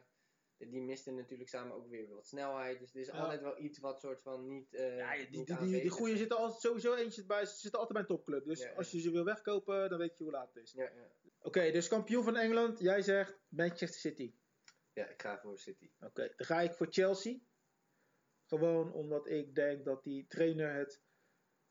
die 0.57 0.83
misten 0.83 1.15
natuurlijk 1.15 1.49
samen 1.49 1.77
ook 1.77 1.89
weer 1.89 2.09
wat 2.09 2.27
snelheid. 2.27 2.79
Dus 2.79 2.95
er 2.95 3.01
is 3.01 3.07
Ja. 3.07 3.13
altijd 3.13 3.41
wel 3.41 3.59
iets 3.59 3.79
wat 3.79 4.01
soort 4.01 4.23
van 4.23 4.47
niet. 4.49 4.75
eh 4.75 4.97
Ja, 4.97 5.17
die, 5.17 5.29
niet 5.31 5.47
die, 5.59 5.81
die, 5.81 5.91
goeie 5.91 6.17
zitten 6.17 6.37
altijd, 6.37 6.61
sowieso 6.61 6.95
eentje 6.95 7.27
bij, 7.27 7.45
ze 7.45 7.59
zitten 7.59 7.81
altijd 7.81 7.93
bij 7.93 8.01
een 8.01 8.17
topclub. 8.17 8.45
Dus 8.45 8.61
Ja, 8.61 8.69
ja. 8.69 8.75
als 8.75 8.91
je 8.91 9.01
ze 9.01 9.11
wil 9.11 9.25
wegkopen, 9.25 9.89
dan 9.91 9.99
weet 9.99 10.17
je 10.17 10.23
hoe 10.23 10.33
laat 10.33 10.55
het 10.55 10.63
is. 10.63 10.75
Oké, 11.43 11.71
dus 11.71 11.89
kampioen 11.89 12.25
van 12.25 12.37
Engeland. 12.37 12.79
Jij 12.79 13.03
zegt 13.03 13.39
Manchester 13.49 14.01
City. 14.01 14.35
ja, 14.93 15.07
ik 15.09 15.23
ga 15.23 15.39
voor 15.41 15.59
City. 15.59 15.91
Oké, 16.01 16.33
dan 16.37 16.47
ga 16.47 16.61
ik 16.61 16.73
voor 16.73 16.87
Chelsea. 16.91 17.39
Gewoon 18.47 18.93
omdat 18.93 19.27
ik 19.29 19.55
denk 19.55 19.85
dat 19.85 20.03
die 20.05 20.27
trainer 20.27 20.75
het. 20.75 21.03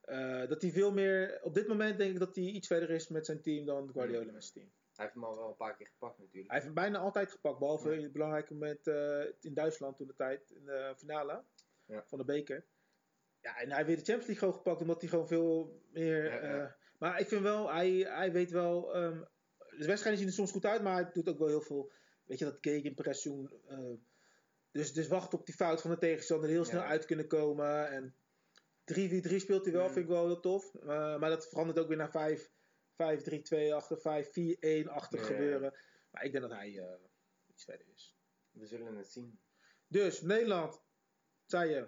eh, 0.01 0.47
dat 0.47 0.61
hij 0.61 0.71
veel 0.71 0.93
meer. 0.93 1.39
Op 1.43 1.53
dit 1.53 1.67
moment 1.67 1.97
denk 1.97 2.11
ik 2.13 2.19
dat 2.19 2.35
hij 2.35 2.43
iets 2.45 2.67
verder 2.67 2.89
is 2.89 3.07
met 3.07 3.25
zijn 3.25 3.41
team 3.41 3.65
dan 3.65 3.91
Guardiola 3.91 4.31
met 4.31 4.43
zijn 4.43 4.53
team. 4.53 4.71
Hij 4.95 5.05
heeft 5.05 5.13
hem 5.13 5.23
al 5.23 5.35
wel 5.37 5.49
een 5.49 5.55
paar 5.55 5.75
keer 5.75 5.87
gepakt 5.87 6.17
natuurlijk. 6.17 6.45
Hij 6.51 6.53
heeft 6.55 6.65
hem 6.65 6.73
bijna 6.83 6.99
altijd 6.99 7.31
gepakt, 7.31 7.59
behalve 7.59 7.89
Ja. 7.89 7.95
in 7.95 8.03
het 8.03 8.11
belangrijke 8.11 8.53
moment 8.53 8.87
eh, 8.87 9.25
in 9.39 9.53
Duitsland 9.53 9.97
toen 9.97 10.07
de 10.07 10.15
tijd, 10.15 10.51
in 10.51 10.65
de 10.65 10.93
finale 10.97 11.43
Ja. 11.85 12.03
van 12.07 12.17
de 12.17 12.25
beker. 12.25 12.65
Ja, 13.41 13.57
en 13.59 13.67
hij 13.67 13.75
heeft 13.75 13.87
weer 13.87 13.97
de 13.97 14.03
Champions 14.03 14.27
League 14.27 14.35
gewoon 14.35 14.53
gepakt, 14.53 14.81
omdat 14.81 15.01
hij 15.01 15.09
gewoon 15.09 15.27
veel 15.27 15.81
meer. 15.91 16.23
Ja, 16.23 16.39
eh, 16.65 16.71
maar 16.97 17.19
ik 17.19 17.27
vind 17.27 17.41
wel, 17.41 17.71
hij, 17.73 17.89
hij 17.91 18.31
weet 18.31 18.51
wel. 18.51 18.95
ehm, 18.95 19.23
de 19.79 19.85
wedstrijden 19.85 20.19
zien 20.19 20.27
er 20.29 20.35
soms 20.35 20.51
goed 20.51 20.65
uit, 20.65 20.81
maar 20.81 20.93
hij 20.93 21.11
doet 21.13 21.29
ook 21.29 21.37
wel 21.39 21.47
heel 21.47 21.61
veel. 21.61 21.91
Weet 22.25 22.39
je, 22.39 22.45
dat 22.45 22.57
gegenpression. 22.61 23.51
eh 23.67 23.93
dus, 24.71 24.93
dus 24.93 25.07
wachten 25.07 25.39
op 25.39 25.45
die 25.45 25.55
fout 25.55 25.81
van 25.81 25.91
de 25.91 25.97
tegenstander, 25.97 26.49
heel 26.49 26.65
snel 26.65 26.81
Ja. 26.81 26.87
uit 26.87 27.05
kunnen 27.05 27.27
komen. 27.27 27.89
En 27.89 28.15
3-4-3 28.83 29.39
speelt 29.39 29.63
hij 29.65 29.73
wel, 29.73 29.87
Mm. 29.87 29.91
vind 29.93 30.05
ik 30.05 30.11
wel 30.11 30.25
heel 30.25 30.39
tof. 30.39 30.75
Eh, 30.75 30.87
maar 31.19 31.29
dat 31.29 31.47
verandert 31.49 31.79
ook 31.79 31.87
weer 31.87 31.97
naar 31.97 32.11
5. 32.11 32.51
5-3-2 32.95 33.73
achter, 33.73 33.97
5-4-1 33.99 34.87
achter 34.89 35.19
Ja. 35.19 35.25
gebeuren. 35.25 35.73
Maar 36.11 36.23
ik 36.23 36.31
denk 36.31 36.43
dat 36.43 36.53
hij 36.57 36.79
eh, 36.79 36.99
iets 37.47 37.63
verder 37.63 37.87
is. 37.93 38.17
We 38.51 38.65
zullen 38.65 38.95
het 38.95 39.11
zien. 39.11 39.39
Dus 39.87 40.21
Nederland, 40.21 40.81
zei 41.45 41.69
je, 41.69 41.87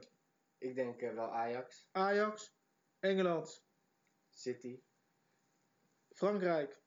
Ik 0.57 0.75
denk 0.75 1.01
wel 1.01 1.31
Ajax, 1.31 1.87
Ajax, 1.91 2.53
Engeland, 2.99 3.63
City. 4.29 4.81
Frankrijk, 6.09 6.80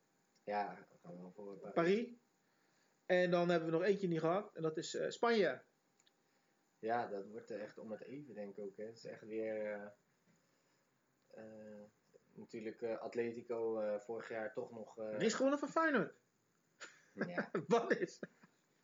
Ja, 0.45 0.78
wel 1.03 1.32
voor 1.34 1.57
Parijs. 1.57 1.74
Paris. 1.74 2.09
En 3.07 3.30
dan 3.30 3.49
hebben 3.49 3.68
we 3.70 3.74
nog 3.76 3.84
eentje 3.84 4.09
niet 4.09 4.20
gehad. 4.20 4.55
En 4.55 4.62
dat 4.62 4.76
is 4.76 4.95
eh, 4.95 5.11
Spanje. 5.11 5.62
Ja, 6.78 7.07
dat 7.07 7.26
wordt 7.26 7.51
echt 7.51 7.78
om 7.78 7.90
het 7.90 8.03
even, 8.03 8.34
denk 8.34 8.57
ik 8.57 8.64
ook. 8.64 8.76
Hè. 8.76 8.84
Het 8.84 8.97
is 8.97 9.05
echt 9.05 9.22
weer. 9.22 9.72
eh, 9.72 9.86
eh, 11.30 11.82
natuurlijk 12.34 12.82
Atletico 12.82 13.82
vorig 13.99 14.28
jaar 14.28 14.53
toch 14.53 14.70
nog. 14.70 14.95
Die 14.95 15.26
is 15.26 15.34
gewonnen 15.34 15.59
van 15.59 15.68
Feyenoord. 15.68 16.14
ja, 17.12 17.51
Wat 17.66 17.97
is? 17.97 18.18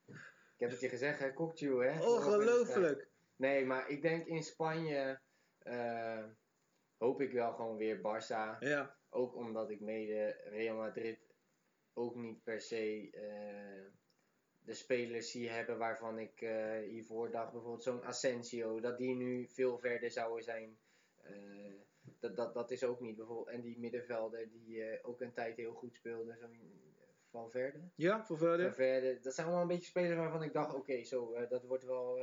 ik 0.07 0.67
heb 0.67 0.71
het 0.71 0.81
je 0.81 0.89
gezegd, 0.89 1.19
hè, 1.19 1.33
Cocktail, 1.33 1.79
hè? 1.79 2.03
Ongelooflijk. 2.03 3.09
Nee, 3.37 3.65
maar 3.67 3.89
ik 3.89 4.03
denk 4.03 4.27
in 4.27 4.43
Spanje. 4.43 5.21
hoop 6.99 7.21
ik 7.21 7.33
wel 7.33 7.53
gewoon 7.53 7.77
weer 7.77 7.99
Barça. 7.99 8.59
Ja, 8.59 8.97
Ook 9.09 9.35
omdat 9.35 9.71
ik 9.71 9.81
mede 9.81 10.41
Real 10.45 10.77
Madrid 10.77 11.30
ook 11.95 12.14
niet 12.14 12.43
per 12.43 12.61
se 12.61 13.11
eh, 13.12 13.93
de 14.59 14.74
spelers 14.74 15.30
zie 15.30 15.49
hebben 15.49 15.78
waarvan 15.78 16.18
ik 16.18 16.41
eh, 16.41 16.78
hiervoor 16.78 17.30
dacht. 17.30 17.53
Bijvoorbeeld 17.53 17.82
zo'n 17.82 18.05
Asensio, 18.05 18.80
dat 18.80 18.99
die 18.99 19.14
nu 19.14 19.49
veel 19.49 19.78
verder 19.78 20.11
zouden 20.11 20.45
zijn. 20.45 20.78
Eh, 21.22 21.74
dat, 22.18 22.36
dat, 22.36 22.55
dat 22.55 22.70
is 22.70 22.84
ook 22.84 23.01
niet. 23.01 23.16
Bijvoorbeeld, 23.16 23.49
en 23.49 23.61
die 23.61 23.78
middenvelder 23.78 24.51
die 24.51 25.05
ook 25.05 25.20
een 25.20 25.32
tijd 25.32 25.57
heel 25.57 25.74
goed 25.74 25.95
speelde, 25.95 26.36
zo'n 26.36 26.82
Van 27.30 27.51
Verde. 27.51 27.91
ja 27.95 28.24
voor 28.24 28.38
verder. 28.38 28.66
Valverde, 28.66 29.20
dat 29.20 29.34
zijn 29.34 29.47
allemaal 29.47 29.64
een 29.64 29.74
beetje 29.74 29.88
spelers 29.88 30.16
waarvan 30.16 30.43
ik 30.43 30.53
dacht, 30.53 30.74
oké, 30.74 31.05
zo, 31.05 31.47
dat 31.49 31.64
wordt 31.64 31.84
wel... 31.84 32.18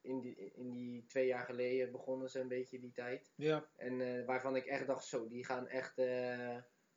in, 0.00 0.20
die, 0.20 0.52
in 0.54 0.70
die 0.70 1.04
twee 1.06 1.26
jaar 1.26 1.44
geleden 1.44 1.92
begonnen 1.92 2.30
ze 2.30 2.40
een 2.40 2.48
beetje 2.48 2.80
die 2.80 2.92
tijd. 2.92 3.32
Ja, 3.36 3.68
En 3.76 4.24
waarvan 4.26 4.56
ik 4.56 4.66
echt 4.66 4.86
dacht, 4.86 5.04
zo, 5.04 5.28
die 5.28 5.44
gaan 5.44 5.68
echt... 5.68 5.96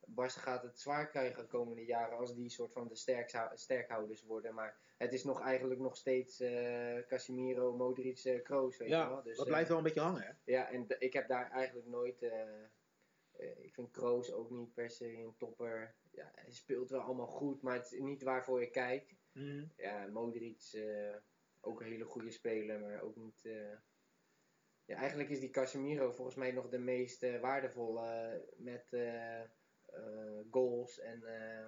eh 0.08 0.14
Barca 0.16 0.40
gaat 0.40 0.64
het 0.64 0.80
zwaar 0.80 1.08
krijgen 1.08 1.42
de 1.42 1.48
komende 1.48 1.86
jaren 1.86 2.18
als 2.18 2.36
die 2.36 2.50
soort 2.50 2.72
van 2.72 2.88
de 2.88 2.96
sterkhou- 2.96 3.58
sterkhouders 3.58 4.24
worden. 4.24 4.54
Maar 4.54 4.78
het 4.98 5.14
is 5.14 5.24
nog 5.24 5.42
eigenlijk 5.42 5.80
nog 5.80 5.98
steeds 5.98 6.40
eh 6.40 6.98
Casemiro, 7.08 7.76
Modric, 7.76 8.20
eh 8.20 8.44
Kroos, 8.44 8.78
weet 8.78 8.90
je 8.90 8.96
wel. 8.96 9.24
Dus, 9.24 9.36
dat 9.38 9.46
eh, 9.46 9.52
blijft 9.52 9.70
wel 9.70 9.78
een 9.78 9.84
beetje 9.84 10.00
hangen, 10.02 10.22
hè? 10.22 10.32
ja, 10.44 10.70
en 10.72 10.86
ik 11.00 11.14
heb 11.14 11.28
daar 11.28 11.52
eigenlijk 11.52 11.88
nooit. 11.88 12.22
eh, 12.22 12.64
eh, 13.32 13.58
ik 13.64 13.74
vind 13.74 13.92
Kroos 13.92 14.32
ook 14.32 14.50
niet 14.50 14.74
per 14.74 14.90
se 14.90 15.14
een 15.18 15.36
topper. 15.38 15.96
Ja, 16.12 16.32
hij 16.36 16.52
speelt 16.52 16.90
wel 16.90 17.02
allemaal 17.02 17.28
goed, 17.28 17.62
maar 17.62 17.74
het 17.76 17.92
is 17.92 18.00
niet 18.00 18.24
waarvoor 18.24 18.60
je 18.62 18.70
kijkt. 18.70 19.16
Mhm. 19.32 19.66
Ja, 19.78 20.08
Modric, 20.08 20.70
eh, 20.74 21.16
ook 21.62 21.82
een 21.82 21.88
hele 21.88 22.06
goede 22.06 22.32
speler, 22.32 22.80
maar 22.80 23.02
ook 23.02 23.16
niet. 23.16 23.46
eh, 23.46 23.76
Ja, 24.86 24.96
eigenlijk 24.96 25.30
is 25.30 25.40
die 25.40 25.50
Casemiro 25.50 26.12
volgens 26.12 26.36
mij 26.36 26.52
nog 26.52 26.70
de 26.70 26.78
meest 26.80 27.24
eh, 27.24 27.40
waardevolle 27.40 28.06
eh, 28.08 28.40
met 28.58 28.88
eh, 28.94 29.42
eh, 29.42 29.50
goals 30.52 31.00
en, 31.00 31.24
eh, 31.24 31.68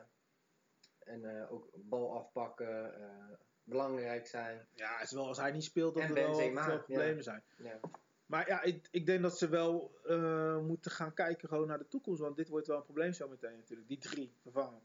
en 0.99 1.25
eh, 1.25 1.51
ook 1.51 1.69
bal 1.73 2.15
afpakken, 2.15 3.01
eh, 3.01 3.37
belangrijk 3.63 4.27
zijn. 4.27 4.67
Ja, 4.75 4.93
het 4.97 5.07
is 5.07 5.11
wel, 5.11 5.27
als 5.27 5.37
hij 5.37 5.51
niet 5.51 5.63
speelt, 5.63 5.93
dat 5.93 6.03
En 6.03 6.09
er 6.09 6.15
wel, 6.15 6.41
ja. 6.41 6.77
problemen 6.77 7.23
zijn. 7.23 7.43
Ja. 7.57 7.79
Maar 8.25 8.47
ja, 8.47 8.61
ik, 8.61 8.87
ik 8.91 9.05
denk 9.05 9.21
dat 9.21 9.37
ze 9.37 9.49
wel 9.49 9.99
eh, 10.03 10.59
moeten 10.59 10.91
gaan 10.91 11.13
kijken 11.13 11.47
gewoon 11.47 11.67
naar 11.67 11.77
de 11.77 11.87
toekomst. 11.87 12.21
Want 12.21 12.35
dit 12.35 12.49
wordt 12.49 12.67
wel 12.67 12.77
een 12.77 12.83
probleem 12.83 13.13
zo 13.13 13.27
meteen 13.27 13.57
natuurlijk. 13.57 13.87
Die 13.87 13.97
drie 13.97 14.33
vervangen. 14.41 14.81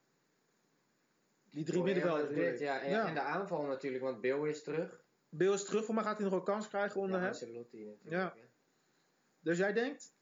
Die 1.50 1.64
drie 1.64 1.82
Real 1.82 1.94
middenvelders. 1.94 2.58
Ja, 2.58 2.80
en, 2.80 3.14
de 3.14 3.20
aanval 3.20 3.62
natuurlijk, 3.62 4.02
want 4.02 4.20
Bill 4.20 4.48
is 4.48 4.62
terug. 4.62 5.04
Bill 5.28 5.52
is 5.52 5.64
terug, 5.64 5.84
voor 5.84 5.94
mij 5.94 6.04
gaat 6.04 6.18
hij 6.18 6.28
nog 6.28 6.38
een 6.38 6.44
kans 6.44 6.68
krijgen 6.68 7.00
onder 7.00 7.20
Ja, 7.20 7.32
hem. 7.32 7.52
Natuurlijk. 7.52 7.98
Ja. 8.02 8.34
Dus 9.40 9.58
jij 9.58 9.72
denkt, 9.72 10.14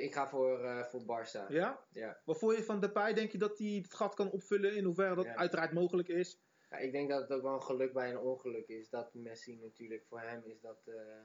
ik 0.00 0.14
ga 0.14 0.28
voor, 0.28 0.64
eh 0.64 0.84
voor 0.84 1.00
Barça. 1.02 1.46
ja? 1.48 1.84
Ja. 1.92 2.20
Wat 2.24 2.38
vond 2.38 2.56
je 2.56 2.62
van 2.64 2.80
Depay? 2.80 3.14
Denk 3.14 3.32
je 3.32 3.38
dat 3.38 3.58
hij 3.58 3.68
het 3.82 3.94
gat 3.94 4.14
kan 4.14 4.30
opvullen 4.30 4.76
in 4.76 4.84
hoeverre 4.84 5.14
dat 5.14 5.24
Ja. 5.24 5.34
uiteraard 5.36 5.72
mogelijk 5.72 6.08
is? 6.08 6.40
Ja, 6.70 6.76
ik 6.78 6.92
denk 6.92 7.08
dat 7.08 7.20
het 7.20 7.32
ook 7.32 7.42
wel 7.42 7.54
een 7.54 7.62
geluk 7.62 7.92
bij 7.92 8.10
een 8.10 8.18
ongeluk 8.18 8.68
is. 8.68 8.88
Dat 8.90 9.14
Messi 9.14 9.56
natuurlijk 9.56 10.04
voor 10.06 10.20
hem 10.20 10.42
is 10.44 10.60
dat. 10.60 10.82
eh, 10.86 11.18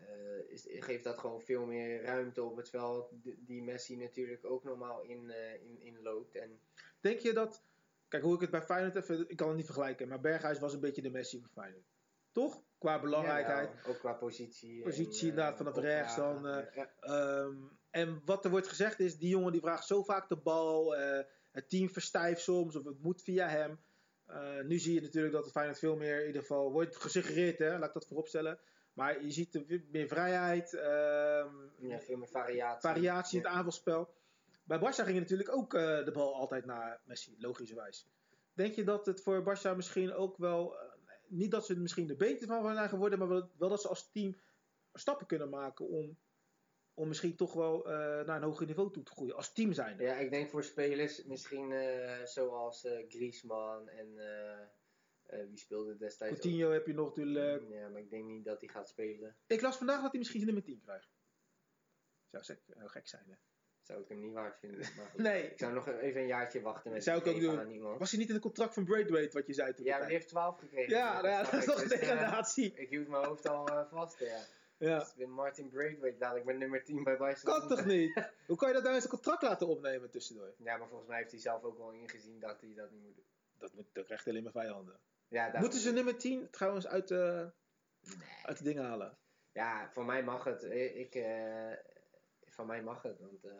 eh, 0.00 0.50
is, 0.50 0.66
geeft 0.70 1.04
dat 1.04 1.18
gewoon 1.18 1.40
veel 1.40 1.66
meer 1.66 2.02
ruimte 2.02 2.42
op 2.42 2.56
het 2.56 2.68
veld. 2.70 3.10
Die, 3.38 3.62
Messi 3.62 3.96
natuurlijk 3.96 4.44
ook 4.44 4.64
normaal 4.64 5.02
in, 5.02 5.30
in, 5.60 5.80
in 5.80 6.02
loopt. 6.02 6.34
En 6.36 6.60
Denk 7.00 7.18
je 7.18 7.32
dat... 7.32 7.62
Kijk, 8.08 8.22
hoe 8.22 8.34
ik 8.34 8.40
het 8.40 8.50
bij 8.50 8.62
Feyenoord 8.62 8.96
even... 8.96 9.28
Ik 9.28 9.36
kan 9.36 9.48
het 9.48 9.56
niet 9.56 9.64
vergelijken, 9.66 10.08
maar 10.08 10.20
Berghuis 10.20 10.58
was 10.58 10.72
een 10.74 10.80
beetje 10.80 11.02
de 11.02 11.10
Messi 11.10 11.40
van 11.40 11.48
Feyenoord. 11.50 11.84
Toch? 12.32 12.62
Qua 12.84 13.00
belangrijkheid. 13.00 13.70
Ja, 13.84 13.90
ook 13.90 13.98
qua 13.98 14.12
positie. 14.12 14.82
Positie 14.82 15.22
en, 15.22 15.28
inderdaad, 15.28 15.52
eh, 15.52 15.56
vanaf 15.58 15.74
opdragen. 15.74 15.98
rechts 15.98 16.16
dan, 16.16 16.46
eh. 16.46 16.84
Ehm, 17.00 17.56
en 17.90 18.22
wat 18.24 18.44
er 18.44 18.50
wordt 18.50 18.68
gezegd 18.68 19.00
is, 19.00 19.18
die 19.18 19.28
jongen 19.28 19.52
die 19.52 19.60
vraagt 19.60 19.86
zo 19.86 20.02
vaak 20.02 20.28
de 20.28 20.36
bal. 20.36 20.96
eh, 20.96 21.24
het 21.52 21.68
team 21.68 21.90
verstijft 21.90 22.40
soms, 22.40 22.76
of 22.76 22.84
het 22.84 23.02
moet 23.02 23.22
via 23.22 23.48
hem. 23.48 23.78
Eh, 24.26 24.60
nu 24.60 24.78
zie 24.78 24.94
je 24.94 25.00
natuurlijk 25.00 25.34
dat 25.34 25.42
het 25.44 25.52
Feyenoord 25.52 25.78
veel 25.78 25.96
meer, 25.96 26.20
in 26.20 26.26
ieder 26.26 26.40
geval, 26.40 26.72
wordt 26.72 26.96
gesuggereerd, 26.96 27.58
hè, 27.58 27.78
laat 27.78 27.88
ik 27.88 27.94
dat 27.94 28.06
vooropstellen. 28.06 28.58
Maar 28.92 29.22
je 29.24 29.30
ziet 29.30 29.54
er 29.54 29.84
meer 29.90 30.08
vrijheid, 30.08 30.74
ehm, 30.74 31.48
ja, 31.78 32.00
veel 32.00 32.16
meer 32.16 32.28
variatie. 32.28 32.88
variatie 32.88 33.38
in 33.38 33.44
het 33.44 33.54
aanvalspel. 33.54 34.14
Bij 34.64 34.78
Barça 34.78 35.04
ging 35.04 35.18
natuurlijk 35.18 35.56
ook 35.56 35.74
eh, 35.74 36.04
de 36.04 36.12
bal 36.12 36.34
altijd 36.34 36.64
naar 36.64 37.00
Messi, 37.04 37.34
logischerwijs. 37.38 38.06
Denk 38.54 38.74
je 38.74 38.84
dat 38.84 39.06
het 39.06 39.22
voor 39.22 39.42
Barça 39.42 39.76
misschien 39.76 40.12
ook 40.14 40.36
wel, 40.36 40.78
eh, 40.78 40.93
niet 41.28 41.50
dat 41.50 41.66
ze 41.66 41.80
misschien 41.80 42.10
er 42.10 42.16
beter 42.16 42.46
van 42.46 42.74
zijn 42.74 42.88
geworden, 42.88 43.18
maar 43.18 43.28
wel, 43.28 43.50
wel 43.58 43.68
dat 43.68 43.80
ze 43.80 43.88
als 43.88 44.10
team 44.10 44.36
stappen 44.92 45.26
kunnen 45.26 45.48
maken 45.48 45.88
om, 45.88 46.18
om 46.94 47.08
misschien 47.08 47.36
toch 47.36 47.52
wel 47.52 47.86
eh, 47.86 48.26
naar 48.26 48.36
een 48.36 48.42
hoger 48.42 48.66
niveau 48.66 48.92
toe 48.92 49.02
te 49.02 49.10
groeien. 49.10 49.36
Als 49.36 49.52
team 49.52 49.72
zijn. 49.72 49.98
Ja, 49.98 50.14
ik 50.14 50.30
denk 50.30 50.50
voor 50.50 50.64
spelers 50.64 51.24
misschien 51.24 51.72
eh, 51.72 52.24
zoals 52.24 52.84
eh 52.84 53.04
Griezmann 53.08 53.88
en 53.88 54.14
wie 55.48 55.58
speelde 55.58 55.96
destijds 55.96 56.34
ook? 56.34 56.40
Coutinho 56.40 56.70
heb 56.70 56.86
je 56.86 56.94
nog 56.94 57.08
natuurlijk. 57.08 57.68
Ja, 57.68 57.88
maar 57.88 58.00
ik 58.00 58.10
denk 58.10 58.24
niet 58.24 58.44
dat 58.44 58.60
hij 58.60 58.68
gaat 58.68 58.88
spelen. 58.88 59.36
Ik 59.46 59.60
las 59.60 59.76
vandaag 59.76 60.02
dat 60.02 60.10
hij 60.10 60.18
misschien 60.18 60.40
zijn 60.40 60.54
nummer 60.54 60.72
10 60.72 60.80
krijgt. 60.80 61.08
Zou 62.30 62.58
gek 62.88 63.08
zijn. 63.08 63.24
Hè? 63.28 63.34
Zou 63.84 64.00
ik 64.00 64.08
hem 64.08 64.20
niet 64.20 64.32
waard 64.32 64.58
vinden. 64.58 64.78
Maar 64.96 65.06
goed. 65.06 65.20
Nee. 65.20 65.50
Ik 65.50 65.58
zou 65.58 65.72
nog 65.72 65.88
even 65.88 66.20
een 66.20 66.26
jaartje 66.26 66.60
wachten 66.60 66.92
met 66.92 67.04
Zou 67.04 67.18
ik 67.18 67.26
ook 67.26 67.40
doen. 67.40 67.98
Was 67.98 68.10
hij 68.10 68.18
niet 68.18 68.28
in 68.28 68.34
het 68.34 68.42
contract 68.42 68.74
van 68.74 68.84
Braithwaite, 68.84 69.36
wat 69.38 69.46
je 69.46 69.52
zei 69.52 69.74
toen? 69.74 69.84
Ja, 69.84 69.96
maar 69.98 70.06
die 70.06 70.16
heeft 70.16 70.28
12 70.28 70.58
gekregen. 70.58 70.96
ja, 70.96 71.12
nou 71.14 71.28
ja, 71.28 71.42
dat 71.42 71.52
is 71.52 71.64
toch 71.64 71.74
ik. 71.76 71.82
een 71.82 71.88
Dus, 71.88 71.98
eh, 71.98 72.08
degradatie. 72.08 72.72
ik 72.74 72.88
hield 72.88 73.08
mijn 73.08 73.24
hoofd 73.24 73.48
al 73.48 73.68
eh, 73.68 73.90
vast, 73.90 74.18
ja. 74.18 74.38
Ja. 74.78 74.98
Dus 74.98 75.14
met 75.16 75.28
Martin 75.28 75.68
Braithwaite 75.70 76.18
dadelijk 76.18 76.46
met 76.46 76.58
nummer 76.58 76.84
10 76.84 77.02
bij 77.04 77.16
Barcelona. 77.16 77.58
Kan 77.58 77.68
toch 77.76 77.84
niet? 77.86 78.30
Hoe 78.46 78.56
kan 78.56 78.68
je 78.68 78.74
dat 78.74 78.82
nou 78.82 78.94
in 78.94 79.00
zijn 79.00 79.12
contract 79.12 79.42
laten 79.42 79.66
opnemen 79.66 80.10
tussendoor? 80.10 80.54
Ja, 80.58 80.76
maar 80.76 80.88
volgens 80.88 81.08
mij 81.08 81.18
heeft 81.18 81.30
hij 81.30 81.40
zelf 81.40 81.62
ook 81.62 81.78
wel 81.78 81.90
ingezien 81.92 82.38
dat 82.40 82.60
hij 82.60 82.72
dat 82.74 82.90
niet 82.90 83.02
moet 83.02 83.14
doen. 83.16 83.24
Dat, 83.58 83.72
moet, 83.74 83.86
dat 83.92 84.04
krijgt 84.04 84.28
alleen 84.28 84.42
maar 84.42 84.52
vijanden. 84.52 84.98
Ja, 85.28 85.50
Moeten 85.60 85.80
ze 85.80 85.92
nummer 85.92 86.16
10 86.18 86.50
trouwens 86.50 86.86
uit, 86.86 87.08
de 87.08 87.50
uit 88.42 88.58
de 88.58 88.64
dingen 88.64 88.84
halen? 88.84 89.18
Ja, 89.52 89.90
voor 89.92 90.04
mij 90.04 90.22
mag 90.24 90.44
het. 90.44 90.62
Eh, 90.62 90.96
Ik, 91.00 91.14
eh, 91.14 91.70
van 92.54 92.66
mij 92.66 92.82
mag 92.82 93.02
het, 93.02 93.18
want... 93.18 93.44
eh, 93.44 93.52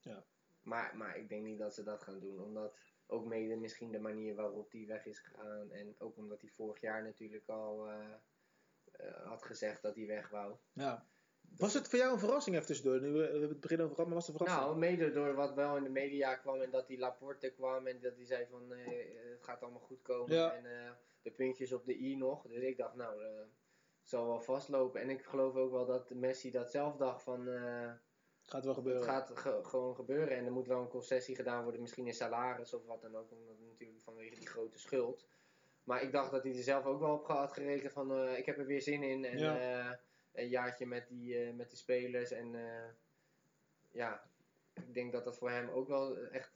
Ja. 0.00 0.24
maar, 0.62 0.96
maar 0.96 1.16
ik 1.16 1.28
denk 1.28 1.44
niet 1.44 1.58
dat 1.58 1.74
ze 1.74 1.82
dat 1.82 2.02
gaan 2.02 2.20
doen, 2.20 2.40
omdat 2.42 2.76
ook 3.06 3.24
mede 3.24 3.56
misschien 3.56 3.92
de 3.92 3.98
manier 4.00 4.34
waarop 4.34 4.70
die 4.70 4.86
weg 4.86 5.06
is 5.06 5.18
gegaan 5.18 5.70
en 5.72 5.94
ook 5.98 6.16
omdat 6.16 6.40
hij 6.40 6.50
vorig 6.50 6.80
jaar 6.80 7.02
natuurlijk 7.02 7.48
al 7.48 7.88
eh, 7.88 8.12
eh, 8.92 9.26
had 9.26 9.42
gezegd 9.42 9.82
dat 9.82 9.94
hij 9.94 10.06
weg 10.06 10.28
wou. 10.28 10.56
Ja. 10.72 11.06
Was 11.56 11.74
het 11.74 11.88
voor 11.88 11.98
jou 11.98 12.12
een 12.12 12.18
verrassing 12.18 12.56
even 12.56 12.68
tussendoor? 12.68 13.00
Nu, 13.00 13.12
we, 13.12 13.38
we 13.38 13.46
het 13.46 13.60
begin 13.60 13.80
over 13.80 13.94
gehad, 13.94 14.06
maar 14.06 14.14
was 14.18 14.26
het 14.26 14.40
een 14.40 14.46
verrassing? 14.46 14.78
Nou, 14.80 14.90
mede 14.90 15.10
door 15.12 15.34
wat 15.34 15.54
wel 15.54 15.76
in 15.76 15.82
de 15.82 15.88
media 15.88 16.34
kwam 16.36 16.60
en 16.60 16.70
dat 16.70 16.86
die 16.86 16.98
Laporte 16.98 17.50
kwam 17.50 17.86
en 17.86 18.00
dat 18.00 18.16
hij 18.16 18.24
zei 18.24 18.46
van 18.46 18.70
het 18.70 19.44
gaat 19.44 19.62
allemaal 19.62 19.80
goed 19.80 20.02
komen 20.02 20.34
Ja. 20.34 20.54
en 20.54 20.96
de 21.22 21.30
puntjes 21.30 21.72
op 21.72 21.84
de 21.86 21.98
i 21.98 22.16
nog. 22.16 22.46
Dus 22.46 22.62
ik 22.62 22.76
dacht 22.76 22.94
nou, 22.94 23.20
zal 24.08 24.26
wel 24.26 24.40
vastlopen. 24.40 25.00
En 25.00 25.10
ik 25.10 25.22
geloof 25.24 25.54
ook 25.54 25.70
wel 25.70 25.86
dat 25.86 26.10
Messi 26.10 26.50
dat 26.50 26.70
zelf 26.70 26.96
dacht 26.96 27.22
van... 27.22 27.48
eh, 27.48 27.90
Gaat 28.44 28.64
wel 28.64 28.74
gebeuren. 28.74 29.02
het 29.02 29.10
gaat 29.10 29.38
ge- 29.38 29.60
gewoon 29.62 29.94
gebeuren. 29.94 30.36
En 30.36 30.44
er 30.44 30.52
moet 30.52 30.66
wel 30.66 30.80
een 30.80 30.88
concessie 30.88 31.36
gedaan 31.36 31.62
worden. 31.62 31.80
Misschien 31.80 32.06
in 32.06 32.14
salaris 32.14 32.74
of 32.74 32.84
wat 32.84 33.02
dan 33.02 33.16
ook. 33.16 33.30
Omdat 33.30 33.58
natuurlijk 33.58 34.02
vanwege 34.02 34.34
die 34.34 34.46
grote 34.46 34.78
schuld. 34.78 35.26
Maar 35.84 36.02
ik 36.02 36.12
dacht 36.12 36.30
dat 36.30 36.42
hij 36.42 36.56
er 36.56 36.62
zelf 36.62 36.84
ook 36.84 37.00
wel 37.00 37.14
op 37.14 37.26
had 37.26 37.52
gerekend 37.52 37.92
van... 37.92 38.12
eh, 38.16 38.38
ik 38.38 38.46
heb 38.46 38.58
er 38.58 38.66
weer 38.66 38.82
zin 38.82 39.02
in. 39.02 39.24
En 39.24 39.38
Ja. 39.38 39.58
eh, 39.90 39.96
een 40.32 40.48
jaartje 40.48 40.86
met, 40.86 41.08
die, 41.08 41.52
met 41.52 41.70
de 41.70 41.76
spelers. 41.76 42.30
En 42.30 42.54
ja, 43.90 44.22
ik 44.74 44.94
denk 44.94 45.12
dat 45.12 45.24
dat 45.24 45.38
voor 45.38 45.50
hem 45.50 45.68
ook 45.68 45.88
wel 45.88 46.16
echt... 46.18 46.52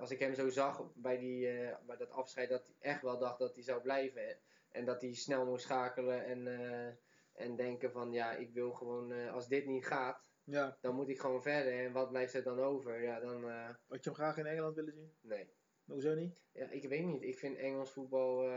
als 0.00 0.10
ik 0.10 0.18
hem 0.18 0.34
zo 0.34 0.48
zag 0.48 0.82
bij, 0.94 1.18
die, 1.18 1.46
bij 1.86 1.96
dat 1.96 2.10
afscheid... 2.10 2.48
dat 2.48 2.64
hij 2.66 2.74
echt 2.92 3.02
wel 3.02 3.18
dacht 3.18 3.38
dat 3.38 3.54
hij 3.54 3.62
zou 3.62 3.80
blijven. 3.82 4.36
En 4.72 4.84
dat 4.84 5.00
hij 5.02 5.14
snel 5.14 5.46
moest 5.46 5.64
schakelen 5.64 6.24
en, 6.24 6.46
eh, 6.46 6.94
en 7.32 7.56
denken 7.56 7.92
van... 7.92 8.12
Ja, 8.12 8.32
ik 8.32 8.52
wil 8.52 8.72
gewoon... 8.72 9.12
eh, 9.12 9.32
als 9.32 9.48
dit 9.48 9.66
niet 9.66 9.86
gaat 9.86 10.30
Ja. 10.44 10.78
dan 10.80 10.94
moet 10.94 11.08
ik 11.08 11.20
gewoon 11.20 11.42
verder. 11.42 11.72
En 11.86 11.92
wat 11.92 12.08
blijft 12.08 12.34
er 12.34 12.42
dan 12.42 12.60
over? 12.60 13.02
Ja, 13.02 13.20
dan. 13.20 13.48
eh, 13.50 13.64
Had 13.88 14.04
je 14.04 14.10
hem 14.10 14.14
graag 14.14 14.36
in 14.36 14.46
Engeland 14.46 14.74
willen 14.74 14.92
zien? 14.92 15.12
nee. 15.20 15.50
Hoezo 15.84 16.14
niet? 16.14 16.40
Ja, 16.52 16.70
ik 16.70 16.88
weet 16.88 17.04
niet. 17.04 17.22
Ik 17.22 17.38
vind 17.38 17.56
Engels 17.56 17.92
voetbal. 17.92 18.50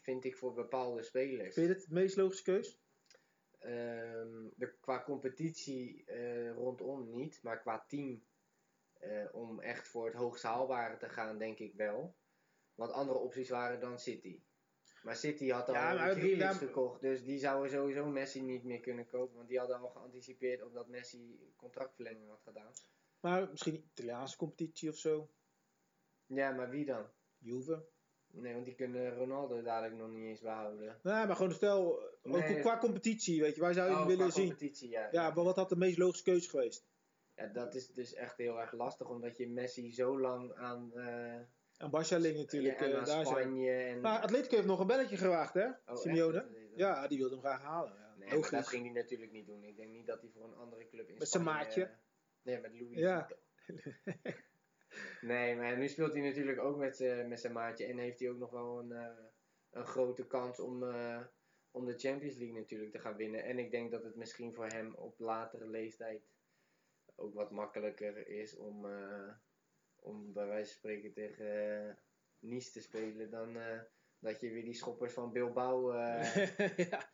vind 0.00 0.24
ik 0.24 0.36
voor 0.36 0.52
bepaalde 0.54 1.02
spelers. 1.02 1.54
Vind 1.54 1.66
je 1.68 1.72
dit 1.74 1.82
het 1.82 1.92
meest 1.92 2.16
logische 2.16 2.42
keus? 2.44 2.80
Ehm, 3.58 4.48
de, 4.56 4.74
qua 4.80 5.02
competitie 5.02 6.04
rondom 6.54 7.10
niet. 7.10 7.42
Maar 7.42 7.60
qua 7.60 7.84
team. 7.88 8.24
om 9.32 9.60
echt 9.60 9.88
voor 9.88 10.04
het 10.06 10.14
hoogst 10.14 10.42
haalbare 10.42 10.96
te 10.96 11.08
gaan, 11.08 11.38
denk 11.38 11.58
ik 11.58 11.74
wel. 11.74 12.16
Want 12.74 12.92
andere 12.92 13.18
opties 13.18 13.48
waren 13.50 13.80
dan 13.80 13.98
City. 13.98 14.42
Maar 15.06 15.16
City 15.16 15.48
had 15.48 15.68
al 15.68 15.74
Ja, 15.74 16.14
Grealish 16.14 16.58
gekocht. 16.58 17.00
Dus 17.00 17.24
die 17.24 17.38
zouden 17.38 17.70
sowieso 17.70 18.06
Messi 18.06 18.42
niet 18.42 18.64
meer 18.64 18.80
kunnen 18.80 19.06
kopen. 19.06 19.36
Want 19.36 19.48
die 19.48 19.58
hadden 19.58 19.78
al 19.80 19.88
geanticipeerd 19.88 20.62
op 20.62 20.72
dat 20.74 20.88
Messi 20.88 21.52
contractverlenging 21.56 22.28
had 22.28 22.42
gedaan. 22.42 22.72
Maar 23.20 23.48
misschien 23.50 23.74
Italiaanse 23.92 24.36
competitie 24.36 24.88
of 24.88 24.96
zo. 24.96 25.30
Ja, 26.26 26.50
maar 26.50 26.70
wie 26.70 26.84
dan? 26.84 27.06
Juve. 27.38 27.86
Nee, 28.32 28.52
want 28.52 28.64
die 28.64 28.74
kunnen 28.74 29.14
Ronaldo 29.16 29.62
dadelijk 29.62 29.94
nog 30.00 30.10
niet 30.10 30.24
eens 30.28 30.40
behouden. 30.40 30.98
Nee, 31.02 31.26
maar 31.26 31.36
gewoon 31.36 31.52
stel, 31.52 32.00
Nee. 32.22 32.60
qua 32.60 32.78
competitie, 32.78 33.40
weet 33.40 33.54
je, 33.54 33.60
waar 33.60 33.74
zou 33.74 33.90
je 33.90 33.96
Oh, 33.96 34.06
willen 34.06 34.26
qua 34.28 34.34
zien? 34.34 34.46
competitie, 34.48 34.88
ja. 34.90 35.08
Ja, 35.10 35.30
maar 35.34 35.44
wat 35.44 35.56
had 35.56 35.68
de 35.68 35.76
meest 35.76 35.98
logische 35.98 36.24
keuze 36.24 36.48
geweest? 36.48 36.86
Ja, 37.34 37.46
dat 37.46 37.74
is 37.74 37.86
dus 37.88 38.14
echt 38.14 38.36
heel 38.36 38.60
erg 38.60 38.72
lastig, 38.72 39.08
omdat 39.08 39.36
je 39.36 39.48
Messi 39.48 39.92
zo 39.92 40.20
lang 40.20 40.54
aan, 40.54 40.92
eh 40.96 41.40
En 41.76 41.90
Barca 41.90 42.16
ligt 42.16 42.36
natuurlijk 42.36 42.80
ja, 42.80 42.86
en 42.86 42.92
eh, 42.98 43.04
daar. 43.04 43.26
Spanje 43.26 43.72
en... 43.72 44.00
Maar 44.00 44.20
Atletico 44.20 44.54
heeft 44.54 44.66
nog 44.68 44.80
een 44.80 44.86
belletje 44.86 45.16
gewaagd, 45.16 45.54
hè? 45.54 45.66
Oh, 45.66 45.96
Simeone. 45.96 46.46
Ja, 46.74 47.06
die 47.08 47.18
wilde 47.18 47.34
hem 47.34 47.44
graag 47.44 47.62
halen. 47.62 47.94
Ja, 47.94 48.14
Nee, 48.16 48.40
dat 48.50 48.68
ging 48.68 48.84
hij 48.84 48.92
natuurlijk 48.92 49.32
niet 49.32 49.46
doen. 49.46 49.64
Ik 49.64 49.76
denk 49.76 49.90
niet 49.90 50.06
dat 50.06 50.20
hij 50.20 50.30
voor 50.30 50.44
een 50.44 50.54
andere 50.54 50.88
club 50.88 51.08
in 51.08 51.18
Met 51.18 51.28
zijn 51.28 51.42
maatje? 51.42 51.90
Nee, 52.42 52.60
met 52.60 52.72
Louis. 52.80 52.98
Ja. 52.98 53.28
nee, 55.20 55.56
maar 55.56 55.78
nu 55.78 55.88
speelt 55.88 56.12
hij 56.12 56.22
natuurlijk 56.22 56.58
ook 56.60 56.76
met, 56.76 56.96
z'n- 56.96 57.26
met 57.28 57.40
zijn 57.40 57.52
maatje. 57.52 57.86
En 57.86 57.98
heeft 57.98 58.20
hij 58.20 58.30
ook 58.30 58.38
nog 58.38 58.50
wel 58.50 58.78
een, 58.78 58.92
eh, 58.92 59.24
een 59.70 59.86
grote 59.86 60.26
kans 60.26 60.60
om, 60.60 60.82
eh, 60.90 61.20
om 61.70 61.84
de 61.86 61.98
Champions 61.98 62.36
League 62.36 62.56
natuurlijk 62.58 62.92
te 62.92 62.98
gaan 62.98 63.16
winnen. 63.16 63.44
En 63.44 63.58
ik 63.58 63.70
denk 63.70 63.90
dat 63.90 64.02
het 64.04 64.14
misschien 64.16 64.54
voor 64.54 64.66
hem 64.66 64.94
op 64.94 65.18
latere 65.18 65.66
leeftijd 65.66 66.22
ook 67.14 67.34
wat 67.34 67.50
makkelijker 67.50 68.28
is 68.28 68.56
om, 68.56 68.86
eh, 68.90 69.28
om 70.00 70.32
bij 70.32 70.46
wijze 70.46 70.64
van 70.70 70.74
spreken 70.78 71.12
tegen 71.12 71.86
eh, 71.88 71.94
Nice 72.38 72.70
te 72.72 72.80
spelen. 72.80 73.30
Dan 73.30 73.56
eh, 73.56 73.80
dat 74.18 74.40
je 74.40 74.50
weer 74.50 74.64
die 74.64 74.74
schoppers 74.74 75.12
van 75.12 75.32
Bilbao... 75.32 75.90
eh, 75.92 76.46
ja. 76.90 77.10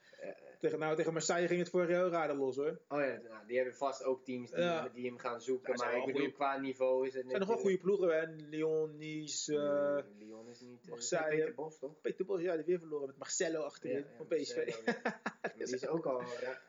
tegen, 0.58 0.78
nou, 0.78 0.96
tegen 0.96 1.12
Marseille 1.12 1.48
ging 1.48 1.60
het 1.60 1.68
vorig 1.70 1.88
jaar 1.88 2.04
ook 2.04 2.12
aardig 2.12 2.36
los, 2.36 2.56
hoor. 2.56 2.80
Oh 2.88 3.00
ja, 3.00 3.20
nou, 3.28 3.46
die 3.46 3.56
hebben 3.56 3.74
vast 3.74 4.04
ook 4.04 4.24
teams 4.24 4.50
die, 4.50 4.60
Ja. 4.60 4.88
die 4.88 5.06
hem 5.06 5.18
gaan 5.18 5.40
zoeken. 5.40 5.76
Ja, 5.76 5.84
maar 5.84 5.96
ik 5.96 6.04
bedoel, 6.04 6.20
goeie- 6.20 6.34
qua 6.34 6.58
niveau 6.58 7.06
is 7.06 7.14
het 7.14 7.22
Er 7.24 7.28
zijn 7.28 7.40
nog 7.40 7.48
wel 7.48 7.58
goede 7.58 7.78
ploegen, 7.78 8.08
hè? 8.20 8.26
Lyon, 8.48 8.96
Nice, 8.96 10.04
Lyon 10.18 10.48
is 10.48 10.60
niet... 10.60 10.88
Marseille. 10.88 11.32
is 11.32 11.38
Peter 11.38 11.54
Bos, 11.54 11.78
toch? 11.78 12.00
Peter 12.00 12.24
Bos, 12.24 12.40
ja, 12.40 12.56
die 12.56 12.64
weer 12.64 12.78
verloren 12.78 13.06
met 13.06 13.18
Marcelo 13.18 13.60
achterin 13.62 13.96
Ja, 13.98 14.04
ja, 14.10 14.16
van 14.16 14.26
PSV. 14.26 14.74
Ja. 14.84 15.20
Die 15.56 15.74
is 15.74 15.86
ook 15.86 16.06
al 16.06 16.16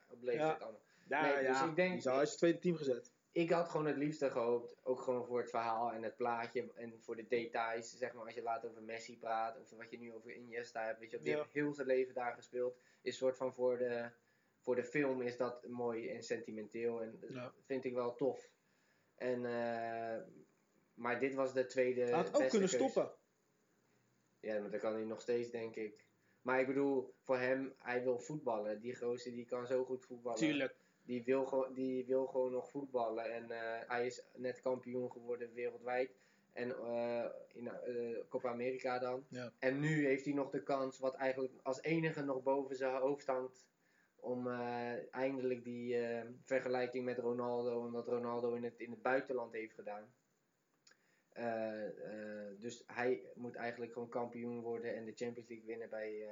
op 0.09 0.21
leeftijd 0.21 0.59
Ja. 0.59 0.65
allemaal. 0.65 0.81
Ja, 1.09 1.21
Nee, 1.21 1.47
dus 1.47 1.57
ja, 1.59 1.69
ik 1.69 1.75
denk- 1.75 1.91
die 1.93 2.01
zou 2.01 2.17
uit 2.17 2.29
het 2.29 2.37
tweede 2.37 2.59
team 2.59 2.75
gezet. 2.75 3.12
Ik 3.33 3.49
had 3.49 3.69
gewoon 3.69 3.85
het 3.85 3.97
liefste 3.97 4.29
gehoopt, 4.31 4.75
ook 4.83 5.01
gewoon 5.01 5.25
voor 5.25 5.39
het 5.39 5.49
verhaal 5.49 5.91
en 5.91 6.03
het 6.03 6.15
plaatje 6.15 6.71
en 6.75 7.01
voor 7.01 7.15
de 7.15 7.27
details, 7.27 7.97
zeg 7.97 8.13
maar 8.13 8.25
als 8.25 8.33
je 8.33 8.41
later 8.41 8.69
over 8.69 8.83
Messi 8.83 9.17
praat, 9.17 9.59
of 9.59 9.69
wat 9.69 9.89
je 9.91 9.99
nu 9.99 10.13
over 10.13 10.31
Iniesta 10.35 10.85
hebt, 10.85 10.99
weet 10.99 11.11
je, 11.11 11.19
die 11.21 11.31
Ja. 11.31 11.37
heeft 11.37 11.53
heel 11.53 11.73
zijn 11.73 11.87
leven 11.87 12.13
daar 12.13 12.33
gespeeld, 12.33 12.77
is 13.01 13.17
soort 13.17 13.37
van 13.37 13.53
voor 13.53 13.77
de, 13.77 14.09
voor 14.59 14.75
de 14.75 14.83
film 14.83 15.21
is 15.21 15.37
dat 15.37 15.67
mooi 15.67 16.09
en 16.09 16.23
sentimenteel 16.23 17.01
en 17.01 17.19
Ja. 17.29 17.53
vind 17.65 17.83
ik 17.85 17.93
wel 17.93 18.15
tof. 18.15 18.49
En, 19.15 19.45
eh, 19.45 20.21
maar 20.93 21.19
dit 21.19 21.33
was 21.33 21.53
de 21.53 21.65
tweede 21.65 22.01
Hij 22.01 22.11
had 22.11 22.33
ook 22.41 22.49
kunnen 22.49 22.69
keus. 22.69 22.79
stoppen. 22.79 23.11
Ja, 24.39 24.59
maar 24.59 24.69
dat 24.71 24.79
kan 24.79 24.93
hij 24.93 25.03
nog 25.03 25.21
steeds, 25.21 25.49
denk 25.49 25.75
ik. 25.75 26.05
Maar 26.41 26.59
ik 26.59 26.67
bedoel, 26.67 27.13
voor 27.21 27.37
hem, 27.37 27.73
hij 27.77 28.03
wil 28.03 28.19
voetballen. 28.19 28.81
Die 28.81 28.95
gozer 28.95 29.31
die 29.31 29.45
kan 29.45 29.67
zo 29.67 29.85
goed 29.85 30.05
voetballen. 30.05 30.39
Tuurlijk. 30.39 30.75
Die 31.05 31.23
wil, 31.23 31.45
gewoon- 31.45 31.73
die 31.73 32.05
wil 32.05 32.25
gewoon 32.27 32.51
nog 32.51 32.69
voetballen. 32.69 33.33
En 33.33 33.51
eh, 33.51 33.87
hij 33.89 34.05
is 34.05 34.23
net 34.35 34.61
kampioen 34.61 35.11
geworden 35.11 35.53
wereldwijd. 35.53 36.15
En 36.53 36.75
eh, 36.77 37.25
in 37.47 37.67
eh, 37.67 38.17
Copa 38.29 38.49
America 38.49 38.99
dan. 38.99 39.25
Ja. 39.29 39.51
En 39.59 39.79
nu 39.79 40.05
heeft 40.05 40.25
hij 40.25 40.33
nog 40.33 40.49
de 40.49 40.63
kans, 40.63 40.99
wat 40.99 41.15
eigenlijk 41.15 41.53
als 41.63 41.81
enige 41.81 42.23
nog 42.23 42.43
boven 42.43 42.75
zijn 42.75 42.95
hoofd 42.95 43.25
hangt. 43.25 43.65
Om 44.15 44.47
eindelijk 45.11 45.63
die 45.63 45.97
vergelijking 46.43 47.05
met 47.05 47.17
Ronaldo, 47.17 47.85
omdat 47.85 48.07
Ronaldo 48.07 48.53
in 48.53 48.63
het, 48.63 48.79
in 48.79 48.91
het 48.91 49.01
buitenland 49.01 49.53
heeft 49.53 49.73
gedaan. 49.73 50.13
Dus 52.59 52.83
hij 52.87 53.23
moet 53.35 53.55
eigenlijk 53.55 53.93
gewoon 53.93 54.09
kampioen 54.09 54.61
worden 54.61 54.95
en 54.95 55.05
de 55.05 55.13
Champions 55.15 55.49
League 55.49 55.65
winnen 55.67 55.89
bij, 55.89 56.27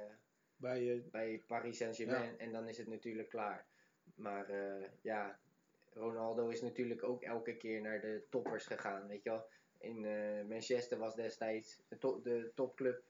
Bij, 0.56 1.04
bij 1.10 1.42
Paris 1.46 1.76
Saint-Germain. 1.76 2.38
En 2.38 2.52
dan 2.52 2.68
is 2.68 2.78
het 2.78 2.86
natuurlijk 2.86 3.28
klaar. 3.28 3.66
Maar 4.14 4.48
eh, 4.48 4.88
ja, 5.00 5.38
Ronaldo 5.92 6.48
is 6.48 6.62
natuurlijk 6.62 7.02
ook 7.02 7.22
elke 7.22 7.56
keer 7.56 7.80
naar 7.80 8.00
de 8.00 8.22
toppers 8.28 8.66
gegaan. 8.66 9.06
Weet 9.06 9.22
je 9.22 9.30
wel? 9.30 9.46
In 9.78 10.04
eh, 10.04 10.44
Manchester 10.48 10.98
was 10.98 11.14
destijds 11.14 11.82
de, 11.88 12.20
de 12.22 12.50
topclub 12.54 13.02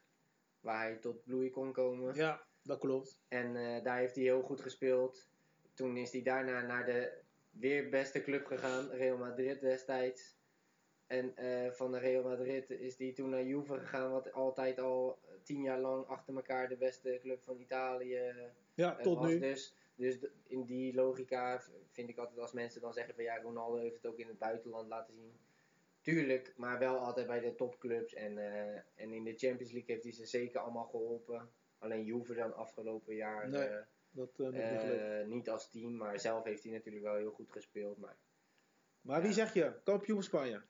waar 0.61 0.81
hij 0.81 0.97
tot 0.97 1.25
bloei 1.25 1.51
kon 1.51 1.73
komen. 1.73 2.15
ja, 2.15 2.43
dat 2.63 2.79
klopt. 2.79 3.21
En 3.29 3.57
eh, 3.57 3.85
daar 3.85 3.99
heeft 3.99 4.15
hij 4.15 4.25
heel 4.25 4.43
goed 4.43 4.61
gespeeld. 4.61 5.29
Toen 5.75 5.97
is 5.97 6.13
hij 6.13 6.23
daarna 6.23 6.61
naar 6.61 6.85
de 6.85 7.21
weer 7.51 7.89
beste 7.89 8.23
club 8.23 8.47
gegaan, 8.47 8.91
Real 8.91 9.19
Madrid 9.19 9.61
destijds. 9.61 10.41
En 11.07 11.35
van 11.75 11.93
de 11.93 11.99
Real 11.99 12.23
Madrid 12.23 12.71
is 12.71 12.99
hij 12.99 13.13
toen 13.13 13.29
naar 13.29 13.45
Juve 13.45 13.79
gegaan, 13.79 14.11
wat 14.11 14.33
altijd 14.33 14.79
al 14.79 15.19
tien 15.43 15.63
jaar 15.63 15.81
lang 15.81 16.07
achter 16.07 16.35
elkaar 16.35 16.69
de 16.69 16.77
beste 16.77 17.19
club 17.23 17.43
van 17.43 17.59
Italië 17.59 18.35
Ja, 18.75 18.97
tot 18.97 19.19
was 19.19 19.29
nu. 19.29 19.39
Dus, 19.39 19.77
dus 19.95 20.19
in 20.47 20.65
die 20.65 20.95
logica 20.95 21.63
vind 21.91 22.09
ik 22.09 22.19
altijd 22.19 22.39
als 22.39 22.53
mensen 22.53 22.81
dan 22.81 22.93
zeggen 22.93 23.15
van 23.15 23.25
ja, 23.25 23.41
Ronaldo 23.41 23.77
heeft 23.77 23.95
het 23.95 24.07
ook 24.07 24.19
in 24.19 24.29
het 24.29 24.39
buitenland 24.39 24.89
laten 24.89 25.15
zien. 25.15 25.33
Tuurlijk, 26.01 26.53
maar 26.57 26.79
wel 26.79 26.99
altijd 26.99 27.27
bij 27.27 27.41
de 27.41 27.55
topclubs. 27.55 28.15
En, 28.15 28.39
eh, 28.39 28.81
en 28.95 29.13
in 29.13 29.25
de 29.25 29.35
Champions 29.37 29.73
League 29.73 29.91
heeft 29.95 30.03
hij 30.03 30.13
ze 30.13 30.27
zeker 30.27 30.61
allemaal 30.61 30.87
geholpen. 30.87 31.51
Alleen 31.79 32.05
Juve 32.05 32.35
dan 32.35 32.55
afgelopen 32.55 33.15
jaar 33.15 33.49
Nee, 33.49 33.63
eh, 33.63 33.85
Dat 34.11 34.39
eh, 34.39 35.27
niet 35.27 35.49
als 35.49 35.71
team, 35.71 35.97
maar 35.97 36.21
zelf 36.21 36.45
heeft 36.45 36.63
hij 36.63 36.73
natuurlijk 36.73 37.05
wel 37.05 37.17
heel 37.17 37.31
goed 37.31 37.53
gespeeld. 37.53 37.99
Maar 37.99 38.17
Maar 39.01 39.23
wie 39.23 39.33
zeg 39.33 39.55
je? 39.55 39.81
Kampioen 39.85 40.23
Spanje? 40.23 40.63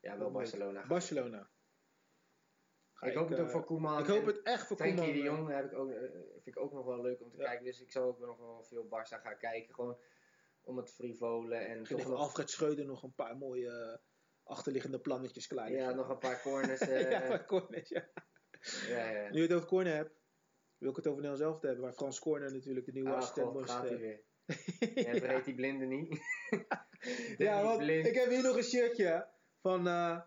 ja, 0.00 0.18
wel 0.18 0.30
Barcelona. 0.30 0.86
Barcelona. 0.86 1.48
Ga 2.94 3.06
ik 3.06 3.14
hoop 3.14 3.28
het 3.28 3.38
eh, 3.38 3.44
ook 3.44 3.50
voor 3.50 3.64
Koeman. 3.64 3.98
Ik 3.98 4.06
hoop 4.06 4.26
het 4.26 4.42
echt 4.42 4.66
voor 4.66 4.76
Frenkie 4.76 4.98
Koeman. 4.98 5.14
de 5.14 5.20
eh. 5.20 5.34
Jong 5.36 5.48
heb 5.48 5.64
ik 5.72 5.78
ook, 5.78 5.90
eh, 5.90 6.00
vind 6.32 6.46
ik 6.56 6.58
ook 6.58 6.72
nog 6.72 6.84
wel 6.84 7.00
leuk 7.02 7.20
om 7.22 7.30
te 7.30 7.36
Ja. 7.36 7.44
kijken. 7.44 7.64
Dus 7.64 7.80
ik 7.80 7.90
zal 7.92 8.04
ook 8.04 8.18
nog 8.18 8.38
wel 8.38 8.64
veel 8.64 8.84
Barça 8.84 9.20
gaan 9.22 9.38
kijken. 9.38 9.74
Gewoon 9.74 9.98
om 10.62 10.76
het 10.76 10.90
frivolen 10.90 11.66
en 11.66 11.82
toch 11.84 12.00
van 12.02 12.10
nog 12.10 12.20
Alfred 12.20 12.50
Schreuder 12.50 12.84
nog 12.84 13.02
een 13.02 13.14
paar 13.14 13.36
mooie 13.36 13.70
eh, 13.70 13.98
achterliggende 14.42 14.98
plannetjes 15.00 15.46
klaar. 15.46 15.70
Ja, 15.70 15.90
nog 15.92 16.08
een 16.08 16.18
paar 16.18 16.42
corners. 16.42 16.80
eh, 16.88 17.10
ja, 17.10 17.26
van 17.26 17.44
corners, 17.44 17.88
ja. 17.88 18.08
ja, 18.88 19.10
ja. 19.10 19.30
Nu 19.30 19.36
je 19.36 19.42
het 19.42 19.52
over 19.52 19.68
corner 19.68 19.94
hebt, 19.94 20.14
wil 20.78 20.90
ik 20.90 20.96
het 20.96 21.06
over 21.06 21.22
Nederland 21.22 21.50
zelf 21.50 21.62
hebben. 21.62 21.84
Waar 21.84 21.92
Frans 21.94 22.18
Corner 22.20 22.52
natuurlijk 22.52 22.86
de 22.86 22.92
nieuwe 22.92 23.10
Ah, 23.10 23.16
assistent 23.16 23.46
god, 23.46 23.54
moest. 23.54 23.70
gaat 23.70 23.82
hij 23.88 23.92
eh, 23.94 23.98
weer. 24.00 24.22
En 25.06 25.18
vergeet 25.20 25.44
die 25.44 25.54
blinde 25.54 25.84
niet. 25.84 26.20
ja, 27.46 27.62
want 27.62 27.78
Blind. 27.78 28.06
ik 28.06 28.14
heb 28.14 28.28
hier 28.28 28.42
nog 28.42 28.56
een 28.56 28.62
shirtje 28.62 29.28
van 29.60 29.86
eh 29.86 30.20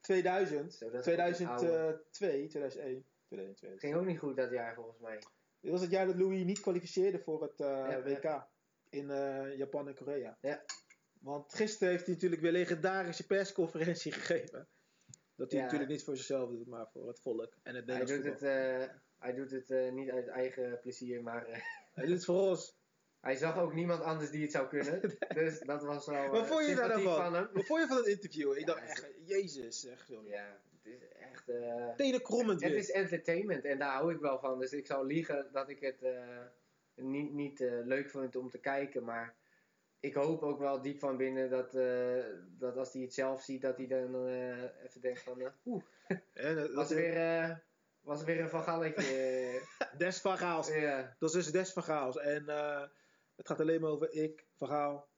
2000, 0.00 0.74
Zo, 0.74 0.90
dat 0.90 1.06
is 1.06 1.12
ook 1.12 1.38
een 1.38 1.46
oude. 1.46 2.04
2002, 2.10 2.46
2001, 2.48 3.04
2002. 3.26 3.78
Ging 3.78 3.94
ook 3.94 4.06
niet 4.06 4.18
goed 4.18 4.36
dat 4.36 4.50
jaar 4.50 4.74
volgens 4.74 4.98
mij. 4.98 5.18
Dit 5.60 5.70
was 5.70 5.80
het 5.80 5.90
jaar 5.90 6.06
dat 6.06 6.16
Louis 6.16 6.44
niet 6.44 6.60
kwalificeerde 6.60 7.18
voor 7.18 7.42
het 7.42 7.60
eh, 7.60 7.66
Ja, 7.66 8.02
WK 8.02 8.48
in 8.88 9.10
eh, 9.10 9.56
Japan 9.56 9.88
en 9.88 9.94
Korea. 9.94 10.38
Ja. 10.40 10.64
Want 11.20 11.54
gisteren 11.54 11.88
heeft 11.92 12.04
hij 12.04 12.14
natuurlijk 12.14 12.42
weer 12.42 12.52
legendarische 12.52 13.26
persconferentie 13.26 14.12
gegeven. 14.20 14.68
Dat 15.34 15.52
hij 15.52 15.60
natuurlijk 15.60 15.90
niet 15.90 16.04
voor 16.04 16.16
zichzelf 16.16 16.50
doet, 16.50 16.66
maar 16.66 16.88
voor 16.92 17.08
het 17.08 17.20
volk 17.20 17.56
en 17.62 17.74
het 17.74 17.86
Hij 17.86 17.98
Nederlands 17.98 18.12
doet 18.12 18.38
voetbal. 18.38 18.48
het, 18.50 18.88
eh, 18.88 18.94
Hij 19.18 19.34
doet 19.34 19.50
het 19.50 19.92
niet 19.92 20.10
uit 20.10 20.28
eigen 20.28 20.78
plezier, 20.80 21.22
maar 21.22 21.46
Hij 21.92 22.04
doet 22.06 22.14
het 22.14 22.24
voor 22.24 22.48
ons. 22.48 22.79
Hij 23.20 23.36
zag 23.36 23.58
ook 23.58 23.72
niemand 23.74 24.02
anders 24.02 24.30
die 24.30 24.42
het 24.42 24.50
zou 24.52 24.68
kunnen. 24.68 25.00
dus 25.34 25.60
dat 25.60 25.82
was 25.82 26.06
wel 26.06 26.28
Wat 26.30 26.42
eh, 26.42 26.48
vond 26.50 26.66
je 26.66 26.74
daar 26.74 26.88
dan 26.88 27.02
van? 27.02 27.32
Wat 27.32 27.66
vond 27.66 27.80
je 27.80 27.86
van 27.86 27.96
het 27.96 28.06
interview? 28.06 28.52
Ik 28.52 28.58
Ja, 28.58 28.64
dacht 28.66 28.80
echt, 28.80 29.08
jezus, 29.24 29.80
zeg 29.80 30.06
joh. 30.08 30.26
Ja, 30.26 30.60
het 30.82 30.92
is 30.92 31.08
echt... 31.08 31.48
eh, 31.48 31.88
Tenen 31.96 32.22
krommend 32.22 32.62
het 32.62 32.72
is 32.72 32.90
entertainment 32.90 33.64
en 33.64 33.78
daar 33.78 33.92
hou 33.94 34.14
ik 34.14 34.20
wel 34.20 34.38
van. 34.38 34.58
Dus 34.58 34.72
ik 34.72 34.86
zou 34.86 35.06
liegen 35.06 35.48
dat 35.52 35.68
ik 35.68 35.80
het 35.80 36.02
eh, 36.02 36.38
niet, 36.94 37.32
niet 37.32 37.60
eh, 37.60 37.72
leuk 37.84 38.10
vind 38.10 38.36
om 38.36 38.50
te 38.50 38.58
kijken. 38.60 39.04
Maar 39.04 39.34
ik 40.00 40.14
hoop 40.14 40.42
ook 40.42 40.58
wel 40.58 40.82
diep 40.82 40.98
van 40.98 41.16
binnen 41.16 41.50
dat, 41.50 41.74
eh, 41.74 42.24
dat 42.58 42.76
als 42.76 42.92
hij 42.92 43.02
het 43.02 43.14
zelf 43.14 43.42
ziet, 43.42 43.62
dat 43.62 43.76
hij 43.76 43.86
dan 43.86 44.26
eh, 44.26 44.62
even 44.84 45.00
denkt 45.00 45.22
van... 45.22 45.40
eh, 45.40 45.46
Oeh, 45.64 45.82
En, 46.32 46.54
dat 46.54 46.72
was 46.72 46.88
weer, 46.90 47.16
eh, 47.16 47.56
was 48.00 48.24
weer 48.24 48.40
een 48.40 48.48
van 48.50 48.62
Galletje. 48.62 49.60
Des 49.98 50.20
van 50.20 50.38
Gaals. 50.38 50.68
ja. 50.68 51.16
Dat 51.18 51.28
is 51.28 51.34
dus 51.34 51.52
Des 51.52 51.72
van 51.72 51.82
Gaals. 51.82 52.16
En 52.18 52.48
eh, 52.48 52.82
het 53.40 53.48
gaat 53.48 53.60
alleen 53.60 53.80
maar 53.80 53.90
over 53.90 54.12
ik, 54.12 54.44
Van 54.56 54.68
Gaal. 54.68 55.08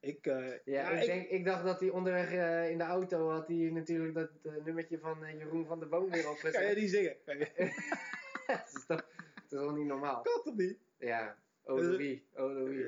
Ik, 0.00 0.26
eh, 0.26 0.46
Ja, 0.64 0.90
ik, 0.90 1.06
Denk, 1.06 1.28
ik 1.28 1.44
dacht 1.44 1.64
dat 1.64 1.80
hij 1.80 1.90
onderweg 1.90 2.32
eh, 2.32 2.70
in 2.70 2.78
de 2.78 2.84
auto 2.84 3.28
had 3.30 3.46
hij 3.46 3.56
natuurlijk 3.56 4.14
dat 4.14 4.30
eh, 4.42 4.52
nummertje 4.64 4.98
van 4.98 5.18
Jeroen 5.38 5.66
van 5.66 5.78
der 5.78 5.88
Boom 5.88 6.02
weer 6.10 6.10
Kan 6.10 6.20
jij 6.22 6.30
opgezet. 6.30 6.74
die 6.74 6.88
zingen? 6.88 7.16
Kan 7.24 7.38
je- 7.38 7.50
dat, 8.46 8.70
is 8.74 8.86
toch, 8.86 8.86
dat 8.86 9.04
is 9.44 9.48
toch 9.58 9.76
niet 9.76 9.86
normaal? 9.86 10.22
Kan 10.22 10.42
toch 10.44 10.56
niet? 10.56 10.78
Ja, 10.98 11.38
Louis. 11.64 12.20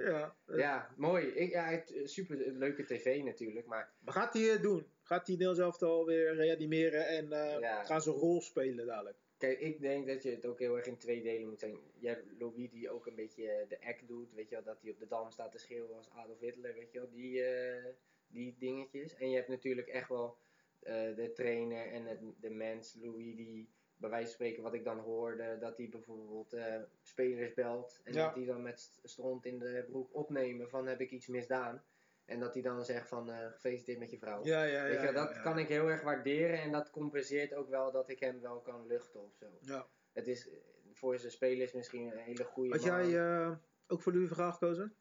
Ja. 0.04 0.34
Ja, 0.46 0.90
mooi. 0.96 1.26
Ik, 1.26 1.50
ja, 1.50 1.64
het, 1.64 1.92
super 2.04 2.36
leuke 2.52 2.84
tv 2.84 3.22
natuurlijk, 3.22 3.66
maar 3.66 3.92
Maar 4.00 4.14
gaat 4.14 4.34
hij 4.34 4.60
doen? 4.60 4.86
Gaat 5.02 5.26
hij 5.26 5.36
Nederlands 5.36 5.60
elftal 5.60 6.06
weer 6.06 6.34
reanimeren 6.34 7.06
en 7.08 7.28
Ja. 7.60 7.84
gaan 7.84 8.02
ze 8.02 8.10
een 8.10 8.16
rol 8.16 8.40
spelen 8.40 8.86
dadelijk? 8.86 9.16
Kijk, 9.44 9.60
ik 9.60 9.80
denk 9.80 10.06
dat 10.06 10.22
je 10.22 10.30
het 10.30 10.46
ook 10.46 10.58
heel 10.58 10.76
erg 10.76 10.86
in 10.86 10.98
twee 10.98 11.22
delen 11.22 11.48
moet 11.48 11.60
zijn. 11.60 11.78
Je 11.98 12.08
hebt 12.08 12.24
Louis 12.38 12.70
die 12.70 12.90
ook 12.90 13.06
een 13.06 13.14
beetje 13.14 13.50
eh, 13.50 13.68
de 13.68 13.80
act 13.86 14.06
doet, 14.08 14.32
weet 14.34 14.48
je 14.48 14.54
wel, 14.54 14.64
dat 14.64 14.80
hij 14.82 14.90
op 14.90 14.98
de 14.98 15.06
dam 15.06 15.30
staat 15.30 15.52
te 15.52 15.58
schreeuwen 15.58 15.96
als 15.96 16.10
Adolf 16.10 16.40
Hitler, 16.40 16.74
weet 16.74 16.92
je 16.92 16.98
wel, 16.98 17.10
die, 17.10 17.42
eh, 17.44 17.84
die 18.26 18.54
dingetjes. 18.58 19.14
En 19.14 19.30
je 19.30 19.36
hebt 19.36 19.48
natuurlijk 19.48 19.88
echt 19.88 20.08
wel 20.08 20.36
eh, 20.80 21.14
de 21.16 21.32
trainer 21.34 21.86
en 21.92 22.04
het, 22.06 22.20
de 22.40 22.50
mens, 22.50 22.94
Louis, 23.00 23.36
die 23.36 23.68
bij 23.96 24.10
wijze 24.10 24.26
van 24.26 24.34
spreken, 24.34 24.62
wat 24.62 24.74
ik 24.74 24.84
dan 24.84 24.98
hoorde, 24.98 25.58
dat 25.60 25.76
hij 25.76 25.88
bijvoorbeeld 25.88 26.56
spelers 27.02 27.54
belt 27.54 28.00
en 28.04 28.12
Ja. 28.12 28.24
dat 28.26 28.34
die 28.34 28.46
dan 28.46 28.62
met 28.62 28.80
st- 28.80 29.00
stront 29.02 29.46
in 29.46 29.58
de 29.58 29.84
broek 29.88 30.14
opnemen 30.14 30.68
van 30.68 30.86
heb 30.86 31.00
ik 31.00 31.10
iets 31.10 31.26
misdaan. 31.26 31.82
En 32.24 32.40
dat 32.40 32.54
hij 32.54 32.62
dan 32.62 32.84
zegt 32.84 33.08
van 33.08 33.30
eh 33.30 33.52
gefeliciteerd 33.52 33.98
met 33.98 34.10
je 34.10 34.18
vrouw. 34.18 34.44
Ja, 34.44 34.64
ja, 34.64 34.72
ja. 34.76 34.82
Weet 34.82 34.92
je, 34.92 34.98
wel, 34.98 35.12
ja, 35.12 35.26
dat 35.26 35.34
ja. 35.34 35.40
kan 35.40 35.58
ik 35.58 35.68
heel 35.68 35.90
erg 35.90 36.02
waarderen 36.02 36.60
en 36.60 36.72
dat 36.72 36.90
compenseert 36.90 37.54
ook 37.54 37.68
wel 37.68 37.92
dat 37.92 38.08
ik 38.08 38.20
hem 38.20 38.40
wel 38.40 38.60
kan 38.60 38.86
luchten 38.86 39.22
of 39.22 39.34
zo. 39.34 39.58
Ja. 39.60 39.88
Het 40.12 40.26
is 40.26 40.48
eh, 40.48 40.56
voor 40.92 41.18
zijn 41.18 41.32
spelers 41.32 41.72
misschien 41.72 42.06
een 42.12 42.18
hele 42.18 42.44
goede 42.44 42.70
Had 42.70 42.86
man. 42.86 43.08
jij 43.08 43.20
eh, 43.20 43.56
ook 43.86 44.02
voor 44.02 44.12
Louis 44.12 44.28
Vergaal 44.28 44.52
gekozen? 44.52 44.96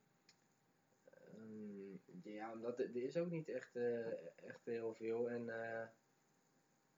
Ehm, 1.04 1.98
ja, 2.24 2.52
omdat 2.52 2.80
er, 2.80 2.96
is 2.96 3.18
ook 3.18 3.30
niet 3.30 3.50
echt, 3.50 3.76
echt 4.36 4.66
heel 4.66 4.94
veel. 4.94 5.30
En 5.30 5.46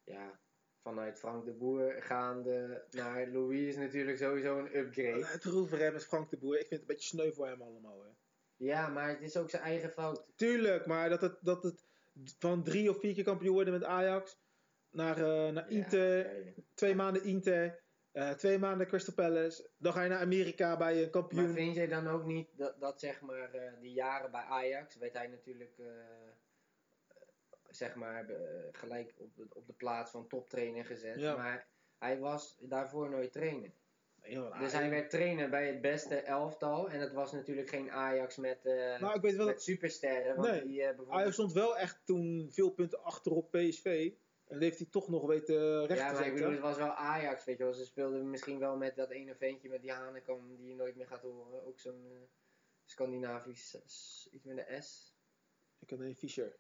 ja, 0.04 0.40
vanuit 0.82 1.20
Frank 1.20 1.46
de 1.46 1.54
Boer 1.54 2.02
gaande 2.02 2.86
naar 2.92 3.28
Louis 3.28 3.68
is 3.68 3.78
natuurlijk 3.78 4.18
sowieso 4.18 4.60
een 4.60 4.78
upgrade. 4.78 5.26
Het 5.26 5.44
voor 5.44 5.78
hem 5.78 5.96
is 5.96 6.06
Frank 6.06 6.30
de 6.30 6.38
Boer. 6.38 6.60
Ik 6.60 6.68
vind 6.68 6.70
het 6.70 6.80
een 6.82 6.96
beetje 6.96 7.08
sneu 7.08 7.32
voor 7.32 7.48
hem 7.48 7.62
allemaal. 7.62 8.04
Hè. 8.04 8.10
Ja, 8.58 8.88
maar 8.88 9.10
het 9.10 9.22
is 9.22 9.38
ook 9.38 9.50
zijn 9.50 9.64
eigen 9.64 9.90
fout. 9.90 10.26
Tuurlijk, 10.36 10.86
maar 10.86 11.10
dat 11.10 11.22
het, 11.22 11.38
dat 11.42 11.64
het 11.64 11.86
van 12.40 12.64
drie 12.64 12.90
of 12.90 13.00
vier 13.00 13.14
keer 13.14 13.24
kampioen 13.24 13.54
worden 13.54 13.74
met 13.74 13.84
Ajax 13.84 14.38
naar, 14.90 15.18
eh, 15.18 15.52
naar 15.54 15.72
Ja, 15.72 15.78
Inter, 15.78 16.28
twee 16.74 16.96
maanden 16.96 17.24
Inter, 17.24 17.80
eh, 18.12 18.32
twee 18.32 18.60
maanden 18.60 18.88
Crystal 18.88 19.14
Palace. 19.14 19.70
Dan 19.78 19.94
ga 19.94 20.04
je 20.04 20.10
naar 20.10 20.20
Amerika 20.20 20.78
bij 20.78 20.94
een 20.94 21.02
Maar 21.02 21.10
kampioen. 21.10 21.54
vind 21.54 21.76
jij 21.76 21.88
dan 21.88 22.08
ook 22.08 22.26
niet 22.26 22.50
dat, 22.58 22.80
dat 22.80 23.00
zeg 23.00 23.22
maar 23.22 23.54
eh, 23.54 23.72
die 23.80 23.94
jaren 23.94 24.32
bij 24.32 24.42
Ajax 24.42 24.98
werd 24.98 25.14
hij 25.14 25.28
natuurlijk 25.28 25.82
zeg 27.70 27.96
maar 27.96 28.26
gelijk 28.72 29.14
op 29.18 29.36
de, 29.36 29.46
op 29.54 29.68
de 29.68 29.74
plaats 29.74 30.12
van 30.12 30.28
toptrainer 30.28 30.86
gezet. 30.86 31.20
Ja. 31.20 31.36
Maar 31.36 31.68
hij 31.98 32.20
was 32.20 32.58
daarvoor 32.60 33.10
nooit 33.10 33.32
trainer. 33.32 33.72
Nee, 34.26 34.34
joh, 34.34 34.60
Dus 34.60 34.72
hij 34.72 34.90
werd 34.90 35.10
trainer 35.10 35.50
bij 35.50 35.68
het 35.68 35.82
beste 35.82 36.16
elftal. 36.16 36.90
En 36.90 37.00
het 37.00 37.14
was 37.14 37.32
natuurlijk 37.32 37.70
geen 37.70 37.92
Ajax 37.92 38.38
met, 38.38 38.66
eh, 38.66 39.00
Maar 39.00 39.16
ik 39.16 39.22
weet 39.22 39.36
wel 39.36 39.46
met 39.46 39.56
dat 39.56 39.64
supersterren. 39.64 40.36
Want 40.36 40.48
Nee. 40.50 40.64
die, 40.64 40.80
eh, 40.82 40.88
bijvoorbeeld... 40.88 41.18
Ajax 41.18 41.34
stond 41.34 41.54
wel 41.54 41.78
echt 41.78 42.02
toen 42.06 42.48
veel 42.52 42.70
punten 42.70 43.04
achter 43.04 43.32
op 43.32 43.52
PSV. 43.52 44.12
En 44.48 44.54
dat 44.54 44.62
heeft 44.64 44.78
hij 44.78 44.88
toch 44.92 45.08
nog 45.10 45.26
weten 45.26 45.86
recht 45.86 46.00
ja, 46.00 46.08
te 46.08 46.14
maar 46.14 46.26
ik 46.26 46.34
bedoel, 46.34 46.50
zetten. 46.50 46.68
het 46.68 46.78
was 46.78 46.88
wel 46.88 46.96
Ajax, 46.96 47.46
weet 47.46 47.58
je 47.58 47.64
wel. 47.64 47.74
Ze 47.74 47.86
speelden 47.86 48.30
misschien 48.30 48.60
wel 48.60 48.78
met 48.78 48.96
dat 48.96 49.10
ene 49.10 49.36
ventje 49.36 49.70
met 49.70 49.82
die 49.82 49.92
Hanekam 49.92 50.48
die 50.48 50.68
je 50.68 50.76
nooit 50.76 50.96
meer 50.96 51.08
gaat 51.08 51.22
horen. 51.22 51.66
Ook 51.66 51.80
zo'n 51.80 52.06
eh, 52.12 52.18
Scandinavisch, 52.86 53.78
iets 54.32 54.44
met 54.44 54.66
een 54.68 54.84
S. 54.84 55.16
Ik 55.80 55.90
had 55.90 56.00
een 56.00 56.16
Fischer. 56.16 56.58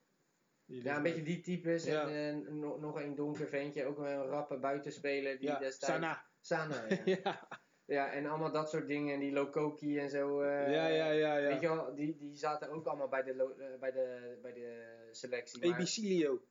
Ja, 0.65 0.97
een 0.97 1.03
beetje 1.03 1.23
die 1.23 1.41
types. 1.41 1.83
Ja. 1.83 2.09
En 2.09 2.45
eh, 2.45 2.53
nog, 2.53 2.79
nog 2.79 3.01
een 3.01 3.15
donker 3.15 3.47
ventje, 3.47 3.85
ook 3.85 3.97
een 3.97 4.23
rappe 4.25 4.57
buitenspeler 4.57 5.39
die 5.39 5.47
Ja, 5.47 5.59
destijds... 5.59 5.93
Sana. 5.93 6.25
Sana, 6.45 6.85
ja. 6.89 6.97
ja. 7.23 7.47
ja, 7.85 8.11
en 8.11 8.25
allemaal 8.25 8.51
dat 8.51 8.69
soort 8.69 8.87
dingen. 8.87 9.13
En 9.13 9.19
die 9.19 9.31
Lokoki 9.31 9.99
en 9.99 10.09
zo. 10.09 10.41
eh, 10.41 10.73
ja, 10.73 10.87
ja, 10.87 11.09
ja, 11.11 11.35
Weet 11.35 11.61
ja. 11.61 11.69
je 11.69 11.75
wel, 11.75 11.95
die, 11.95 12.17
die 12.17 12.35
zaten 12.37 12.69
ook 12.69 12.85
allemaal 12.85 13.07
bij 13.09 13.23
de, 13.23 13.31
eh, 13.31 13.79
bij 13.79 13.91
de, 13.91 14.37
bij 14.41 14.53
de 14.53 14.83
selectie. 15.11 15.67
Maar, 15.67 15.77
Ebicilio. 15.77 16.41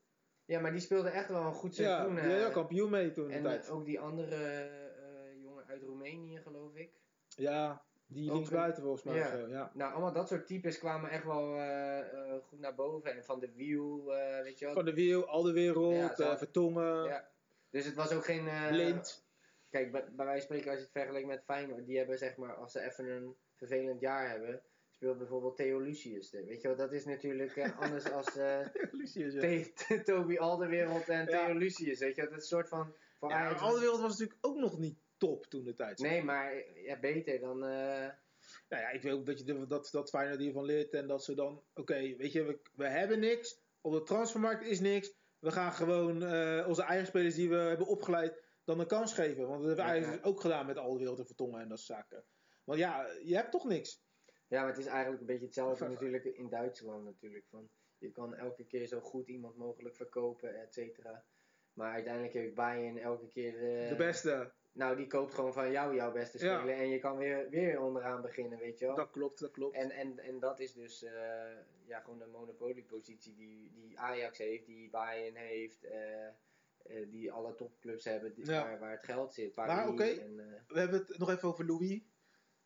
ja, 0.45 0.61
maar 0.61 0.71
die 0.71 0.81
speelden 0.81 1.13
echt 1.13 1.29
wel 1.29 1.43
een 1.43 1.53
goed 1.53 1.77
Ja, 1.77 1.97
seizoen. 1.97 2.31
had 2.31 2.47
ook 2.47 2.53
kampioen 2.53 2.91
mee 2.91 3.11
toen 3.11 3.29
de 3.29 3.35
en 3.35 3.43
tijd. 3.43 3.71
ook 3.71 3.85
die 3.85 4.01
andere 4.01 4.37
eh, 4.45 5.43
jongen 5.43 5.67
uit 5.67 5.83
Roemenië, 5.83 6.39
geloof 6.39 6.75
ik. 6.75 6.93
Ja, 7.29 7.83
die 8.07 8.29
ook 8.31 8.35
linksbuiten 8.37 8.83
volgens 8.83 9.03
mij. 9.03 9.15
ja. 9.17 9.29
zo, 9.31 9.49
ja. 9.49 9.71
Nou, 9.75 9.93
allemaal 9.93 10.13
dat 10.13 10.29
soort 10.29 10.47
types 10.47 10.79
kwamen 10.79 11.11
echt 11.11 11.25
wel 11.25 11.47
goed 12.49 12.61
naar 12.61 12.75
boven. 12.75 13.13
En 13.17 13.25
van 13.25 13.41
de 13.41 13.53
wiel, 13.55 14.05
weet 14.43 14.59
je 14.59 14.65
wel. 14.65 14.75
Van 14.75 14.85
de 14.85 14.95
Wiel, 14.95 15.27
Alderwereld, 15.29 15.95
Ja, 15.95 16.15
zo. 16.15 16.23
eh 16.31 16.37
Vertongen, 16.37 17.05
Ja. 17.05 17.29
Dus 17.71 17.85
het 17.85 17.95
was 17.95 18.13
ook 18.13 18.25
geen... 18.25 18.49
Blind. 18.69 19.24
Kijk, 19.75 19.93
bij, 19.93 20.05
bij 20.13 20.25
wijze 20.25 20.47
van 20.47 20.57
spreken, 20.57 20.71
als 20.71 20.79
je 20.79 20.85
het 20.85 20.93
vergelijkt 20.93 21.27
met 21.27 21.45
Feyenoord, 21.45 21.87
die 21.87 21.97
hebben 21.99 22.19
zeg 22.19 22.37
maar, 22.37 22.55
als 22.55 22.73
ze 22.73 22.81
even 22.81 23.07
een 23.11 23.37
vervelend 23.57 24.01
jaar 24.01 24.31
hebben, 24.31 24.63
speelt 24.91 25.19
bijvoorbeeld 25.19 25.57
Theo 25.57 25.79
Lucius 25.81 26.33
er. 26.35 26.45
Weet 26.45 26.63
je 26.63 26.69
wel, 26.69 26.77
dat 26.77 26.93
is 26.93 27.05
natuurlijk 27.05 27.57
eh, 27.57 27.79
anders 27.81 28.11
als 28.11 28.37
eh 28.37 28.61
Lucius, 29.01 29.35
ja. 29.35 29.99
Toby 30.05 30.37
Alderwereld 30.39 31.09
en 31.09 31.19
Ja. 31.29 31.47
Theo 31.47 31.55
Lucius. 31.55 31.99
Weet 31.99 32.15
je 32.15 32.21
wel, 32.21 32.31
dat 32.31 32.39
is 32.43 32.51
een 32.51 32.57
soort 32.57 32.69
van... 32.69 32.95
Voor 33.19 33.31
Ja, 33.31 33.37
Ajax- 33.37 33.61
Alderwereld 33.61 34.01
was 34.01 34.11
natuurlijk 34.19 34.39
ook 34.47 34.57
nog 34.57 34.79
niet 34.79 34.99
top 35.17 35.47
toen 35.47 35.65
de 35.65 35.75
tijd. 35.75 35.99
Nee, 35.99 36.23
maar 36.23 36.55
ja, 36.75 36.99
beter 37.01 37.41
dan... 37.41 37.65
eh, 37.65 38.09
Nou 38.69 38.83
ja, 38.83 38.91
ik 38.91 39.03
weet 39.03 39.13
ook 39.13 39.27
dat, 39.27 39.39
je, 39.47 39.67
dat, 39.67 39.89
dat 39.93 40.11
Feyenoord 40.11 40.41
hiervan 40.41 40.65
leert 40.65 40.93
en 40.95 41.07
dat 41.07 41.25
ze 41.25 41.35
dan, 41.35 41.63
oké, 41.75 42.17
weet 42.17 42.33
je, 42.33 42.45
we, 42.45 42.59
we 42.75 42.89
hebben 42.89 43.21
niks, 43.21 43.61
op 43.81 43.93
de 43.93 44.03
transfermarkt 44.03 44.65
is 44.67 44.81
niks, 44.81 45.15
we 45.39 45.51
gaan 45.51 45.73
gewoon 45.73 46.17
onze 46.67 46.83
eigen 46.83 47.07
spelers 47.07 47.35
die 47.35 47.49
we 47.49 47.57
hebben 47.57 47.87
opgeleid 47.87 48.43
dan 48.65 48.81
een 48.81 48.87
kans 48.87 49.15
geven. 49.15 49.49
Want 49.49 49.65
dat 49.65 49.67
hebben 49.77 49.77
we 49.77 49.83
Ja, 49.83 49.89
eigenlijk 49.97 50.27
ook 50.27 50.41
gedaan 50.41 50.67
met 50.67 50.77
Alderwereld 50.79 51.19
en 51.19 51.27
Vertongen 51.27 51.61
en 51.61 51.69
dat 51.69 51.81
soort 51.81 51.99
zaken. 51.99 52.25
Want 52.65 52.79
ja, 52.79 53.07
je 53.23 53.35
hebt 53.35 53.51
toch 53.51 53.65
niks. 53.65 54.03
Ja, 54.49 54.61
maar 54.61 54.69
het 54.71 54.79
is 54.79 54.87
eigenlijk 54.87 55.21
een 55.21 55.27
beetje 55.27 55.45
hetzelfde 55.45 55.89
natuurlijk 55.95 56.25
in 56.25 56.49
Duitsland 56.49 57.05
natuurlijk. 57.05 57.47
Van, 57.49 57.69
je 57.99 58.11
kan 58.11 58.35
elke 58.35 58.65
keer 58.65 58.87
zo 58.87 59.01
goed 59.01 59.29
iemand 59.29 59.57
mogelijk 59.57 59.97
verkopen, 59.97 60.61
et 60.61 60.75
cetera. 60.75 61.25
Maar 61.73 61.93
uiteindelijk 61.93 62.35
heeft 62.35 62.55
Bayern 62.55 62.99
elke 62.99 63.29
keer... 63.29 63.55
eh, 63.83 63.89
De 63.89 63.97
beste. 63.97 64.53
Nou, 64.73 64.97
die 64.97 65.07
koopt 65.07 65.35
gewoon 65.35 65.53
van 65.53 65.71
jou 65.71 65.95
jouw 65.95 66.13
beste 66.13 66.45
Ja. 66.45 66.59
speler. 66.59 66.77
En 66.77 66.89
je 66.89 66.99
kan 66.99 67.17
weer, 67.17 67.49
weer 67.51 67.81
onderaan 67.81 68.23
beginnen, 68.23 68.59
weet 68.59 68.79
je 68.79 68.87
wel. 68.87 68.97
Dat 68.97 69.11
klopt, 69.11 69.39
dat 69.41 69.51
klopt. 69.51 69.77
En, 69.77 69.91
en, 69.91 70.19
en 70.19 70.39
dat 70.39 70.61
is 70.61 70.73
dus 70.73 71.03
eh, 71.03 71.13
ja, 71.87 72.01
gewoon 72.01 72.19
de 72.19 72.27
monopoliepositie 72.27 73.35
die, 73.35 73.73
die 73.75 73.99
Ajax 73.99 74.39
heeft, 74.39 74.67
die 74.67 74.91
Bayern 74.91 75.37
heeft, 75.37 75.85
eh, 75.85 76.29
eh, 76.85 77.11
die 77.11 77.33
alle 77.33 77.55
topclubs 77.55 78.05
hebben, 78.05 78.35
die- 78.35 78.47
Ja. 78.47 78.63
waar, 78.63 78.79
waar 78.79 78.91
het 78.91 79.05
geld 79.05 79.35
zit. 79.35 79.53
Paris 79.55 79.75
Maar 79.75 79.89
oké. 79.89 80.03
eh, 80.05 80.27
We 80.67 80.79
hebben 80.79 80.99
het 81.07 81.19
nog 81.19 81.31
even 81.31 81.49
over 81.49 81.67
Louis. 81.67 82.01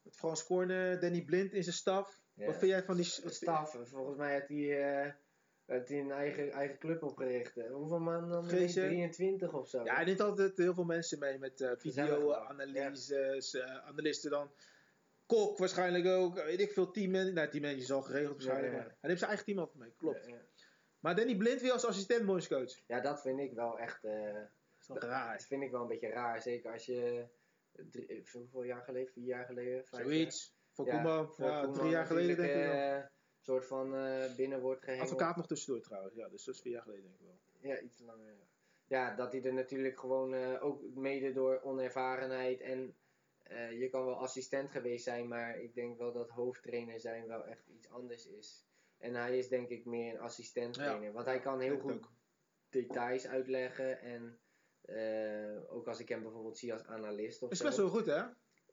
Met 0.03 0.17
Frans 0.17 0.45
Korne, 0.45 0.99
Danny 1.01 1.23
Blind 1.25 1.53
in 1.53 1.63
zijn 1.63 1.75
staf. 1.75 2.21
ja. 2.35 2.47
Wat 2.47 2.57
vind 2.57 2.71
jij 2.71 2.83
van 2.83 2.97
die... 2.97 3.05
Staf, 3.05 3.77
volgens 3.85 4.17
mij 4.17 4.33
heeft 4.33 4.49
hij, 4.49 5.03
eh, 5.05 5.13
heeft 5.67 5.89
hij 5.89 5.99
een 6.01 6.11
eigen, 6.11 6.51
eigen 6.51 6.79
club 6.79 7.03
opgericht. 7.03 7.55
Hoeveel 7.71 7.99
man 8.01 8.29
dan? 8.29 8.45
Geesje? 8.49 8.81
23 8.81 9.53
of 9.55 9.69
zo. 9.69 9.85
Ja, 9.85 9.95
hij 9.95 10.05
neemt 10.05 10.21
altijd 10.21 10.57
heel 10.57 10.75
veel 10.75 10.85
mensen 10.85 11.19
mee 11.19 11.39
met 11.39 11.61
wel, 11.61 11.77
video-analyses, 11.77 13.57
analisten 13.85 14.31
dan. 14.31 14.51
Kok 15.27 15.59
waarschijnlijk 15.59 16.07
ook, 16.07 16.35
weet 16.35 16.61
ik 16.61 16.73
veel, 16.73 16.91
team 16.91 17.11
Nou, 17.11 17.49
team 17.49 17.65
is 17.65 17.93
al 17.93 18.03
geregeld 18.03 18.33
waarschijnlijk. 18.33 18.73
Ja, 18.73 18.79
ja. 18.79 18.85
maar 18.85 18.97
Hij 19.01 19.09
neemt 19.09 19.19
zijn 19.19 19.31
eigen 19.31 19.47
team 19.47 19.59
altijd 19.59 19.79
mee, 19.79 19.93
klopt. 19.97 20.27
Maar 21.09 21.17
Danny 21.17 21.37
Blind 21.37 21.61
weer 21.61 21.73
als 21.73 21.85
assistent 21.85 22.27
bondscoach. 22.27 22.81
Ja, 22.87 23.01
dat 23.01 23.21
vind 23.21 23.41
ik 23.41 23.53
wel 23.53 23.79
echt. 23.79 24.05
eh, 24.05 24.41
Dat 24.87 25.03
raar. 25.03 25.37
Dat 25.37 25.47
vind 25.47 25.63
ik 25.63 25.71
wel 25.71 25.81
een 25.83 25.89
beetje 25.89 26.09
raar. 26.09 26.43
Zeker 26.43 26.73
als 26.73 26.87
je. 26.87 27.27
Drie, 27.91 28.25
hoeveel 28.33 28.63
jaar 28.63 28.83
geleden? 28.83 29.13
Vier 29.13 29.25
jaar 29.25 29.45
geleden? 29.45 29.85
Vijf 29.87 30.03
Zoiets. 30.03 30.57
Voor 30.73 30.87
jaar? 30.87 31.27
Voor 31.29 31.47
ja, 31.47 31.59
Koeman 31.61 31.79
drie 31.79 31.91
jaar 31.91 32.07
geleden 32.07 32.37
denk 32.37 32.49
ik 32.49 32.55
wel. 32.55 32.73
eh, 32.73 33.05
soort 33.41 33.67
van 33.67 33.95
eh, 33.97 34.35
binnen 34.37 34.61
wordt 34.61 34.83
gehengeld. 34.85 35.11
Advocaat 35.11 35.37
nog 35.37 35.47
tussendoor 35.47 35.83
trouwens, 35.83 36.15
ja, 36.15 36.29
dus 36.29 36.45
dat 36.45 36.55
is 36.55 36.61
vier 36.61 36.73
jaar 36.73 36.83
geleden 36.83 37.05
denk 37.05 37.15
ik 37.15 37.27
wel. 37.27 37.71
Ja, 37.71 37.81
iets 37.81 37.99
langer. 37.99 38.27
ja. 38.27 38.47
ja, 38.87 39.15
dat 39.17 39.33
hij 39.33 39.43
er 39.45 39.55
natuurlijk 39.55 39.99
gewoon 39.99 40.35
eh, 40.35 40.65
ook 40.65 40.83
mede 40.95 41.33
door 41.33 41.61
onervarenheid 41.63 42.61
en 42.61 42.97
eh, 43.43 43.81
je 43.81 43.89
kan 43.89 44.05
wel 44.05 44.17
assistent 44.21 44.71
geweest 44.71 45.05
zijn, 45.05 45.29
maar 45.29 45.59
ik 45.61 45.75
denk 45.75 45.99
wel 45.99 46.13
dat 46.13 46.29
hoofdtrainer 46.29 47.01
zijn 47.01 47.27
wel 47.27 47.45
echt 47.47 47.67
iets 47.67 47.89
anders 47.89 48.27
is. 48.27 48.68
En 48.99 49.15
hij 49.15 49.39
is 49.39 49.49
denk 49.49 49.69
ik 49.69 49.85
meer 49.85 50.13
een 50.15 50.21
assistent 50.21 50.75
trainer, 50.75 51.13
want 51.13 51.27
hij 51.27 51.41
kan 51.41 51.61
heel 51.61 51.79
goed 51.79 51.93
ook. 51.93 52.13
details 52.71 53.27
uitleggen 53.27 54.01
en 54.01 54.39
eh, 54.83 55.75
ook 55.75 55.87
als 55.89 56.01
ik 56.01 56.09
hem 56.09 56.23
bijvoorbeeld 56.23 56.59
zie 56.59 56.73
als 56.73 56.87
analist 56.87 57.43
of 57.43 57.51
Is 57.51 57.59
zo, 57.59 57.65
best 57.65 57.77
wel 57.77 57.89
goed, 57.89 58.07
hè? 58.07 58.23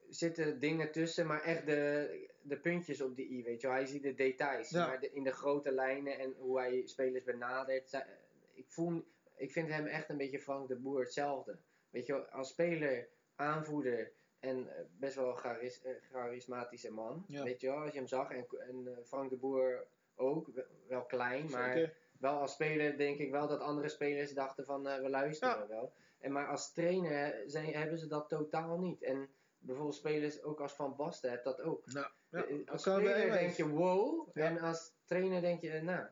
zitten 0.10 0.60
dingen 0.60 0.92
tussen, 0.92 1.28
maar 1.28 1.42
echt 1.42 1.66
de, 1.66 2.30
de 2.42 2.60
puntjes 2.60 3.02
op 3.02 3.16
de 3.16 3.30
i, 3.32 3.44
weet 3.44 3.62
je 3.62 3.68
wel. 3.68 3.76
Hij 3.76 3.86
ziet 3.86 4.04
de 4.04 4.14
details, 4.14 4.70
Ja. 4.70 4.88
maar 4.88 5.00
de, 5.00 5.12
in 5.12 5.24
de 5.24 5.32
grote 5.32 5.72
lijnen 5.72 6.20
en 6.20 6.34
hoe 6.38 6.60
hij 6.60 6.82
spelers 6.88 7.24
benadert. 7.24 7.90
zij- 7.90 8.06
ik, 8.54 8.66
voel, 8.68 9.06
ik 9.36 9.52
vind 9.52 9.70
hem 9.70 9.86
echt 9.86 10.10
een 10.10 10.18
beetje 10.18 10.40
Frank 10.40 10.68
de 10.68 10.76
Boer 10.76 11.00
hetzelfde. 11.00 11.58
Weet 11.90 12.06
je 12.06 12.14
wel, 12.14 12.26
als 12.26 12.50
speler, 12.50 13.08
aanvoerder 13.36 14.12
en 14.40 14.76
eh, 14.78 14.84
best 15.00 15.16
wel 15.16 15.34
charis, 15.36 15.82
eh, 15.82 15.92
charismatische 16.12 16.92
man. 16.92 17.26
Ja. 17.28 17.44
Weet 17.44 17.62
je 17.62 17.68
wel, 17.68 17.78
als 17.78 17.92
je 17.92 17.98
hem 17.98 18.08
zag. 18.08 18.32
En, 18.32 18.46
en 18.60 18.98
Frank 19.06 19.30
de 19.30 19.38
Boer 19.38 19.88
ook, 20.16 20.50
wel- 20.88 21.06
klein, 21.06 21.50
maar 21.50 21.74
Zeker. 21.74 21.94
wel 22.20 22.40
als 22.40 22.52
speler 22.54 22.98
denk 22.98 23.18
ik 23.18 23.32
wel 23.32 23.48
dat 23.48 23.60
andere 23.60 23.90
spelers 23.90 24.32
dachten 24.34 24.66
van 24.66 24.88
eh, 24.88 25.02
we 25.02 25.10
luisteren 25.10 25.58
Ja. 25.60 25.68
wel. 25.68 25.94
En 26.20 26.32
maar 26.32 26.48
als 26.48 26.74
trainer 26.74 27.44
zijn, 27.46 27.74
hebben 27.74 27.98
ze 27.98 28.08
dat 28.08 28.30
totaal 28.30 28.80
niet. 28.80 29.04
En 29.04 29.30
bijvoorbeeld 29.58 29.96
spelers 29.98 30.44
ook 30.44 30.62
als 30.62 30.74
Van 30.74 30.96
Basten 30.96 31.30
heeft 31.30 31.44
dat 31.44 31.62
ook. 31.62 31.86
Nou, 31.86 32.08
ja, 32.30 32.44
Eh, 32.46 32.58
dat 32.58 32.70
als 32.70 32.82
speler 32.82 33.32
denk 33.32 33.52
je 33.54 33.68
wow. 33.68 34.30
Ja. 34.34 34.46
En 34.46 34.60
als 34.60 34.94
trainer 35.06 35.42
denk 35.42 35.62
je 35.62 35.70
eh, 35.70 35.82
nou. 35.82 36.06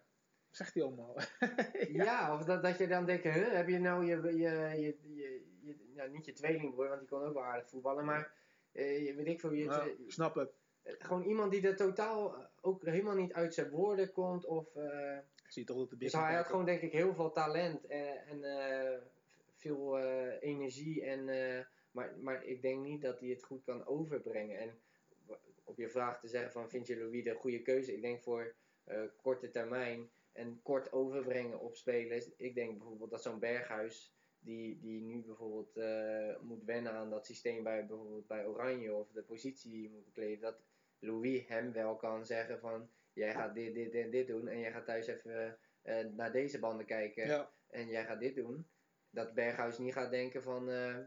Zegt 0.49 0.73
hij 0.73 0.83
allemaal. 0.83 1.15
Ja, 2.07 2.33
of 2.35 2.43
dat, 2.43 2.63
dat 2.63 2.77
je 2.77 2.87
dan 2.87 3.05
denkt, 3.05 3.23
huh, 3.23 3.51
heb 3.53 3.67
je 3.67 3.79
nou 3.79 4.05
je, 4.05 4.15
je, 4.21 4.31
je, 4.31 4.97
je, 5.13 5.43
je- 5.61 5.91
nou, 5.95 6.09
niet 6.09 6.25
je 6.25 6.31
tweelingbroer, 6.33 6.87
want 6.87 6.99
die 6.99 7.09
kon 7.09 7.23
ook 7.23 7.33
wel 7.33 7.43
aardig 7.43 7.69
voetballen, 7.69 8.05
maar 8.05 8.33
eh, 8.71 9.15
weet 9.15 9.27
ik 9.27 9.39
veel, 9.39 9.51
je, 9.51 9.63
Ja, 9.63 9.83
je- 9.83 10.03
ik 10.05 10.11
snap 10.11 10.35
het. 10.35 10.51
Gewoon 10.83 11.23
iemand 11.23 11.51
die 11.51 11.67
er 11.67 11.75
totaal 11.75 12.35
eh, 12.35 12.45
ook 12.61 12.85
helemaal 12.85 13.15
niet 13.15 13.33
uit 13.33 13.53
zijn 13.53 13.69
woorden 13.69 14.11
komt 14.11 14.45
of... 14.45 14.67
zie 15.47 15.65
toch 15.65 15.77
dat 15.77 15.89
de 15.89 15.97
Dus 15.97 16.13
hij 16.13 16.35
had 16.35 16.45
gewoon 16.45 16.65
denk 16.65 16.81
ik 16.81 16.91
heel 16.91 17.13
veel 17.13 17.31
talent 17.31 17.85
en, 17.85 18.25
en 18.27 18.43
eh, 18.43 19.01
veel 19.55 19.99
energie. 20.39 21.03
En, 21.05 21.25
maar, 21.91 22.17
maar 22.19 22.43
ik 22.43 22.61
denk 22.61 22.83
niet 22.83 23.01
dat 23.01 23.19
hij 23.19 23.29
het 23.29 23.43
goed 23.43 23.63
kan 23.63 23.85
overbrengen. 23.85 24.59
En 24.59 24.79
op 25.63 25.77
je 25.77 25.89
vraag 25.89 26.19
te 26.19 26.27
zeggen 26.27 26.51
van 26.51 26.69
vind 26.69 26.87
je 26.87 26.97
Louis 26.97 27.23
de 27.23 27.33
goede 27.33 27.61
keuze? 27.61 27.93
Ik 27.93 28.01
denk 28.01 28.21
voor 28.21 28.55
korte 29.21 29.49
termijn 29.49 30.09
en 30.31 30.59
kort 30.63 30.91
overbrengen 30.91 31.59
op 31.59 31.75
spelers. 31.75 32.29
Ik 32.37 32.55
denk 32.55 32.77
bijvoorbeeld 32.77 33.11
dat 33.11 33.21
zo'n 33.21 33.39
Berghuis 33.39 34.13
die, 34.39 34.79
die 34.79 35.01
nu 35.01 35.23
bijvoorbeeld 35.23 35.75
moet 36.41 36.63
wennen 36.63 36.91
aan 36.91 37.09
dat 37.09 37.25
systeem 37.25 37.63
bij 37.63 37.85
bijvoorbeeld 37.85 38.27
bij 38.27 38.45
Oranje 38.45 38.93
of 38.93 39.11
de 39.11 39.23
positie 39.23 39.89
moet 39.89 40.05
bekleden. 40.05 40.41
Dat 40.41 40.61
Louis 41.03 41.47
hem 41.47 41.71
wel 41.71 41.95
kan 41.95 42.25
zeggen 42.25 42.59
van 42.59 42.89
jij 43.13 43.33
gaat 43.33 43.55
dit, 43.55 43.73
dit 43.73 43.93
en 43.93 44.09
dit 44.09 44.27
doen 44.27 44.47
en 44.47 44.59
jij 44.59 44.71
gaat 44.71 44.85
thuis 44.85 45.07
even 45.07 45.57
eh, 45.81 46.05
naar 46.05 46.31
deze 46.31 46.59
banden 46.59 46.85
kijken 46.85 47.27
Ja, 47.27 47.51
en 47.69 47.87
jij 47.87 48.05
gaat 48.05 48.19
dit 48.19 48.35
doen. 48.35 48.67
Dat 49.09 49.33
Berghuis 49.33 49.77
niet 49.77 49.93
gaat 49.93 50.11
denken 50.11 50.43
van 50.43 50.69
eh, 50.69 50.97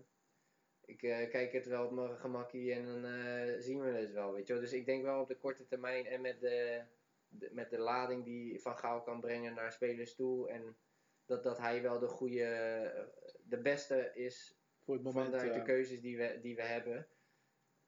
ik 0.84 1.02
eh, 1.02 1.30
kijk 1.30 1.52
het 1.52 1.66
wel 1.66 1.84
op 1.84 1.92
mijn 1.92 2.16
gemakkie 2.16 2.72
en 2.72 2.84
dan 2.84 3.62
zien 3.62 3.80
we 3.80 3.90
het 3.90 4.12
wel, 4.12 4.32
weet 4.32 4.46
je 4.46 4.52
wel. 4.52 4.62
Dus 4.62 4.72
ik 4.72 4.86
denk 4.86 5.02
wel 5.02 5.20
op 5.20 5.28
de 5.28 5.36
korte 5.36 5.66
termijn 5.66 6.06
en 6.06 6.20
met 6.20 6.40
de, 6.40 6.82
de- 7.28 7.50
met 7.52 7.70
de 7.70 7.78
lading 7.78 8.24
die 8.24 8.60
Van 8.60 8.78
Gaal 8.78 9.02
kan 9.02 9.20
brengen 9.20 9.54
naar 9.54 9.72
spelers 9.72 10.14
toe 10.14 10.48
en 10.48 10.76
dat, 11.26 11.42
dat 11.42 11.58
hij 11.58 11.82
wel 11.82 11.98
de 11.98 12.08
goede, 12.08 13.10
de 13.42 13.58
beste 13.58 14.10
is 14.14 14.58
voor 14.84 14.94
het 14.94 15.02
moment. 15.02 15.26
vanuit 15.26 15.52
ja. 15.54 15.58
de 15.58 15.64
keuzes 15.64 16.00
die 16.00 16.16
we, 16.16 16.38
die 16.42 16.56
we 16.56 16.62
hebben. 16.62 17.06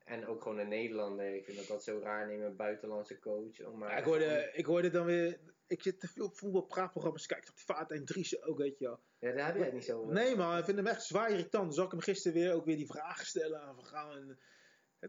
En 0.08 0.26
ook 0.26 0.42
gewoon 0.42 0.58
een 0.58 0.68
Nederlander. 0.68 1.34
Ik 1.34 1.44
vind 1.44 1.56
dat 1.56 1.66
dat 1.66 1.82
zo 1.82 2.00
raar 2.02 2.26
nemen, 2.26 2.46
een 2.46 2.56
buitenlandse 2.56 3.18
coach. 3.18 3.66
Om 3.66 3.78
maar 3.78 3.90
Ja, 3.90 3.96
ik, 3.96 4.04
hoorde, 4.04 4.50
ik 4.52 4.64
hoorde 4.64 4.90
dan 4.90 5.04
weer. 5.06 5.38
Ik 5.66 5.82
zit 5.82 6.00
te 6.00 6.08
veel 6.08 6.24
op 6.24 6.36
voetbalpraatprogramma's. 6.36 7.22
Ik 7.22 7.28
dacht, 7.28 7.52
Vaart 7.54 7.90
en 7.90 8.04
Driessen 8.04 8.42
ook, 8.42 8.58
weet 8.58 8.78
je 8.78 8.84
wel. 8.84 9.00
Ja, 9.18 9.32
daar 9.32 9.46
heb 9.46 9.56
je 9.56 9.62
het 9.62 9.72
niet 9.72 9.84
zo 9.84 10.00
over. 10.00 10.14
Nee, 10.14 10.36
man, 10.36 10.58
ik 10.58 10.64
vind 10.64 10.76
hem 10.76 10.86
echt 10.86 11.04
zwaar 11.04 11.30
irritant. 11.30 11.74
Zal 11.74 11.84
ik 11.84 11.90
hem 11.90 12.00
gisteren 12.00 12.40
weer 12.40 12.52
ook 12.52 12.64
weer 12.64 12.76
die 12.76 12.86
vragen 12.86 13.26
stellen 13.26 13.60
aan. 13.60 13.78
En, 14.12 14.38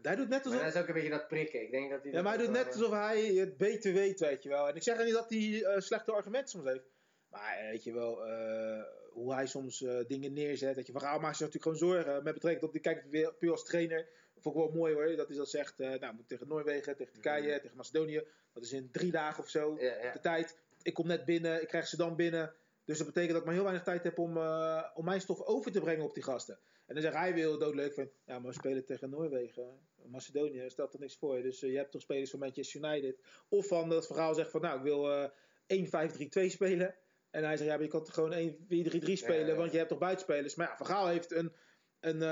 hij 0.02 0.16
doet 0.16 0.28
net 0.28 0.44
Maar 0.44 0.52
alsof. 0.52 0.60
dat 0.62 0.74
is 0.74 0.80
ook 0.80 0.88
een 0.88 0.94
beetje 0.94 1.10
dat 1.10 1.28
prikken. 1.28 1.62
Ik 1.62 1.70
denk 1.70 1.90
dat 1.90 2.02
hij 2.02 2.12
Ja, 2.12 2.22
maar 2.22 2.36
hij 2.36 2.46
dat 2.46 2.54
doet 2.54 2.64
net 2.64 2.74
wel, 2.74 2.84
alsof 2.84 2.98
hij 2.98 3.24
het 3.24 3.56
beter 3.56 3.92
weet, 3.92 4.20
weet 4.20 4.42
je 4.42 4.48
wel. 4.48 4.68
En 4.68 4.74
ik 4.74 4.82
zeg 4.82 5.04
niet 5.04 5.14
dat 5.14 5.30
hij 5.30 5.64
eh, 5.64 5.80
slechte 5.80 6.12
argumenten 6.12 6.48
soms 6.50 6.68
heeft. 6.68 6.88
Maar 7.30 7.56
eh, 7.58 7.70
weet 7.70 7.84
je 7.84 7.92
wel, 7.92 8.26
eh, 8.26 8.82
hoe 9.10 9.34
hij 9.34 9.46
soms 9.46 9.82
eh, 9.82 9.98
dingen 10.06 10.32
neerzet. 10.32 10.74
Dat 10.74 10.86
je 10.86 10.92
van 10.92 11.00
Gaal 11.00 11.20
maakt 11.20 11.36
zich 11.36 11.46
natuurlijk 11.46 11.78
gewoon 11.78 11.94
zorgen. 11.94 12.24
Met 12.24 12.34
betrekking 12.34 12.60
tot, 12.64 12.72
die 12.72 12.80
kijkt 12.80 13.08
weer 13.08 13.34
puur 13.34 13.50
als 13.50 13.64
trainer. 13.64 14.08
Vond 14.40 14.56
ik 14.56 14.62
wel 14.62 14.70
mooi 14.72 14.94
hoor, 14.94 15.16
dat 15.16 15.28
hij 15.28 15.36
dat 15.36 15.50
zegt. 15.50 15.80
eh, 15.80 16.00
nou, 16.00 16.14
moet 16.14 16.28
tegen 16.28 16.48
Noorwegen, 16.48 16.96
tegen 16.96 17.12
Turkije, 17.12 17.50
Mhm. 17.52 17.60
tegen 17.60 17.76
Macedonië. 17.76 18.22
Dat 18.52 18.62
is 18.62 18.72
in 18.72 18.88
drie 18.92 19.10
dagen 19.10 19.42
of 19.42 19.48
zo. 19.48 19.76
Ja, 19.78 20.02
ja. 20.02 20.12
De 20.12 20.20
tijd. 20.20 20.58
Ik 20.82 20.94
kom 20.94 21.06
net 21.06 21.24
binnen, 21.24 21.62
ik 21.62 21.68
krijg 21.68 21.86
ze 21.86 21.96
dan 21.96 22.16
binnen. 22.16 22.52
Dus 22.84 22.98
dat 22.98 23.06
betekent 23.06 23.30
dat 23.32 23.40
ik 23.40 23.44
maar 23.46 23.54
heel 23.54 23.64
weinig 23.64 23.84
tijd 23.84 24.02
heb 24.02 24.18
om, 24.18 24.36
eh, 24.36 24.84
om 24.94 25.04
mijn 25.04 25.20
stof 25.20 25.40
over 25.42 25.72
te 25.72 25.80
brengen 25.80 26.04
op 26.04 26.14
die 26.14 26.22
gasten. 26.22 26.58
En 26.86 26.94
dan 26.94 27.02
zegt 27.04 27.14
hij 27.16 27.34
weer 27.34 27.46
heel 27.46 27.58
doodleuk 27.58 27.92
van, 27.94 28.10
ja, 28.24 28.38
maar 28.38 28.48
we 28.50 28.52
spelen 28.56 28.84
tegen 28.84 29.10
Noorwegen. 29.10 29.78
Macedonië 30.06 30.70
stelt 30.70 30.92
er 30.94 31.00
niks 31.00 31.16
voor. 31.16 31.42
Dus 31.42 31.62
eh, 31.62 31.70
je 31.70 31.76
hebt 31.76 31.90
toch 31.90 32.00
spelers 32.02 32.30
van 32.30 32.38
Manchester 32.38 32.84
United. 32.84 33.16
Of 33.48 33.66
van 33.66 33.88
dat 33.88 34.06
verhaal 34.06 34.34
zegt 34.34 34.50
van, 34.50 34.60
nou, 34.60 34.76
ik 34.76 34.82
wil 34.82 35.12
eh 35.12 35.28
1-5-3-2 35.66 36.50
spelen. 36.50 36.94
En 37.30 37.44
hij 37.44 37.56
zegt, 37.56 37.68
ja, 37.70 37.74
maar 37.74 37.84
je 37.84 37.90
kan 37.90 38.04
toch 38.04 38.14
gewoon 38.14 38.32
1-4-3-3 38.32 39.16
spelen, 39.16 39.46
Ja, 39.46 39.54
want 39.54 39.70
je 39.72 39.76
hebt 39.76 39.88
toch 39.90 39.98
buitenspelers. 39.98 40.54
Maar 40.54 40.68
ja, 40.68 40.76
Van 40.76 40.86
Gaal 40.86 41.06
heeft 41.06 41.30
een, 41.32 41.52
een, 42.00 42.22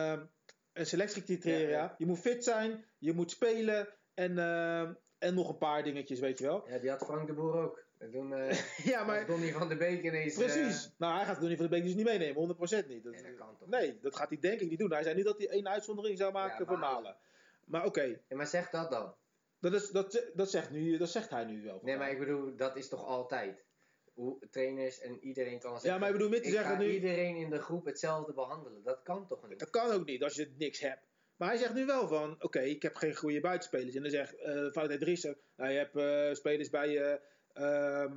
een 0.78 0.86
selectiecriteria. 0.86 1.68
Ja, 1.68 1.82
ja. 1.82 1.94
Je 1.98 2.06
moet 2.06 2.18
fit 2.18 2.44
zijn, 2.44 2.84
je 2.98 3.12
moet 3.12 3.30
spelen 3.30 3.88
en, 4.14 4.38
eh, 4.38 4.80
en 5.18 5.34
nog 5.34 5.48
een 5.48 5.58
paar 5.58 5.82
dingetjes, 5.82 6.20
weet 6.20 6.38
je 6.38 6.44
wel. 6.44 6.68
Ja, 6.68 6.78
die 6.78 6.90
had 6.90 7.04
Frank 7.04 7.26
de 7.26 7.32
Boer 7.34 7.54
ook. 7.54 7.86
En 7.98 8.10
toen 8.10 8.32
eh 8.34 8.58
Ja, 8.92 9.04
maar 9.04 9.26
Donny 9.26 9.52
van 9.52 9.68
der 9.68 9.76
Beek 9.76 10.02
ineens... 10.02 10.36
eh, 10.36 10.44
Precies. 10.44 10.94
Nou, 10.98 11.16
hij 11.16 11.24
gaat 11.24 11.40
Donny 11.40 11.56
van 11.56 11.64
de 11.64 11.70
Beek 11.70 11.82
dus 11.82 11.94
niet 11.94 12.04
meenemen, 12.04 12.56
100% 12.56 12.86
niet. 12.88 13.04
Dat, 13.04 13.12
Nee, 13.12 13.22
dat 13.22 13.34
kan 13.34 13.56
toch 13.58 13.68
nee, 13.68 13.98
dat 14.00 14.16
gaat 14.16 14.28
hij 14.28 14.38
denk 14.38 14.60
ik 14.60 14.68
niet 14.70 14.78
doen. 14.78 14.92
Hij 14.92 15.02
zei 15.02 15.14
niet 15.14 15.24
dat 15.24 15.38
hij 15.38 15.48
één 15.48 15.68
uitzondering 15.68 16.18
zou 16.18 16.32
maken 16.32 16.58
Ja, 16.60 16.66
voor 16.66 16.78
maar- 16.78 16.92
Malen. 16.92 17.16
Maar 17.64 17.84
oké, 17.84 18.02
ja, 18.02 18.36
maar 18.36 18.46
zeg 18.46 18.70
dat 18.70 18.90
dan. 18.90 19.14
dat, 19.60 19.72
is, 19.72 19.88
dat, 19.90 20.30
dat, 20.34 20.50
zegt 20.50 20.70
nu, 20.70 20.96
dat 20.96 21.08
zegt 21.10 21.30
hij 21.30 21.44
nu 21.44 21.62
wel. 21.62 21.80
Nee, 21.82 21.96
maar 21.96 22.10
ik 22.10 22.18
bedoel, 22.18 22.56
dat 22.56 22.76
is 22.76 22.88
toch 22.88 23.04
altijd. 23.06 23.64
Hoe 24.18 24.38
trainers 24.50 25.00
en 25.00 25.18
iedereen 25.20 25.58
kan 25.58 25.70
zeggen... 25.72 25.90
Ja, 25.90 25.98
maar 25.98 26.08
ik 26.08 26.14
bedoel 26.14 26.28
meer 26.28 26.42
te 26.42 26.50
zeggen 26.50 26.78
nu- 26.78 26.90
iedereen 26.90 27.36
in 27.36 27.50
de 27.50 27.58
groep 27.58 27.84
hetzelfde 27.84 28.32
behandelen. 28.32 28.82
Dat 28.82 29.02
kan 29.02 29.26
toch 29.26 29.48
niet? 29.48 29.58
Dat 29.58 29.70
kan 29.70 29.90
ook 29.90 30.06
niet 30.06 30.22
als 30.22 30.34
je 30.34 30.54
niks 30.56 30.80
hebt. 30.80 31.02
Maar 31.36 31.48
hij 31.48 31.58
zegt 31.58 31.74
nu 31.74 31.86
wel 31.86 32.08
van, 32.08 32.36
oké, 32.42 32.60
ik 32.60 32.82
heb 32.82 32.94
geen 32.96 33.14
goede 33.14 33.40
buitenspelers. 33.40 33.94
En 33.94 34.02
dan 34.02 34.10
zegt 34.10 34.36
eh 34.36 34.70
Fout 34.70 35.00
Driessen, 35.00 35.38
nou, 35.56 35.70
je 35.70 35.78
hebt 35.78 35.96
eh, 35.96 36.34
spelers 36.34 36.70
bij, 36.70 37.20
ehm, 37.52 38.16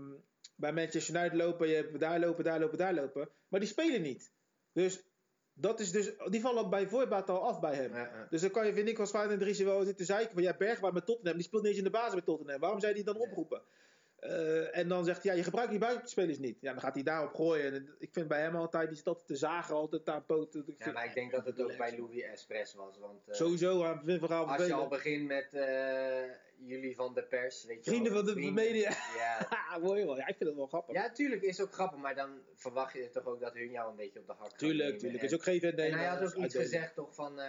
bij 0.56 0.74
Manchester 0.74 1.16
United 1.16 1.38
lopen, 1.38 1.68
je 1.68 1.76
hebt 1.76 2.00
daar 2.00 2.20
lopen, 2.20 2.44
daar 2.44 2.60
lopen, 2.60 2.78
daar 2.78 2.94
lopen. 2.94 3.30
Maar 3.48 3.60
die 3.60 3.70
spelen 3.70 4.02
niet. 4.02 4.32
Dus, 4.74 5.04
dat 5.54 5.80
is 5.80 5.92
dus 5.92 6.12
die 6.30 6.42
vallen 6.42 6.70
bij 6.70 6.88
voorbaat 6.88 7.30
al 7.30 7.48
af 7.48 7.60
bij 7.60 7.76
hem. 7.76 7.94
Ja, 7.94 8.00
ja. 8.00 8.28
Dus 8.30 8.42
dan 8.42 8.52
kan 8.52 8.66
je, 8.66 8.74
vind 8.74 8.88
ik, 8.88 9.00
als 9.00 9.10
Fout 9.10 9.40
Driessen 9.40 9.66
wel 9.66 9.84
zitten 9.84 10.06
zeiken 10.06 10.34
van, 10.34 10.44
ja, 10.44 10.58
Bergwijn 10.58 10.94
met 10.94 11.06
Tottenham, 11.06 11.36
die 11.36 11.44
speelt 11.44 11.62
niet 11.62 11.72
eens 11.72 11.80
in 11.82 11.86
de 11.92 11.98
basis 11.98 12.14
bij 12.14 12.24
Tottenham. 12.24 12.60
Waarom 12.60 12.80
zou 12.80 12.92
je 12.92 13.04
die 13.04 13.14
dan 13.14 13.22
oproepen? 13.22 13.62
Eh, 14.22 14.78
en 14.78 14.88
dan 14.88 15.06
zegt 15.06 15.24
hij, 15.24 15.32
ja, 15.32 15.38
je 15.38 15.44
gebruikt 15.44 15.72
die 15.72 15.80
buitenspelers 15.80 16.38
niet. 16.38 16.58
Ja, 16.62 16.72
dan 16.72 16.82
gaat 16.82 16.94
hij 16.94 17.04
daarop 17.04 17.34
gooien. 17.34 17.74
En 17.74 17.96
ik 18.00 18.10
vind 18.12 18.28
bij 18.28 18.42
hem 18.42 18.56
altijd, 18.56 18.90
die 18.90 19.02
altijd 19.04 19.28
te 19.28 19.36
zagen, 19.36 19.76
altijd 19.76 20.10
aan 20.10 20.26
poten. 20.26 20.76
Ja, 20.78 20.92
maar 20.92 21.06
ik 21.06 21.14
denk 21.14 21.32
dat 21.32 21.46
het 21.46 21.62
ook 21.62 21.78
bij 21.78 21.98
Louis 21.98 22.22
Espres 22.22 22.74
was. 22.74 22.98
Want 23.00 23.28
eh, 23.28 23.36
Sowieso 23.36 23.84
aan 23.84 24.48
als 24.48 24.66
je 24.68 24.74
al 24.74 24.88
begint 24.88 25.28
met 25.28 25.54
eh, 25.54 26.24
jullie 26.56 26.96
van 26.96 27.14
de 27.14 27.24
pers, 27.24 27.66
weet 27.66 27.86
je 27.86 27.92
Vrienden 27.92 28.14
wel, 28.14 28.24
van 28.24 28.34
de 28.34 28.40
vrienden. 28.40 28.64
media. 28.64 28.90
Ja. 29.18 29.48
Mooi 29.84 30.06
wel. 30.06 30.18
Ja, 30.18 30.28
ik 30.28 30.36
vind 30.38 30.50
het 30.50 30.58
wel 30.58 30.68
grappig. 30.68 30.96
ja, 30.96 31.12
tuurlijk 31.12 31.42
is 31.42 31.62
ook 31.62 31.74
grappig, 31.74 32.00
maar 32.00 32.16
dan 32.16 32.30
verwacht 32.56 32.94
je 32.94 33.10
toch 33.10 33.26
ook 33.26 33.40
dat 33.40 33.54
hun 33.54 33.72
jou 33.72 33.90
een 33.90 33.96
beetje 33.96 34.20
op 34.20 34.28
de 34.28 34.34
hak 34.34 34.58
tuurlijk, 34.58 35.00
tuurlijk. 35.00 35.22
En- 35.22 35.28
is 35.28 35.34
ook 35.34 35.44
geen 35.44 35.62
En 35.62 35.94
hij 35.94 36.06
had 36.06 36.36
ook 36.36 36.44
iets 36.44 36.56
gezegd 36.56 36.96
toch 36.96 37.16
van, 37.16 37.40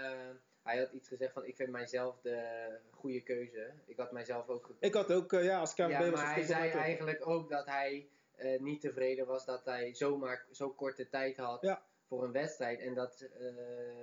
hij 0.62 0.78
had 0.78 0.92
iets 0.92 1.08
gezegd 1.08 1.32
van, 1.32 1.44
ik 1.46 1.56
vind 1.56 1.70
mijzelf 1.70 2.20
de 2.20 2.68
goede 2.90 3.20
keuze. 3.22 3.72
Ik 3.84 3.96
had 3.96 4.12
mijzelf 4.12 4.48
ook 4.48 4.62
gekozen. 4.62 4.86
Ik 4.86 4.94
had 4.94 5.12
ook, 5.12 5.32
eh, 5.32 5.44
ja, 5.44 5.58
als 5.58 5.74
KVB 5.74 5.90
Ja, 5.90 6.10
was 6.10 6.20
maar 6.20 6.34
hij 6.34 6.42
zei 6.42 6.58
eigenlijk. 6.60 6.86
eigenlijk 6.86 7.26
ook 7.26 7.50
dat 7.50 7.66
hij 7.66 8.08
eh, 8.36 8.60
niet 8.60 8.80
tevreden 8.80 9.26
was 9.26 9.44
dat 9.44 9.64
hij 9.64 9.94
zomaar 9.94 10.46
zo 10.50 10.70
korte 10.70 11.08
tijd 11.08 11.36
had 11.36 11.62
Ja. 11.62 11.82
voor 12.06 12.24
een 12.24 12.32
wedstrijd. 12.32 12.80
En 12.80 12.94
dat 12.94 13.20
eh, 13.20 13.46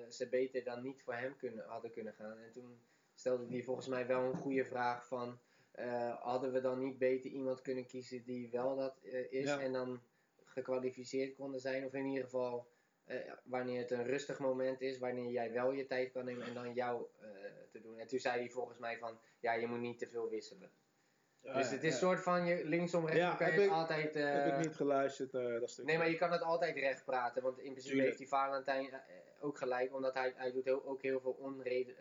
ze 0.10 0.28
beter 0.30 0.64
dan 0.64 0.82
niet 0.82 1.04
voor 1.04 1.14
hem 1.14 1.38
kunnen, 1.38 1.66
hadden 1.68 1.92
kunnen 1.92 2.14
gaan. 2.14 2.38
En 2.38 2.52
toen 2.52 2.80
stelde 3.16 3.48
hij 3.50 3.64
volgens 3.64 3.88
mij 3.88 4.08
wel 4.08 4.22
een 4.24 4.38
goede 4.38 4.66
vraag 4.66 5.08
van, 5.08 5.40
hadden 6.20 6.52
we 6.52 6.62
dan 6.62 6.80
niet 6.80 6.98
beter 6.98 7.30
iemand 7.32 7.62
kunnen 7.62 7.86
kiezen 7.86 8.24
die 8.24 8.50
wel 8.52 8.76
dat 8.76 8.96
is 9.30 9.46
Ja. 9.46 9.60
en 9.60 9.74
dan 9.74 10.02
gekwalificeerd 10.46 11.36
konden 11.36 11.60
zijn? 11.60 11.86
Of 11.86 11.94
in 11.94 12.06
ieder 12.06 12.24
geval 12.24 12.68
eh, 13.10 13.34
wanneer 13.44 13.80
het 13.80 13.92
een 13.92 14.06
rustig 14.06 14.40
moment 14.40 14.82
is, 14.82 14.98
wanneer 15.00 15.32
jij 15.32 15.52
wel 15.52 15.72
je 15.72 15.86
tijd 15.86 16.12
kan 16.12 16.26
nemen 16.26 16.48
en 16.48 16.54
dan 16.54 16.74
jou 16.74 17.06
eh, 17.22 17.28
te 17.72 17.82
doen. 17.82 17.98
En 18.00 18.08
toen 18.08 18.20
zei 18.20 18.40
hij 18.40 18.50
volgens 18.50 18.78
mij 18.78 18.98
van, 18.98 19.20
ja, 19.40 19.54
je 19.54 19.68
moet 19.68 19.80
niet 19.80 20.00
te 20.00 20.08
veel 20.08 20.30
wisselen. 20.30 20.72
dus 21.42 21.70
het 21.72 21.84
is 21.84 21.84
een 21.84 21.90
ja. 21.90 21.96
soort 21.96 22.20
van 22.24 22.46
je 22.46 22.66
linksom 22.66 23.06
rechtsom 23.06 23.30
Ja, 23.30 23.36
kan 23.36 23.46
je 23.46 23.52
heb 23.52 23.62
het 23.62 23.70
ik- 23.70 23.76
altijd. 23.78 24.16
eh, 24.16 24.24
Heb 24.44 24.54
ik 24.54 24.66
niet 24.66 24.76
geluisterd, 24.76 25.34
eh, 25.34 25.60
dat 25.60 25.70
stuk. 25.70 25.86
Nee, 25.86 25.98
maar 25.98 26.10
je 26.10 26.18
kan 26.18 26.32
het 26.32 26.42
altijd 26.42 26.78
recht 26.78 27.06
praten. 27.06 27.44
Want 27.44 27.60
in 27.60 27.72
principe 27.72 28.02
heeft 28.02 28.18
die 28.18 28.28
Valentijn 28.28 29.02
ook 29.40 29.58
gelijk. 29.58 29.96
Omdat 29.96 30.14
hij, 30.14 30.34
hij 30.36 30.52
doet 30.52 30.66
heel, 30.66 30.86
ook 30.86 31.02
heel 31.02 31.20
veel 31.20 31.32
onreden. 31.40 31.96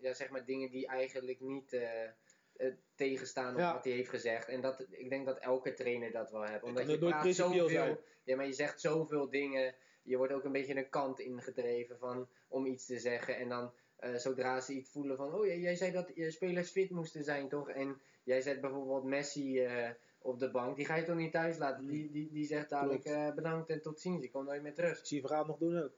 Ja, 0.00 0.12
zeg 0.14 0.30
maar 0.30 0.44
dingen 0.44 0.70
die 0.70 0.86
eigenlijk 0.86 1.40
niet 1.40 1.72
eh, 1.72 2.04
eh, 2.04 2.10
tegenstaan 2.94 3.52
op 3.54 3.58
Ja. 3.60 3.72
wat 3.72 3.84
hij 3.84 3.92
heeft 3.92 4.08
gezegd. 4.10 4.48
En 4.48 4.60
dat, 4.60 4.86
ik 4.90 5.08
denk 5.10 5.26
dat 5.26 5.38
elke 5.38 5.72
trainer 5.74 6.12
dat 6.12 6.30
wel 6.30 6.44
heeft. 6.44 6.62
Omdat 6.62 6.90
je 6.90 6.98
praat 6.98 7.34
zoveel. 7.34 7.98
Ja, 8.24 8.36
maar 8.36 8.46
je 8.46 8.52
zegt 8.52 8.80
zoveel 8.80 9.30
dingen. 9.30 9.74
Je 10.02 10.16
wordt 10.16 10.32
ook 10.32 10.44
een 10.44 10.52
beetje 10.52 10.76
een 10.76 10.88
kant 10.88 11.18
ingedreven 11.18 11.98
van, 11.98 12.28
om 12.48 12.66
iets 12.66 12.86
te 12.86 12.98
zeggen. 12.98 13.36
En 13.36 13.48
dan 13.48 13.72
eh, 13.96 14.14
zodra 14.14 14.60
ze 14.60 14.72
iets 14.72 14.90
voelen 14.90 15.16
van... 15.16 15.34
Oh, 15.34 15.46
jij, 15.46 15.58
jij 15.58 15.76
zei 15.76 15.92
dat 15.92 16.10
je 16.14 16.30
spelers 16.30 16.70
fit 16.70 16.90
moesten 16.90 17.24
zijn, 17.24 17.48
toch? 17.48 17.70
En 17.70 18.00
jij 18.22 18.40
zet 18.40 18.60
bijvoorbeeld 18.60 19.04
Messi 19.04 19.64
eh, 19.64 19.90
op 20.18 20.38
de 20.38 20.50
bank. 20.50 20.76
Die 20.76 20.86
ga 20.86 20.96
je 20.96 21.04
toch 21.04 21.16
niet 21.16 21.32
thuis 21.32 21.58
laten? 21.58 21.86
Die, 21.86 22.10
die, 22.10 22.30
die 22.32 22.46
zegt 22.46 22.70
dadelijk 22.70 23.04
eh, 23.04 23.34
bedankt 23.34 23.70
en 23.70 23.82
tot 23.82 24.00
ziens. 24.00 24.24
Ik 24.24 24.32
kom 24.32 24.44
nooit 24.44 24.62
meer 24.62 24.74
terug. 24.74 25.06
Zie 25.06 25.20
je 25.20 25.26
verhaal 25.26 25.46
nog 25.46 25.58
doen 25.58 25.82
ook. 25.82 25.92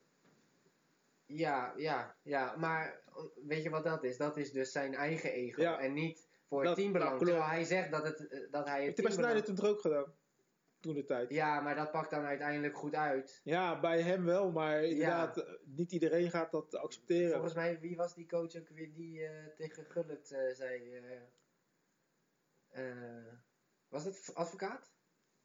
Ja, 1.26 1.72
ja, 1.76 2.16
ja. 2.22 2.56
Maar 2.56 3.00
weet 3.46 3.62
je 3.62 3.70
wat 3.70 3.84
dat 3.84 4.04
is? 4.04 4.16
Dat 4.16 4.36
is 4.36 4.52
dus 4.52 4.72
zijn 4.72 4.94
eigen 4.94 5.32
ego. 5.32 5.62
Ja. 5.62 5.78
En 5.80 5.92
niet 5.92 6.28
voor 6.48 6.62
Dat- 6.64 6.76
het 6.76 6.80
teambelang. 6.80 7.18
Terwijl 7.18 7.44
hij 7.44 7.64
zegt 7.64 7.90
dat, 7.90 8.04
het, 8.04 8.48
dat 8.50 8.66
hij 8.66 8.84
het 8.84 8.94
teambelang... 8.96 9.12
Sneijder 9.22 9.44
toen 9.44 9.54
toch 9.54 9.66
ook 9.66 9.80
gedaan? 9.80 10.12
Toen 10.82 10.94
de 10.94 11.04
tijd. 11.04 11.30
Ja, 11.30 11.60
maar 11.60 11.74
dat 11.74 11.90
pakt 11.90 12.10
dan 12.10 12.24
uiteindelijk 12.24 12.76
goed 12.76 12.94
uit. 12.94 13.40
Ja, 13.44 13.80
bij 13.80 14.02
hem 14.02 14.24
wel, 14.24 14.50
maar 14.50 14.84
inderdaad, 14.84 15.36
eh, 15.36 15.52
niet 15.64 15.92
iedereen 15.92 16.30
gaat 16.30 16.50
dat 16.50 16.76
accepteren. 16.76 17.32
Volgens 17.32 17.54
mij, 17.54 17.80
wie 17.80 17.96
was 17.96 18.14
die 18.14 18.26
coach 18.28 18.56
ook 18.56 18.68
weer 18.68 18.92
die 18.94 19.26
eh, 19.26 19.46
tegen 19.56 19.84
Gullit 19.84 20.30
eh, 20.32 20.54
zei... 20.54 21.02
was 23.88 24.04
het 24.04 24.30
advocaat? 24.34 24.92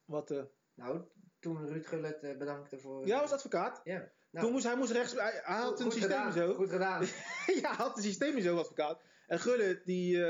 Wat, 0.06 0.34
Nou, 0.74 1.02
toen 1.40 1.68
Ruud 1.68 1.86
Gullit 1.86 2.20
bedankte 2.38 2.78
voor... 2.78 3.08
ja, 3.08 3.20
was 3.20 3.32
advocaat. 3.32 3.82
Ja. 3.84 4.12
Nou, 4.30 4.46
Toen 4.46 4.52
moest, 4.52 4.66
hij 4.66 4.76
moest 4.76 4.92
rechts, 4.92 5.14
hij, 5.14 5.42
had 5.44 5.68
goed- 5.68 5.80
een 5.80 5.84
goed 5.86 5.94
systeem 5.94 6.12
gedaan, 6.12 6.32
zo. 6.32 6.54
Goed 6.54 6.70
gedaan. 6.70 7.02
ja, 7.62 7.68
hij 7.68 7.76
had 7.76 7.98
een 7.98 8.04
systeem 8.04 8.42
zo, 8.42 8.58
advocaat. 8.58 9.02
En 9.28 9.40
Gullit, 9.40 9.86
die, 9.86 10.26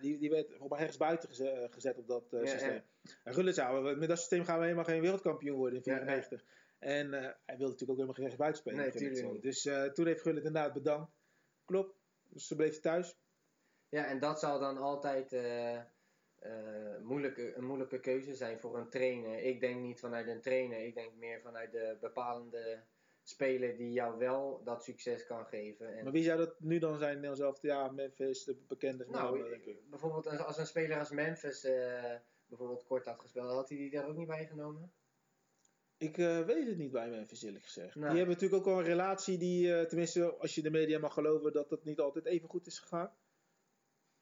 die, 0.00 0.18
die 0.18 0.30
werd 0.30 0.46
volgens 0.48 0.68
mij 0.70 0.78
ergens 0.78 0.96
buiten 0.96 1.28
geze- 1.28 1.50
eh, 1.50 1.72
gezet 1.72 1.98
op 1.98 2.06
dat 2.06 2.32
eh, 2.32 2.40
Ja, 2.40 2.46
systeem. 2.46 2.82
En 3.24 3.34
Gullit 3.34 3.54
zei, 3.54 3.82
"We- 3.82 3.96
met 3.96 4.08
dat 4.08 4.18
systeem 4.18 4.44
gaan 4.44 4.56
we 4.58 4.62
helemaal 4.64 4.84
geen 4.84 5.00
wereldkampioen 5.00 5.56
worden 5.56 5.82
in 5.82 5.92
Ja, 5.92 5.98
ja. 5.98 6.04
94. 6.04 6.44
En 6.78 7.14
eh, 7.14 7.20
hij 7.20 7.56
wilde 7.56 7.72
natuurlijk 7.72 7.90
ook 7.90 8.06
helemaal 8.06 8.14
geen 8.14 8.24
rechts 8.24 8.38
buiten 8.38 8.60
spelen. 8.60 8.78
Nee, 8.78 8.90
tuurlijk. 8.90 9.42
Dus 9.42 9.64
eh, 9.66 9.84
toen 9.84 10.06
heeft 10.06 10.22
Gullit 10.22 10.44
inderdaad 10.44 10.72
bedankt. 10.72 11.12
Klopt. 11.64 11.98
Dus 12.28 12.46
ze 12.46 12.56
bleef 12.56 12.80
thuis. 12.80 13.16
Ja, 13.88 14.06
en 14.06 14.18
dat 14.20 14.38
zal 14.40 14.58
dan 14.58 14.78
altijd 14.78 15.32
eh, 15.32 15.74
eh, 15.76 15.82
moeilijke, 17.02 17.54
een 17.56 17.64
moeilijke 17.64 18.00
keuze 18.00 18.34
zijn 18.34 18.58
voor 18.58 18.78
een 18.78 18.88
trainer. 18.90 19.38
Ik 19.38 19.60
denk 19.60 19.80
niet 19.80 20.00
vanuit 20.00 20.26
een 20.26 20.40
trainer, 20.40 20.84
ik 20.84 20.94
denk 20.94 21.14
meer 21.14 21.40
vanuit 21.40 21.72
de 21.72 21.96
bepalende 22.00 22.82
speler 23.28 23.76
die 23.76 23.92
jou 23.92 24.18
wel 24.18 24.60
dat 24.64 24.84
succes 24.84 25.26
kan 25.26 25.46
geven. 25.46 25.96
En, 25.96 26.02
Maar 26.04 26.12
wie 26.12 26.22
zou 26.24 26.38
dat 26.38 26.60
nu 26.60 26.78
dan 26.78 26.98
zijn? 26.98 27.12
Nederlands 27.14 27.40
elftal? 27.40 27.70
Ja, 27.70 27.90
Memphis, 27.90 28.44
de 28.44 28.54
bekende 28.66 29.06
nou, 29.08 29.36
namen, 29.38 29.50
denk 29.50 29.64
ik. 29.64 29.90
bijvoorbeeld 29.90 30.26
als- 30.38 30.58
een 30.58 30.66
speler 30.66 30.98
als 30.98 31.10
Memphis 31.10 31.64
eh, 31.64 32.14
bijvoorbeeld 32.46 32.84
kort 32.84 33.04
had 33.04 33.20
gespeeld, 33.20 33.50
had 33.50 33.68
hij 33.68 33.78
die 33.78 33.90
daar 33.90 34.08
ook 34.08 34.16
niet 34.16 34.26
bij 34.26 34.46
genomen? 34.46 34.92
Ik 35.98 36.18
eh, 36.18 36.40
weet 36.40 36.66
het 36.66 36.76
niet 36.78 36.90
bij 36.92 37.08
Memphis, 37.08 37.42
eerlijk 37.42 37.64
gezegd. 37.64 37.94
Nee. 37.94 38.08
Die 38.08 38.16
hebben 38.18 38.34
natuurlijk 38.34 38.60
ook 38.60 38.68
wel 38.68 38.78
een 38.78 38.84
relatie 38.86 39.38
die, 39.38 39.74
eh, 39.74 39.86
tenminste, 39.86 40.34
als 40.34 40.54
je 40.54 40.62
de 40.62 40.70
media 40.70 40.98
mag 40.98 41.12
geloven, 41.12 41.52
dat 41.52 41.68
dat 41.68 41.84
niet 41.84 41.98
altijd 42.00 42.24
even 42.26 42.48
goed 42.48 42.66
is 42.66 42.78
gegaan. 42.78 43.12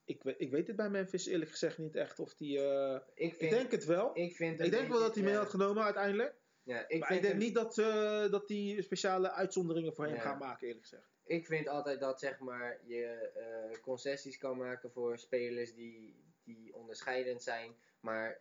Ik, 0.05 0.23
weet- 0.23 0.41
ik 0.41 0.51
weet 0.51 0.67
het 0.67 0.77
bij 0.77 0.91
Memphis 0.91 1.27
eerlijk 1.27 1.51
gezegd 1.51 1.79
niet 1.79 1.97
echt 1.97 2.19
of 2.19 2.35
die. 2.35 2.61
eh, 2.61 3.01
Ik, 3.15 3.37
ik 3.37 3.51
denk 3.51 3.71
het 3.71 3.85
wel. 3.85 4.11
ik 4.15 4.37
vind 4.37 4.61
Ik 4.61 4.71
denk 4.71 4.89
wel 4.89 4.99
dat 5.01 5.15
hij 5.15 5.25
mee 5.25 5.35
had 5.35 5.49
genomen 5.51 5.83
uiteindelijk. 5.85 6.35
Ja, 6.65 6.89
ik 6.89 6.99
maar 6.99 7.09
vind 7.09 7.19
ik 7.21 7.27
denk 7.27 7.35
hem- 7.35 7.39
niet 7.39 7.55
dat, 7.55 7.79
eh 7.79 8.31
dat 8.31 8.49
die 8.49 8.83
speciale 8.83 9.31
uitzonderingen 9.31 9.95
voor 9.95 10.05
hem 10.05 10.15
Ja. 10.15 10.21
gaan 10.21 10.39
maken, 10.39 10.67
eerlijk 10.67 10.83
gezegd. 10.85 11.13
ik 11.25 11.47
vind 11.47 11.69
altijd 11.69 12.01
dat 12.01 12.21
zeg 12.21 12.39
maar, 12.39 12.79
je 12.87 13.07
eh, 13.35 13.81
concessies 13.81 14.39
kan 14.39 14.57
maken 14.57 14.91
voor 14.91 15.19
spelers 15.19 15.75
die, 15.75 16.23
die 16.45 16.75
onderscheidend 16.75 17.43
zijn. 17.43 17.75
Maar 18.01 18.39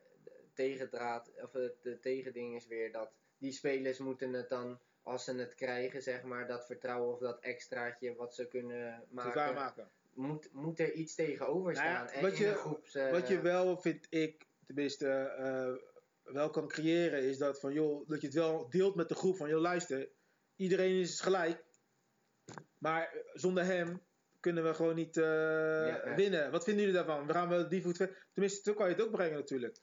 tegendraad, 0.53 1.31
of 1.43 1.51
het 1.53 1.73
de 1.81 1.99
tegending 1.99 2.55
is 2.55 2.67
weer 2.67 2.91
dat 2.91 3.11
die 3.37 3.51
spelers 3.51 3.97
moeten 3.97 4.33
het 4.33 4.49
dan, 4.49 4.79
als 5.03 5.23
ze 5.23 5.35
het 5.35 5.55
krijgen, 5.55 6.01
zeg 6.01 6.23
maar, 6.23 6.47
dat 6.47 6.65
vertrouwen 6.65 7.13
of 7.13 7.19
dat 7.19 7.39
extraatje 7.39 8.15
wat 8.15 8.35
ze 8.35 8.47
kunnen 8.47 9.03
maken, 9.09 9.33
waarmaken. 9.35 9.89
moet, 10.13 10.49
moet 10.53 10.79
er 10.79 10.91
iets 10.91 11.15
tegenover 11.15 11.73
Nou 11.73 11.85
ja, 11.85 12.07
staan. 12.07 12.15
en 12.15 12.21
wat 12.21 12.37
je- 12.37 12.53
groeps, 12.53 12.95
eh, 12.95 13.11
Wat 13.11 13.27
je 13.27 13.41
wel, 13.41 13.77
vind 13.77 14.07
ik, 14.09 14.45
tenminste, 14.65 15.07
eh, 15.09 15.73
wel 16.23 16.49
kan 16.49 16.67
creëren, 16.67 17.23
is 17.23 17.37
dat 17.37 17.59
van 17.59 17.73
joh, 17.73 18.07
dat 18.07 18.21
je 18.21 18.27
het 18.27 18.35
wel 18.35 18.69
deelt 18.69 18.95
met 18.95 19.09
de 19.09 19.15
groep 19.15 19.37
van 19.37 19.49
joh, 19.49 19.61
luister, 19.61 20.09
iedereen 20.55 20.99
is 20.99 21.19
gelijk, 21.19 21.63
maar 22.77 23.15
zonder 23.33 23.65
hem 23.65 24.01
kunnen 24.39 24.63
we 24.63 24.73
gewoon 24.73 24.95
niet 24.95 25.17
eh, 25.17 25.23
ja. 25.23 26.15
winnen. 26.15 26.51
Wat 26.51 26.63
vinden 26.63 26.85
jullie 26.85 26.97
daarvan? 26.97 27.27
We 27.27 27.33
gaan 27.33 27.49
wel 27.49 27.69
die 27.69 27.81
voet 27.81 28.07
Tenminste, 28.33 28.61
zo 28.63 28.73
kan 28.73 28.87
je 28.89 28.95
het 28.95 29.03
ook 29.03 29.11
brengen 29.11 29.37
natuurlijk. 29.37 29.77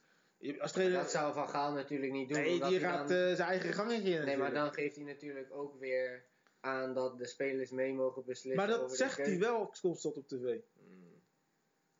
Als 0.59 0.71
trainer, 0.71 0.97
dat 0.97 1.11
zou 1.11 1.33
Van 1.33 1.49
Gaal 1.49 1.73
natuurlijk 1.73 2.11
niet 2.11 2.29
doen. 2.29 2.41
nee, 2.41 2.63
die 2.63 2.79
gaat 2.79 3.07
dan- 3.07 3.17
eh, 3.17 3.35
zijn 3.35 3.49
eigen 3.49 3.73
gangetje 3.73 4.09
in. 4.09 4.25
Nee, 4.25 4.37
maar 4.37 4.53
dan 4.53 4.73
geeft 4.73 4.95
hij 4.95 5.05
natuurlijk 5.05 5.53
ook 5.53 5.79
weer 5.79 6.25
aan 6.59 6.93
dat 6.93 7.17
de 7.17 7.25
spelers 7.25 7.71
mee 7.71 7.93
mogen 7.93 8.25
beslissen. 8.25 8.55
Maar 8.55 8.67
dat 8.67 8.81
over 8.81 8.97
zegt 8.97 9.17
hij 9.17 9.39
wel 9.39 9.73
constant 9.81 10.17
op 10.17 10.27
tv. 10.27 10.59
Hmm. 10.73 11.10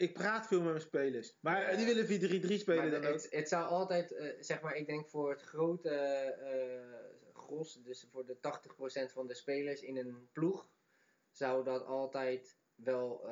Ik 0.02 0.14
praat 0.14 0.48
veel 0.48 0.62
met 0.62 0.70
mijn 0.70 0.82
spelers. 0.82 1.38
Maar 1.42 1.64
eh, 1.64 1.78
die 1.78 1.86
willen 1.86 2.42
4-3-3 2.58 2.60
spelen 2.60 2.92
dan 2.92 3.06
ook. 3.06 3.14
het, 3.14 3.28
het 3.30 3.50
zou 3.50 3.68
altijd, 3.68 4.12
eh, 4.12 4.28
zeg 4.40 4.62
maar, 4.62 4.76
ik 4.76 4.88
denk 4.88 5.08
voor 5.08 5.30
het 5.30 5.42
grote 5.42 5.90
eh, 5.90 7.34
gros, 7.34 7.80
dus 7.84 8.08
voor 8.12 8.26
de 8.26 8.38
80% 9.10 9.12
van 9.12 9.28
de 9.28 9.34
spelers 9.34 9.82
in 9.82 9.98
een 9.98 10.30
ploeg, 10.32 10.68
zou 11.32 11.64
dat 11.64 11.86
altijd 11.86 12.58
wel 12.76 13.30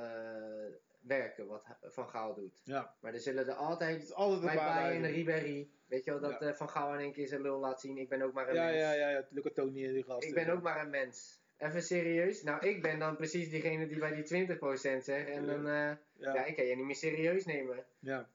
werken 1.00 1.48
wat 1.48 1.66
Van 1.82 2.10
Gaal 2.10 2.34
doet. 2.34 2.62
Ja, 2.64 2.96
Maar 3.02 3.14
er 3.14 3.20
zullen 3.20 3.44
er 3.44 3.50
het 3.50 3.58
altijd, 3.58 4.14
altijd 4.14 4.42
bij 4.42 4.56
Bayern, 4.56 5.02
duizend. 5.02 5.16
Ribéry, 5.16 5.70
weet 5.86 6.04
je 6.04 6.12
wel, 6.12 6.20
dat 6.20 6.40
Ja. 6.40 6.56
Van 6.56 6.70
Gaal 6.70 6.94
in 6.94 7.00
één 7.00 7.14
keer 7.14 7.28
zijn 7.28 7.42
lul 7.42 7.60
laat 7.60 7.82
zien, 7.82 7.98
ik 7.98 8.10
ben 8.10 8.22
ook 8.22 8.34
maar 8.34 8.50
een 8.50 8.56
Ja, 8.56 8.66
mens. 8.66 8.78
ja, 8.78 8.92
ja, 8.92 9.10
ja. 9.10 9.28
Luca 9.30 9.50
Toni 9.54 9.86
en 9.86 9.94
die 9.94 10.04
gasten. 10.04 10.30
Ik 10.30 10.36
ben 10.36 10.50
ook 10.50 10.62
maar 10.62 10.82
een 10.82 10.90
mens. 10.90 11.42
Even 11.58 11.84
serieus. 11.84 12.44
Nou, 12.44 12.68
ik 12.68 12.82
ben 12.82 13.00
dan 13.00 13.16
precies 13.16 13.50
diegene 13.50 13.88
die 13.88 14.00
bij 14.00 14.14
die 14.24 14.48
20% 14.48 15.04
zegt. 15.04 15.30
En 15.30 15.46
dan, 15.46 15.98
ja. 16.20 16.34
Ja, 16.34 16.46
ik 16.46 16.56
kan 16.56 16.66
je 16.66 16.76
niet 16.76 16.86
meer 16.86 16.96
serieus 16.96 17.46
nemen. 17.46 17.86
ja. 18.00 18.30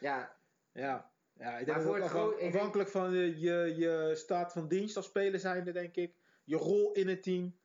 Ja, 0.00 0.36
Ja, 0.72 1.10
ja 1.32 1.58
ik 1.58 1.66
denk 1.66 1.78
Maar 1.78 1.86
dat 2.00 2.10
het 2.12 2.38
denk- 2.38 2.54
afhankelijk 2.54 2.88
van 2.88 3.12
je, 3.12 3.38
je, 3.40 3.74
je 3.76 4.12
staat 4.14 4.52
van 4.52 4.68
dienst 4.68 4.96
als 4.96 5.06
speler 5.06 5.40
zijnde, 5.40 5.72
denk 5.72 5.96
ik. 5.96 6.14
Je 6.44 6.56
rol 6.56 6.92
in 6.92 7.08
het 7.08 7.22
team. 7.22 7.56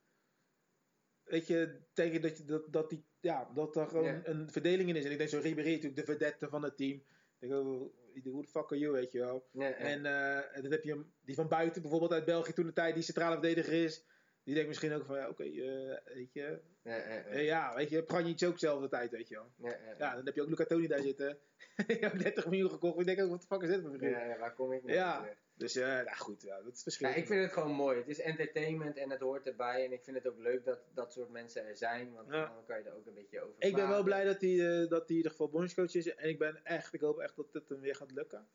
Weet 1.24 1.48
je, 1.48 1.80
tegen 1.94 2.22
dat, 2.22 2.38
je, 2.38 2.46
dat, 2.46 2.74
dat, 2.74 2.90
die, 2.90 3.06
ja, 3.20 3.50
dat 3.54 3.76
er 3.76 3.88
gewoon 3.88 4.22
een 4.24 4.52
verdeling 4.52 4.90
in 4.90 4.96
is. 4.96 5.06
En 5.06 5.12
ik 5.12 5.18
denk 5.18 5.30
zo 5.30 5.40
Ribéry 5.40 5.70
natuurlijk 5.70 5.96
de 5.96 6.04
verdette 6.12 6.50
van 6.50 6.64
het 6.64 6.78
team. 6.78 7.04
Ik 7.40 7.50
denk, 7.50 7.54
oh, 7.54 7.92
hoe 8.24 8.42
de 8.42 8.48
fuck 8.48 8.72
are 8.72 8.78
you, 8.78 8.92
weet 8.92 9.12
je 9.12 9.20
wel. 9.20 9.48
eh, 9.54 9.92
En 9.94 10.06
eh, 10.06 10.56
en 10.56 10.62
dan 10.62 10.72
heb 10.72 10.84
je 10.84 10.90
hem, 10.92 11.14
die 11.22 11.36
van 11.36 11.48
buiten, 11.48 11.82
bijvoorbeeld 11.82 12.12
uit 12.14 12.26
België 12.26 12.54
toen 12.54 12.66
de 12.66 12.74
tijd, 12.74 12.94
die 12.94 13.04
centrale 13.04 13.34
verdediger 13.34 13.74
is. 13.84 14.06
Die 14.50 14.58
denkt 14.58 14.70
misschien 14.74 14.94
ook 14.94 15.06
van, 15.06 15.18
ja, 15.18 15.30
oké, 15.30 15.44
eh, 15.44 16.14
weet 16.16 16.34
je. 16.34 16.60
nee, 16.84 17.00
eh, 17.00 17.36
eh, 17.36 17.46
ja, 17.46 17.76
weet 17.76 17.90
je, 17.90 18.04
Pranjic 18.04 18.44
ook 18.44 18.60
zelf 18.60 18.82
de 18.82 18.88
tijd, 18.90 19.12
weet 19.12 19.28
je 19.28 19.36
wel. 19.36 19.72
Ja, 19.98 20.16
dan 20.16 20.26
heb 20.26 20.36
je 20.36 20.42
ook 20.42 20.50
Luca 20.50 20.66
Toni 20.66 20.88
daar 20.88 21.02
zitten. 21.02 21.38
Je 21.88 21.98
hebt 22.00 22.20
30 22.20 22.46
miljoen 22.48 22.70
gekocht. 22.70 23.00
Ik 23.00 23.06
denk 23.06 23.22
ook, 23.22 23.30
wat 23.30 23.42
de 23.42 23.48
fuck 23.48 23.62
is 23.62 23.70
dit 23.70 23.82
voor 23.82 23.90
vriend? 23.98 24.12
ja, 24.12 24.24
ja, 24.26 24.38
waar 24.38 24.54
kom 24.54 24.74
ik 24.74 24.84
nou 24.84 24.94
Ja. 24.98 25.30
Dus 25.56 25.76
eh, 25.76 25.88
nou 25.88 26.16
goed, 26.18 26.42
ja, 26.42 26.56
dat 26.62 26.72
is 26.72 26.78
Ja, 26.78 26.84
verschillend. 26.84 27.18
ik 27.18 27.28
vind 27.28 27.42
het 27.42 27.52
gewoon 27.52 27.72
mooi. 27.72 27.98
Het 27.98 28.08
is 28.08 28.20
entertainment 28.20 28.98
en 28.98 29.10
het 29.10 29.20
hoort 29.20 29.48
erbij. 29.48 29.86
En 29.86 29.92
ik 29.92 30.04
vind 30.04 30.18
het 30.18 30.28
ook 30.28 30.38
leuk 30.40 30.66
dat 30.66 30.80
dat 30.94 31.14
soort 31.14 31.30
mensen 31.30 31.66
er 31.66 31.78
zijn. 31.78 32.14
Want 32.14 32.28
Ja. 32.32 32.46
dan 32.54 32.66
kan 32.66 32.78
je 32.78 32.84
er 32.84 32.96
ook 32.96 33.06
een 33.08 33.14
beetje 33.14 33.42
over 33.42 33.56
Ik 33.60 33.76
ben 33.76 33.88
wel 33.88 34.04
blij 34.04 34.24
dat 34.26 34.42
hij, 34.42 34.58
dat 34.88 35.00
hij 35.00 35.08
in 35.08 35.16
ieder 35.16 35.32
geval 35.32 35.50
bondscoach 35.50 35.94
is. 35.96 36.16
En 36.16 36.30
ik 36.30 36.40
ben 36.40 36.64
echt, 36.64 36.94
ik 36.94 37.02
hoop 37.02 37.20
echt 37.20 37.36
dat 37.36 37.54
het 37.54 37.70
hem 37.70 37.80
weer 37.80 37.96
gaat 37.96 38.12
lukken. 38.12 38.48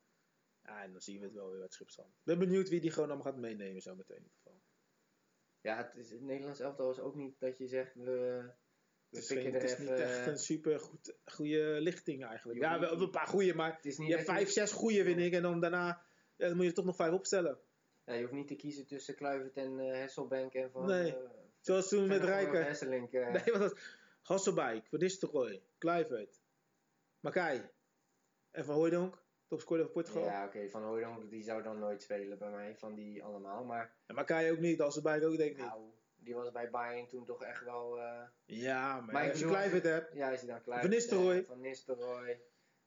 Ja, 0.62 0.82
en 0.82 0.92
dan 0.92 1.00
zien 1.00 1.18
we 1.18 1.24
het 1.24 1.34
wel 1.34 1.50
weer 1.50 1.60
met 1.60 1.72
Schipstrand. 1.74 2.08
Ik 2.08 2.24
ben 2.24 2.38
benieuwd 2.38 2.68
wie 2.68 2.80
die 2.80 2.90
gewoon 2.90 3.08
allemaal 3.10 3.32
gaat 3.32 3.40
meenemen 3.40 3.82
zo 3.82 3.94
meteen. 3.94 4.30
Ja, 5.64 5.76
het, 5.76 5.96
is, 5.96 6.10
het 6.10 6.20
Nederlands 6.20 6.60
elftal 6.60 6.90
is 6.90 7.00
ook 7.00 7.14
niet 7.14 7.40
dat 7.40 7.58
je 7.58 7.66
zegt, 7.68 7.94
we, 7.94 8.10
Het 8.10 8.54
we 9.08 9.18
is, 9.18 9.26
pikken 9.26 9.44
geen, 9.44 9.54
er 9.54 9.60
het 9.60 9.70
is 9.70 9.78
niet 9.78 9.88
echt 9.90 10.26
een 10.26 10.38
super 10.38 10.80
goed, 10.80 11.14
goede 11.24 11.76
lichting 11.80 12.24
eigenlijk. 12.26 12.60
Ja, 12.60 12.80
wel 12.80 12.92
niet- 12.92 13.00
een 13.00 13.10
paar 13.10 13.26
goede, 13.26 13.54
maar 13.54 13.76
Het 13.76 13.84
is 13.86 13.96
je 13.96 14.02
hebt 14.04 14.26
dat 14.26 14.34
vijf, 14.34 14.50
zes 14.50 14.72
goede, 14.72 15.04
vind 15.04 15.20
ik. 15.20 15.32
En 15.32 15.42
dan 15.42 15.60
daarna 15.60 15.86
ja, 16.36 16.46
dan 16.46 16.52
moet 16.54 16.62
je 16.62 16.68
er 16.68 16.74
toch 16.76 16.84
nog 16.84 16.96
vijf 16.96 17.12
opstellen. 17.12 17.58
Ja, 18.04 18.14
je 18.14 18.20
hoeft 18.20 18.32
niet 18.32 18.48
te 18.48 18.56
kiezen 18.56 18.86
tussen 18.86 19.14
Kluivert 19.14 19.56
en 19.56 19.80
eh 19.80 19.92
Hesselbank 19.92 20.54
en 20.54 20.70
van... 20.70 20.86
Nee. 20.86 21.16
eh, 21.16 21.20
Zoals 21.60 21.88
toen 21.88 22.06
met 22.08 22.24
Rijken. 22.24 22.64
Hesselink, 22.64 23.12
eh. 23.12 23.32
Nee, 23.32 23.52
wat 23.58 23.58
was 23.70 23.72
Hasselbeek, 24.22 24.86
Van 24.86 24.98
Nistelrooy, 24.98 25.62
Kluivert, 25.78 26.40
Makai 27.20 27.62
en 28.50 28.64
Van 28.64 28.74
Hooijdonk, 28.74 29.22
topscorer 29.54 29.84
van 29.84 29.92
Portugal. 29.92 30.24
Ja, 30.24 30.44
oké, 30.44 30.68
Van 30.70 30.82
Hooydonk 30.82 31.30
die 31.30 31.42
zou 31.42 31.62
dan 31.62 31.78
nooit 31.78 32.02
spelen 32.02 32.38
bij 32.38 32.50
mij, 32.50 32.76
van 32.76 32.94
die 32.94 33.24
allemaal. 33.24 33.64
Maar 33.64 33.92
En 34.06 34.14
Makai 34.14 34.50
ook 34.52 34.58
niet, 34.58 34.78
Hasselbeek 34.80 35.22
ook 35.22 35.36
denk 35.36 35.50
ik 35.50 35.56
niet. 35.56 35.66
nou, 35.66 35.80
die 36.16 36.34
was 36.34 36.52
bij 36.52 36.70
Bayern 36.70 37.06
toen 37.08 37.24
toch 37.24 37.42
echt 37.44 37.64
wel... 37.64 37.98
eh, 37.98 38.20
Ja, 38.44 39.00
maar, 39.00 39.12
Maar 39.14 39.30
als 39.30 39.38
je 39.38 39.46
Kluivert 39.46 39.84
hebt, 39.84 40.14
ja, 40.14 40.30
is 40.30 40.40
hij 40.40 40.48
dan 40.48 40.62
klaar? 40.62 40.80
Van 40.80 40.90
Nistelrooy. 40.90 41.44
Van 41.44 41.60
Nistelrooy. 41.60 42.40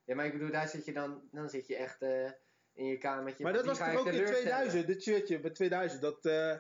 Ja, 0.03 0.15
maar 0.15 0.26
ik 0.26 0.31
bedoel, 0.31 0.52
daar 0.52 0.68
zit 0.68 0.85
je 0.85 0.94
dan, 0.94 1.22
dan 1.31 1.49
zit 1.49 1.68
je 1.68 1.76
echt 1.76 2.02
eh, 2.02 2.31
in 2.73 2.85
je 2.85 2.98
kamertje. 2.98 3.44
Maar 3.44 3.53
dat 3.53 3.65
was 3.65 3.77
toch 3.77 3.88
ook 3.95 4.06
in 4.06 4.11
teleurstellen. 4.11 4.41
2000, 4.41 4.88
dit 4.88 5.03
shirtje 5.03 5.39
bij 5.39 5.52
2000, 5.52 6.02
dat 6.02 6.26
eh 6.26 6.56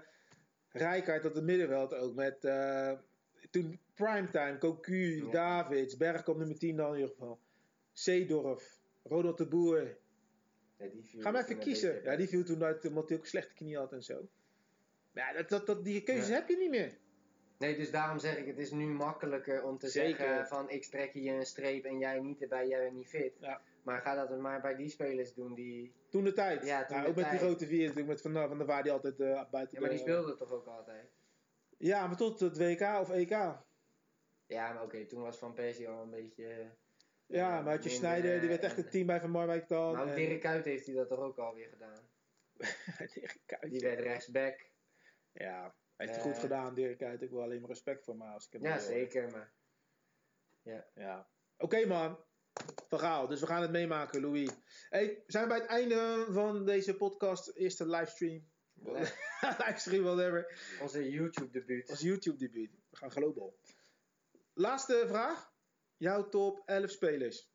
Rijkaard 0.69 1.25
op 1.25 1.33
het 1.33 1.43
middenveld 1.43 1.93
ook 1.93 2.15
met 2.15 2.43
eh, 2.43 2.91
toen 3.51 3.79
Primetime, 3.93 4.57
Cocu, 4.57 5.25
Ja. 5.25 5.31
Davids, 5.31 5.97
Bergkamp 5.97 6.37
nummer 6.37 6.57
10 6.57 6.75
dan 6.75 6.89
in 6.93 6.95
ieder 6.99 7.09
geval, 7.11 7.39
Zeedorf, 7.91 8.76
Ronald 9.09 9.37
de 9.37 9.47
Boer. 9.47 9.97
Ja, 10.77 10.87
die 10.87 11.03
viel 11.03 11.21
Ga 11.21 11.31
maar 11.31 11.43
even 11.43 11.59
kiezen. 11.59 12.03
Ja, 12.03 12.15
die 12.15 12.27
viel 12.27 12.43
toen 12.43 12.63
uit 12.63 12.85
omdat 12.85 13.07
hij 13.09 13.17
ook 13.17 13.23
een 13.23 13.29
slechte 13.29 13.53
knie 13.53 13.77
had 13.77 13.93
en 13.93 14.03
zo. 14.03 14.27
Maar 15.11 15.23
ja, 15.27 15.33
dat, 15.37 15.49
dat, 15.49 15.65
dat, 15.65 15.83
die 15.83 16.03
keuzes 16.03 16.27
Ja. 16.27 16.33
heb 16.33 16.47
je 16.49 16.57
niet 16.57 16.69
meer. 16.69 16.97
Nee, 17.57 17.75
dus 17.77 17.91
daarom 17.91 18.19
zeg 18.19 18.37
ik, 18.37 18.45
het 18.45 18.57
is 18.57 18.71
nu 18.71 18.85
makkelijker 18.87 19.63
om 19.63 19.77
te 19.77 19.87
Zeker. 19.89 20.17
zeggen 20.17 20.47
van 20.47 20.69
ik 20.69 20.85
trek 20.85 21.13
je 21.13 21.31
een 21.31 21.45
streep 21.45 21.85
en 21.85 21.97
jij 21.99 22.19
niet 22.19 22.41
erbij, 22.41 22.67
jij 22.67 22.79
bent 22.83 22.93
niet 22.95 23.07
fit. 23.07 23.33
Ja. 23.39 23.61
Maar 23.83 24.01
ga 24.01 24.25
dat 24.25 24.39
maar 24.39 24.61
bij 24.61 24.75
die 24.75 24.89
spelers 24.89 25.33
doen 25.33 25.53
die... 25.53 25.93
Toen 26.09 26.23
de 26.23 26.33
tijd. 26.33 26.65
Ja, 26.65 26.85
toen 26.85 26.95
Nou, 26.95 27.03
de 27.03 27.09
ook 27.09 27.15
met 27.15 27.29
die 27.29 27.39
grote 27.39 27.65
vier 27.67 27.79
natuurlijk, 27.79 28.07
met 28.07 28.21
Van, 28.21 28.33
van 28.33 28.57
der 28.57 28.67
Vaart 28.67 28.83
die 28.83 28.91
altijd 28.91 29.19
eh, 29.19 29.49
buiten 29.51 29.75
Ja, 29.75 29.79
maar 29.79 29.89
die 29.89 29.97
de- 29.97 30.11
speelden 30.11 30.37
toch 30.37 30.51
ook 30.51 30.65
altijd? 30.67 31.09
Ja, 31.77 32.07
maar 32.07 32.17
tot 32.17 32.39
het 32.39 32.57
WK 32.57 32.81
of 32.81 33.09
EK. 33.11 33.29
Ja, 34.47 34.73
maar 34.73 34.83
oké, 34.83 35.05
toen 35.05 35.21
was 35.21 35.37
Van 35.37 35.53
Persie 35.53 35.89
al 35.89 36.03
een 36.03 36.09
beetje... 36.09 36.69
eh, 37.27 37.35
Ja, 37.37 37.61
maar 37.61 37.73
had 37.73 37.83
je 37.83 37.89
minder 37.89 38.09
Snijder, 38.09 38.39
die 38.39 38.49
werd 38.49 38.63
echt 38.63 38.75
en- 38.77 38.81
het 38.81 38.91
team 38.91 39.05
bij 39.05 39.19
Van 39.19 39.29
Marwijk 39.29 39.67
dan. 39.67 39.99
En- 40.09 40.15
Dirk 40.15 40.41
Kuyt 40.41 40.65
heeft 40.65 40.85
hij 40.85 40.95
dat 40.95 41.07
toch 41.07 41.19
ook 41.19 41.37
alweer 41.37 41.69
gedaan? 41.69 42.09
Dirk 43.13 43.37
Kuyt, 43.45 43.61
Die 43.71 43.81
ja. 43.81 43.87
werd 43.87 43.99
rechtsback. 43.99 44.69
Ja, 45.31 45.75
heeft 45.95 46.11
hij 46.15 46.19
Eh, 46.23 46.25
goed 46.31 46.37
gedaan, 46.39 46.75
Dirk 46.75 46.97
Kuyt. 46.97 47.21
Ik 47.21 47.29
wil 47.29 47.41
alleen 47.41 47.59
maar 47.61 47.69
respect 47.69 48.03
voor 48.03 48.17
me 48.17 48.25
als 48.25 48.45
ik 48.45 48.53
hem 48.53 48.61
Ja, 48.63 48.79
zeker, 48.79 49.31
maar... 49.31 49.53
Ja. 50.93 51.29
Oké 51.57 51.85
man, 51.85 52.19
verhaal. 52.87 53.27
Dus 53.27 53.39
we 53.39 53.45
gaan 53.45 53.61
het 53.61 53.71
meemaken, 53.71 54.21
Louis. 54.21 54.49
Hey, 54.89 55.05
we 55.25 55.31
zijn 55.31 55.47
bij 55.47 55.57
het 55.57 55.65
einde 55.67 56.25
van 56.29 56.65
deze 56.65 56.95
podcast, 56.95 57.47
eerste 57.55 57.85
livestream. 57.87 58.49
livestream, 59.65 60.03
whatever. 60.03 60.59
Onze 60.81 61.09
YouTube-debuut. 61.09 61.89
Als 61.89 62.01
YouTube 62.01 62.37
debuut. 62.37 62.71
We 62.89 62.97
gaan 62.97 63.11
global. 63.11 63.59
Laatste 64.53 65.03
vraag. 65.07 65.51
Jouw 65.97 66.29
top 66.29 66.61
11 66.65 66.89
spelers. 66.89 67.51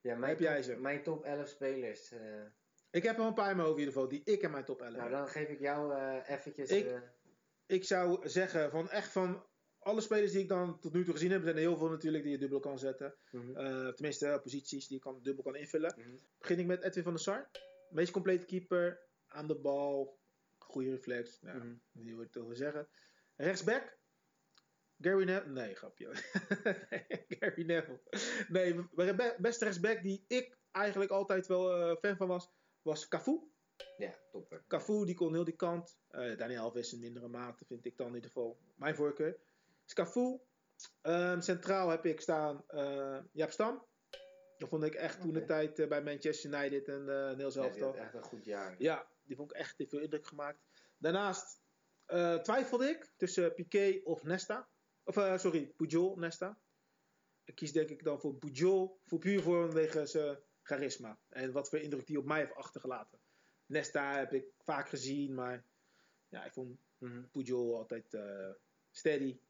Ja, 0.00 0.14
mijn, 0.16 0.30
Heb 0.30 0.40
jij 0.40 0.62
ze? 0.62 0.76
mijn 0.76 1.02
top 1.02 1.24
11 1.24 1.48
spelers. 1.48 2.10
eh, 2.12 2.44
Ik 2.90 3.02
heb 3.02 3.18
er 3.18 3.24
een 3.24 3.34
paar 3.34 3.50
in 3.50 3.56
mijn 3.56 3.68
hoofd 3.68 3.80
in 3.80 3.84
ieder 3.86 3.94
geval, 4.00 4.08
die 4.08 4.24
ik 4.34 4.42
in 4.42 4.50
mijn 4.50 4.64
top 4.64 4.80
11 4.82 4.90
nou, 4.96 5.02
heb. 5.02 5.12
dan 5.18 5.28
geef 5.28 5.48
ik 5.48 5.60
jou 5.60 5.94
eh 5.94 6.28
eventjes... 6.36 6.70
Ik- 6.70 6.86
eh, 6.86 7.00
Ik 7.66 7.84
zou 7.84 8.28
zeggen, 8.28 8.70
van 8.70 8.90
echt 8.90 9.12
van 9.12 9.46
alle 9.78 10.00
spelers 10.00 10.32
die 10.32 10.42
ik 10.42 10.48
dan 10.48 10.80
tot 10.80 10.92
nu 10.92 11.04
toe 11.04 11.12
gezien 11.12 11.30
heb, 11.30 11.42
zijn 11.42 11.54
er 11.54 11.60
heel 11.60 11.76
veel 11.76 11.88
natuurlijk 11.88 12.22
die 12.22 12.32
je 12.32 12.38
dubbel 12.38 12.60
kan 12.60 12.78
zetten. 12.78 13.16
mhm, 13.30 13.92
tenminste, 13.94 14.38
posities 14.42 14.86
die 14.86 14.96
je 14.96 15.02
kan, 15.02 15.22
dubbel 15.22 15.44
kan 15.44 15.56
invullen. 15.56 15.94
mhm. 15.96 16.16
Begin 16.38 16.58
ik 16.58 16.66
met 16.66 16.82
Edwin 16.82 17.02
van 17.02 17.12
der 17.12 17.22
Sar. 17.22 17.50
Meest 17.90 18.12
complete 18.12 18.44
keeper, 18.46 19.08
aan 19.26 19.46
de 19.46 19.58
bal, 19.60 20.18
goede 20.58 20.90
reflex. 20.90 21.40
Nou, 21.40 21.58
Mhm. 21.58 21.74
Die 21.92 22.14
wil 22.14 22.24
ik 22.24 22.30
toch 22.32 22.44
wel 22.46 22.56
zeggen. 22.56 22.88
Rechtsback. 23.36 23.98
Gary 25.00 25.24
Neville. 25.24 25.52
Nee, 25.52 25.74
grapje. 25.74 26.08
Nee, 26.90 27.24
Gary 27.28 27.62
Neville. 27.64 28.00
Nee, 28.48 28.74
de 28.74 29.14
be- 29.14 29.34
beste 29.38 29.64
rechtsback 29.64 30.02
die 30.02 30.24
ik 30.28 30.58
eigenlijk 30.70 31.10
altijd 31.10 31.46
wel 31.46 31.76
eh, 31.90 31.96
fan 32.00 32.16
van 32.16 32.28
was, 32.28 32.50
was 32.82 33.08
Cafu. 33.08 33.40
Ja, 33.96 34.14
topper. 34.30 34.64
Cafu 34.68 35.04
die 35.04 35.14
kon 35.14 35.32
heel 35.32 35.44
die 35.44 35.56
kant. 35.56 35.98
Eh 36.08 36.36
Daniel 36.38 36.62
Alves 36.62 36.92
in 36.92 37.00
mindere 37.00 37.28
mate 37.28 37.64
vind 37.64 37.84
ik 37.84 37.96
dan 37.96 38.06
in 38.08 38.14
ieder 38.14 38.30
geval 38.30 38.58
mijn 38.76 38.94
voorkeur. 38.94 39.36
Dus 39.84 39.92
Cafu. 39.94 40.38
Ehm, 41.00 41.40
centraal 41.40 41.88
heb 41.88 42.06
ik 42.06 42.20
staan 42.20 42.64
eh 42.66 43.18
Jaap 43.32 43.50
Stam. 43.50 43.86
Dat 44.58 44.68
vond 44.68 44.84
ik 44.84 44.94
echt 44.94 45.20
toen 45.20 45.32
de 45.32 45.44
tijd 45.44 45.88
bij 45.88 46.02
Manchester 46.02 46.50
United 46.54 46.88
en 46.88 47.04
uh, 47.08 47.32
Niels 47.36 47.54
Ja, 47.54 47.62
Elftal. 47.62 47.86
had 47.86 47.96
echt 47.96 48.14
een 48.14 48.22
goed 48.22 48.44
jaar. 48.44 48.74
Ja, 48.78 49.08
die 49.24 49.36
vond 49.36 49.50
ik 49.50 49.56
echt 49.56 49.68
die 49.68 49.76
heeft 49.78 49.90
veel 49.90 50.00
indruk 50.00 50.26
gemaakt. 50.26 50.58
Daarnaast 50.98 51.60
twijfelde 52.42 52.88
ik 52.88 53.12
tussen 53.16 53.54
Piqué 53.54 54.00
of 54.04 54.22
Nesta. 54.22 54.68
Of 55.04 55.16
eh, 55.16 55.38
sorry, 55.38 55.72
Pujol, 55.76 56.16
Nesta. 56.16 56.58
Ik 57.44 57.54
kies 57.54 57.72
denk 57.72 57.88
ik 57.88 58.04
dan 58.04 58.20
voor 58.20 58.34
Pujol. 58.34 59.00
Voor 59.04 59.18
puur 59.18 59.42
vanwege 59.42 60.06
zijn 60.06 60.38
charisma. 60.62 61.18
En 61.28 61.52
wat 61.52 61.68
voor 61.68 61.78
indruk 61.78 62.06
die 62.06 62.18
op 62.18 62.24
mij 62.24 62.38
heeft 62.38 62.54
achtergelaten. 62.54 63.18
Nesta 63.66 64.18
heb 64.18 64.32
ik 64.32 64.44
vaak 64.58 64.88
gezien, 64.88 65.34
maar 65.34 65.64
ja, 66.28 66.44
ik 66.44 66.52
vond 66.52 66.78
Mhm. 67.00 67.22
Pujol 67.30 67.76
altijd 67.76 68.14
eh, 68.14 68.50
steady. 68.90 69.40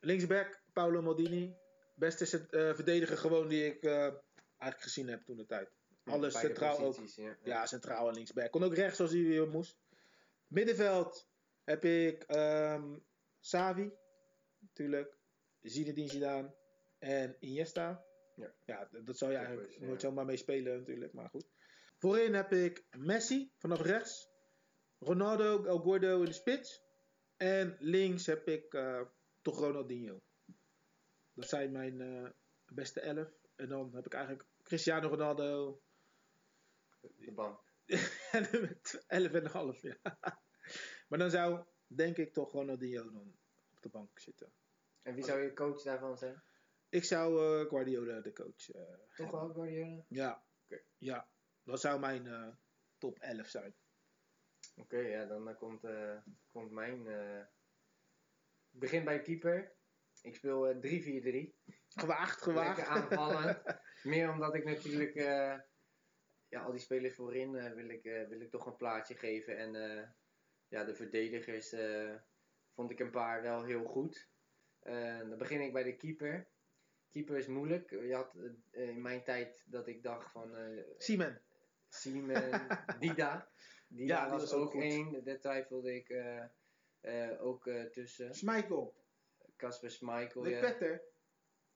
Linksback, 0.00 0.62
Paolo 0.72 1.02
Maldini. 1.02 1.56
Beste 1.94 2.38
eh, 2.38 2.74
verdediger 2.74 3.16
gewoon 3.16 3.48
die 3.48 3.66
ik 3.66 3.84
eigenlijk 3.84 4.80
gezien 4.80 5.08
heb 5.08 5.24
toen 5.24 5.36
de 5.36 5.46
tijd. 5.46 5.70
Alles 6.04 6.38
centraal 6.38 6.78
ook. 6.78 6.96
Ja. 7.16 7.36
Ja, 7.42 7.66
centraal 7.66 8.08
en 8.08 8.14
linksback. 8.14 8.50
Kon 8.50 8.62
ook 8.64 8.74
rechts 8.74 9.00
als 9.00 9.10
hij 9.10 9.22
weer 9.22 9.48
moest. 9.48 9.78
Middenveld 10.46 11.28
heb 11.64 11.84
ik 11.84 12.22
ehm 12.22 12.96
Savi, 13.40 13.90
natuurlijk. 14.74 15.16
Zinedine 15.60 16.08
Zidane 16.08 16.54
en 16.98 17.36
Iniesta. 17.40 18.04
Ja. 18.34 18.54
ja 18.64 18.88
dat 19.04 19.18
zou 19.18 19.30
je 19.30 19.36
Dat 19.36 19.46
eigenlijk 19.46 19.68
is, 19.68 19.80
ja. 19.80 19.86
nooit 19.86 20.00
zomaar 20.00 20.24
mee 20.24 20.36
spelen 20.36 20.78
natuurlijk, 20.78 21.12
maar 21.12 21.28
goed. 21.28 21.48
Voorin 21.98 22.34
heb 22.34 22.52
ik 22.52 22.86
Messi 22.96 23.52
vanaf 23.58 23.80
rechts. 23.80 24.32
Ronaldo, 24.98 25.64
El 25.64 25.78
Gordo 25.78 26.18
in 26.18 26.24
de 26.24 26.32
spits. 26.32 26.82
En 27.36 27.76
links 27.78 28.26
heb 28.26 28.48
ik 28.48 28.74
eh, 28.74 29.02
toch 29.42 29.58
Ronaldinho. 29.58 30.22
Dat 31.32 31.48
zijn 31.48 31.72
mijn 31.72 32.00
eh, 32.00 32.30
beste 32.66 33.00
elf. 33.00 33.32
En 33.56 33.68
dan 33.68 33.94
heb 33.94 34.06
ik 34.06 34.14
eigenlijk 34.14 34.46
Cristiano 34.62 35.08
Ronaldo, 35.08 35.80
De 37.00 37.32
bank. 37.32 37.72
met 38.66 39.04
11 39.06 39.32
en 39.32 39.44
een 39.44 39.50
half, 39.50 39.82
ja. 39.82 39.98
Maar 41.08 41.18
dan 41.18 41.30
zou, 41.30 41.64
denk 41.86 42.16
ik, 42.16 42.32
toch 42.32 42.52
Ronaldinho 42.52 43.10
dan 43.10 43.36
op 43.70 43.82
de 43.82 43.88
bank 43.88 44.18
zitten. 44.18 44.52
En 45.04 45.14
wie 45.14 45.24
zou 45.24 45.40
je 45.40 45.52
coach 45.52 45.82
daarvan 45.82 46.18
zijn? 46.18 46.42
Ik 46.88 47.04
zou 47.04 47.60
eh, 47.60 47.68
Guardiola 47.68 48.20
de 48.20 48.32
coach 48.32 48.70
eh, 48.70 48.82
Toch 49.14 49.30
wel 49.30 49.52
Guardiola? 49.52 50.04
Ja. 50.08 50.44
Oké. 50.64 50.82
Ja. 50.98 51.28
Dat 51.62 51.80
zou 51.80 52.00
mijn 52.00 52.26
eh, 52.26 52.48
top 52.98 53.18
11 53.18 53.46
zijn. 53.46 53.74
Oké, 54.76 54.98
ja, 54.98 55.26
dan 55.26 55.48
eh, 55.48 55.56
komt, 55.56 55.86
komt 56.50 56.70
mijn... 56.70 57.06
Ik 58.70 58.80
begin 58.80 59.04
bij 59.04 59.20
keeper. 59.20 59.76
Ik 60.22 60.34
speel 60.34 60.68
eh, 60.68 60.76
3-4-3. 60.76 61.52
Gewaagd, 61.88 62.42
gewaagd. 62.42 62.76
Lekker 62.76 62.94
aanvallend. 62.94 63.62
Meer 64.02 64.30
omdat 64.30 64.54
ik 64.54 64.64
natuurlijk... 64.64 65.14
ja, 66.48 66.62
al 66.62 66.70
die 66.70 66.80
spelers 66.80 67.14
voorin 67.14 67.56
eh, 67.56 67.72
wil, 67.72 67.88
ik, 67.88 68.02
wil 68.02 68.40
ik 68.40 68.50
toch 68.50 68.66
een 68.66 68.76
plaatje 68.76 69.14
geven. 69.14 69.56
En 69.56 69.72
ja, 70.68 70.84
de 70.84 70.94
verdedigers 70.94 71.74
vond 72.74 72.90
ik 72.90 73.00
een 73.00 73.10
paar 73.10 73.42
wel 73.42 73.64
heel 73.64 73.84
goed. 73.84 74.28
Eh, 74.84 75.18
dan 75.28 75.38
begin 75.38 75.60
ik 75.60 75.72
bij 75.72 75.82
de 75.82 75.96
keeper. 75.96 76.48
Keeper 77.10 77.36
is 77.36 77.46
moeilijk. 77.46 77.90
Je 77.90 78.14
had 78.14 78.34
eh, 78.70 78.88
in 78.88 79.02
mijn 79.02 79.24
tijd 79.24 79.64
dat 79.66 79.86
ik 79.86 80.02
dacht 80.02 80.30
van... 80.30 80.56
eh, 80.56 80.84
Siemen. 80.98 81.42
Siemen, 81.88 82.66
Dida. 83.00 83.50
Dida 83.88 84.14
Ja, 84.24 84.30
was, 84.30 84.40
was 84.40 84.52
ook 84.52 84.74
één. 84.74 85.24
Daar 85.24 85.38
twijfelde 85.40 85.94
ik 85.94 86.14
ook 87.40 87.70
tussen. 87.90 88.34
Schmeichel. 88.34 88.94
Casper 89.56 89.90
Schmeichel. 89.90 90.42
Nick 90.42 90.52
Ja. 90.54 90.60
Petter. 90.60 91.02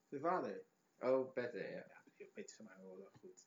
De 0.09 0.21
vader. 0.21 0.65
Oh, 0.99 1.33
Petter, 1.33 1.71
ja. 1.71 2.03
Ja, 2.17 2.27
weet 2.35 2.55
van 2.55 2.65
mij 2.65 2.75
wel 2.85 3.09
goed. 3.21 3.47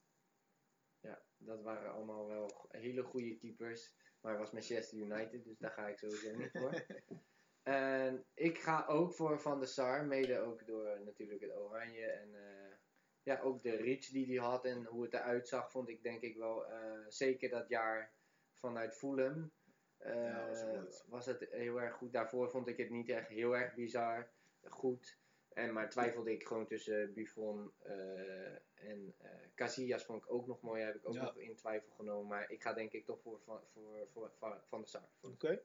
ja. 1.00 1.22
Dat 1.38 1.62
waren 1.62 1.92
allemaal 1.92 2.28
wel 2.28 2.66
hele 2.70 3.04
goede 3.04 3.38
keepers. 3.38 3.94
Maar 4.22 4.32
het 4.32 4.42
was 4.42 4.52
Manchester 4.52 4.98
United, 4.98 5.44
dus 5.44 5.58
daar 5.58 5.72
ga 5.72 5.88
ik 5.88 5.98
sowieso 5.98 6.36
niet 6.36 6.52
voor. 6.52 6.86
En 7.64 8.26
ik 8.34 8.58
ga 8.58 8.86
ook 8.88 9.14
voor 9.14 9.40
Van 9.40 9.60
der 9.60 9.68
Sar, 9.68 10.06
mede 10.06 10.40
ook 10.40 10.66
door 10.66 11.00
natuurlijk 11.06 11.42
het 11.42 11.56
oranje. 11.56 12.06
En 12.06 12.36
eh, 12.36 12.76
ja, 13.24 13.40
ook 13.40 13.62
de 13.62 13.76
reach 13.76 14.06
die 14.06 14.26
hij 14.40 14.48
had 14.50 14.66
en 14.66 14.86
hoe 14.86 15.04
het 15.04 15.14
eruit 15.14 15.48
zag, 15.48 15.72
vond 15.72 15.90
ik 15.90 16.04
denk 16.04 16.22
ik 16.22 16.36
wel 16.38 16.66
eh, 16.68 17.00
zeker 17.08 17.50
dat 17.50 17.70
jaar 17.70 18.14
vanuit 18.54 18.96
Fulham. 18.96 19.52
eh, 19.98 20.16
Ja, 20.16 20.86
was 21.08 21.26
het 21.26 21.48
heel 21.50 21.82
erg 21.82 21.96
goed. 21.96 22.14
Daarvoor 22.14 22.50
vond 22.50 22.68
ik 22.68 22.78
het 22.78 22.90
niet 22.90 23.10
echt 23.10 23.28
heel 23.28 23.56
erg 23.58 23.74
bizar 23.74 24.30
goed. 24.64 25.20
En, 25.54 25.74
maar 25.74 25.90
twijfelde 25.90 26.32
ik 26.32 26.48
gewoon 26.48 26.66
tussen 26.68 27.14
Buffon 27.14 27.74
eh, 27.80 28.52
en 28.74 29.16
eh 29.18 29.30
Casillas 29.56 30.06
vond 30.06 30.24
ik 30.24 30.32
ook 30.32 30.48
nog 30.48 30.62
mooi. 30.62 30.84
Heb 30.84 30.96
ik 30.96 31.08
ook 31.08 31.14
Ja. 31.14 31.24
nog 31.24 31.38
in 31.38 31.56
twijfel 31.56 31.92
genomen. 31.92 32.28
Maar 32.28 32.50
ik 32.52 32.62
ga 32.62 32.74
denk 32.74 32.92
ik 32.92 33.06
toch 33.06 33.22
voor 33.22 33.40
Van, 33.42 33.62
voor, 33.74 34.08
voor, 34.12 34.32
Van 34.68 34.80
der 34.80 34.88
Sar. 34.90 35.10
Oké. 35.22 35.62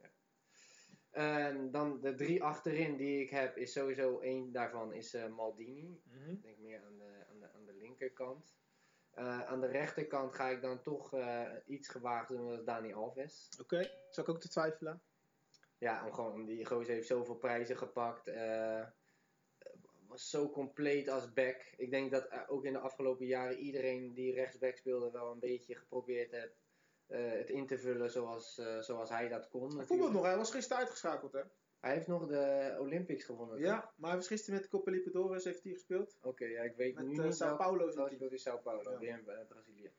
En 1.17 1.71
dan 1.71 2.01
de 2.01 2.15
drie 2.15 2.43
achterin 2.43 2.97
die 2.97 3.21
ik 3.21 3.31
heb, 3.31 3.57
is 3.57 3.73
sowieso 3.73 4.19
één 4.19 4.53
daarvan 4.53 4.93
is 4.93 5.15
eh, 5.15 5.27
Maldini. 5.27 6.01
Mhm. 6.05 6.31
Ik 6.31 6.43
denk 6.43 6.59
meer 6.59 6.83
aan 6.85 6.99
de, 6.99 7.25
aan 7.31 7.41
de, 7.41 7.53
aan 7.53 7.65
de 7.65 7.73
linkerkant. 7.73 8.57
Eh, 9.11 9.43
aan 9.47 9.61
de 9.61 9.67
rechterkant 9.67 10.35
ga 10.35 10.49
ik 10.49 10.63
dan 10.63 10.83
toch 10.83 11.15
eh, 11.15 11.51
iets 11.67 11.89
gewaagd 11.89 12.29
doen, 12.29 12.49
dat 12.49 12.59
is 12.59 12.65
Dani 12.65 12.95
Alves. 12.95 13.49
Oké. 13.61 13.83
Zou 14.11 14.27
ik 14.27 14.35
ook 14.35 14.41
te 14.41 14.49
twijfelen? 14.49 15.03
Ja, 15.79 16.05
om 16.07 16.13
gewoon, 16.13 16.45
die 16.45 16.67
gozer 16.67 16.95
heeft 16.95 17.07
zoveel 17.07 17.37
prijzen 17.37 17.77
gepakt. 17.77 18.31
was 20.07 20.31
zo 20.31 20.51
compleet 20.51 21.09
als 21.09 21.33
back. 21.33 21.75
Ik 21.77 21.91
denk 21.91 22.11
dat 22.11 22.49
ook 22.49 22.65
in 22.65 22.73
de 22.73 22.79
afgelopen 22.79 23.27
jaren 23.27 23.59
iedereen 23.59 24.15
die 24.15 24.35
rechtsback 24.35 24.77
speelde 24.77 25.11
wel 25.11 25.31
een 25.31 25.39
beetje 25.39 25.75
geprobeerd 25.75 26.31
heeft 26.31 26.66
het 27.07 27.51
in 27.51 27.67
te 27.67 27.79
vullen 27.79 28.11
zoals, 28.11 28.59
eh, 28.59 28.81
zoals 28.81 29.11
hij 29.11 29.29
dat 29.29 29.49
kon. 29.49 29.77
Natuurlijk. 29.77 30.13
nog, 30.13 30.25
hij 30.25 30.37
was 30.37 30.51
gisteren 30.51 30.79
uitgeschakeld 30.79 31.33
hè. 31.33 31.43
Hij 31.81 31.95
heeft 31.95 32.07
nog 32.07 32.27
de 32.27 32.77
Olympics 32.81 33.25
gewonnen. 33.25 33.57
toch? 33.57 33.65
Ja, 33.67 33.93
maar 33.97 34.09
hij 34.11 34.19
was 34.19 34.27
gisteren 34.29 34.61
met 34.61 34.69
Copa 34.69 34.91
Libertadores 34.91 35.45
heeft 35.45 35.63
hij 35.63 35.73
gespeeld. 35.73 36.19
Oké, 36.23 36.45
ja, 36.45 36.63
ik 36.63 36.77
weet 36.77 36.95
Met 36.95 37.07
nu 37.07 37.17
eh, 37.17 37.25
niet 37.25 37.35
Sao 37.35 37.57
Paulo 37.57 37.91
zit 37.91 38.19
hij. 38.19 38.29
in 38.29 38.39
Sao 38.39 38.59
Paulo, 38.59 38.91
Ja. 38.93 38.99
weer 38.99 39.19
in 39.19 39.29
eh, 39.29 39.47
Brazilië. 39.49 39.93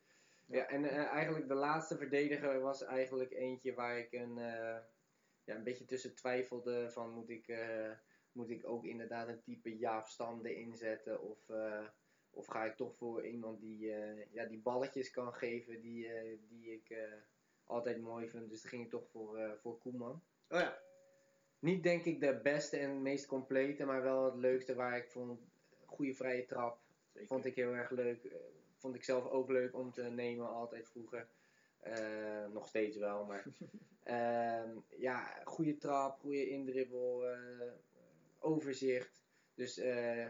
Ja. 0.45 0.57
Ja, 0.57 0.67
en 0.67 0.85
eh, 0.85 0.97
eigenlijk 1.05 1.47
de 1.47 1.53
laatste 1.53 1.97
verdediger 1.97 2.59
was 2.59 2.84
eigenlijk 2.84 3.31
eentje 3.31 3.73
waar 3.73 3.97
ik 3.97 4.11
een, 4.13 4.38
eh, 4.38 4.77
ja, 5.43 5.55
een 5.55 5.63
beetje 5.63 5.85
tussen 5.85 6.15
twijfelde 6.15 6.89
van 6.91 7.09
moet 7.13 7.29
ik, 7.29 7.47
eh, 7.47 7.91
moet 8.31 8.49
ik 8.49 8.67
ook 8.67 8.85
inderdaad 8.85 9.27
een 9.27 9.41
type 9.41 9.77
Jaap 9.77 10.07
Stam 10.07 10.45
erin 10.45 10.75
zetten 10.77 11.21
of, 11.21 11.49
eh, 11.49 11.88
of 12.31 12.45
ga 12.45 12.65
ik 12.65 12.75
toch 12.75 12.95
voor 12.95 13.25
iemand 13.25 13.59
die, 13.59 13.91
eh, 13.91 14.31
ja, 14.31 14.45
die 14.45 14.59
balletjes 14.59 15.11
kan 15.11 15.33
geven 15.33 15.81
die, 15.81 16.07
eh, 16.07 16.37
die 16.49 16.71
ik 16.71 16.89
eh, 16.89 17.13
altijd 17.63 18.01
mooi 18.01 18.29
vind. 18.29 18.49
Dus 18.49 18.61
toen 18.61 18.69
ging 18.69 18.83
ik 18.83 18.89
toch 18.89 19.07
voor, 19.09 19.57
voor 19.61 19.77
Koeman. 19.77 20.21
Oh 20.49 20.59
ja. 20.59 20.79
Niet 21.59 21.83
denk 21.83 22.05
ik 22.05 22.19
de 22.19 22.39
beste 22.43 22.77
en 22.77 23.01
meest 23.01 23.25
complete, 23.25 23.85
maar 23.85 24.01
wel 24.01 24.25
het 24.25 24.35
leukste 24.35 24.75
waar 24.75 24.97
ik 24.97 25.09
vond. 25.09 25.39
Goede 25.85 26.13
vrije 26.13 26.45
trap. 26.45 26.79
Vond 27.13 27.45
ik 27.45 27.55
heel 27.55 27.73
erg 27.73 27.89
leuk. 27.89 28.35
Vond 28.75 28.95
ik 28.95 29.03
zelf 29.03 29.25
ook 29.29 29.49
leuk 29.49 29.75
om 29.75 29.91
te 29.91 30.03
nemen, 30.03 30.49
altijd 30.49 30.87
vroeger. 30.87 31.27
Nog 32.51 32.67
steeds 32.67 32.97
wel, 32.97 33.25
maar. 33.25 33.45
Ehm, 34.07 34.69
ja, 34.97 35.41
goede 35.43 35.77
trap, 35.77 36.19
goede 36.19 36.49
indribbel, 36.49 37.29
eh, 37.29 37.71
overzicht. 38.39 39.21
Dus 39.53 39.77
eh, 39.77 40.27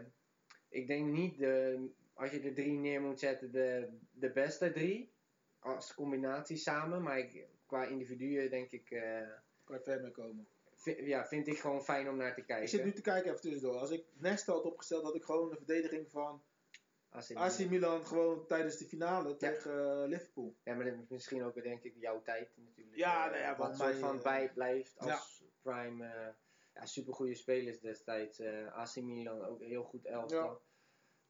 ik 0.68 0.86
denk 0.86 1.06
niet, 1.06 1.38
de, 1.38 1.86
als 2.14 2.30
je 2.30 2.40
er 2.40 2.54
drie 2.54 2.72
neer 2.78 3.00
moet 3.00 3.18
zetten, 3.18 3.52
de, 3.52 3.98
de 4.10 4.30
beste 4.30 4.72
drie. 4.72 5.12
Als 5.58 5.94
combinatie 5.94 6.56
samen, 6.56 7.02
maar 7.02 7.18
ik, 7.18 7.46
qua 7.66 7.84
individuen 7.84 8.50
denk 8.50 8.70
ik. 8.70 8.90
eh, 8.90 9.28
Kan 9.64 9.80
ver 9.82 10.00
mee 10.00 10.10
komen. 10.10 10.48
ja, 10.84 11.26
vind 11.26 11.46
ik 11.46 11.58
gewoon 11.58 11.84
fijn 11.84 12.08
om 12.08 12.16
naar 12.16 12.34
te 12.34 12.42
kijken. 12.44 12.62
Ik 12.64 12.70
zit 12.70 12.84
nu 12.84 12.92
te 12.92 13.00
kijken 13.02 13.30
even 13.30 13.40
tussendoor. 13.42 13.76
Als 13.76 13.90
ik 13.90 14.04
Nesta 14.14 14.52
had 14.52 14.64
opgesteld, 14.64 15.02
had 15.02 15.14
ik 15.14 15.22
gewoon 15.24 15.50
de 15.50 15.56
verdediging 15.56 16.10
van 16.10 16.42
AC 17.34 17.58
Milan 17.58 18.06
gewoon 18.06 18.46
tijdens 18.46 18.76
de 18.76 18.84
finale 18.84 19.36
tegen 19.36 20.02
eh, 20.02 20.08
Liverpool. 20.08 20.56
Ja, 20.64 20.74
maar 20.74 20.84
dat 20.84 20.94
is 20.94 21.08
misschien 21.08 21.42
ook 21.42 21.62
denk 21.62 21.82
ik 21.82 21.94
jouw 21.96 22.22
tijd 22.22 22.50
natuurlijk. 22.56 22.96
Ja, 22.96 23.24
eh, 23.24 23.30
nou 23.30 23.42
ja, 23.42 23.56
wat 23.56 23.76
soort 23.76 23.90
mij, 23.90 23.98
van 23.98 24.22
bijblijft 24.22 24.98
als 24.98 25.42
prime. 25.62 26.34
Ja, 26.78 26.86
supergoeie 26.86 27.34
spelers 27.34 27.80
destijds. 27.80 28.38
eh 28.38 28.72
AC 28.72 28.96
Milan 28.96 29.44
ook 29.44 29.60
heel 29.62 29.82
goed 29.84 30.06
elftal. 30.06 30.62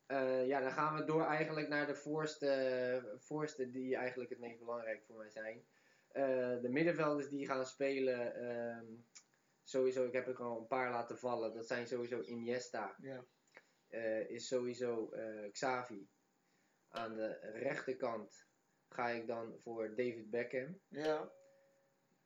Ja. 0.07 0.31
ja, 0.31 0.61
dan 0.61 0.73
gaan 0.73 0.97
we 0.97 1.05
door 1.05 1.25
eigenlijk 1.25 1.69
naar 1.69 1.87
de 1.87 1.95
voorste, 1.95 3.16
voorste 3.19 3.70
die 3.70 3.97
eigenlijk 3.97 4.31
het 4.31 4.39
meest 4.39 4.59
belangrijk 4.59 5.05
voor 5.05 5.16
mij 5.16 5.31
zijn. 5.31 5.66
Eh, 6.09 6.61
de 6.61 6.69
middenvelders 6.69 7.29
die 7.29 7.47
gaan 7.47 7.66
spelen, 7.66 8.35
ehm, 8.35 8.87
sowieso, 9.65 10.07
ik 10.07 10.12
heb 10.12 10.27
er 10.29 10.43
al 10.43 10.59
een 10.61 10.66
paar 10.66 10.91
laten 10.91 11.19
vallen. 11.19 11.55
Dat 11.55 11.66
zijn 11.66 11.87
sowieso 11.87 12.20
Iniesta, 12.20 12.95
Ja. 12.99 13.25
eh, 13.89 14.31
is 14.31 14.49
sowieso 14.49 15.11
eh, 15.11 15.51
Xavi. 15.53 16.09
Aan 16.89 17.15
de 17.16 17.39
rechterkant 17.53 18.47
ga 18.89 19.09
ik 19.09 19.27
dan 19.27 19.59
voor 19.61 19.89
David 19.95 20.31
Beckham. 20.31 20.81
ja. 20.89 21.33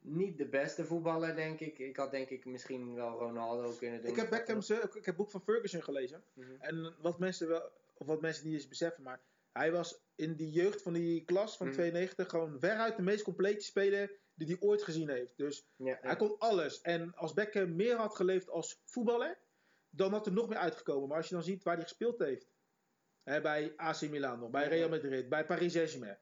Niet 0.05 0.39
de 0.39 0.47
beste 0.49 0.85
voetballer, 0.85 1.35
denk 1.35 1.61
ik. 1.61 1.79
Ik 1.79 1.97
had 1.97 2.11
denk 2.11 2.29
ik 2.29 2.45
misschien 2.45 2.95
wel 2.95 3.19
Ronaldo 3.19 3.71
kunnen 3.73 4.01
doen. 4.03 4.11
Ik 4.11 4.17
heb 4.17 4.31
Beckham, 4.31 4.61
ze- 4.61 4.75
ik 4.75 4.93
heb 4.95 5.05
het 5.05 5.17
boek 5.17 5.31
van 5.31 5.43
Ferguson 5.43 5.83
gelezen. 5.83 6.25
Mhm. 6.33 6.51
En 6.61 6.95
wat 7.01 7.19
mensen 7.19 7.49
wel, 7.49 7.71
of 7.95 8.07
wat 8.07 8.21
mensen 8.21 8.45
niet 8.47 8.55
eens 8.55 8.69
beseffen, 8.69 9.03
maar 9.03 9.21
hij 9.53 9.73
was 9.73 10.01
in 10.15 10.35
die 10.35 10.51
jeugd 10.51 10.83
van 10.83 10.93
die 10.93 11.25
klas 11.25 11.57
van 11.57 11.67
Mhm. 11.67 11.75
92 11.77 12.29
gewoon 12.31 12.59
veruit 12.61 12.97
de 12.97 13.03
meest 13.03 13.23
complete 13.23 13.65
speler 13.65 14.11
die 14.35 14.47
hij 14.47 14.57
ooit 14.61 14.83
gezien 14.83 15.09
heeft. 15.09 15.37
Dus 15.37 15.67
Ja, 15.77 15.99
hij 16.01 16.17
kon 16.17 16.39
alles. 16.39 16.81
En 16.81 17.15
als 17.15 17.33
Beckham 17.33 17.77
meer 17.77 17.97
had 17.97 18.17
geleefd 18.17 18.49
als 18.51 18.81
voetballer, 18.85 19.39
dan 19.91 20.13
had 20.13 20.27
er 20.27 20.33
nog 20.33 20.49
meer 20.49 20.59
uitgekomen. 20.59 21.09
Maar 21.09 21.17
als 21.17 21.29
je 21.29 21.35
dan 21.35 21.45
ziet 21.45 21.63
waar 21.63 21.75
hij 21.75 21.83
gespeeld 21.83 22.19
heeft. 22.19 22.51
Hè, 23.23 23.41
bij 23.41 23.73
AC 23.77 24.01
Milan 24.01 24.39
nog, 24.39 24.51
bij. 24.51 24.69
Real 24.69 24.89
Madrid, 24.89 25.29
bij 25.29 25.45
Paris 25.47 25.73
Saint-Germain. 25.73 26.19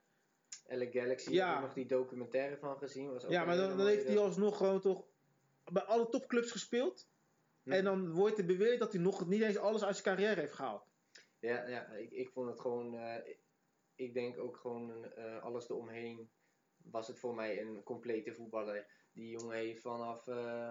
LA 0.71 0.87
Galaxy, 0.91 1.31
Ja. 1.33 1.47
heb 1.49 1.57
ik 1.57 1.63
nog 1.63 1.75
die 1.75 1.87
documentaire 1.87 2.57
van 2.57 2.77
gezien. 2.79 3.13
Was 3.13 3.25
ook 3.25 3.31
Ja, 3.31 3.45
maar 3.45 3.57
dan, 3.57 3.87
heeft 3.87 4.07
hij 4.07 4.19
alsnog 4.19 4.57
gewoon 4.57 4.81
toch 4.81 5.05
bij 5.65 5.83
alle 5.83 6.09
topclubs 6.09 6.51
gespeeld. 6.51 7.09
Hm. 7.63 7.73
En 7.73 7.85
dan 7.85 8.13
wordt 8.13 8.39
er 8.39 8.47
beweerd 8.47 8.79
dat 8.79 8.93
hij 8.93 9.03
nog 9.03 9.29
niet 9.29 9.43
eens 9.43 9.57
alles 9.57 9.85
uit 9.85 9.97
zijn 9.97 10.17
carrière 10.17 10.41
heeft 10.41 10.53
gehaald. 10.53 10.89
Ja, 11.39 11.69
ja 11.69 11.87
ik, 11.87 12.11
ik 12.11 12.31
vond 12.31 12.49
het 12.49 12.61
gewoon. 12.61 12.95
eh, 12.95 13.35
ik 13.95 14.15
denk 14.15 14.39
ook 14.39 14.57
gewoon 14.57 15.05
eh, 15.05 15.43
alles 15.43 15.69
eromheen. 15.69 16.31
Was 16.77 17.07
het 17.09 17.19
voor 17.19 17.35
mij 17.35 17.61
een 17.61 17.83
complete 17.83 18.35
voetballer. 18.35 18.87
Die 19.13 19.31
jongen 19.31 19.57
heeft 19.57 19.83
vanaf 19.83 20.27
eh, 20.27 20.71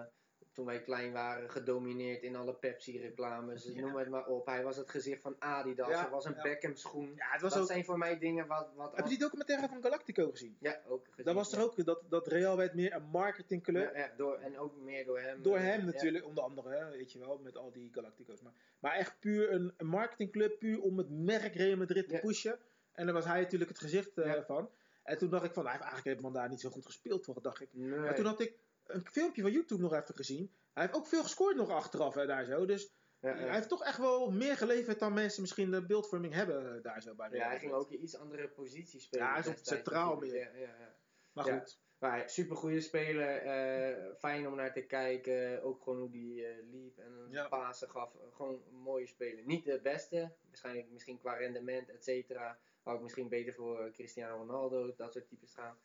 toen 0.52 0.66
wij 0.66 0.82
klein 0.82 1.12
waren 1.12 1.50
gedomineerd 1.50 2.22
in 2.22 2.36
alle 2.36 2.54
Pepsi-reclames. 2.54 3.64
Ja. 3.64 3.80
Noem 3.80 3.96
het 3.96 4.08
maar 4.08 4.26
op. 4.26 4.46
Hij 4.46 4.62
was 4.62 4.76
het 4.76 4.90
gezicht 4.90 5.22
van 5.22 5.36
Adidas. 5.38 5.88
Ja, 5.88 6.00
Hij 6.00 6.10
was 6.10 6.24
een 6.24 6.34
ja. 6.34 6.42
Beckham 6.42 6.76
schoen. 6.76 7.12
Ja, 7.16 7.30
het 7.30 7.40
was 7.40 7.52
dat 7.52 7.62
ook... 7.62 7.68
zijn 7.68 7.84
voor 7.84 7.98
mij 7.98 8.18
dingen 8.18 8.46
wat. 8.46 8.68
wat 8.74 8.96
Heb 8.96 9.04
je 9.04 9.10
die 9.10 9.18
documentaire 9.18 9.68
van 9.68 9.82
Galactico 9.82 10.30
gezien? 10.30 10.56
Ja, 10.60 10.80
ook 10.86 11.06
gezien. 11.08 11.24
Dat 11.24 11.34
was 11.34 11.52
er 11.52 11.62
ook, 11.62 11.84
dat, 11.84 12.02
dat 12.08 12.26
Real 12.26 12.56
werd 12.56 12.74
meer 12.74 12.94
een 12.94 13.02
marketingclub. 13.02 13.94
Ja, 13.94 13.98
ja, 13.98 14.12
door, 14.16 14.38
en 14.38 14.58
ook 14.58 14.76
meer 14.76 15.04
door 15.04 15.20
hem. 15.20 15.42
Door 15.42 15.56
eh, 15.56 15.62
hem 15.62 15.84
natuurlijk, 15.84 16.26
onder 16.26 16.44
andere, 16.44 16.68
hè, 16.68 16.90
weet 16.90 17.12
je 17.12 17.18
wel, 17.18 17.38
met 17.38 17.56
al 17.56 17.72
die 17.72 17.92
Galactico's. 17.92 18.42
Maar, 18.42 18.52
maar 18.80 18.94
echt 18.94 19.20
puur 19.20 19.52
een, 19.52 19.74
een 19.76 19.86
marketingclub, 19.86 20.58
puur 20.58 20.80
om 20.80 20.98
het 20.98 21.10
merk 21.10 21.54
Real 21.54 21.76
Madrid 21.76 22.08
te 22.08 22.18
pushen. 22.18 22.58
En 22.92 23.04
daar 23.04 23.14
was 23.14 23.24
hij 23.24 23.40
natuurlijk 23.40 23.70
het 23.70 23.80
gezicht 23.80 24.18
eh, 24.18 24.42
van. 24.46 24.70
En 25.02 25.18
toen 25.18 25.30
dacht 25.30 25.44
ik 25.44 25.52
van, 25.52 25.62
hij 25.62 25.72
heeft 25.72 25.84
eigenlijk 25.84 26.16
helemaal 26.16 26.40
daar 26.40 26.50
niet 26.50 26.60
zo 26.60 26.70
goed 26.70 26.86
gespeeld 26.86 27.24
voor, 27.24 27.42
dacht 27.42 27.60
ik. 27.60 27.68
Nee. 27.72 27.98
Maar 27.98 28.14
toen 28.14 28.24
had 28.24 28.40
ik 28.40 28.54
een 28.94 29.06
filmpje 29.06 29.42
van 29.42 29.50
YouTube 29.52 29.82
nog 29.82 29.92
even 29.94 30.14
gezien. 30.14 30.52
Hij 30.72 30.82
heeft 30.82 30.96
ook 30.96 31.06
veel 31.06 31.22
gescoord 31.22 31.56
nog 31.56 31.70
achteraf 31.70 32.14
hè, 32.14 32.26
daar 32.26 32.44
zo. 32.44 32.66
Dus 32.66 32.92
Ja, 33.20 33.34
hij 33.34 33.54
heeft 33.54 33.68
toch 33.68 33.84
echt 33.84 33.98
wel 33.98 34.30
meer 34.30 34.56
geleverd 34.56 34.98
dan 34.98 35.12
mensen 35.12 35.40
misschien 35.40 35.70
de 35.70 35.86
beeldvorming 35.86 36.34
hebben 36.34 36.76
eh, 36.76 36.82
daar 36.82 37.02
zo 37.02 37.14
bij 37.14 37.30
Ja, 37.32 37.46
hij 37.48 37.58
ging 37.58 37.72
ook 37.72 37.90
een 37.90 38.02
iets 38.02 38.16
andere 38.16 38.48
positie 38.48 39.00
spelen. 39.00 39.26
Ja, 39.26 39.30
hij 39.32 39.40
is 39.40 39.46
op 39.48 39.56
centraal 39.62 40.14
natuurlijk. 40.14 40.52
Ja, 40.52 40.58
ja, 40.60 40.74
ja. 40.78 40.94
Maar 41.32 41.44
goed, 41.44 41.78
Maar 41.98 42.30
super 42.30 42.56
goede 42.56 42.80
speler, 42.80 43.36
eh, 43.36 44.14
fijn 44.18 44.46
om 44.48 44.54
naar 44.54 44.72
te 44.72 44.80
kijken. 44.86 45.62
Ook 45.62 45.82
gewoon 45.82 45.98
hoe 45.98 46.10
die 46.10 46.46
eh, 46.46 46.64
liep 46.70 46.98
en 46.98 47.12
een 47.12 47.30
Ja. 47.30 47.48
pasen 47.48 47.90
gaf. 47.90 48.16
Gewoon 48.32 48.62
een 48.68 48.74
mooie 48.76 49.06
speler. 49.06 49.44
Niet 49.44 49.64
de 49.64 49.80
beste, 49.82 50.32
waarschijnlijk 50.48 50.90
misschien 50.90 51.18
qua 51.18 51.34
rendement, 51.34 51.88
et 51.88 52.04
cetera. 52.04 52.58
Hou 52.82 52.96
ik 52.96 53.02
misschien 53.02 53.28
beter 53.28 53.54
voor 53.54 53.90
Cristiano 53.90 54.36
Ronaldo, 54.36 54.94
dat 54.96 55.12
soort 55.12 55.28
types 55.28 55.54
gaan. 55.54 55.78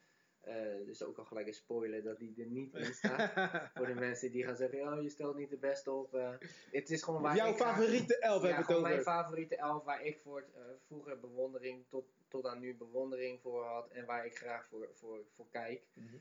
Eh, 0.46 0.86
dus 0.86 1.04
ook 1.04 1.18
al 1.18 1.26
gelijk 1.26 1.48
een 1.48 1.54
spoiler 1.54 2.04
dat 2.04 2.20
die 2.20 2.34
er 2.38 2.46
niet 2.46 2.74
in 2.74 2.94
staat. 2.94 3.32
voor 3.76 3.86
de 3.86 3.94
mensen 3.94 4.32
die 4.32 4.44
gaan 4.46 4.56
zeggen, 4.56 4.94
oh, 4.94 5.02
je 5.02 5.10
stelt 5.10 5.36
niet 5.38 5.50
de 5.50 5.58
beste 5.58 5.92
op. 5.92 6.14
eh. 6.14 6.30
het 6.72 6.90
is 6.90 7.04
gewoon 7.04 7.22
waar 7.22 7.36
Jouw 7.36 7.50
ik 7.50 7.56
favoriete 7.56 8.18
elf 8.20 8.42
ja, 8.42 8.48
hebben 8.48 8.66
gewoon 8.66 8.82
mijn 8.82 9.02
favoriete 9.02 9.56
elf 9.56 9.84
waar 9.84 10.04
ik 10.04 10.20
voor 10.20 10.46
eh, 10.56 10.62
vroeger 10.86 11.20
bewondering 11.20 11.86
tot, 11.90 12.06
tot 12.28 12.46
aan 12.46 12.60
nu 12.60 12.76
bewondering 12.76 13.42
voor 13.42 13.64
had 13.64 13.90
en 13.92 14.06
waar 14.06 14.26
ik 14.26 14.38
graag 14.38 14.68
voor, 14.68 14.90
voor, 14.94 15.26
voor 15.36 15.46
kijk. 15.52 15.84
Mhm. 15.94 16.16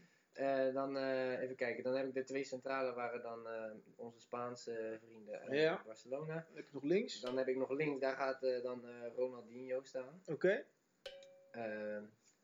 Dan 0.72 0.96
even 1.36 1.56
kijken, 1.56 1.82
dan 1.82 1.94
heb 1.96 2.06
ik 2.06 2.14
de 2.14 2.24
twee 2.24 2.44
centrale 2.44 2.94
waren 2.94 3.22
dan 3.22 3.46
onze 3.96 4.20
Spaanse 4.20 4.98
vrienden 5.05 5.40
uit 5.40 5.52
Ja. 5.52 5.82
Barcelona. 5.86 6.34
Dan 6.34 6.56
heb 6.56 6.66
je 6.66 6.74
nog 6.74 6.82
links. 6.82 7.20
Dan 7.20 7.36
heb 7.36 7.48
ik 7.48 7.56
nog 7.56 7.70
links, 7.70 8.01
daar 8.01 8.16
gaat 8.16 8.40
dan 8.62 8.84
Ronaldinho 9.16 9.82
staan. 9.82 10.22
Oké. 10.26 10.64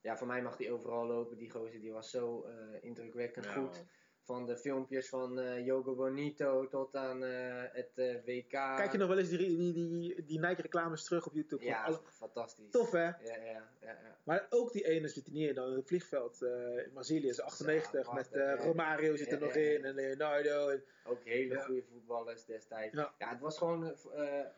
Ja, 0.01 0.17
voor 0.17 0.27
mij 0.27 0.43
mag 0.43 0.57
die 0.57 0.73
overal 0.73 1.07
lopen. 1.07 1.37
Die 1.37 1.51
gozer 1.51 1.81
die 1.81 1.93
was 1.93 2.11
zo 2.11 2.43
eh, 2.43 2.55
indrukwekkend 2.81 3.45
Ja, 3.45 3.53
goed. 3.53 3.87
Van 4.31 4.47
de 4.47 4.57
filmpjes 4.57 5.09
van 5.09 5.39
eh 5.39 5.65
Yogo 5.67 5.95
Bonito 5.95 6.69
tot 6.69 6.97
aan 6.97 7.25
eh, 7.25 7.63
het 7.73 7.91
eh, 7.95 8.15
WK. 8.25 8.51
Kijk 8.51 8.93
je 8.93 8.99
nog 8.99 9.09
wel 9.09 9.19
eens 9.19 9.29
die, 9.29 9.39
die, 9.39 9.73
die, 9.73 10.25
die 10.25 10.39
Nike 10.39 10.63
reclames 10.63 11.05
terug 11.05 11.27
op 11.27 11.35
YouTube? 11.35 11.65
Ja, 11.65 11.85
alle- 11.85 12.01
fantastisch. 12.09 12.71
Tof 12.71 12.91
hè? 12.91 13.03
Ja, 13.03 13.15
ja, 13.25 13.45
ja, 13.45 13.69
ja. 13.81 14.17
Maar 14.23 14.47
ook 14.51 14.73
die 14.73 14.85
ene 14.87 15.09
zit 15.09 15.27
er 15.27 15.33
niet 15.33 15.49
in. 15.49 15.55
Dan 15.55 15.73
het 15.73 15.87
vliegveld 15.87 16.43
in 16.85 16.91
Brazilië 16.93 17.29
is 17.29 17.41
98 17.41 18.07
Ja, 18.07 18.13
met. 18.13 18.29
Romario 18.61 19.17
zit 19.17 19.33
er 19.33 19.41
nog 19.41 19.53
in 19.55 19.85
en 19.85 19.95
Leonardo. 19.95 20.69
En, 20.69 20.83
Ook 21.05 21.25
hele 21.25 21.61
goede 21.61 21.83
voetballers 21.83 22.45
destijds. 22.45 22.95
Ja. 22.95 23.15
Ja. 23.19 23.29
het 23.31 23.41
was 23.41 23.59
gewoon 23.59 23.95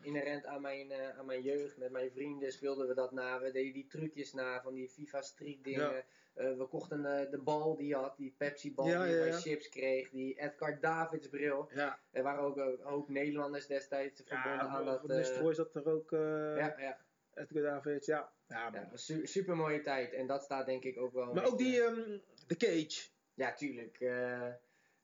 inherent 0.01 0.45
aan 0.45 0.61
mijn, 0.61 0.93
aan 1.17 1.25
mijn 1.25 1.41
jeugd. 1.41 1.77
Met 1.77 1.91
mijn 1.91 2.11
vrienden 2.11 2.51
speelden 2.51 2.87
we 2.87 2.93
dat 2.93 3.11
na. 3.11 3.39
We 3.39 3.51
deden 3.51 3.73
die 3.73 3.87
trucjes 3.87 4.33
na 4.33 4.61
van 4.61 4.73
die 4.73 4.89
FIFA 4.89 5.21
Street 5.21 5.63
dingen. 5.63 6.03
Eh, 6.33 6.57
we 6.57 6.65
kochten 6.67 7.05
eh, 7.19 7.31
de 7.31 7.37
bal 7.37 7.75
die 7.75 7.87
je 7.87 7.95
had, 7.95 8.17
die 8.17 8.33
Pepsi 8.37 8.73
bal 8.73 8.87
Ja, 8.87 9.03
die 9.05 9.13
je 9.15 9.25
ja, 9.25 9.31
chips 9.39 9.69
kreeg. 9.69 10.09
Die 10.09 10.39
Edgar 10.39 10.79
Davids 10.79 11.29
bril. 11.29 11.69
ja, 11.73 11.99
Er 12.11 12.23
waren 12.23 12.43
ook 12.43 12.57
een 12.57 12.77
hoop 12.81 13.09
Nederlanders 13.09 13.67
destijds 13.67 14.21
verbonden 14.25 14.59
aan 14.69 14.85
dat. 14.85 14.99
van 15.01 15.09
eh, 15.09 15.15
Nistelrooy 15.17 15.53
zat 15.53 15.75
er 15.75 15.85
ook. 15.89 16.11
ja, 16.11 16.75
ja, 16.77 16.97
Edgar 17.33 17.61
Davids, 17.63 18.07
ja. 18.07 18.31
ja, 18.47 18.69
man. 18.69 18.81
ja, 18.81 18.97
su- 18.97 19.25
super 19.25 19.55
mooie 19.55 19.81
tijd. 19.81 20.13
En 20.13 20.27
dat 20.27 20.43
staat 20.43 20.65
denk 20.65 20.83
ik 20.83 20.97
ook 20.99 21.13
wel. 21.13 21.33
Maar 21.33 21.45
ook 21.45 21.57
die, 21.57 21.81
ehm, 21.83 22.17
de 22.47 22.57
Cage. 22.57 23.09
Ja, 23.33 23.53
tuurlijk. 23.53 23.97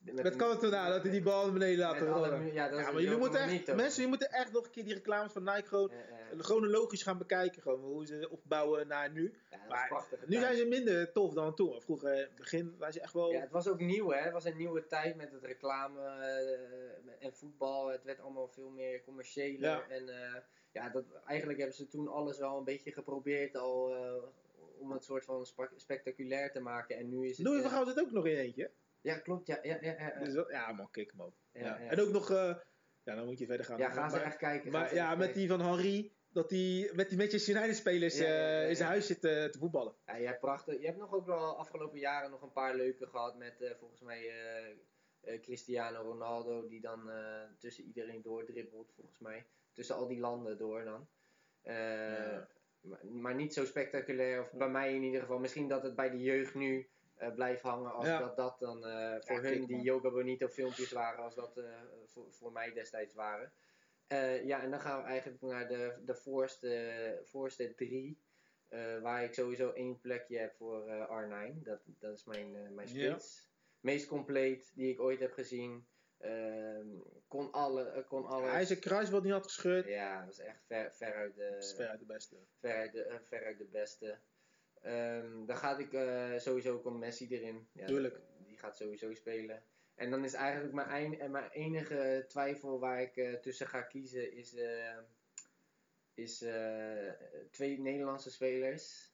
Eh, 0.06 0.14
met 0.14 0.24
Met 0.24 0.36
Cantona, 0.36 0.90
dat 0.90 1.02
hij 1.02 1.12
die 1.12 1.22
bal 1.22 1.44
naar 1.44 1.54
beneden 1.54 1.80
laat 1.80 2.00
rollen. 2.00 2.54
ja, 2.54 2.70
dat 2.70 2.82
maar 2.82 3.02
jullie 3.02 3.18
moeten 3.18 3.40
echt, 3.40 3.52
niet, 3.52 3.68
mensen, 3.68 3.94
jullie 3.96 4.08
moeten 4.08 4.30
echt 4.32 4.52
nog 4.52 4.66
een 4.66 4.72
keer 4.72 4.84
die 4.84 4.94
reclames 4.94 5.32
van 5.32 5.44
Nike 5.44 5.68
gewoon, 5.68 5.92
Eh, 5.92 5.98
eh, 6.32 6.40
chronologisch 6.40 7.04
gaan 7.04 7.18
bekijken. 7.18 7.62
Gewoon, 7.62 7.80
hoe 7.80 8.06
ze 8.06 8.30
opbouwen 8.30 8.88
naar 8.88 9.12
nu. 9.12 9.24
ja, 9.24 9.58
dat 9.58 9.60
is 9.62 9.68
Maar 9.70 9.88
prachtig. 9.88 10.28
Nu 10.28 10.40
zijn 10.40 10.56
ze 10.58 10.66
minder 10.66 11.12
tof 11.12 11.34
dan 11.34 11.56
toen. 11.56 11.70
Maar 11.70 11.82
Vroeger, 11.82 12.14
in 12.14 12.20
het 12.20 12.36
begin, 12.36 12.76
waren 12.78 12.94
ze 12.94 13.02
echt 13.02 13.14
wel... 13.14 13.32
Ja, 13.32 13.40
het 13.40 13.52
was 13.52 13.68
ook 13.68 13.80
nieuw, 13.80 14.12
hè? 14.12 14.20
Het 14.20 14.34
was 14.34 14.46
een 14.46 14.58
nieuwe 14.58 14.88
tijd 14.88 15.16
met 15.16 15.32
het 15.32 15.44
reclame 15.44 16.02
eh, 16.02 17.26
en 17.26 17.34
voetbal. 17.34 17.88
Het 17.88 18.04
werd 18.04 18.20
allemaal 18.20 18.48
veel 18.48 18.70
meer 18.70 19.02
commerciëler. 19.02 19.70
Ja. 19.70 19.88
En 19.88 20.10
eh, 20.10 20.42
ja, 20.72 20.90
dat, 20.90 21.04
eigenlijk 21.26 21.60
hebben 21.60 21.78
ze 21.78 21.88
toen 21.88 22.08
alles 22.08 22.38
wel 22.38 22.58
een 22.58 22.64
beetje 22.64 22.92
geprobeerd 22.92 23.56
al 23.56 23.96
eh, 23.96 24.24
om 24.80 24.92
het 24.92 25.04
soort 25.04 25.26
van 25.26 25.46
spectaculair 25.76 26.52
te 26.52 26.60
maken. 26.60 26.98
En 26.98 27.10
nu 27.10 27.28
is 27.28 27.38
het... 27.38 27.48
We 27.48 27.62
eh, 27.62 27.72
van 27.72 27.88
het 27.88 28.00
ook 28.00 28.12
nog 28.12 28.26
in 28.26 28.38
eentje. 28.38 28.72
Ja, 29.02 29.18
klopt. 29.18 29.48
Ja, 29.48 29.60
ja, 29.62 29.78
ja, 29.82 29.92
ja, 29.92 30.08
ja. 30.08 30.20
Dus 30.20 30.46
ja 30.50 30.72
man, 30.72 30.92
kijk 30.92 31.14
hem 31.18 31.34
ja. 31.52 31.80
En 31.80 32.00
ook 32.00 32.10
nog, 32.10 32.30
eh, 32.32 32.56
ja, 33.04 33.16
dan 33.16 33.26
moet 33.26 33.40
je 33.40 33.46
verder 33.46 33.66
gaan. 33.66 33.78
Ja, 33.78 33.90
gaan 33.90 34.10
ze 34.10 34.16
maar, 34.16 34.26
echt 34.26 34.38
kijken. 34.38 34.72
Maar 34.72 34.94
ja, 34.94 35.10
met 35.10 35.18
kijken. 35.18 35.40
die 35.40 35.48
van 35.48 35.62
Henry, 35.62 36.12
dat 36.30 36.50
hij 36.50 36.92
met 36.94 37.10
die 37.10 37.18
Manchester 37.18 37.56
United 37.56 37.76
spelers 37.76 38.20
eh, 38.20 38.70
in 38.70 38.76
zijn 38.76 38.90
huis 38.90 39.08
zit 39.08 39.24
eh, 39.24 39.46
te 39.46 39.58
voetballen. 39.60 39.96
Ja, 40.06 40.16
je 40.16 40.26
hebt 40.26 40.40
prachtig. 40.40 40.80
Je 40.80 40.86
hebt 40.86 40.98
nog 40.98 41.14
ook 41.14 41.26
wel 41.26 41.58
afgelopen 41.58 42.00
jaren 42.00 42.32
nog 42.32 42.42
een 42.42 42.52
paar 42.52 42.76
leuke 42.76 43.08
gehad 43.08 43.38
met 43.38 43.76
volgens 43.80 44.02
mij 44.02 44.32
Cristiano 45.42 46.02
Ronaldo 46.02 46.68
die 46.68 46.82
dan 46.82 47.12
tussen 47.60 47.84
iedereen 47.84 48.22
doordribbelt 48.22 48.92
volgens 48.96 49.20
mij. 49.20 49.46
Tussen 49.74 49.96
al 49.96 50.08
die 50.08 50.20
landen 50.20 50.58
door 50.58 50.84
dan. 50.84 51.08
Maar, 52.82 53.06
maar 53.06 53.36
niet 53.36 53.54
zo 53.54 53.66
spectaculair, 53.66 54.42
of 54.42 54.52
bij 54.52 54.70
mij 54.70 54.96
in 54.96 55.04
ieder 55.04 55.22
geval. 55.22 55.40
Misschien 55.40 55.68
dat 55.68 55.84
het 55.84 55.96
bij 55.96 56.10
de 56.10 56.22
jeugd 56.22 56.56
nu 56.56 56.90
eh, 57.20 57.34
blijft 57.34 57.62
hangen 57.62 57.92
als 57.94 58.08
Ja. 58.08 58.20
dat 58.20 58.36
dat 58.36 58.60
dan 58.60 58.86
eh, 58.86 59.16
voor 59.20 59.44
hun 59.44 59.66
die. 59.66 59.82
Yoga 59.82 60.10
Bonito 60.10 60.48
filmpjes 60.48 60.92
waren 60.92 61.24
als 61.24 61.36
dat 61.36 61.58
eh, 61.58 61.82
voor, 62.06 62.32
voor 62.34 62.52
mij 62.52 62.74
destijds 62.74 63.14
waren. 63.14 63.52
Ja, 64.44 64.62
en 64.62 64.72
dan 64.72 64.80
gaan 64.80 65.02
we 65.02 65.08
eigenlijk 65.08 65.42
naar 65.42 65.68
de, 65.68 66.02
de 66.06 66.16
voorste, 66.16 67.22
voorste 67.24 67.74
drie. 67.76 68.20
waar 69.02 69.24
ik 69.24 69.34
sowieso 69.34 69.72
één 69.72 70.00
plekje 70.00 70.38
heb 70.38 70.56
voor 70.56 70.88
eh, 70.88 71.50
R9. 71.52 71.62
Dat, 71.64 71.80
dat 71.86 72.14
is 72.18 72.24
mijn, 72.26 72.74
mijn 72.76 72.88
Ja. 72.94 73.10
spits. 73.10 73.48
Meest 73.80 74.08
compleet 74.08 74.72
die 74.76 74.92
ik 74.92 75.00
ooit 75.00 75.20
heb 75.20 75.32
gezien. 75.34 75.88
Ehm, 76.18 76.88
kon 77.28 77.52
alle, 77.52 78.06
kon 78.08 78.26
alles. 78.26 78.52
Hij 78.52 78.66
zijn 78.66 78.80
kruisband 78.80 79.24
niet 79.24 79.32
had 79.34 79.44
gescheurd. 79.44 79.88
Ja, 79.88 80.18
dat 80.18 80.26
was 80.26 80.40
echt 80.40 80.64
ver, 80.66 80.94
veruit 80.94 81.36
de, 81.36 81.50
Dat 81.54 81.64
is 81.64 81.74
veruit 81.74 82.00
de 82.00 82.06
beste. 82.06 82.36
veruit 82.60 82.92
de, 82.92 83.20
veruit 83.24 83.58
de 83.58 83.66
beste. 83.66 84.18
Ehm, 84.82 85.46
dan 85.46 85.58
gaat 85.58 85.80
ik 85.80 85.94
eh, 85.94 86.38
sowieso 86.38 86.74
ook 86.74 86.86
een 86.86 87.00
Messi 87.00 87.28
erin. 87.28 87.68
Ja, 87.72 87.86
Tuurlijk. 87.86 88.22
Die 88.38 88.58
gaat 88.58 88.78
sowieso 88.78 89.14
spelen. 89.14 89.64
En 89.96 90.10
dan 90.10 90.24
is 90.24 90.34
eigenlijk 90.34 90.74
mijn, 90.74 91.20
eh, 91.20 91.30
mijn 91.30 91.50
enige 91.50 92.26
twijfel 92.28 92.80
waar 92.80 93.02
ik 93.02 93.16
eh, 93.16 93.34
tussen 93.34 93.68
ga 93.68 93.82
kiezen 93.82 94.32
is, 94.34 94.56
is 96.14 96.46
twee 97.52 97.80
Nederlandse 97.80 98.32
spelers. 98.32 99.14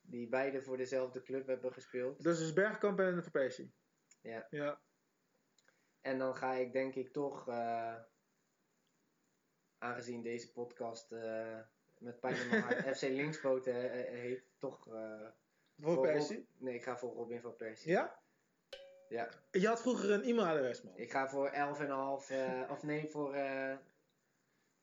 Die 0.00 0.28
beide 0.28 0.62
voor 0.62 0.76
dezelfde 0.76 1.22
club 1.22 1.46
hebben 1.46 1.72
gespeeld. 1.72 2.22
Dat 2.22 2.32
is 2.32 2.38
dus 2.38 2.52
Bergkamp 2.52 3.00
en 3.00 3.22
Van 3.22 3.32
Persie. 3.32 3.72
Ja. 4.20 4.46
Ja. 4.50 4.80
En 6.00 6.18
dan 6.18 6.34
ga 6.36 6.52
ik 6.52 6.72
denk 6.72 6.94
ik 6.94 7.12
toch, 7.12 7.48
aangezien 9.78 10.22
deze 10.22 10.52
podcast 10.52 11.14
met 11.98 12.20
pijn 12.20 12.36
in 12.36 12.48
mijn 12.48 12.62
hart 12.62 12.86
FC 12.98 13.02
Linkspoten 13.02 13.74
eh, 13.74 14.00
eh, 14.00 14.20
heet, 14.20 14.42
toch... 14.58 14.86
eh, 14.94 15.28
Van 15.78 15.94
Rob- 15.94 16.02
Persie. 16.02 16.48
Nee, 16.58 16.74
ik 16.74 16.82
ga 16.82 16.96
voor 16.98 17.12
Robin 17.14 17.40
van 17.40 17.56
Persie. 17.56 17.90
Ja? 17.90 18.20
Ja. 19.08 19.28
Je 19.50 19.66
had 19.66 19.80
vroeger 19.80 20.10
een 20.10 20.22
e-mailadres, 20.22 20.82
man. 20.82 20.96
Ik 20.96 21.10
ga 21.10 21.28
voor 21.28 21.50
11,5, 21.50 21.56
eh 22.30 22.62
of 22.70 22.82
nee, 22.82 23.08
voor, 23.08 23.36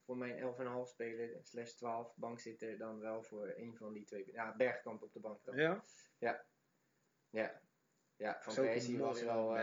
voor 0.06 0.18
mijn 0.18 0.40
11,5 0.86 0.90
speler, 0.90 1.40
slash 1.42 1.72
12 1.72 2.16
bankzitter, 2.16 2.78
dan 2.78 3.00
wel 3.00 3.24
voor 3.24 3.54
een 3.56 3.76
van 3.78 3.94
die 3.94 4.06
twee. 4.06 4.32
Ja, 4.32 4.56
Bergkamp 4.56 5.02
op 5.04 5.14
de 5.14 5.20
bank 5.20 5.44
dan. 5.44 5.56
Ja? 5.56 5.84
Ja. 7.30 7.62
Ja, 8.16 8.38
Van 8.42 8.52
ook 8.54 8.60
een 8.60 8.66
Persie 8.66 9.00
was 9.00 9.22
wel... 9.22 9.58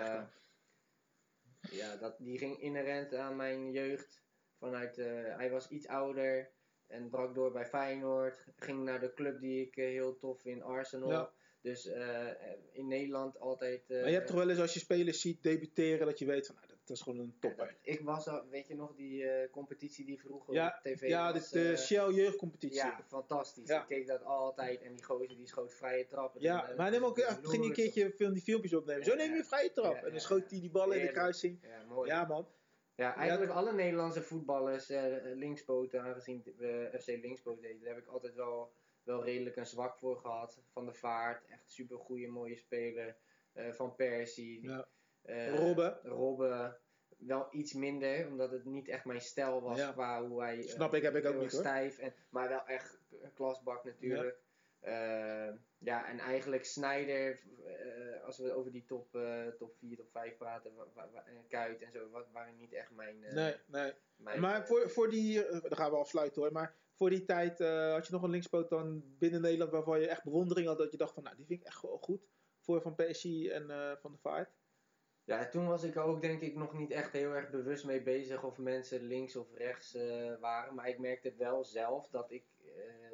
ja, 1.60 1.96
dat, 1.96 2.18
die 2.18 2.38
ging 2.38 2.58
inherent 2.60 3.14
aan 3.14 3.36
mijn 3.36 3.70
jeugd. 3.70 4.22
Vanuit, 4.58 4.96
hij 4.96 5.50
was 5.50 5.68
iets 5.68 5.86
ouder 5.86 6.50
en 6.90 7.08
brak 7.08 7.34
door 7.34 7.52
bij 7.52 7.66
Feyenoord. 7.66 8.46
Ging 8.56 8.84
naar 8.84 9.00
de 9.00 9.14
club 9.14 9.40
die 9.40 9.66
ik 9.66 9.76
eh, 9.76 9.84
heel 9.84 10.16
tof 10.18 10.40
vind, 10.40 10.62
Arsenal. 10.62 11.10
Ja. 11.10 11.30
Dus 11.62 11.86
eh, 11.86 12.26
in 12.72 12.88
Nederland 12.88 13.38
altijd... 13.40 13.90
eh, 13.90 13.98
Maar 14.00 14.08
je 14.08 14.14
hebt 14.14 14.26
toch 14.26 14.36
wel 14.36 14.50
eens 14.50 14.58
als 14.60 14.74
je 14.74 14.80
spelers 14.80 15.20
ziet 15.20 15.42
debuteren 15.42 16.06
dat 16.06 16.18
je 16.18 16.26
weet 16.26 16.46
van, 16.46 16.54
nou, 16.54 16.66
dat 16.68 16.96
is 16.96 17.02
gewoon 17.02 17.18
een 17.18 17.34
Ja, 17.40 17.48
topper. 17.48 17.66
dat- 17.66 17.76
ik 17.94 18.00
was 18.00 18.28
al, 18.28 18.48
weet 18.50 18.68
je 18.68 18.74
nog, 18.74 18.94
die 18.94 19.24
competitie 19.50 20.04
die 20.04 20.20
vroeger 20.20 20.54
Ja, 20.54 20.66
op 20.84 20.92
tv 20.92 21.08
Ja, 21.08 21.32
was? 21.32 21.50
dit 21.50 21.62
de 21.62 21.76
Shell 21.76 22.10
jeugdcompetitie. 22.12 22.76
ja, 22.76 23.04
fantastisch. 23.08 23.68
Ja. 23.68 23.80
Ik 23.80 23.86
keek 23.86 24.06
dat 24.06 24.24
altijd 24.24 24.82
en 24.82 24.94
die 24.94 25.04
gozer 25.04 25.36
die 25.36 25.46
schoot 25.48 25.74
vrije 25.74 26.06
trappen. 26.06 26.40
Ja, 26.40 26.68
En, 26.70 26.76
maar 26.76 26.90
neem 26.90 27.04
ook, 27.04 27.18
echt, 27.18 27.38
ging 27.48 27.64
een 27.64 27.72
keertje 27.72 28.10
film, 28.12 28.32
die 28.32 28.42
filmpjes 28.42 28.74
opnemen. 28.74 29.04
Zo 29.04 29.10
Ja, 29.10 29.16
neem 29.16 29.30
je 29.30 29.36
ja. 29.36 29.44
vrije 29.44 29.72
trap. 29.72 29.92
Ja, 29.92 29.98
en 29.98 30.04
dan 30.04 30.12
ja, 30.12 30.18
schoot 30.18 30.50
hij 30.50 30.60
die 30.60 30.70
ballen 30.70 31.00
in 31.00 31.06
de 31.06 31.12
kruising. 31.12 31.58
Ja, 31.62 31.84
mooi. 31.88 32.08
Ja, 32.10 32.24
man. 32.26 32.46
Ja, 33.00 33.16
eigenlijk 33.16 33.52
alle 33.52 33.72
Nederlandse 33.72 34.22
voetballers, 34.22 34.90
eh 34.90 35.14
linkspoten, 35.34 36.02
aangezien 36.02 36.42
we 36.56 36.90
FC 37.00 37.06
Linkspoot 37.06 37.60
deden, 37.62 37.80
daar 37.80 37.94
heb 37.94 38.02
ik 38.02 38.08
altijd 38.08 38.34
wel, 38.34 38.72
wel 39.02 39.24
redelijk 39.24 39.56
een 39.56 39.66
zwak 39.66 39.96
voor 39.98 40.16
gehad. 40.16 40.60
Van 40.72 40.86
de 40.86 40.92
Vaart, 40.92 41.44
echt 41.46 41.70
super 41.70 41.98
goede, 41.98 42.26
mooie 42.26 42.56
speler. 42.56 43.16
Eh, 43.52 43.72
van 43.72 43.94
Persie. 43.94 44.62
Ja. 44.62 44.88
eh, 45.22 45.58
Robben. 45.58 45.98
Robben. 46.02 46.76
Wel 47.18 47.46
iets 47.50 47.72
minder, 47.72 48.26
omdat 48.26 48.50
het 48.50 48.64
niet 48.64 48.88
echt 48.88 49.04
mijn 49.04 49.20
stijl 49.20 49.62
was 49.62 49.78
Ja. 49.78 49.92
qua 49.92 50.26
hoe 50.26 50.40
hij... 50.42 50.58
eh, 50.58 50.68
Snap 50.68 50.94
ik, 50.94 51.02
heb 51.02 51.14
ik 51.16 51.26
ook 51.26 51.40
niet, 51.40 51.52
stijf, 51.52 51.98
en, 51.98 52.14
maar 52.30 52.48
wel 52.48 52.66
echt 52.66 52.98
een 53.22 53.32
klasbak 53.34 53.84
natuurlijk. 53.84 54.38
Ja, 54.82 55.58
ja 55.78 56.08
en 56.08 56.18
eigenlijk 56.18 56.64
Snyder, 56.64 57.40
eh, 57.66 58.24
als 58.24 58.38
we 58.38 58.52
over 58.52 58.72
die 58.72 58.84
top, 58.84 59.14
eh, 59.14 59.46
top 59.46 59.76
4, 59.76 59.96
top 59.96 60.10
5 60.10 60.36
praten, 60.36 60.72
Kuit 61.48 61.82
en 61.82 61.92
zo, 61.92 62.10
wa- 62.10 62.26
waren 62.32 62.56
niet 62.56 62.72
echt 62.72 62.90
mijn... 62.90 63.24
eh, 63.24 63.34
Nee, 63.34 63.54
nee. 63.66 63.92
mijn 64.16 64.40
Maar 64.40 64.60
eh, 64.60 64.66
voor, 64.66 64.90
voor 64.90 65.10
die, 65.10 65.44
eh, 65.46 65.60
dan 65.62 65.76
gaan 65.76 65.90
we 65.90 65.96
afsluiten 65.96 66.42
hoor, 66.42 66.52
maar 66.52 66.74
voor 66.94 67.10
die 67.10 67.24
tijd 67.24 67.60
eh, 67.60 67.92
had 67.92 68.06
je 68.06 68.12
nog 68.12 68.22
een 68.22 68.30
linkspoot 68.30 68.68
dan 68.70 69.02
binnen 69.18 69.40
Nederland 69.40 69.70
waarvan 69.70 70.00
je 70.00 70.08
echt 70.08 70.24
bewondering 70.24 70.66
had 70.66 70.78
dat 70.78 70.90
je 70.90 70.96
dacht 70.96 71.14
van, 71.14 71.22
nou 71.22 71.36
die 71.36 71.46
vind 71.46 71.60
ik 71.60 71.66
echt 71.66 71.82
wel 71.82 71.98
goed. 71.98 72.28
Voor 72.60 72.82
Van 72.82 72.94
Persie 72.94 73.52
en 73.52 73.70
eh, 73.70 73.96
Van 73.96 74.10
der 74.10 74.20
Vaart. 74.20 74.58
Ja, 75.24 75.48
toen 75.48 75.66
was 75.66 75.82
ik 75.82 75.96
ook 75.96 76.20
denk 76.20 76.40
ik 76.40 76.54
nog 76.56 76.72
niet 76.74 76.90
echt 76.90 77.12
heel 77.12 77.32
erg 77.32 77.50
bewust 77.50 77.84
mee 77.84 78.02
bezig 78.02 78.44
of 78.44 78.58
mensen 78.58 79.02
links 79.02 79.36
of 79.36 79.54
rechts 79.54 79.94
eh, 79.94 80.38
waren. 80.40 80.74
Maar 80.74 80.88
ik 80.88 80.98
merkte 80.98 81.34
wel 81.36 81.64
zelf 81.64 82.08
dat 82.08 82.30
ik 82.30 82.44
eh, 82.58 83.09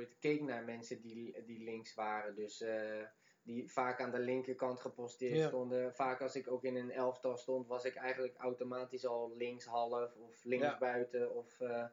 het, 0.00 0.18
keek 0.18 0.40
naar 0.40 0.64
mensen 0.64 1.00
die, 1.00 1.44
die 1.44 1.64
links 1.64 1.94
waren. 1.94 2.34
Dus 2.34 2.60
eh, 2.60 3.02
die 3.42 3.72
vaak 3.72 4.00
aan 4.00 4.10
de 4.10 4.18
linkerkant 4.18 4.80
geposteerd 4.80 5.36
Ja. 5.36 5.48
stonden. 5.48 5.94
Vaak 5.94 6.20
als 6.20 6.36
ik 6.36 6.50
ook 6.50 6.64
in 6.64 6.76
een 6.76 6.90
elftal 6.90 7.36
stond, 7.36 7.66
was 7.66 7.84
ik 7.84 7.94
eigenlijk 7.94 8.36
automatisch 8.36 9.06
al 9.06 9.36
linkshalf 9.36 10.16
of 10.16 10.44
linksbuiten. 10.44 11.34
Of, 11.34 11.60
eh, 11.60 11.84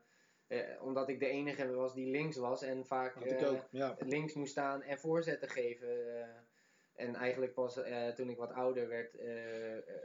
eh, 0.47 0.81
omdat 0.83 1.09
ik 1.09 1.19
de 1.19 1.27
enige 1.27 1.73
was 1.73 1.93
die 1.93 2.11
links 2.11 2.37
was 2.37 2.61
en 2.61 2.85
vaak 2.85 3.15
ook, 3.17 3.67
ja. 3.71 3.95
links 3.99 4.33
moest 4.33 4.51
staan 4.51 4.81
en 4.81 4.99
voorzetten 4.99 5.49
geven. 5.49 6.45
en 6.93 7.15
eigenlijk 7.15 7.53
pas 7.53 7.79
toen 8.15 8.29
ik 8.29 8.37
wat 8.37 8.51
ouder 8.51 8.87
werd, 8.87 9.17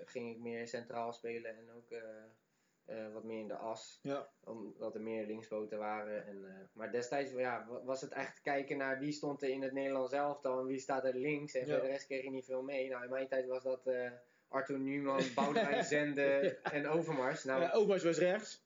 ging 0.05 0.31
ik 0.31 0.39
meer 0.39 0.69
centraal 0.69 1.13
spelen 1.13 1.57
en 1.57 1.71
ook 1.71 1.89
eh, 2.85 3.13
wat 3.13 3.25
meer 3.25 3.39
in 3.41 3.49
de 3.49 3.55
as. 3.57 3.99
Ja. 4.03 4.29
Omdat 4.45 4.95
er 4.95 5.01
meer 5.01 5.27
linkspoten 5.27 5.79
waren. 5.79 6.27
En, 6.27 6.45
eh, 6.45 6.55
maar 6.73 6.91
destijds 6.93 7.31
ja, 7.33 7.67
wa- 7.69 7.85
was 7.85 8.01
het 8.01 8.13
echt 8.13 8.41
kijken 8.43 8.77
naar 8.77 8.99
wie 8.99 9.13
stond 9.13 9.43
er 9.43 9.49
in 9.49 9.63
het 9.63 9.73
Nederlands 9.73 10.13
elftal 10.13 10.61
en 10.61 10.67
wie 10.67 10.79
staat 10.79 11.05
er 11.05 11.15
links. 11.17 11.55
En 11.55 11.67
Ja. 11.67 11.73
voor 11.73 11.83
de 11.85 11.91
rest 11.91 12.07
kreeg 12.07 12.23
je 12.23 12.31
niet 12.31 12.45
veel 12.45 12.63
mee. 12.63 12.89
Nou, 12.89 13.05
in 13.05 13.11
mijn 13.11 13.29
tijd 13.29 13.47
was 13.47 13.63
dat 13.63 13.87
eh, 13.87 14.11
Arthur 14.49 14.79
Newman, 14.81 15.23
Boudewijn 15.35 15.85
Zende 15.95 16.59
en 16.63 16.89
Overmars. 16.89 17.45
Nou, 17.45 17.61
Ja, 17.63 17.73
Omars 17.73 18.03
was 18.05 18.19
rechts. 18.19 18.63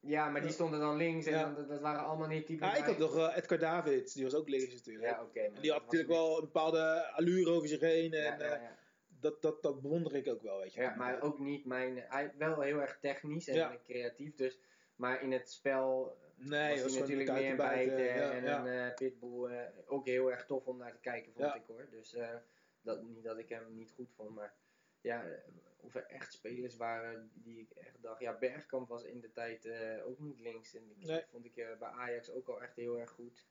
ja, 0.00 0.28
maar 0.28 0.40
die 0.40 0.50
stonden 0.50 0.80
dan 0.80 0.96
links 0.96 1.26
en 1.26 1.32
dan, 1.40 1.54
dat, 1.54 1.68
dat 1.68 1.80
waren 1.80 2.04
allemaal 2.04 2.28
niet 2.28 2.46
typen. 2.46 2.66
Ja, 2.66 2.74
ik 2.76 2.84
had 2.84 2.98
nog 2.98 3.34
Edgar 3.36 3.58
Davids, 3.58 4.12
die 4.14 4.24
was 4.24 4.34
ook 4.34 4.48
links 4.48 4.74
natuurlijk. 4.74 5.04
Ja, 5.10 5.22
oké. 5.22 5.50
die 5.60 5.70
had 5.72 5.82
natuurlijk 5.82 6.10
wel 6.10 6.34
een 6.34 6.40
bepaalde 6.44 7.10
allure 7.12 7.50
over 7.50 7.68
zich 7.68 7.80
heen. 7.80 8.12
En 8.12 8.22
Ja, 8.22 8.36
ja, 8.38 8.54
ja. 8.54 8.78
Dat, 9.20 9.42
dat, 9.42 9.62
dat 9.62 9.82
bewonder 9.82 10.14
ik 10.14 10.28
ook 10.28 10.42
wel, 10.42 10.58
weet 10.58 10.74
je. 10.74 10.80
Ja, 10.80 10.94
maar 10.94 11.22
ook 11.22 11.38
niet 11.38 11.64
mijn. 11.64 11.96
Hij 12.08 12.34
wel 12.38 12.60
heel 12.60 12.80
erg 12.80 12.98
technisch 13.00 13.48
en 13.48 13.54
Ja. 13.54 13.76
creatief, 13.84 14.34
dus. 14.34 14.58
Maar 14.96 15.22
in 15.22 15.32
het 15.32 15.50
spel 15.50 16.16
nee, 16.36 16.82
was 16.82 16.92
hij 16.92 17.00
natuurlijk 17.00 17.32
meer 17.32 17.50
een 17.50 17.56
ja, 17.56 18.32
en 18.32 18.44
ja. 18.44 18.58
een 18.66 18.88
eh, 18.90 18.94
pitbull. 18.94 19.44
eh, 19.50 19.68
ook 19.86 20.06
heel 20.06 20.30
erg 20.30 20.46
tof 20.46 20.66
om 20.66 20.76
naar 20.76 20.92
te 20.92 21.00
kijken, 21.00 21.32
vond 21.32 21.54
ik 21.54 21.62
hoor. 21.66 21.88
Dus 21.90 22.14
eh, 22.14 22.36
dat, 22.80 23.02
niet 23.02 23.24
dat 23.24 23.38
ik 23.38 23.48
hem 23.48 23.74
niet 23.74 23.90
goed 23.90 24.12
vond, 24.12 24.34
maar 24.34 24.54
ja, 25.00 25.24
eh, 25.24 25.38
of 25.80 25.94
er 25.94 26.06
echt 26.06 26.32
spelers 26.32 26.76
waren 26.76 27.30
die 27.34 27.60
ik 27.60 27.70
echt 27.70 28.02
dacht. 28.02 28.20
Ja, 28.20 28.38
Bergkamp 28.38 28.88
was 28.88 29.02
in 29.04 29.20
de 29.20 29.32
tijd 29.32 29.64
eh, 29.64 30.06
ook 30.06 30.18
niet 30.18 30.40
links. 30.40 30.74
En 30.74 30.88
die 30.88 31.06
Nee. 31.06 31.24
vond 31.30 31.44
ik 31.44 31.56
eh, 31.56 31.78
bij 31.78 31.88
Ajax 31.88 32.30
ook 32.30 32.48
al 32.48 32.62
echt 32.62 32.76
heel 32.76 32.98
erg 32.98 33.10
goed. 33.10 33.46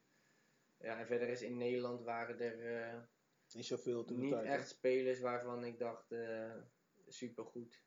Ja, 0.79 0.99
en 0.99 1.05
verder 1.07 1.27
is 1.29 1.41
in 1.41 1.57
Nederland 1.57 2.03
waren 2.03 2.39
er. 2.39 3.07
Niet 3.53 3.65
zoveel 3.65 4.03
toen 4.03 4.15
de 4.15 4.21
niet 4.21 4.31
tijd. 4.31 4.45
hè? 4.45 4.53
echt 4.53 4.69
spelers 4.69 5.19
waarvan 5.19 5.63
ik 5.63 5.79
dacht 5.79 6.11
uh, 6.11 6.53
supergoed. 7.07 7.83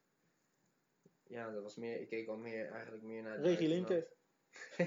Ja, 1.22 1.51
dat 1.51 1.62
was 1.62 1.76
meer, 1.76 2.01
ik 2.01 2.09
keek 2.09 2.28
al 2.28 2.36
meer, 2.36 2.70
eigenlijk 2.70 3.02
meer 3.02 3.22
naar... 3.22 3.36
het 3.36 3.44
Regie. 3.44 3.68
Linker. 3.74 4.09
ja, 4.76 4.84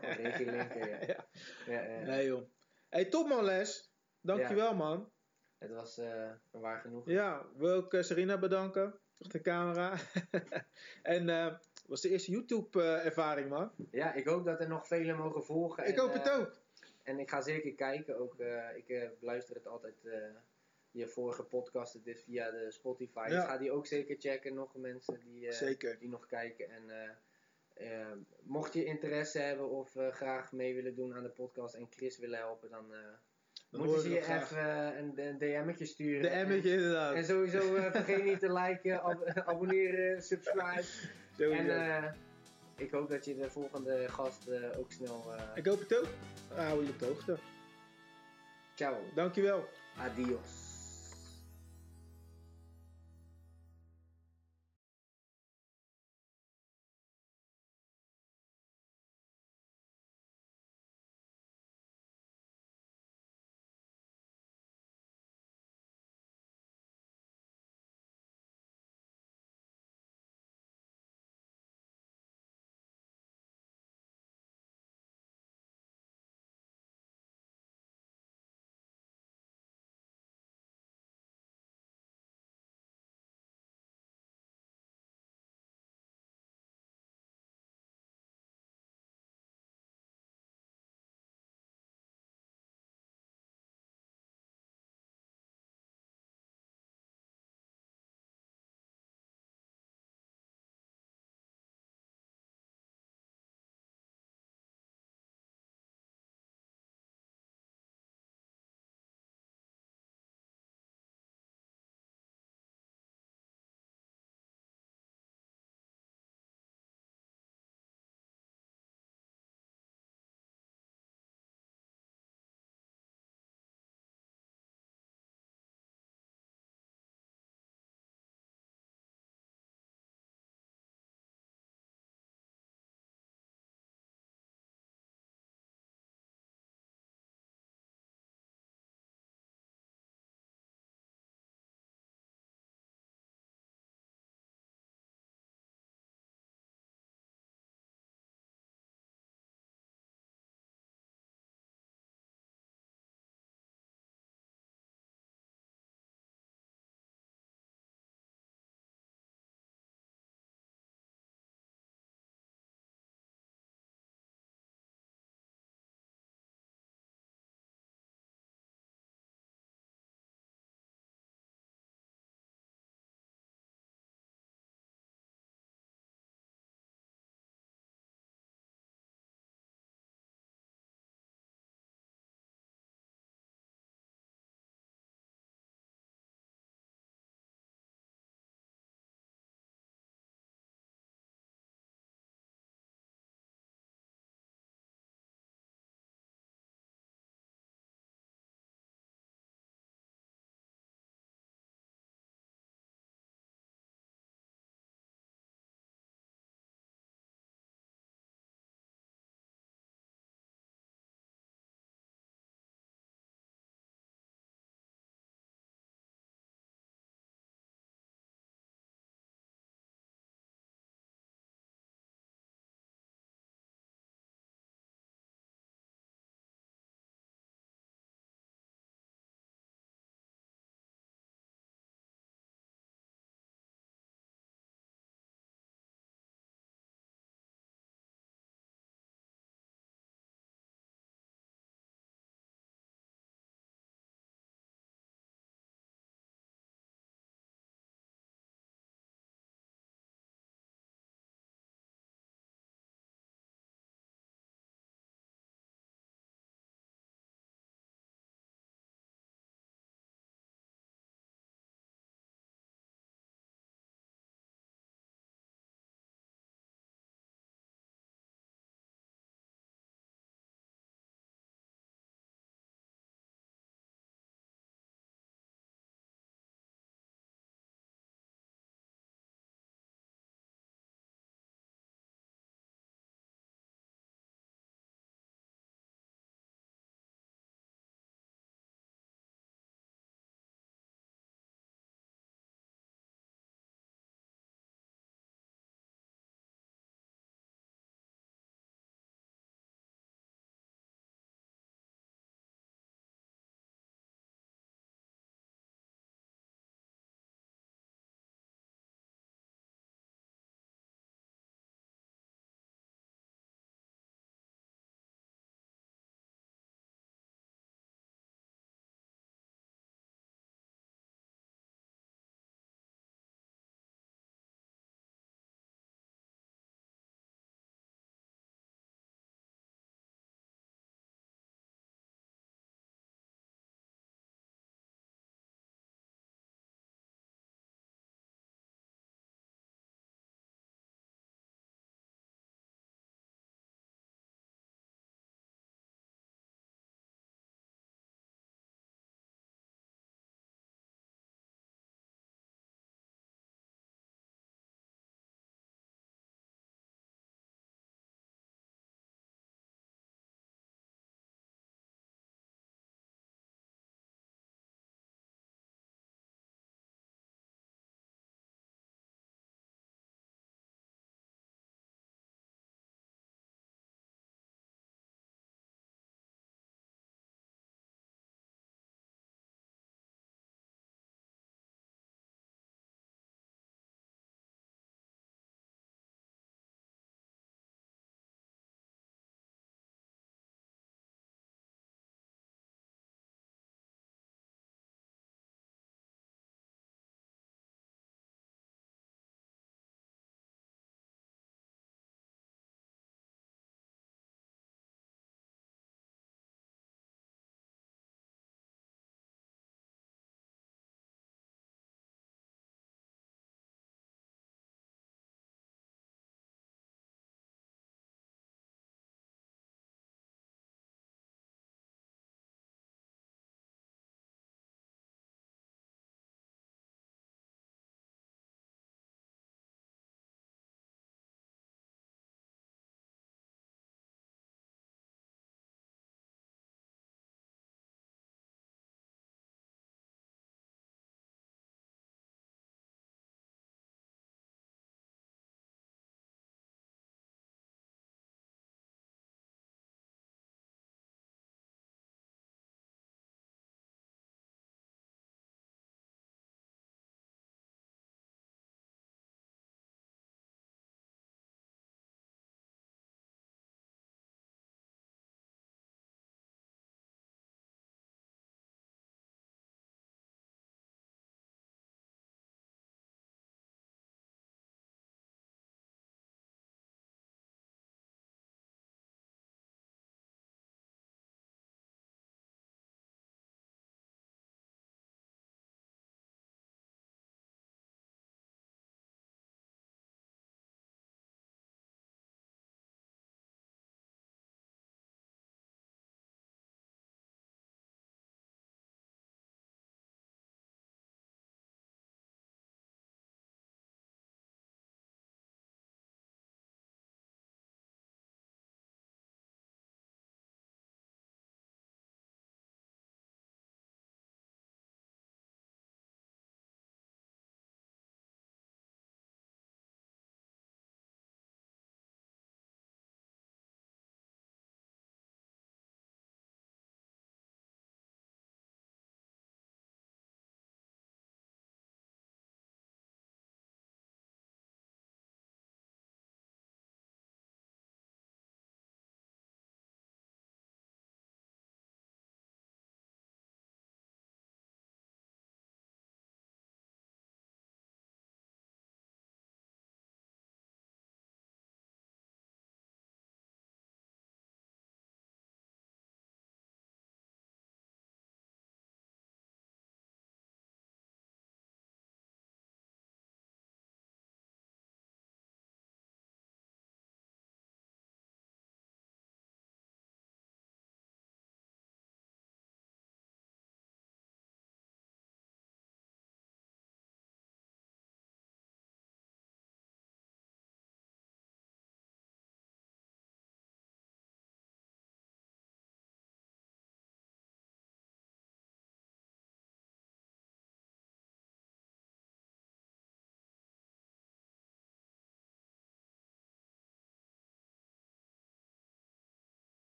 Regie 0.00 0.50
Linker, 0.56 0.88
ja. 0.88 0.98
Ja. 1.06 1.26
ja, 1.66 1.82
ja. 1.82 2.04
Nee 2.04 2.26
joh. 2.26 2.50
Hey, 2.88 3.04
top 3.04 3.28
man 3.28 3.44
Les. 3.44 3.92
Dankjewel 4.20 4.74
man. 4.74 5.12
Het 5.58 5.70
was 5.70 5.98
eh 5.98 6.30
een 6.50 6.60
waar 6.60 6.80
genoegen. 6.80 7.12
Ja, 7.12 7.46
wil 7.56 7.78
ik 7.78 7.92
eh, 7.92 8.02
Serena 8.02 8.38
bedanken. 8.38 9.00
Op 9.18 9.30
de 9.30 9.40
camera. 9.40 9.98
en 11.02 11.26
was 11.86 12.00
de 12.00 12.08
eerste 12.08 12.30
YouTube 12.30 12.82
ervaring 12.82 13.48
man. 13.48 13.72
Ja, 13.90 14.14
ik 14.14 14.26
hoop 14.26 14.44
dat 14.44 14.60
er 14.60 14.68
nog 14.68 14.86
velen 14.86 15.16
mogen 15.16 15.44
volgen. 15.44 15.86
Ik 15.86 15.94
en, 15.94 16.00
hoop 16.00 16.12
het 16.12 16.30
ook. 16.30 16.61
En 17.02 17.18
ik 17.18 17.30
ga 17.30 17.40
zeker 17.40 17.74
kijken. 17.74 18.18
Ook, 18.18 18.38
eh, 18.40 18.76
ik 18.76 18.88
eh, 18.88 19.08
beluister 19.20 19.54
het 19.54 19.66
altijd. 19.66 19.94
eh 20.04 20.12
je 20.94 21.08
vorige 21.08 21.42
podcast, 21.42 21.98
is 22.04 22.22
via 22.22 22.50
de 22.50 22.70
Spotify. 22.70 23.26
Ja. 23.28 23.36
Dus 23.36 23.44
ga 23.44 23.58
die 23.58 23.70
ook 23.72 23.86
zeker 23.86 24.16
checken. 24.18 24.54
Nog 24.54 24.76
mensen 24.76 25.20
die, 25.20 25.52
Zeker. 25.52 25.98
die 25.98 26.08
nog 26.08 26.26
kijken. 26.26 26.70
En 26.70 28.26
mocht 28.42 28.72
je 28.74 28.84
interesse 28.84 29.38
hebben 29.38 29.70
of 29.70 29.96
graag 30.10 30.52
mee 30.52 30.74
willen 30.74 30.94
doen 30.94 31.14
aan 31.14 31.22
de 31.22 31.28
podcast 31.28 31.74
en 31.74 31.86
Chris 31.90 32.18
willen 32.18 32.38
helpen, 32.38 32.70
dan, 32.70 32.88
Dan 33.70 33.80
moeten 33.80 34.00
ze 34.00 34.10
je 34.10 34.18
even 34.20 34.98
een, 34.98 35.18
een 35.18 35.38
DM'tje 35.38 35.84
sturen. 35.86 36.30
Emmetje 36.30 36.70
inderdaad. 36.72 37.14
En 37.14 37.24
sowieso 37.24 37.60
vergeet 37.90 38.24
niet 38.24 38.40
te 38.40 38.52
liken, 38.52 39.02
ab- 39.02 39.26
abonneren, 39.50 40.22
subscribe. 40.22 40.84
Sowieso. 41.38 41.72
En 41.72 42.16
ik 42.82 42.90
hoop 42.90 43.08
dat 43.10 43.24
je 43.24 43.36
de 43.36 43.50
volgende 43.50 44.08
gast 44.08 44.46
eh, 44.46 44.78
ook 44.78 44.92
snel. 44.92 45.34
eh 45.36 45.42
ik 45.54 45.66
hoop 45.66 45.78
het 45.80 45.98
ook. 45.98 46.08
Hou 46.54 46.84
je 46.84 46.90
op 46.90 46.98
de 46.98 47.06
hoogte. 47.06 47.38
ciao. 48.74 48.94
Dankjewel. 49.14 49.68
Adios. 49.96 50.61